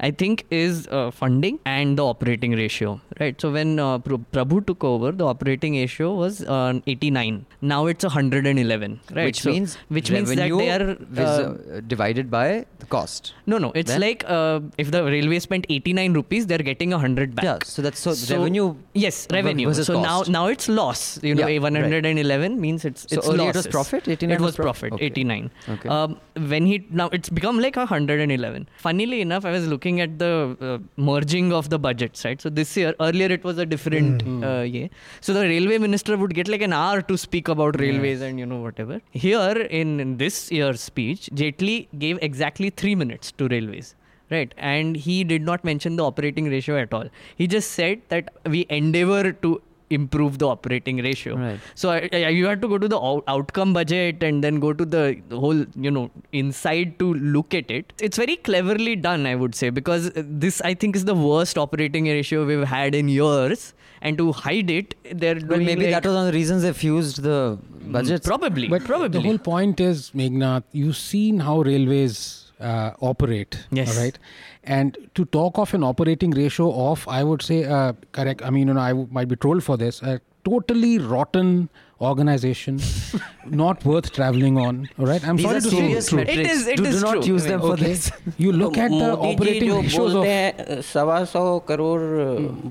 I 0.07 0.09
think 0.09 0.45
is 0.49 0.87
uh, 0.87 1.11
funding 1.11 1.59
and 1.71 1.97
the 1.97 2.03
operating 2.11 2.53
ratio. 2.59 2.99
Right. 3.19 3.39
So 3.39 3.51
when 3.51 3.77
uh, 3.79 3.99
Pr- 3.99 4.15
Prabhu 4.33 4.65
took 4.65 4.83
over, 4.83 5.11
the 5.11 5.25
operating 5.27 5.75
ratio 5.75 6.13
was 6.15 6.41
uh, 6.43 6.79
89. 6.87 7.45
Now 7.61 7.85
it's 7.85 8.03
111. 8.03 8.99
Right. 9.13 9.25
Which 9.25 9.41
So- 9.41 9.51
means 9.51 9.77
which 9.89 10.09
means 10.15 10.29
that 10.29 10.49
they 10.61 10.69
are 10.77 10.95
vis- 10.95 11.19
uh, 11.19 11.57
uh, 11.77 11.81
divided 11.93 12.31
by 12.31 12.65
the 12.79 12.87
cost. 12.95 13.33
no 13.45 13.59
no. 13.65 13.71
It's 13.81 13.91
Then? 13.91 14.01
like 14.05 14.23
uh, 14.37 14.59
if 14.85 14.89
the 14.95 15.03
railway 15.03 15.39
spent 15.47 15.67
89 15.69 16.13
rupees, 16.13 16.47
they're 16.47 16.65
getting 16.71 16.89
100 16.97 17.35
back. 17.35 17.45
Yeah, 17.45 17.59
so 17.63 17.81
that's 17.83 17.99
so, 17.99 18.13
So- 18.15 18.37
revenue. 18.39 18.73
Yes, 18.93 19.27
revenue. 19.31 19.67
versus 19.67 19.85
So 19.91 20.01
now 20.01 20.17
cost. 20.19 20.29
now 20.37 20.47
it's 20.47 20.67
loss. 20.81 21.03
You 21.23 21.35
know, 21.35 21.47
Yeah, 21.47 21.57
a 21.57 21.59
111 21.67 22.59
means 22.59 22.85
it's 22.85 23.05
So 23.09 23.17
it's 23.19 23.29
earlier 23.29 23.49
it 23.49 23.55
was 23.55 23.67
profit, 23.67 24.07
89 24.07 24.35
It 24.39 24.41
was 24.41 24.55
profit. 24.55 24.93
okay. 24.93 25.05
89. 25.05 25.51
Okay. 25.77 25.89
Um, 25.89 26.17
when 26.53 26.65
he 26.65 26.83
now 26.89 27.09
it's 27.19 27.29
become 27.29 27.59
like 27.59 27.77
a 27.77 27.85
111. 27.85 28.67
Funnily 28.77 29.21
enough, 29.21 29.45
I 29.45 29.51
was 29.51 29.67
looking 29.67 29.90
at 29.99 30.17
the 30.19 30.55
uh, 30.61 30.77
merging 30.95 31.51
of 31.51 31.69
the 31.69 31.77
budgets. 31.77 32.23
Right. 32.23 32.41
So 32.41 32.49
this 32.49 32.77
year, 32.77 32.93
earlier 32.99 33.27
it 33.27 33.43
was 33.43 33.57
a 33.57 33.65
different 33.65 34.23
uh, 34.43 34.61
yeah. 34.61 34.87
So 35.19 35.33
the 35.33 35.41
railway 35.41 35.77
minister 35.77 36.15
would 36.17 36.33
get 36.33 36.47
like 36.47 36.61
an 36.61 36.73
hour 36.73 37.01
to 37.01 37.17
speak 37.17 37.47
about 37.47 37.79
railways 37.79 38.21
and 38.21 38.39
you 38.39 38.45
know 38.45 38.61
whatever. 38.61 39.01
Here 39.11 39.67
in, 39.69 39.99
in 39.99 40.17
this 40.17 40.51
year's 40.51 40.81
speech, 40.81 41.29
Jaitley 41.33 41.87
gave 41.97 42.19
exactly 42.21 42.69
three 42.69 42.95
minutes 42.95 43.31
to 43.33 43.47
railways 43.47 43.95
right 44.29 44.53
and 44.57 44.95
he 44.95 45.23
did 45.25 45.41
not 45.41 45.63
mention 45.65 45.97
the 45.97 46.05
operating 46.05 46.49
ratio 46.49 46.77
at 46.77 46.93
all 46.93 47.07
he 47.35 47.47
just 47.47 47.71
said 47.71 48.01
that 48.07 48.33
we 48.45 48.65
endeavor 48.69 49.33
to 49.33 49.61
improve 49.97 50.37
the 50.43 50.47
operating 50.53 50.97
ratio 51.07 51.35
Right. 51.41 51.59
so 51.75 51.89
I, 51.91 52.09
I, 52.13 52.29
you 52.37 52.45
have 52.47 52.61
to 52.61 52.67
go 52.73 52.77
to 52.85 52.87
the 52.93 52.99
out- 53.09 53.23
outcome 53.35 53.73
budget 53.73 54.23
and 54.29 54.43
then 54.43 54.59
go 54.65 54.71
to 54.81 54.85
the 54.95 55.03
whole 55.43 55.61
you 55.87 55.91
know 55.97 56.05
inside 56.31 56.97
to 56.99 57.13
look 57.35 57.53
at 57.61 57.69
it 57.79 57.93
it's 58.09 58.17
very 58.23 58.37
cleverly 58.49 58.95
done 58.95 59.25
i 59.25 59.35
would 59.43 59.55
say 59.61 59.69
because 59.69 60.07
uh, 60.11 60.23
this 60.45 60.61
i 60.61 60.73
think 60.73 60.95
is 61.01 61.05
the 61.05 61.15
worst 61.15 61.57
operating 61.65 62.05
ratio 62.15 62.45
we've 62.45 62.67
had 62.75 62.95
in 63.01 63.09
years 63.09 63.73
and 64.01 64.17
to 64.17 64.31
hide 64.43 64.69
it 64.79 64.95
they're 65.23 65.39
Well, 65.53 65.59
maybe 65.59 65.83
like- 65.85 65.91
that 65.95 66.05
was 66.05 66.15
one 66.15 66.27
of 66.27 66.31
the 66.33 66.37
reasons 66.37 66.63
they 66.63 66.73
fused 66.73 67.21
the 67.23 67.57
budget. 67.95 68.23
probably 68.23 68.67
But 68.67 68.83
probably 68.85 69.09
the 69.09 69.21
whole 69.27 69.37
point 69.37 69.79
is, 69.79 70.11
Meghnad, 70.21 70.63
you've 70.71 70.97
seen 70.97 71.39
how 71.47 71.61
railways 71.61 72.51
uh, 72.59 72.91
operate. 73.01 73.57
Yes. 73.71 73.95
All 73.95 74.03
right. 74.03 74.17
And 74.64 74.96
to 75.14 75.24
talk 75.38 75.58
of 75.58 75.74
an 75.74 75.84
operating 75.84 76.30
ratio 76.42 76.70
of, 76.90 77.06
I 77.08 77.22
would 77.24 77.42
say, 77.42 77.64
uh, 77.64 77.92
correct. 78.12 78.42
I 78.42 78.50
mean, 78.50 78.68
you 78.68 78.74
know, 78.74 78.80
I 78.80 78.88
w- 78.90 79.08
might 79.10 79.28
be 79.28 79.36
trolled 79.36 79.62
for 79.62 79.76
this. 79.76 80.02
A 80.02 80.20
totally 80.44 80.98
rotten 80.98 81.68
organization, 82.06 82.78
not 83.60 83.84
worth 83.90 84.08
traveling 84.16 84.58
on. 84.58 84.80
All 84.98 85.06
right. 85.06 85.26
I'm 85.26 85.36
These 85.36 85.46
sorry 85.46 85.56
are 85.56 85.60
to 85.60 85.70
serious 85.70 86.06
say 86.06 86.10
true. 86.10 86.18
metrics. 86.18 86.50
It 86.50 86.56
is- 86.56 86.66
it 86.66 86.76
do, 86.76 86.84
is 86.90 86.96
do 86.96 87.06
not 87.06 87.12
true. 87.22 87.32
use 87.34 87.44
them 87.52 87.60
for 87.60 87.72
Okay. 87.76 87.86
this. 87.92 88.10
You 88.46 88.52
look 88.62 88.76
at 88.86 88.90
the 88.90 89.08
Modi 89.12 89.30
ji 89.30 89.36
operating 89.36 89.70
जो 89.70 89.78
ratios 89.82 90.12
बोलते 90.14 90.18
of. 90.18 90.26
हैं 90.26 90.80
सवा 90.92 91.22
सौ 91.32 91.44
करोड़ 91.70 92.00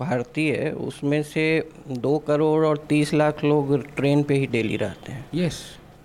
भारतीय 0.04 0.70
उसमें 0.88 1.22
से 1.34 1.46
दो 2.06 2.18
करोड़ 2.28 2.66
और 2.66 2.86
तीस 2.90 3.14
लाख 3.14 3.44
लोग 3.44 3.76
ट्रेन 3.96 4.24
पे 4.32 4.36
ही 4.44 4.48
डेली 4.58 4.76
रहते 4.86 5.12
हैं 5.12 5.26
Yes. 5.42 5.60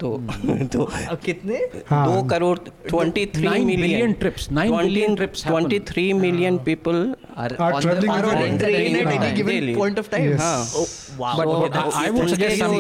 तो 0.06 0.18
तो 0.74 0.86
कितने? 1.26 1.60
हाँ, 1.90 2.06
दो 2.06 2.22
crore 2.30 2.58
twenty 2.60 3.26
three 3.36 3.64
million 3.66 4.14
trips 4.14 4.48
million 4.52 5.16
trips 5.16 5.46
twenty 5.48 5.80
three 5.90 6.02
million 6.16 6.58
people 6.66 6.98
are 7.38 7.56
point 7.62 7.80
of 10.00 10.10
time 10.10 10.38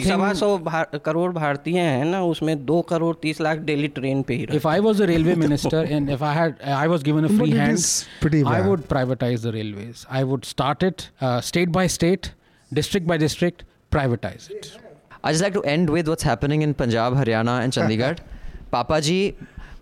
सवा 0.01 0.33
सौ 0.33 0.57
करोड़ 1.05 1.31
भारतीय 1.33 1.79
हैं 1.79 2.05
ना 2.05 2.23
उसमें 2.25 2.65
दो 2.65 2.81
करोड़ 2.89 3.15
तीस 3.21 3.41
लाख 3.41 3.57
डेली 3.69 3.87
ट्रेन 3.97 4.21
पे 4.23 4.33
ही 4.33 4.47
if 4.55 4.67
I 4.67 4.79
was 4.87 5.01
a 5.01 5.05
railway 5.05 5.35
minister 5.37 5.87
and 5.91 6.09
if 6.09 6.23
I 6.23 6.35
had 6.35 6.55
I 6.77 6.87
was 6.87 7.03
given 7.03 7.25
a 7.25 7.27
free 7.37 7.51
hand 7.51 7.77
I 8.47 8.61
would 8.61 8.81
privatise 8.87 9.47
the 9.47 9.51
railways 9.55 10.05
I 10.11 10.23
would 10.23 10.43
start 10.45 10.83
it 10.83 11.01
state 11.23 11.69
by 11.69 11.87
state 11.99 12.27
district 12.71 13.07
by 13.07 13.17
district 13.17 13.63
privatise 13.91 14.47
it 14.51 14.84
state, 15.33 15.51
district 15.51 15.63
by 15.63 15.71
district, 15.71 15.79
privatize 15.79 15.89
it. 15.89 15.89
I 15.89 15.89
just 15.89 15.89
like 15.89 15.89
to 15.89 15.89
end 15.89 15.89
with 15.89 16.07
what's 16.07 16.23
happening 16.23 16.61
in 16.61 16.73
Punjab, 16.73 17.13
Haryana, 17.13 17.63
and 17.63 17.73
Chandigarh. 17.73 18.17
Papaji, 18.73 19.35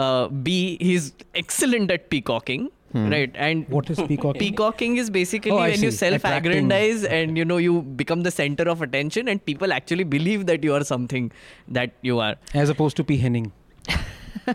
uh, 0.00 0.28
B, 0.28 0.76
he's 0.80 1.12
excellent 1.34 1.90
at 1.90 2.10
peacocking. 2.10 2.70
Right 2.92 3.30
and 3.46 3.68
What 3.68 3.88
is 3.88 3.98
peacocking? 4.02 4.40
Peacocking 4.40 4.96
is 4.96 5.10
basically 5.10 5.52
Oh, 5.52 5.58
I 5.58 5.68
when 5.70 5.82
you 5.82 5.90
self-aggrandize 5.92 7.04
and 7.04 7.38
you 7.38 7.44
know 7.44 7.58
you 7.64 7.82
become 7.82 8.24
the 8.24 8.32
center 8.32 8.64
of 8.72 8.82
attention 8.82 9.28
and 9.28 9.44
people 9.50 9.72
actually 9.72 10.02
believe 10.02 10.46
that 10.46 10.64
you 10.64 10.74
are 10.74 10.82
something 10.82 11.30
that 11.68 11.92
you 12.02 12.18
are. 12.18 12.34
As 12.52 12.68
opposed 12.68 12.96
to 12.96 13.04
P. 13.04 13.18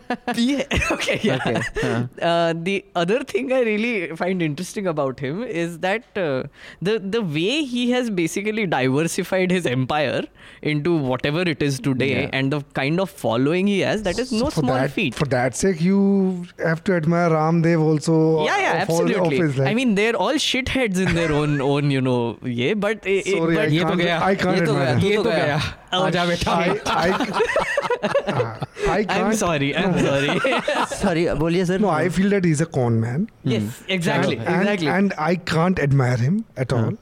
yeah. 0.35 0.63
okay. 0.91 1.19
Yeah. 1.23 1.35
Okay. 1.35 1.61
Huh. 1.81 2.07
Uh, 2.21 2.53
the 2.55 2.85
other 2.95 3.23
thing 3.23 3.51
I 3.51 3.61
really 3.61 4.15
find 4.15 4.41
interesting 4.41 4.87
about 4.87 5.19
him 5.19 5.43
is 5.43 5.79
that 5.79 6.03
uh, 6.17 6.43
the 6.81 6.99
the 6.99 7.21
way 7.21 7.63
he 7.63 7.91
has 7.91 8.09
basically 8.09 8.65
diversified 8.65 9.51
his 9.51 9.65
empire 9.65 10.23
into 10.61 10.95
whatever 10.97 11.41
it 11.41 11.61
is 11.61 11.79
today, 11.79 12.23
yeah. 12.23 12.29
and 12.33 12.51
the 12.51 12.61
kind 12.73 12.99
of 12.99 13.09
following 13.09 13.67
he 13.67 13.79
has, 13.79 14.03
that 14.03 14.19
is 14.19 14.31
no 14.31 14.49
so 14.49 14.61
small 14.61 14.75
that, 14.75 14.91
feat. 14.91 15.15
For 15.15 15.25
that 15.25 15.55
sake, 15.55 15.81
you 15.81 16.45
have 16.59 16.83
to 16.85 16.93
admire 16.95 17.29
Ramdev 17.29 17.81
also. 17.81 18.45
Yeah, 18.45 18.59
yeah, 18.59 18.71
uh, 18.71 18.85
absolutely. 18.87 19.37
His. 19.37 19.59
I 19.59 19.73
mean, 19.73 19.95
they're 19.95 20.15
all 20.15 20.33
shitheads 20.33 20.97
in 20.97 21.15
their 21.15 21.31
own 21.31 21.61
own, 21.71 21.91
you 21.91 22.01
know. 22.01 22.37
Yeah, 22.43 22.73
but. 22.73 23.05
Eh, 23.05 23.21
eh, 23.25 23.31
Sorry, 23.31 23.55
it, 23.55 23.57
but 23.57 23.65
I, 23.65 23.77
can't, 23.77 24.01
yeah, 24.01 24.23
I 24.23 24.35
can't. 24.35 24.69
I 24.69 24.99
can't. 24.99 25.84
I'm 28.88 29.34
sorry. 29.34 29.76
I'm 29.76 29.98
sorry. 29.98 30.38
Sorry, 31.00 31.24
बोलिए 31.42 31.66
sir. 31.66 31.78
No, 31.78 31.88
I 31.88 32.08
feel 32.08 32.30
that 32.30 32.44
he's 32.44 32.60
a 32.60 32.66
con 32.66 33.00
man. 33.00 33.26
yes, 33.44 33.82
exactly, 33.88 34.36
and, 34.36 34.48
exactly. 34.60 34.88
And, 34.88 35.14
I 35.18 35.36
can't 35.36 35.78
admire 35.78 36.16
him 36.16 36.44
at 36.56 36.72
all. 36.72 36.92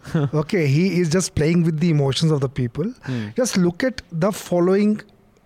okay, 0.42 0.66
he 0.66 1.00
is 1.00 1.08
just 1.10 1.34
playing 1.34 1.62
with 1.64 1.78
the 1.80 1.90
emotions 1.90 2.30
of 2.32 2.40
the 2.40 2.48
people. 2.48 2.84
Hmm. 3.10 3.28
Just 3.36 3.56
look 3.56 3.84
at 3.84 4.02
the 4.12 4.32
following 4.32 5.00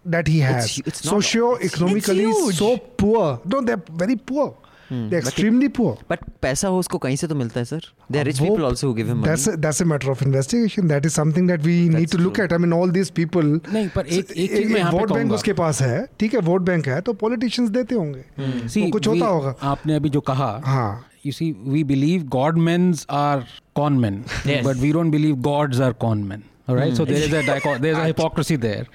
that 0.04 0.26
he 0.26 0.40
has. 0.40 0.78
It's- 0.78 0.88
it's 0.92 1.04
not- 1.04 1.10
Socio-economically 1.12 2.24
it's 2.24 2.40
huge. 2.44 2.56
so 2.58 2.76
poor. 3.04 3.40
No, 3.44 3.60
they're 3.60 3.82
very 4.04 4.16
poor. 4.16 4.54
Extremely 4.91 5.67
poor 5.67 5.95
but 6.09 6.19
पैसा 6.41 6.67
हो 6.67 6.79
उसको 6.79 6.97
कहीं 6.97 7.15
से 7.15 7.27
तो 7.27 7.35
मिलता 7.35 7.59
है 7.59 7.65
sir? 7.65 7.81
Rich 8.11 8.39
people 8.39 8.63
also 8.63 8.87
who 8.87 8.93
give 8.93 9.07
him 9.07 9.23
that's 9.23 9.49
that's 9.49 9.81
a 9.81 9.85
matter 9.85 10.09
of 10.09 10.23
investigation 10.23 10.87
that 10.87 11.05
is 11.05 11.13
something 11.13 11.47
that 11.47 11.61
we 11.61 11.89
need 11.89 12.09
to 12.09 12.17
look 12.17 12.39
at 12.39 12.53
I 12.53 12.59
mean 12.59 12.73
all 12.73 12.91
this 12.91 13.09
people 13.09 13.61
नहीं 13.73 13.89
पर 13.89 14.05
एक 14.05 14.31
एक 14.31 14.57
चीज़ 14.57 14.73
मैं 14.73 14.83
वोट 14.83 15.11
बैंक 15.11 15.31
उसके 15.31 15.53
पास 15.53 15.81
है 15.81 16.07
ठीक 16.19 16.33
है? 16.33 16.39
वोट 16.39 16.61
बैंक 16.61 16.87
है 16.87 17.01
तो 17.01 17.13
पॉलिटिशियंस 17.13 17.71
देते 17.71 17.95
होंगे। 17.95 18.21
hmm. 18.67 18.91
कुछ 18.91 19.07
होता 19.07 19.25
होगा। 19.25 19.55
आपने 19.63 19.95
अभी 19.95 20.09
जो 20.09 20.21
कहा 20.21 20.61
हाँ। 20.65 21.03
you 21.25 21.33
see 21.33 21.47
we 21.75 21.79
believe 21.83 22.25
god 22.33 22.59
men 22.67 22.83
are 23.09 23.39
con 23.79 23.95
men 24.03 24.19
yes. 24.45 24.65
but 24.65 24.77
we 24.83 24.91
don't 24.91 25.11
believe 25.15 25.41
gods 25.41 25.81
are 25.87 25.93
all 26.67 26.75
right 26.75 26.95
so 26.95 27.05
there 27.05 27.15
is 27.27 27.33
a 27.33 27.41
dicho- 27.43 27.77
there's 27.77 27.97
a 27.97 28.05
hypocrisy 28.05 28.55
there 28.55 28.85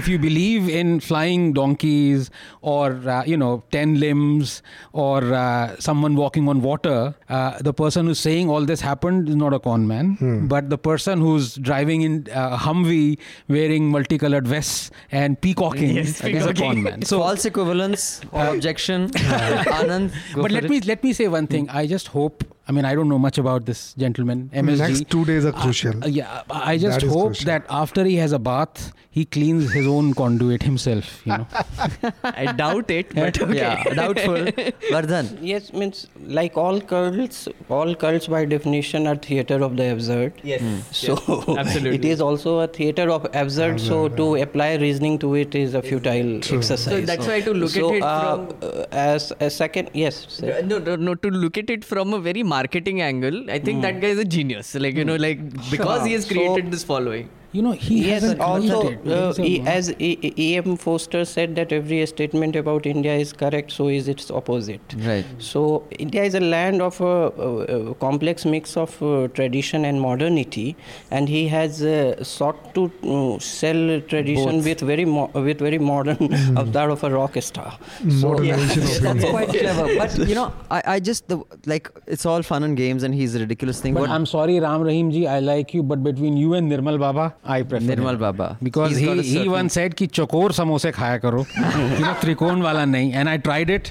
if 0.00 0.06
you 0.08 0.18
believe 0.18 0.68
in 0.68 1.00
flying 1.00 1.52
donkeys 1.52 2.30
or 2.62 2.84
uh, 3.14 3.24
you 3.24 3.36
know 3.36 3.62
10 3.72 3.98
limbs 4.00 4.62
or 4.92 5.22
uh, 5.34 5.74
someone 5.78 6.14
walking 6.16 6.48
on 6.48 6.60
water 6.62 7.14
uh, 7.28 7.58
the 7.60 7.72
person 7.74 8.06
who's 8.06 8.20
saying 8.20 8.48
all 8.48 8.64
this 8.64 8.80
happened 8.80 9.28
is 9.28 9.36
not 9.36 9.52
a 9.52 9.58
con 9.58 9.86
man 9.88 10.46
but 10.54 10.70
the 10.70 10.78
person 10.78 11.20
who's 11.20 11.54
driving 11.56 12.02
in 12.02 12.26
uh, 12.32 12.56
humvee 12.56 13.18
wearing 13.48 13.88
multicolored 13.90 14.46
vests 14.46 14.90
and 15.10 15.40
peacocking 15.40 15.96
Yes, 15.96 16.22
is 16.24 16.46
a 16.46 16.54
con 16.54 16.82
man 16.82 17.02
So 17.12 17.18
false 17.20 17.44
equivalence 17.44 18.20
or 18.32 18.46
objection. 18.54 19.10
Anand, 19.80 20.12
but 20.34 20.50
let 20.50 20.64
it. 20.64 20.70
me 20.70 20.80
let 20.80 21.02
me 21.04 21.12
say 21.12 21.26
one 21.28 21.46
thing. 21.46 21.68
I 21.70 21.86
just 21.86 22.08
hope. 22.08 22.44
I 22.68 22.72
mean, 22.72 22.84
I 22.84 22.94
don't 22.98 23.08
know 23.08 23.18
much 23.24 23.38
about 23.38 23.64
this 23.66 23.94
gentleman, 23.94 24.50
MSG. 24.52 24.78
next 24.78 25.08
two 25.10 25.24
days 25.24 25.44
are 25.44 25.52
crucial 25.52 26.02
Uh, 26.04 26.08
yeah, 26.08 26.42
I 26.50 26.72
I 26.72 26.78
just 26.84 27.00
That 27.00 27.06
is 27.08 27.12
hope 27.18 27.38
that 27.38 27.64
after 27.68 28.04
he 28.04 28.16
has 28.16 28.32
a 28.32 28.38
bath, 28.38 28.92
he 29.16 29.24
cleans 29.24 29.72
his 29.72 29.86
own 29.86 30.12
conduit 30.12 30.62
himself. 30.62 31.06
You 31.24 31.38
know, 31.38 31.46
I 32.40 32.52
doubt 32.52 32.90
it, 32.90 33.14
but 33.14 33.40
okay. 33.44 33.56
Yeah, 33.56 33.94
doubtful. 33.98 34.34
Vardhan. 34.94 35.38
Yes, 35.50 35.72
means 35.72 36.08
like 36.40 36.58
all 36.62 36.80
cults, 36.82 37.48
all 37.70 37.94
cults 37.94 38.26
by 38.26 38.44
definition 38.44 39.06
are 39.06 39.16
theater 39.28 39.62
of 39.68 39.78
the 39.78 39.86
absurd. 39.92 40.34
Yes. 40.42 40.66
So 40.90 41.14
absolutely. 41.58 41.94
it 42.00 42.04
is 42.04 42.20
also 42.20 42.58
a 42.58 42.68
theater 42.68 43.08
of 43.10 43.26
absurd. 43.32 43.80
So 43.80 44.10
to 44.20 44.26
apply 44.42 44.74
reasoning 44.74 45.18
to 45.20 45.34
it 45.44 45.54
is 45.54 45.72
a 45.72 45.80
futile 45.80 46.36
exercise. 46.36 46.84
So 46.84 47.00
that's 47.00 47.26
why 47.26 47.40
to 47.40 47.54
look 47.54 47.70
so, 47.70 47.88
at 47.88 47.96
it 47.96 48.02
uh, 48.02 48.20
from 48.20 48.58
uh, 48.60 48.84
as 48.90 49.32
a 49.40 49.48
second, 49.48 49.90
yes. 49.94 50.26
sir. 50.28 50.60
No, 50.60 50.78
no, 50.78 50.96
no. 50.96 51.14
To 51.14 51.30
look 51.30 51.56
at 51.56 51.70
it 51.70 51.86
from 51.86 52.12
a 52.12 52.20
very 52.28 52.42
marketing 52.42 53.00
angle, 53.00 53.50
I 53.50 53.60
think 53.60 53.80
that 53.80 53.98
guy 54.02 54.08
is 54.08 54.18
a 54.18 54.30
genius. 54.36 54.74
Like 54.74 54.94
you 54.94 55.06
know, 55.06 55.16
like 55.16 55.42
because 55.70 56.04
he 56.04 56.12
has 56.12 56.26
So- 56.26 56.34
created 56.34 56.70
this 56.70 56.84
following. 56.84 57.30
You 57.56 57.62
know 57.66 57.72
he 57.86 57.96
Yes, 58.06 58.22
hasn't 58.22 58.40
also, 58.46 58.78
created. 58.80 59.08
uh, 59.08 59.10
There 59.10 59.28
is 59.30 59.38
a- 59.38 59.44
e- 59.50 59.62
as 59.74 59.90
e- 60.08 60.18
E- 60.30 60.32
E.M. 60.46 60.76
Forster 60.84 61.20
said 61.32 61.54
that 61.58 61.72
every 61.76 62.00
statement 62.12 62.56
about 62.62 62.86
India 62.92 63.14
is 63.24 63.32
correct, 63.42 63.72
so 63.76 63.88
is 63.98 64.08
its 64.14 64.30
opposite. 64.40 64.94
Right. 65.06 65.24
So 65.50 65.62
India 66.06 66.24
is 66.30 66.34
a 66.40 66.42
land 66.54 66.82
of 66.88 67.00
a, 67.00 67.12
a, 67.46 67.50
a 67.76 67.94
complex 68.06 68.44
mix 68.54 68.76
of 68.84 68.96
uh, 69.02 69.28
tradition 69.38 69.84
and 69.90 70.00
modernity, 70.06 70.66
and 71.10 71.28
he 71.36 71.42
has 71.54 71.82
uh, 71.82 72.22
sought 72.32 72.60
to 72.74 72.84
uh, 73.14 73.38
sell 73.38 73.82
tradition 74.12 74.56
Both. 74.56 74.64
with 74.70 74.80
very 74.92 75.06
mo- 75.14 75.30
with 75.48 75.58
very 75.68 75.78
modern 75.92 76.28
avatar 76.64 76.86
of 76.96 77.04
a 77.04 77.10
rock 77.18 77.40
star. 77.50 77.70
modernization 78.04 78.84
of 78.84 79.02
That's 79.02 79.24
India. 79.24 79.30
quite 79.30 79.48
clever. 79.48 79.86
But 80.02 80.18
you 80.28 80.34
know, 80.34 80.52
I, 80.70 80.82
I 80.96 81.00
just 81.00 81.28
the, 81.28 81.38
like 81.74 81.90
it's 82.06 82.26
all 82.26 82.42
fun 82.42 82.62
and 82.70 82.76
games, 82.76 83.02
and 83.02 83.14
he's 83.14 83.34
a 83.34 83.40
ridiculous 83.46 83.80
thing. 83.80 83.94
but 83.94 84.00
What- 84.02 84.10
I'm 84.10 84.26
sorry, 84.26 84.60
Ram 84.60 84.82
Rahim 84.82 85.10
ji, 85.10 85.26
I 85.26 85.38
like 85.40 85.74
you, 85.74 85.82
but 85.82 86.02
between 86.10 86.36
you 86.36 86.54
and 86.54 86.70
Nirmal 86.70 86.98
Baba, 87.06 87.26
I 87.48 87.62
prefer 87.62 87.84
Nirmal 87.84 88.16
Baba 88.16 88.46
because 88.62 88.98
he 88.98 89.20
he 89.28 89.46
one 89.48 89.68
said 89.68 89.94
कि 89.94 90.06
चकोर 90.06 90.52
समोसे 90.52 90.90
खाया 90.90 91.18
करो। 91.18 91.44
You 91.58 92.04
know 92.04 92.12
त्रिकोण 92.20 92.62
वाला 92.62 92.84
नहीं 92.84 93.12
and 93.12 93.28
I 93.28 93.38
tried 93.38 93.70
it 93.70 93.88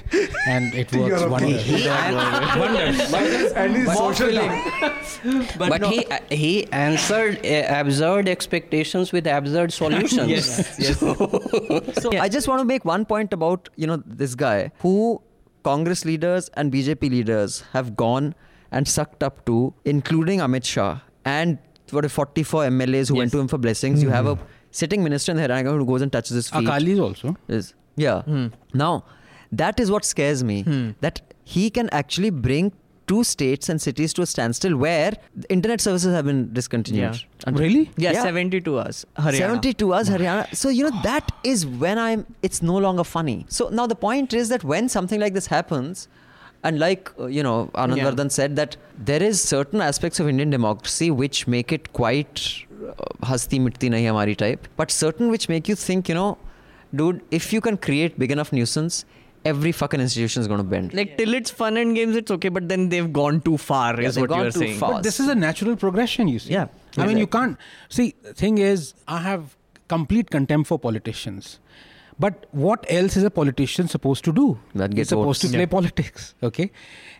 and 0.48 0.74
it 0.74 0.94
works 0.94 1.22
wonder 1.22 1.66
but 5.58 5.84
he 5.84 6.02
he 6.32 6.62
answered 6.74 7.44
absurd 7.44 8.28
expectations 8.28 9.14
with 9.14 9.26
absurd 9.26 9.70
solutions 9.70 10.58
yes 10.80 10.98
so 12.02 12.16
I 12.18 12.28
just 12.28 12.48
want 12.48 12.60
to 12.62 12.68
make 12.68 12.86
one 12.86 13.04
point 13.04 13.34
about 13.34 13.68
you 13.78 13.86
know 13.86 13.96
this 13.96 14.36
guy 14.36 14.70
who 14.84 14.94
Congress 15.64 16.06
leaders 16.06 16.50
and 16.58 16.70
BJP 16.72 17.08
leaders 17.10 17.62
have 17.74 17.90
gone 17.98 18.32
and 18.72 18.86
sucked 18.86 19.24
up 19.24 19.36
to 19.46 19.72
including 19.86 20.40
Amit 20.40 20.64
Shah 20.64 21.30
and 21.30 21.56
what 21.90 22.04
if 22.04 22.12
44 22.12 22.64
MLAs 22.64 23.08
who 23.08 23.16
went 23.16 23.32
to 23.32 23.38
him 23.38 23.48
for 23.48 23.58
blessings. 23.58 24.02
You 24.02 24.10
have 24.10 24.26
a 24.26 24.34
hmm. 24.34 24.42
sitting 24.70 25.02
minister 25.02 25.32
in 25.32 25.38
Haryana 25.38 25.76
who 25.76 25.86
goes 25.86 26.02
and 26.02 26.12
touches 26.12 26.34
his 26.34 26.50
feet. 26.50 26.64
Akalis 26.64 27.00
also 27.00 27.36
Is 27.48 27.74
yeah. 27.96 28.22
Hmm. 28.22 28.48
Now 28.74 29.04
that 29.52 29.80
is 29.80 29.90
what 29.90 30.04
scares 30.04 30.42
me. 30.44 30.62
Hmm. 30.62 30.90
That 31.00 31.20
he 31.44 31.70
can 31.70 31.88
actually 31.90 32.30
bring 32.30 32.72
two 33.06 33.22
states 33.22 33.68
and 33.68 33.80
cities 33.80 34.12
to 34.14 34.22
a 34.22 34.26
standstill 34.26 34.76
where 34.76 35.12
the 35.34 35.50
internet 35.50 35.80
services 35.80 36.12
have 36.12 36.24
been 36.24 36.52
discontinued. 36.52 37.14
Yeah. 37.14 37.20
And- 37.46 37.58
really 37.58 37.90
Yeah, 37.96 38.12
Yeah. 38.12 38.22
72 38.22 38.78
hours. 38.78 39.06
Haryana. 39.16 39.38
72 39.38 39.94
hours 39.94 40.08
Haryana. 40.10 40.54
So, 40.54 40.68
you 40.68 40.90
know, 40.90 41.02
that 41.02 41.30
is 41.44 41.66
when 41.66 41.98
I'm, 41.98 42.26
it's 42.42 42.62
no 42.62 42.76
longer 42.76 43.04
funny. 43.04 43.46
So 43.48 43.68
now 43.68 43.86
the 43.86 43.94
point 43.94 44.34
is 44.34 44.48
that 44.48 44.64
when 44.64 44.88
something 44.88 45.20
like 45.20 45.34
this 45.34 45.46
happens, 45.46 46.08
and 46.62 46.78
like, 46.78 47.10
uh, 47.18 47.26
you 47.26 47.42
know, 47.42 47.70
Anand 47.74 47.96
Yeah. 47.98 48.10
Vardhan 48.10 48.30
said 48.30 48.56
that 48.56 48.76
there 48.98 49.22
is 49.22 49.40
certain 49.40 49.80
aspects 49.80 50.20
of 50.20 50.28
Indian 50.28 50.50
democracy 50.50 51.10
which 51.10 51.46
make 51.46 51.72
it 51.72 51.92
quite 51.92 52.64
uh, 52.88 53.26
hasti 53.26 53.58
mitti 53.58 53.90
nahi 53.90 54.04
hamari 54.04 54.36
type, 54.36 54.66
but 54.76 54.90
certain 54.90 55.28
which 55.28 55.48
make 55.48 55.68
you 55.68 55.74
think, 55.74 56.08
you 56.08 56.14
know, 56.14 56.38
dude, 56.94 57.20
if 57.30 57.52
you 57.52 57.60
can 57.60 57.76
create 57.76 58.18
big 58.18 58.30
enough 58.32 58.52
nuisance, 58.52 59.04
every 59.44 59.72
fucking 59.72 60.00
institution 60.00 60.40
is 60.40 60.48
going 60.48 60.58
to 60.58 60.64
bend. 60.64 60.94
Like 60.94 61.16
till 61.18 61.34
it's 61.34 61.50
fun 61.50 61.76
and 61.76 61.94
games, 61.94 62.16
it's 62.16 62.30
okay, 62.30 62.48
but 62.48 62.68
then 62.68 62.88
they've 62.88 63.12
gone 63.12 63.40
too 63.42 63.56
far. 63.56 64.00
Yeah, 64.00 64.08
is 64.08 64.18
what 64.18 64.30
you're 64.30 64.50
saying. 64.50 64.78
far. 64.78 64.92
But 64.94 65.02
this 65.02 65.20
is 65.20 65.28
a 65.28 65.34
natural 65.34 65.76
progression, 65.76 66.28
you 66.28 66.38
see. 66.38 66.52
Yeah, 66.52 66.66
I 66.96 67.06
mean, 67.06 67.18
you 67.18 67.26
can't 67.26 67.56
see. 67.88 68.14
The 68.22 68.34
thing 68.34 68.58
is, 68.58 68.94
I 69.06 69.18
have 69.18 69.56
complete 69.88 70.30
contempt 70.30 70.68
for 70.68 70.78
politicians. 70.78 71.60
But 72.18 72.46
what 72.52 72.84
else 72.88 73.16
is 73.16 73.24
a 73.24 73.30
politician 73.30 73.88
supposed 73.88 74.24
to 74.24 74.32
do? 74.32 74.58
That 74.74 74.90
He's 74.92 74.96
get 74.96 75.08
supposed 75.08 75.26
votes. 75.26 75.40
to 75.40 75.48
play 75.48 75.60
Yeah. 75.60 75.66
politics. 75.66 76.34
Okay, 76.42 76.70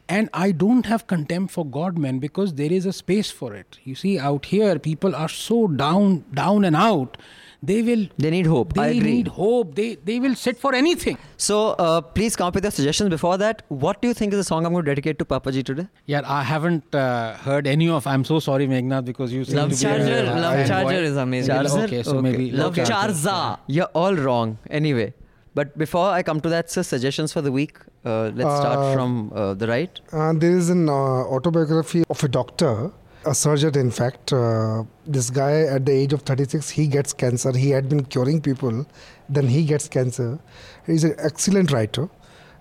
and 0.09 0.31
I 0.33 0.53
don't 0.53 0.87
have 0.87 1.07
contempt 1.07 1.53
for 1.53 1.67
God, 1.67 1.99
man, 1.99 2.19
because 2.19 2.55
there 2.55 2.73
is 2.73 2.87
a 2.87 2.93
space 2.93 3.31
for 3.31 3.55
it. 3.55 3.79
You 3.85 3.95
see, 3.95 4.19
out 4.19 4.47
here, 4.47 4.79
people 4.79 5.15
are 5.15 5.29
so 5.29 5.67
down, 5.69 6.25
down 6.33 6.65
and 6.65 6.75
out. 6.77 7.19
They 7.63 7.83
will. 7.83 8.07
They 8.19 8.31
need 8.31 8.47
hope. 8.47 8.75
They 8.75 8.81
I 8.83 8.87
agree. 8.89 9.13
need 9.15 9.29
hope. 9.29 9.75
They 9.75 9.97
they 10.09 10.19
will 10.21 10.35
sit 10.35 10.59
for 10.59 10.75
anything. 10.75 11.19
So 11.37 11.59
uh, 11.85 12.01
please 12.01 12.37
come 12.37 12.49
up 12.49 12.55
with 12.55 12.65
your 12.65 12.71
suggestions. 12.71 13.11
Before 13.11 13.37
that, 13.39 13.63
what 13.69 14.01
do 14.03 14.09
you 14.09 14.15
think 14.15 14.33
is 14.33 14.39
the 14.39 14.45
song 14.45 14.67
I'm 14.67 14.73
going 14.73 14.85
to 14.85 14.91
dedicate 14.91 15.19
to 15.21 15.25
Papaji 15.25 15.65
today? 15.65 15.87
Yeah, 16.07 16.23
I 16.25 16.43
haven't 16.43 16.95
uh, 16.95 17.35
heard 17.49 17.67
any 17.67 17.89
of. 17.89 18.07
I'm 18.07 18.25
so 18.25 18.39
sorry, 18.41 18.67
Meghnad, 18.69 19.05
because 19.07 19.33
you 19.33 19.45
Love 19.45 19.71
to 19.71 19.77
be 19.77 19.83
Charger, 19.83 20.19
a, 20.21 20.41
Love 20.41 20.55
fanboy. 20.55 20.69
Charger 20.69 21.03
is 21.11 21.17
amazing. 21.17 21.55
Charger? 21.55 21.79
Okay, 21.85 22.03
so 22.03 22.13
Okay. 22.19 22.21
maybe 22.31 22.51
Love 22.53 22.73
okay. 22.79 22.85
Charza. 22.85 23.59
You're 23.67 23.91
all 24.05 24.15
wrong. 24.15 24.59
Anyway, 24.71 25.15
but 25.55 25.77
before 25.79 26.11
I 26.11 26.23
come 26.23 26.41
to 26.43 26.49
that, 26.51 26.71
sir, 26.71 26.83
suggestions 26.83 27.33
for 27.33 27.41
the 27.41 27.53
week. 27.53 27.79
Uh, 28.05 28.31
let's 28.41 28.55
start 28.61 28.79
Uh, 28.79 28.93
from 28.95 29.33
uh, 29.35 29.55
the 29.55 29.67
right. 29.67 29.99
Uh, 30.13 30.33
there 30.35 30.57
is 30.57 30.69
an 30.71 30.89
uh, 30.89 30.93
autobiography 31.37 32.05
of 32.09 32.23
a 32.23 32.29
doctor, 32.29 32.93
a 33.27 33.35
surgeon, 33.35 33.77
in 33.77 33.91
fact. 33.91 34.33
Uh, 34.33 34.85
this 35.07 35.31
guy, 35.31 35.63
at 35.63 35.85
the 35.85 35.93
age 35.93 36.13
of 36.13 36.23
36, 36.23 36.71
he 36.71 36.87
gets 36.87 37.13
cancer. 37.13 37.53
He 37.57 37.71
had 37.71 37.89
been 37.89 38.05
curing 38.05 38.41
people, 38.41 38.87
then 39.29 39.49
he 39.49 39.65
gets 39.65 39.89
cancer. 39.89 40.39
He's 40.87 41.05
an 41.05 41.15
excellent 41.19 41.73
writer, 41.73 42.09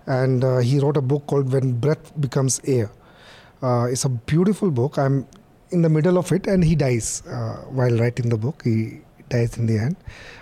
and 0.06 0.44
uh, 0.44 0.58
he 0.58 0.78
wrote 0.80 0.96
a 0.96 1.02
book 1.02 1.26
called 1.26 1.52
When 1.52 1.72
Breath 1.74 2.12
Becomes 2.20 2.60
Air. 2.66 2.90
Uh, 3.62 3.86
it's 3.90 4.04
a 4.04 4.08
beautiful 4.08 4.70
book. 4.70 4.98
I'm 4.98 5.26
in 5.70 5.82
the 5.82 5.88
middle 5.88 6.18
of 6.18 6.32
it, 6.32 6.46
and 6.46 6.64
he 6.64 6.74
dies 6.74 7.22
uh, 7.26 7.56
while 7.78 7.96
writing 7.96 8.28
the 8.28 8.36
book. 8.36 8.62
He 8.64 9.00
dies 9.28 9.56
in 9.56 9.66
the 9.66 9.78
end. 9.78 9.96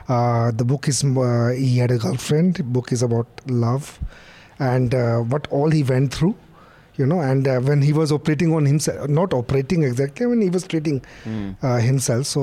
Uh, 0.09 0.51
the 0.51 0.65
book 0.65 0.89
is 0.89 1.05
uh, 1.05 1.55
he 1.57 1.79
had 1.79 1.91
a 1.91 1.99
girlfriend. 1.99 2.57
The 2.57 2.63
book 2.63 2.93
is 2.93 3.03
about 3.03 3.29
love, 3.47 4.01
and 4.59 4.93
what 5.31 5.47
all 5.49 5.71
he 5.71 5.83
went 5.83 6.13
through 6.15 6.35
you 6.97 7.07
know 7.11 7.21
and 7.21 7.47
uh, 7.49 7.59
when 7.69 7.81
he 7.83 7.93
was 7.93 8.12
operating 8.12 8.53
on 8.55 8.65
himself 8.65 9.09
not 9.09 9.33
operating 9.35 9.83
exactly 9.83 10.27
when 10.27 10.41
he 10.41 10.51
was 10.57 10.65
treating 10.73 10.99
uh, 11.62 11.79
himself 11.91 12.27
so 12.27 12.43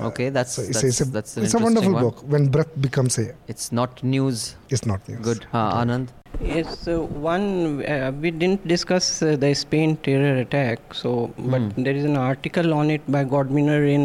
uh, 0.00 0.06
Okay, 0.08 0.28
that's 0.30 0.52
so 0.52 0.62
it's, 0.62 0.72
that's, 0.72 0.84
it's 0.88 1.00
a, 1.00 1.04
that's 1.16 1.36
an 1.36 1.44
it's 1.44 1.54
a 1.54 1.58
wonderful 1.58 1.92
one. 1.92 2.02
book 2.04 2.22
when 2.34 2.48
breath 2.48 2.72
becomes 2.86 3.18
air 3.18 3.34
It's 3.46 3.70
not 3.72 4.02
news. 4.02 4.56
it's 4.68 4.84
not 4.90 5.08
news 5.08 5.20
Good. 5.28 5.46
Uh, 5.52 5.80
Anand. 5.82 6.08
Yes, 6.40 6.78
so 6.86 6.92
one 7.30 7.84
uh, 7.84 8.12
we 8.22 8.30
didn't 8.30 8.66
discuss 8.72 9.22
uh, 9.22 9.34
the 9.44 9.52
Spain 9.54 9.96
terror 10.06 10.34
attack. 10.42 10.94
So, 10.94 11.32
but 11.52 11.62
Hmm. 11.62 11.82
there 11.84 11.96
is 12.00 12.04
an 12.10 12.16
article 12.16 12.68
on 12.80 12.90
it 12.96 13.02
by 13.14 13.22
Godminer 13.24 13.80
in 13.94 14.04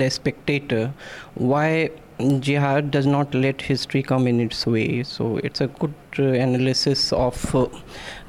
the 0.00 0.08
Spectator. 0.10 0.92
Why 1.34 1.90
jihad 2.40 2.90
does 2.90 3.06
not 3.06 3.34
let 3.34 3.62
history 3.62 4.02
come 4.02 4.26
in 4.26 4.40
its 4.40 4.66
way. 4.66 5.02
So 5.02 5.38
it's 5.38 5.60
a 5.60 5.66
good 5.68 5.94
uh, 6.18 6.22
analysis 6.24 7.12
of 7.12 7.54
uh, 7.54 7.66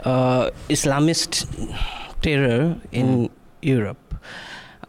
uh, 0.03 0.51
Islamist 0.69 1.45
terror 2.21 2.75
in 2.91 3.29
Europe. 3.61 3.97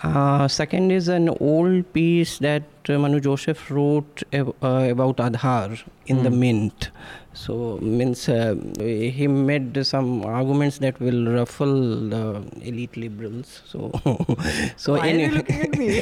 Uh, 0.03 0.49
second 0.49 0.91
is 0.91 1.07
an 1.09 1.29
old 1.41 1.93
piece 1.93 2.39
that 2.39 2.65
Manu 2.89 3.21
Joseph 3.21 3.71
wrote 3.71 4.23
ab- 4.33 4.55
uh, 4.63 4.89
about 4.91 5.19
Aadhaar 5.19 5.81
in 6.07 6.25
the 6.25 6.31
Hmm. 6.31 6.41
Mint. 6.41 6.91
So 7.35 7.79
means 7.81 8.29
uh, 8.29 8.55
he 8.79 9.27
made 9.27 9.85
some 9.87 10.25
arguments 10.25 10.79
that 10.79 11.01
will 11.01 11.33
ruffle 11.33 11.73
the 12.11 12.43
elite 12.61 12.97
liberals. 12.97 13.63
So 13.67 13.91
so 14.77 14.95
anyway, 14.97 15.31
looking 15.39 15.61
at 15.63 15.79
me? 15.79 16.01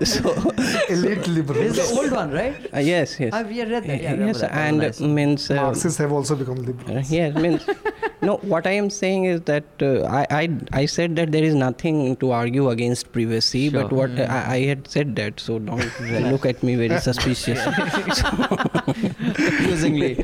so 0.04 0.34
elite 0.88 1.26
liberals 1.28 1.76
This 1.76 1.78
is 1.78 1.90
the 1.90 2.00
old 2.00 2.12
one, 2.12 2.30
right? 2.32 2.56
uh, 2.74 2.80
yes 2.80 3.18
yes 3.20 3.30
Ah, 3.32 3.42
we 3.42 3.58
had 3.58 3.70
read 3.70 3.84
that. 3.84 4.02
Yeah, 4.02 4.14
yes 4.26 4.40
that. 4.40 4.50
That 4.50 4.56
was 4.56 4.66
and 4.66 4.78
nice. 4.78 5.00
means 5.00 5.50
uh, 5.50 5.54
marxists 5.54 5.98
have 5.98 6.12
also 6.12 6.34
become 6.34 6.58
uh, 6.58 6.62
liberals 6.70 7.10
yes 7.10 7.34
means 7.36 7.62
no 8.22 8.36
what 8.52 8.66
i 8.66 8.70
am 8.72 8.90
saying 8.90 9.24
is 9.26 9.40
that 9.42 9.64
uh, 9.80 10.02
I, 10.20 10.26
I 10.30 10.48
i 10.82 10.86
said 10.86 11.14
that 11.16 11.30
there 11.30 11.44
is 11.44 11.54
nothing 11.54 12.16
to 12.16 12.32
argue 12.32 12.68
against 12.70 13.12
privacy 13.12 13.68
but 13.70 13.88
Sure. 13.88 13.98
what 13.98 14.10
I, 14.18 14.56
I 14.56 14.60
had 14.70 14.88
said 14.88 15.14
that 15.16 15.38
so 15.38 15.58
don't 15.60 16.00
look 16.32 16.44
at 16.44 16.62
me 16.64 16.74
very 16.74 16.98
suspicious 17.00 17.60
Confusingly. 19.38 20.14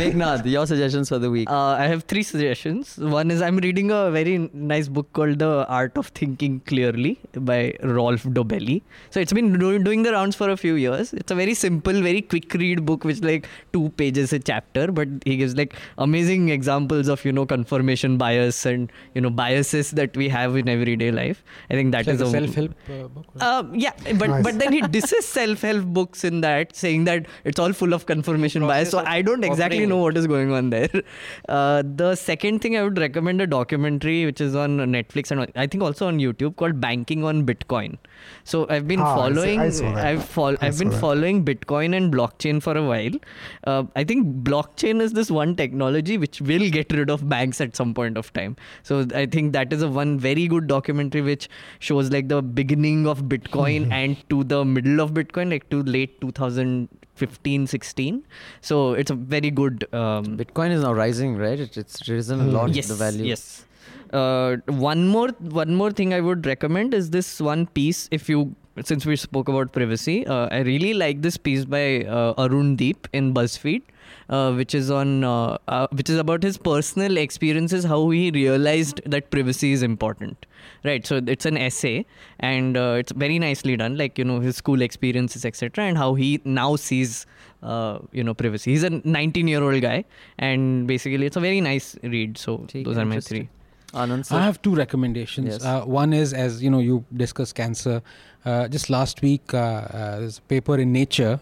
Meghnad, 0.00 0.44
your 0.50 0.66
suggestions 0.66 1.08
for 1.08 1.18
the 1.18 1.30
week. 1.30 1.48
Uh, 1.50 1.74
I 1.82 1.86
have 1.86 2.02
three 2.04 2.22
suggestions. 2.22 2.96
One 2.98 3.30
is 3.30 3.40
I'm 3.40 3.56
reading 3.58 3.90
a 3.90 4.10
very 4.10 4.50
nice 4.52 4.88
book 4.88 5.12
called 5.12 5.38
The 5.38 5.66
Art 5.68 5.96
of 5.96 6.08
Thinking 6.08 6.60
Clearly 6.66 7.18
by 7.34 7.74
Rolf 7.82 8.24
Dobelli. 8.24 8.82
So 9.10 9.20
it's 9.20 9.32
been 9.32 9.58
do- 9.58 9.78
doing 9.78 10.02
the 10.02 10.12
rounds 10.12 10.36
for 10.36 10.50
a 10.50 10.56
few 10.56 10.74
years. 10.74 11.12
It's 11.12 11.30
a 11.30 11.34
very 11.34 11.54
simple, 11.54 12.00
very 12.02 12.22
quick 12.22 12.52
read 12.54 12.84
book, 12.84 13.04
which 13.04 13.20
like 13.22 13.48
two 13.72 13.90
pages 13.90 14.32
a 14.32 14.38
chapter, 14.38 14.90
but 14.90 15.08
he 15.24 15.36
gives 15.36 15.56
like 15.56 15.74
amazing 15.98 16.48
examples 16.48 17.08
of 17.08 17.24
you 17.24 17.32
know 17.32 17.46
confirmation 17.46 18.18
bias 18.18 18.64
and 18.66 18.90
you 19.14 19.20
know 19.20 19.30
biases 19.30 19.92
that 19.92 20.16
we 20.16 20.28
have 20.28 20.56
in 20.56 20.68
everyday 20.68 21.10
life. 21.12 21.44
I 21.70 21.74
think 21.74 21.92
that 21.92 22.08
It's 22.08 22.20
is 22.20 22.32
like 22.32 22.42
a 22.42 22.44
a 22.44 22.46
self-help 22.46 22.74
uh, 22.88 23.08
book. 23.08 23.26
right? 23.34 23.46
um, 23.58 23.74
yeah, 23.74 23.92
but 24.18 24.28
Nice. 24.30 24.42
but 24.44 24.58
then 24.58 24.72
he 24.72 24.80
disses 24.82 25.24
self-help 25.26 25.84
books 25.86 26.24
in 26.24 26.40
that, 26.40 26.74
saying 26.74 27.04
that 27.04 27.26
it's 27.44 27.58
all 27.58 27.72
full 27.72 27.92
of 27.94 28.06
confirmation 28.06 28.63
So 28.84 28.98
I 29.04 29.22
don't 29.22 29.44
exactly 29.44 29.86
know 29.86 29.98
what 29.98 30.16
is 30.16 30.26
going 30.26 30.52
on 30.52 30.70
there. 30.70 30.88
Uh, 31.48 31.82
the 31.84 32.14
second 32.14 32.60
thing 32.60 32.76
I 32.76 32.82
would 32.82 32.98
recommend 32.98 33.40
a 33.40 33.46
documentary 33.46 34.24
which 34.24 34.40
is 34.40 34.54
on 34.56 34.78
Netflix 34.78 35.30
and 35.30 35.46
I 35.54 35.66
think 35.66 35.82
also 35.82 36.06
on 36.08 36.18
YouTube 36.18 36.56
called 36.56 36.80
Banking 36.80 37.24
on 37.24 37.44
Bitcoin. 37.46 37.98
So 38.44 38.66
I've 38.70 38.88
been 38.88 39.00
Ah, 39.00 39.04
I 39.04 39.28
see- 39.28 39.34
following. 39.34 39.60
I 39.60 39.68
that. 39.68 40.06
I've 40.06 40.24
fol- 40.24 40.56
I 40.60 40.66
I've 40.68 40.78
been 40.78 40.88
that. 40.90 41.00
following 41.00 41.44
Bitcoin 41.44 41.96
and 41.96 42.12
blockchain 42.12 42.62
for 42.62 42.76
a 42.76 42.82
while. 42.82 43.10
Uh, 43.64 43.84
I 43.94 44.04
think 44.04 44.44
blockchain 44.44 45.00
is 45.02 45.12
this 45.12 45.30
one 45.30 45.54
technology 45.56 46.18
which 46.18 46.40
will 46.40 46.68
get 46.70 46.92
rid 46.92 47.10
of 47.10 47.28
banks 47.28 47.60
at 47.60 47.76
some 47.76 47.94
point 47.94 48.16
of 48.16 48.32
time. 48.32 48.56
So 48.82 49.06
I 49.14 49.26
think 49.26 49.52
that 49.52 49.72
is 49.72 49.82
a 49.82 49.88
one 49.88 50.18
very 50.18 50.46
good 50.48 50.66
documentary 50.66 51.22
which 51.22 51.48
shows 51.78 52.10
like 52.10 52.28
the 52.28 52.42
beginning 52.42 53.06
of 53.06 53.22
Bitcoin 53.24 53.90
and 54.00 54.16
to 54.30 54.44
the 54.44 54.64
middle 54.64 55.00
of 55.00 55.12
Bitcoin, 55.12 55.50
like 55.50 55.68
to 55.70 55.82
late 55.82 56.20
2015, 57.16 57.66
16. 57.66 58.24
So 58.60 58.92
it's 58.94 59.10
a 59.10 59.14
very 59.14 59.50
good. 59.50 59.86
Um, 59.92 60.36
Bitcoin 60.38 60.70
is 60.70 60.82
now 60.82 60.92
rising, 60.92 61.36
right? 61.36 61.58
It, 61.58 61.76
it's 61.76 62.08
risen 62.08 62.40
a 62.40 62.44
lot, 62.44 62.70
yes, 62.70 62.88
the 62.88 62.94
value. 62.94 63.24
Yes. 63.24 63.64
Uh, 64.12 64.56
one 64.66 65.08
more 65.08 65.28
one 65.40 65.74
more 65.74 65.90
thing 65.90 66.14
I 66.14 66.20
would 66.20 66.46
recommend 66.46 66.94
is 66.94 67.10
this 67.10 67.40
one 67.40 67.66
piece. 67.66 68.08
If 68.10 68.28
you 68.28 68.54
since 68.82 69.06
we 69.06 69.16
spoke 69.16 69.48
about 69.48 69.72
privacy, 69.72 70.26
uh, 70.26 70.48
I 70.50 70.60
really 70.60 70.94
like 70.94 71.22
this 71.22 71.36
piece 71.36 71.64
by 71.64 72.04
uh, 72.04 72.34
Arun 72.38 72.76
Deep 72.76 73.08
in 73.12 73.34
BuzzFeed. 73.34 73.82
Uh, 74.30 74.54
which 74.54 74.74
is 74.74 74.90
on 74.90 75.22
uh, 75.22 75.58
uh, 75.68 75.86
which 75.92 76.08
is 76.08 76.16
about 76.18 76.42
his 76.42 76.56
personal 76.56 77.18
experiences 77.18 77.84
how 77.84 78.08
he 78.08 78.30
realized 78.30 79.02
that 79.04 79.30
privacy 79.30 79.72
is 79.72 79.82
important 79.82 80.46
right 80.84 81.06
so 81.06 81.20
it's 81.26 81.46
an 81.46 81.56
essay 81.56 82.04
and 82.40 82.76
uh, 82.76 82.96
it's 82.98 83.12
very 83.12 83.38
nicely 83.38 83.76
done 83.76 83.96
like 83.96 84.18
you 84.18 84.24
know 84.24 84.40
his 84.40 84.56
school 84.56 84.82
experiences 84.82 85.44
etc 85.44 85.84
and 85.84 85.98
how 85.98 86.14
he 86.14 86.40
now 86.44 86.76
sees 86.76 87.26
uh, 87.62 87.98
you 88.12 88.22
know 88.22 88.34
privacy 88.34 88.70
he's 88.72 88.84
a 88.84 88.90
19 88.90 89.48
year 89.48 89.62
old 89.62 89.80
guy 89.80 90.04
and 90.38 90.86
basically 90.86 91.26
it's 91.26 91.36
a 91.36 91.40
very 91.40 91.60
nice 91.60 91.96
read 92.02 92.36
so 92.38 92.58
Theek, 92.58 92.84
those 92.84 92.98
are 92.98 93.04
my 93.04 93.20
three 93.20 93.48
Anand. 93.94 94.30
I 94.32 94.42
have 94.42 94.60
two 94.60 94.74
recommendations. 94.74 95.46
Yes. 95.46 95.64
Uh, 95.64 95.82
one 95.84 96.12
is, 96.12 96.32
as 96.32 96.62
you 96.62 96.68
know, 96.68 96.80
you 96.80 97.04
discussed 97.16 97.54
cancer. 97.54 98.02
Uh, 98.44 98.66
just 98.68 98.90
last 98.90 99.22
week, 99.22 99.54
uh, 99.54 99.58
uh, 99.58 100.18
there's 100.18 100.38
a 100.38 100.42
paper 100.42 100.76
in 100.76 100.92
Nature 100.92 101.40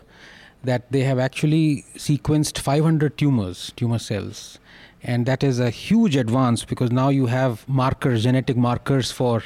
that 0.62 0.93
they 0.93 1.01
have 1.01 1.19
actually 1.19 1.85
sequenced 1.97 2.59
500 2.59 3.16
tumors, 3.16 3.73
tumor 3.74 3.98
cells, 3.98 4.59
and 5.02 5.26
that 5.26 5.42
is 5.42 5.58
a 5.58 5.70
huge 5.70 6.16
advance 6.16 6.64
because 6.64 6.90
now 6.90 7.08
you 7.08 7.26
have 7.26 7.68
markers, 7.68 8.22
genetic 8.22 8.56
markers 8.56 9.10
for, 9.10 9.42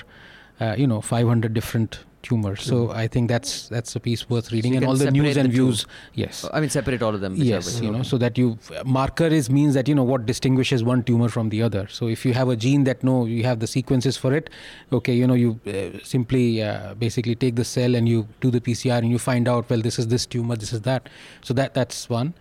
uh, 0.60 0.74
you 0.76 0.86
know, 0.86 1.00
500 1.00 1.54
different 1.54 2.00
tumors. 2.26 2.62
So 2.62 2.90
I 2.90 3.06
think 3.06 3.28
that's 3.28 3.68
that's 3.68 3.94
a 3.94 4.00
piece 4.00 4.28
worth 4.28 4.50
reading, 4.52 4.72
you 4.72 4.78
and 4.78 4.86
all 4.86 4.96
the 4.96 5.10
news 5.10 5.36
and 5.36 5.48
the 5.48 5.56
two. 5.56 5.66
views. 5.66 5.86
Yes. 6.14 6.44
I 6.52 6.60
mean, 6.60 6.70
separate 6.70 7.02
all 7.02 7.14
of 7.14 7.20
them. 7.20 7.36
Yes, 7.36 7.80
you 7.80 7.90
know, 7.90 8.02
so 8.02 8.18
that 8.18 8.36
you 8.36 8.58
marker 8.84 9.26
is 9.26 9.48
means 9.58 9.74
that 9.74 9.88
you 9.88 9.94
know 9.94 10.02
what 10.12 10.26
distinguishes 10.26 10.82
one 10.82 11.04
tumor 11.04 11.28
from 11.28 11.50
the 11.50 11.62
other. 11.62 11.86
So 11.88 12.08
if 12.08 12.26
you 12.26 12.34
have 12.34 12.48
a 12.48 12.56
gene 12.56 12.84
that 12.84 13.04
no, 13.04 13.24
you 13.26 13.44
have 13.44 13.60
the 13.60 13.66
sequences 13.66 14.16
for 14.16 14.34
it. 14.34 14.50
Okay, 14.92 15.14
you 15.14 15.26
know, 15.26 15.34
you 15.34 15.60
uh, 15.66 15.98
simply 16.02 16.62
uh, 16.62 16.94
basically 16.94 17.36
take 17.46 17.56
the 17.56 17.64
cell 17.64 17.94
and 17.94 18.08
you 18.08 18.26
do 18.40 18.50
the 18.50 18.60
PCR 18.60 18.98
and 18.98 19.10
you 19.10 19.18
find 19.18 19.48
out 19.48 19.70
well, 19.70 19.80
this 19.80 19.98
is 19.98 20.08
this 20.08 20.26
tumor, 20.26 20.56
this 20.56 20.72
is 20.72 20.82
that. 20.82 21.08
So 21.42 21.54
that 21.54 21.74
that's 21.74 22.08
one. 22.10 22.34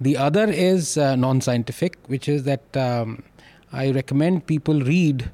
The 0.00 0.16
other 0.16 0.44
is 0.44 0.96
uh, 0.96 1.16
non-scientific, 1.16 1.96
which 2.06 2.28
is 2.28 2.44
that 2.44 2.76
um, 2.76 3.22
I 3.72 3.90
recommend 3.90 4.46
people 4.46 4.80
read 4.80 5.30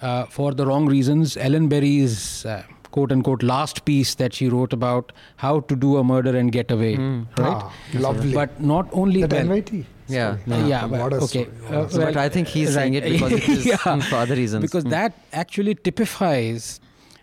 uh, 0.00 0.24
for 0.26 0.52
the 0.52 0.66
wrong 0.66 0.86
reasons. 0.86 1.36
Ellen 1.36 1.68
Barry's 1.68 2.44
uh, 2.44 2.64
quote 2.90 3.12
unquote 3.12 3.42
last 3.42 3.84
piece 3.84 4.16
that 4.16 4.34
she 4.34 4.48
wrote 4.48 4.72
about 4.72 5.12
how 5.36 5.60
to 5.60 5.76
do 5.76 5.96
a 5.98 6.04
murder 6.04 6.36
and 6.36 6.50
get 6.50 6.70
away, 6.70 6.96
right? 6.96 7.26
Ah, 7.38 7.72
lovely. 7.94 8.34
But 8.34 8.60
not 8.60 8.88
only 8.92 9.22
that 9.24 9.46
well, 9.46 9.56
NYT. 9.56 9.84
Yeah. 10.08 10.36
uh, 10.50 10.66
yeah, 10.66 10.86
but- 10.86 11.12
okay. 11.14 11.44
uh, 11.46 11.48
what 11.82 11.86
a 11.86 11.90
So, 11.90 11.98
but 12.04 12.16
I 12.16 12.28
think 12.28 12.48
he's 12.48 12.74
saying 12.74 12.94
it 12.94 13.04
because 13.04 13.32
it 13.32 13.48
is 13.48 13.66
Yeah. 13.72 13.76
for 14.00 14.16
other 14.16 14.34
reasons. 14.34 14.62
Because 14.62 14.84
Mm. 14.84 14.90
that 14.90 15.12
actually 15.32 15.74
typifies 15.76 16.80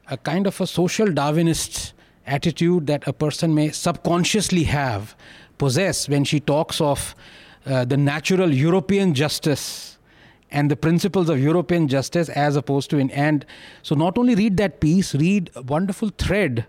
a 0.09 0.17
kind 0.17 0.47
of 0.47 0.59
a 0.61 0.65
social 0.65 1.07
Darwinist 1.07 1.91
attitude 2.25 2.87
that 2.87 3.05
a 3.07 3.13
person 3.13 3.53
may 3.53 3.69
subconsciously 3.71 4.63
have, 4.63 5.15
possess 5.59 6.09
when 6.09 6.23
she 6.23 6.39
talks 6.39 6.81
of 6.81 7.13
uh, 7.67 7.85
the 7.85 7.97
natural 7.97 8.51
European 8.51 9.13
justice 9.13 9.97
and 10.49 10.71
the 10.71 10.75
principles 10.75 11.29
of 11.29 11.39
European 11.39 11.87
justice 11.87 12.29
as 12.29 12.55
opposed 12.55 12.89
to 12.89 12.97
in. 12.97 13.11
And 13.11 13.45
so, 13.83 13.93
not 13.93 14.17
only 14.17 14.33
read 14.33 14.57
that 14.57 14.79
piece, 14.79 15.13
read 15.13 15.51
a 15.55 15.61
wonderful 15.61 16.09
thread 16.17 16.65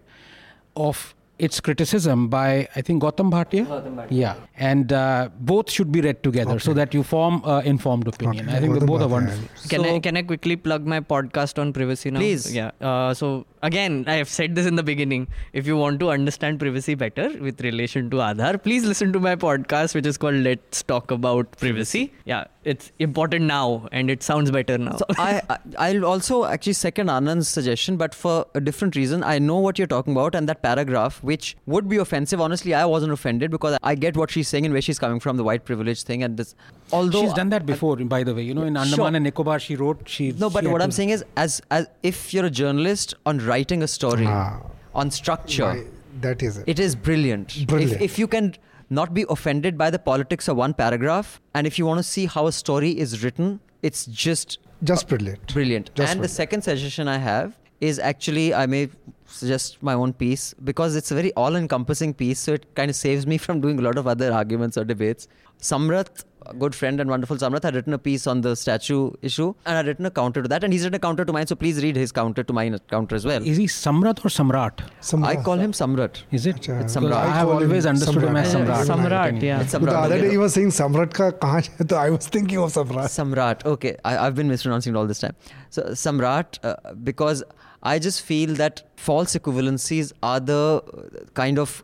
of 0.76 1.14
its 1.48 1.60
criticism 1.66 2.28
by 2.28 2.46
I 2.76 2.82
think 2.82 3.02
Gautam 3.02 3.30
Bhatia. 3.34 4.06
Yeah, 4.10 4.34
and 4.70 4.92
uh, 4.92 5.28
both 5.52 5.70
should 5.70 5.90
be 5.96 6.00
read 6.06 6.22
together 6.22 6.58
so 6.58 6.74
that 6.80 6.94
you 6.98 7.02
form 7.02 7.42
uh, 7.44 7.60
informed 7.74 8.08
opinion. 8.14 8.48
Okay. 8.48 8.56
I 8.56 8.60
think 8.60 8.74
Gautam 8.74 8.86
both 8.92 9.02
are 9.02 9.08
wonderful. 9.08 9.48
Can 9.74 9.84
So- 9.84 9.94
I 9.94 9.98
can 10.08 10.16
I 10.16 10.22
quickly 10.32 10.56
plug 10.56 10.86
my 10.94 11.00
podcast 11.14 11.58
on 11.64 11.72
privacy 11.72 12.10
now? 12.10 12.20
Please. 12.20 12.46
Yeah. 12.60 12.70
Uh, 12.80 13.14
so 13.22 13.30
again, 13.70 14.04
I 14.06 14.14
have 14.22 14.28
said 14.28 14.54
this 14.60 14.66
in 14.66 14.76
the 14.82 14.86
beginning. 14.92 15.26
If 15.52 15.66
you 15.72 15.76
want 15.76 16.00
to 16.00 16.10
understand 16.10 16.60
privacy 16.60 16.94
better 17.06 17.28
with 17.48 17.60
relation 17.68 18.10
to 18.10 18.16
Aadhaar, 18.28 18.62
please 18.62 18.84
listen 18.84 19.12
to 19.18 19.20
my 19.20 19.36
podcast, 19.36 19.94
which 19.94 20.06
is 20.14 20.18
called 20.18 20.34
Let's 20.50 20.82
Talk 20.94 21.10
About 21.10 21.50
Privacy. 21.64 22.12
Yeah, 22.24 22.44
it's 22.62 22.92
important 22.98 23.46
now, 23.46 23.88
and 23.90 24.10
it 24.10 24.22
sounds 24.22 24.50
better 24.50 24.76
now. 24.76 24.96
So 24.96 25.04
I, 25.18 25.40
I 25.48 25.58
I'll 25.78 26.04
also 26.04 26.44
actually 26.44 26.74
second 26.74 27.08
Anand's 27.08 27.48
suggestion, 27.48 27.96
but 27.96 28.14
for 28.14 28.46
a 28.54 28.60
different 28.60 28.96
reason. 28.96 29.24
I 29.24 29.38
know 29.38 29.56
what 29.58 29.78
you're 29.78 29.86
talking 29.86 30.12
about, 30.12 30.34
and 30.34 30.48
that 30.48 30.62
paragraph, 30.62 31.22
which 31.22 31.56
would 31.66 31.88
be 31.88 31.96
offensive. 31.96 32.40
Honestly, 32.40 32.74
I 32.74 32.84
wasn't 32.84 33.12
offended 33.12 33.50
because 33.50 33.78
I 33.82 33.94
get 33.94 34.16
what 34.16 34.30
she's 34.30 34.48
saying 34.48 34.66
and 34.66 34.74
where 34.74 34.82
she's 34.82 34.98
coming 34.98 35.20
from, 35.20 35.36
the 35.38 35.44
white 35.44 35.64
privilege 35.64 36.02
thing, 36.02 36.22
and 36.22 36.36
this. 36.36 36.54
Although 36.92 37.22
She's 37.22 37.32
done 37.32 37.48
that 37.50 37.64
before, 37.66 37.96
by 37.96 38.22
the 38.24 38.34
way. 38.34 38.42
You 38.42 38.52
know, 38.54 38.62
in 38.62 38.76
Andaman 38.76 38.96
Sure. 38.96 39.06
and 39.14 39.24
Nicobar, 39.24 39.58
she 39.58 39.76
wrote. 39.76 40.08
She 40.08 40.32
No, 40.32 40.50
but 40.50 40.64
she 40.64 40.68
what 40.70 40.82
I'm 40.82 40.90
to- 40.90 40.96
saying 40.96 41.10
is, 41.10 41.24
as 41.36 41.62
as 41.70 41.86
if 42.02 42.34
you're 42.34 42.44
a 42.46 42.50
journalist 42.50 43.14
on 43.24 43.38
writing 43.38 43.82
a 43.82 43.88
story, 43.88 44.26
Ah. 44.26 44.60
on 44.94 45.10
structure, 45.10 45.64
Why- 45.64 45.84
that 46.20 46.42
is 46.42 46.58
it. 46.58 46.64
it 46.66 46.78
is 46.78 46.94
brilliant. 46.94 47.66
Brilliant. 47.66 47.92
If, 48.02 48.02
if 48.12 48.18
you 48.18 48.26
can 48.26 48.54
not 48.90 49.14
be 49.14 49.24
offended 49.28 49.78
by 49.78 49.88
the 49.90 49.98
politics 49.98 50.48
of 50.48 50.56
one 50.56 50.74
paragraph, 50.74 51.40
and 51.54 51.66
if 51.66 51.78
you 51.78 51.86
want 51.86 51.98
to 51.98 52.02
see 52.02 52.26
how 52.26 52.46
a 52.46 52.52
story 52.52 52.90
is 52.98 53.22
written, 53.24 53.60
it's 53.82 54.04
just 54.06 54.58
Just 54.82 55.08
brilliant. 55.08 55.52
brilliant. 55.54 55.94
Just 55.94 56.12
and 56.12 56.22
the 56.24 56.28
second 56.28 56.62
suggestion 56.62 57.06
I 57.08 57.18
have 57.18 57.56
is 57.80 57.98
actually 57.98 58.52
I 58.52 58.66
may 58.66 58.88
suggest 59.26 59.82
my 59.82 59.94
own 59.94 60.12
piece 60.12 60.54
because 60.64 60.96
it's 60.96 61.10
a 61.12 61.14
very 61.14 61.32
all-encompassing 61.34 62.14
piece, 62.14 62.40
so 62.40 62.54
it 62.54 62.66
kind 62.74 62.90
of 62.90 62.96
saves 62.96 63.26
me 63.26 63.38
from 63.38 63.60
doing 63.60 63.78
a 63.78 63.82
lot 63.82 63.96
of 63.96 64.06
other 64.06 64.32
arguments 64.32 64.76
or 64.76 64.84
debates. 64.84 65.28
Samrat, 65.60 66.24
good 66.58 66.74
friend 66.74 67.00
and 67.00 67.10
wonderful 67.10 67.36
Samrat, 67.36 67.62
had 67.62 67.74
written 67.74 67.92
a 67.92 67.98
piece 67.98 68.26
on 68.26 68.40
the 68.40 68.54
statue 68.54 69.12
issue, 69.22 69.54
and 69.66 69.78
I'd 69.78 69.86
written 69.86 70.06
a 70.06 70.10
counter 70.10 70.42
to 70.42 70.48
that, 70.48 70.64
and 70.64 70.72
he's 70.72 70.84
written 70.84 70.96
a 70.96 70.98
counter 70.98 71.24
to 71.24 71.32
mine. 71.32 71.46
So 71.46 71.54
please 71.54 71.82
read 71.82 71.96
his 71.96 72.12
counter 72.12 72.42
to 72.42 72.52
mine 72.52 72.78
counter 72.88 73.16
as 73.16 73.24
well. 73.24 73.42
Is 73.46 73.56
he 73.56 73.66
Samrat 73.66 74.24
or 74.24 74.28
Samrat? 74.28 74.80
Some 75.00 75.24
I 75.24 75.36
call 75.36 75.58
him 75.58 75.72
Samrat. 75.72 76.22
Is 76.30 76.46
it? 76.46 76.56
Acha, 76.56 76.82
It's 76.82 76.96
Samrat. 76.96 77.12
I 77.12 77.30
have 77.30 77.48
always 77.48 77.86
understood 77.86 78.22
him 78.22 78.36
as 78.36 78.54
Samrat. 78.54 78.84
Samrat. 78.86 79.10
Samrat, 79.10 79.42
yeah. 79.42 79.60
It's 79.60 79.72
The 79.72 79.98
other 79.98 80.20
day 80.20 80.30
he 80.30 80.36
was 80.38 80.54
saying 80.54 80.68
Samrat 80.68 81.12
ka 81.12 81.30
kahan 81.32 81.68
hai? 81.78 81.86
So 81.88 81.96
I 81.96 82.10
was 82.10 82.26
thinking 82.26 82.58
of 82.58 82.72
Samrat. 82.72 83.06
Samrat. 83.18 83.64
Okay, 83.64 83.96
I, 84.04 84.18
I've 84.26 84.34
been 84.34 84.48
mispronouncing 84.48 84.94
it 84.94 84.98
all 84.98 85.06
this 85.06 85.20
time. 85.20 85.34
So 85.70 85.82
Samrat, 86.04 86.58
uh, 86.64 86.94
because 86.94 87.42
I 87.82 87.98
just 87.98 88.22
feel 88.22 88.54
that 88.54 88.82
false 88.96 89.34
equivalencies 89.34 90.12
are 90.22 90.40
the 90.40 90.82
uh, 90.82 91.24
kind 91.34 91.58
of 91.58 91.82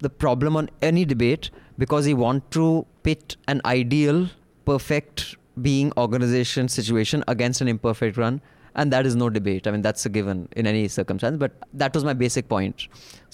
the 0.00 0.10
problem 0.10 0.56
on 0.56 0.70
any 0.82 1.04
debate 1.04 1.50
because 1.78 2.06
you 2.06 2.16
want 2.16 2.50
to 2.50 2.86
pit 3.08 3.36
an 3.54 3.60
ideal, 3.64 4.28
perfect 4.70 5.36
being 5.66 5.92
organization 5.96 6.68
situation 6.76 7.24
against 7.34 7.60
an 7.66 7.68
imperfect 7.74 8.18
one. 8.24 8.40
And 8.74 8.92
that 8.92 9.06
is 9.10 9.16
no 9.16 9.28
debate. 9.36 9.66
I 9.66 9.72
mean, 9.72 9.82
that's 9.82 10.06
a 10.06 10.10
given 10.16 10.48
in 10.56 10.66
any 10.72 10.82
circumstance. 10.96 11.36
But 11.36 11.52
that 11.72 11.94
was 11.94 12.04
my 12.04 12.12
basic 12.24 12.48
point. 12.48 12.86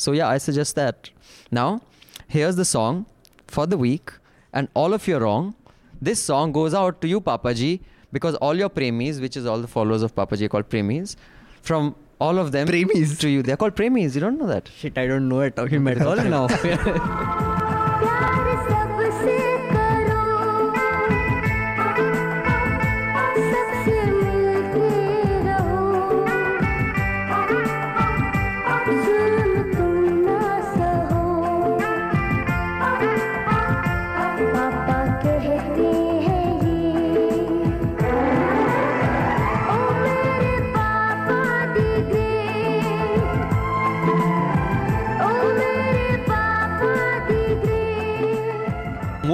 So, 0.04 0.12
yeah, 0.12 0.28
I 0.28 0.38
suggest 0.38 0.76
that. 0.76 1.10
Now, 1.50 1.82
here's 2.28 2.56
the 2.56 2.64
song 2.64 3.04
for 3.46 3.66
the 3.66 3.76
week. 3.76 4.12
And 4.52 4.68
all 4.74 4.94
of 4.94 5.08
you 5.08 5.16
are 5.16 5.20
wrong. 5.20 5.54
This 6.00 6.22
song 6.22 6.52
goes 6.52 6.72
out 6.82 7.00
to 7.02 7.08
you, 7.08 7.20
Papaji, 7.20 7.80
because 8.12 8.36
all 8.36 8.56
your 8.56 8.70
premies, 8.70 9.20
which 9.20 9.36
is 9.36 9.44
all 9.44 9.60
the 9.60 9.68
followers 9.74 10.02
of 10.02 10.14
Papaji 10.14 10.46
are 10.46 10.48
called 10.48 10.68
premies, 10.68 11.16
from 11.62 11.94
all 12.20 12.38
of 12.38 12.52
them 12.52 12.68
Premies? 12.68 13.18
to 13.20 13.28
you. 13.28 13.42
They're 13.42 13.56
called 13.56 13.74
premies. 13.74 14.14
You 14.14 14.20
don't 14.20 14.38
know 14.38 14.46
that. 14.46 14.70
Shit, 14.78 14.96
I 14.96 15.06
don't 15.06 15.28
know 15.28 15.40
it. 15.40 15.58
Okay, 15.58 15.78
मैं 15.78 16.00
all 16.06 16.16
now. 16.36 18.30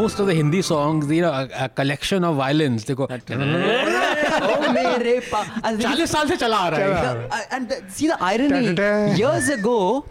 Most 0.10 0.20
of 0.20 0.26
the 0.28 0.34
Hindi 0.34 0.62
songs, 0.62 1.10
you 1.12 1.22
know, 1.22 1.32
a, 1.32 1.48
a 1.66 1.70
collection 1.70 2.24
of 2.24 2.36
violins. 2.38 2.86
They 2.86 2.96
go. 2.96 3.08
oh, 3.10 4.74
mere 4.74 5.22
pa- 5.30 5.46
and 5.64 5.80
then- 5.80 5.92
40 5.98 6.06
साल 6.14 6.28
से 6.30 6.36
चला 6.44 6.58
आ 6.58 6.70
रहा 6.70 6.80
है 6.80 6.88
The- 7.30 7.36
uh, 7.36 7.56
and 7.58 7.70
the- 7.70 7.82
see 7.98 8.08
the 8.08 8.18
irony. 8.30 8.74
Da-da-da. 8.74 9.16
Years 9.16 9.50
ago, 9.50 10.06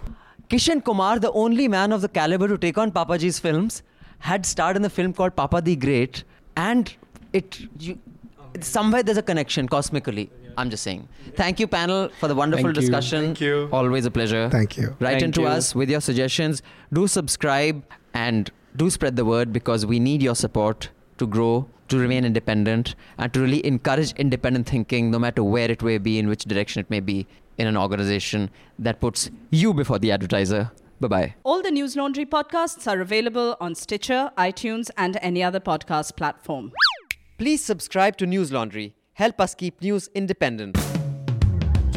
Kishan 0.49 0.85
Kumar, 0.85 1.19
the 1.19 1.33
only 1.33 1.67
man 1.69 1.93
of 1.93 2.03
the 2.03 2.09
caliber 2.21 2.49
to 2.49 2.57
take 2.67 2.79
on 2.79 2.93
Papaji's 2.93 3.39
films, 3.41 3.83
had 4.21 4.47
starred 4.47 4.77
in 4.77 4.85
a 4.85 4.89
film 5.01 5.13
called 5.13 5.35
Papa 5.43 5.61
the 5.61 5.77
Great, 5.77 6.23
and 6.57 6.95
it 7.33 7.61
you, 7.81 7.99
somewhere 8.61 9.03
there's 9.03 9.19
a 9.19 9.29
connection 9.35 9.69
cosmically. 9.69 10.31
I'm 10.57 10.71
just 10.71 10.85
saying. 10.85 11.09
Thank 11.37 11.59
you, 11.59 11.67
panel, 11.67 12.11
for 12.21 12.29
the 12.29 12.35
wonderful 12.37 12.67
Thank 12.73 12.77
you. 12.77 12.81
discussion. 12.83 13.25
Thank 13.31 13.41
you. 13.41 13.69
Always 13.73 14.07
a 14.07 14.11
pleasure. 14.19 14.49
Thank 14.51 14.77
you. 14.77 14.91
Write 15.01 15.15
Thank 15.15 15.23
into 15.31 15.41
you. 15.43 15.49
us 15.49 15.75
with 15.75 15.91
your 15.91 16.01
suggestions. 16.01 16.63
Do 16.93 17.09
subscribe 17.09 17.83
and 18.27 18.53
do 18.76 18.90
spread 18.90 19.16
the 19.16 19.26
word 19.26 19.52
because 19.54 19.86
we 19.86 20.00
need 20.00 20.22
your 20.22 20.36
support 20.36 20.90
to 21.18 21.28
grow, 21.28 21.68
to 21.90 21.98
remain 21.98 22.26
independent, 22.26 22.96
and 23.18 23.34
to 23.34 23.42
really 23.42 23.66
encourage 23.66 24.14
independent 24.14 24.68
thinking, 24.68 25.12
no 25.12 25.20
matter 25.20 25.44
where 25.44 25.70
it 25.70 25.82
may 25.82 25.98
be, 25.98 26.20
in 26.20 26.28
which 26.28 26.46
direction 26.46 26.80
it 26.80 26.90
may 26.90 27.00
be, 27.00 27.28
in 27.58 27.68
an 27.68 27.76
organization 27.76 28.50
that 28.78 29.00
puts 29.00 29.30
you 29.52 29.74
before 29.74 30.00
the 30.00 30.12
advertiser. 30.12 30.72
Bye 31.02 31.08
bye. 31.08 31.36
All 31.44 31.62
the 31.62 31.72
News 31.72 31.96
Laundry 31.96 32.26
podcasts 32.26 32.86
are 32.92 33.00
available 33.00 33.56
on 33.60 33.76
Stitcher, 33.76 34.32
iTunes, 34.38 34.90
and 34.98 35.18
any 35.22 35.42
other 35.44 35.60
podcast 35.60 36.16
platform. 36.16 36.72
Please 37.38 37.64
subscribe 37.64 38.18
to 38.18 38.26
News 38.26 38.52
Laundry. 38.52 38.96
Help 39.14 39.40
us 39.40 39.56
keep 39.56 39.82
news 39.82 40.10
independent. 40.14 40.78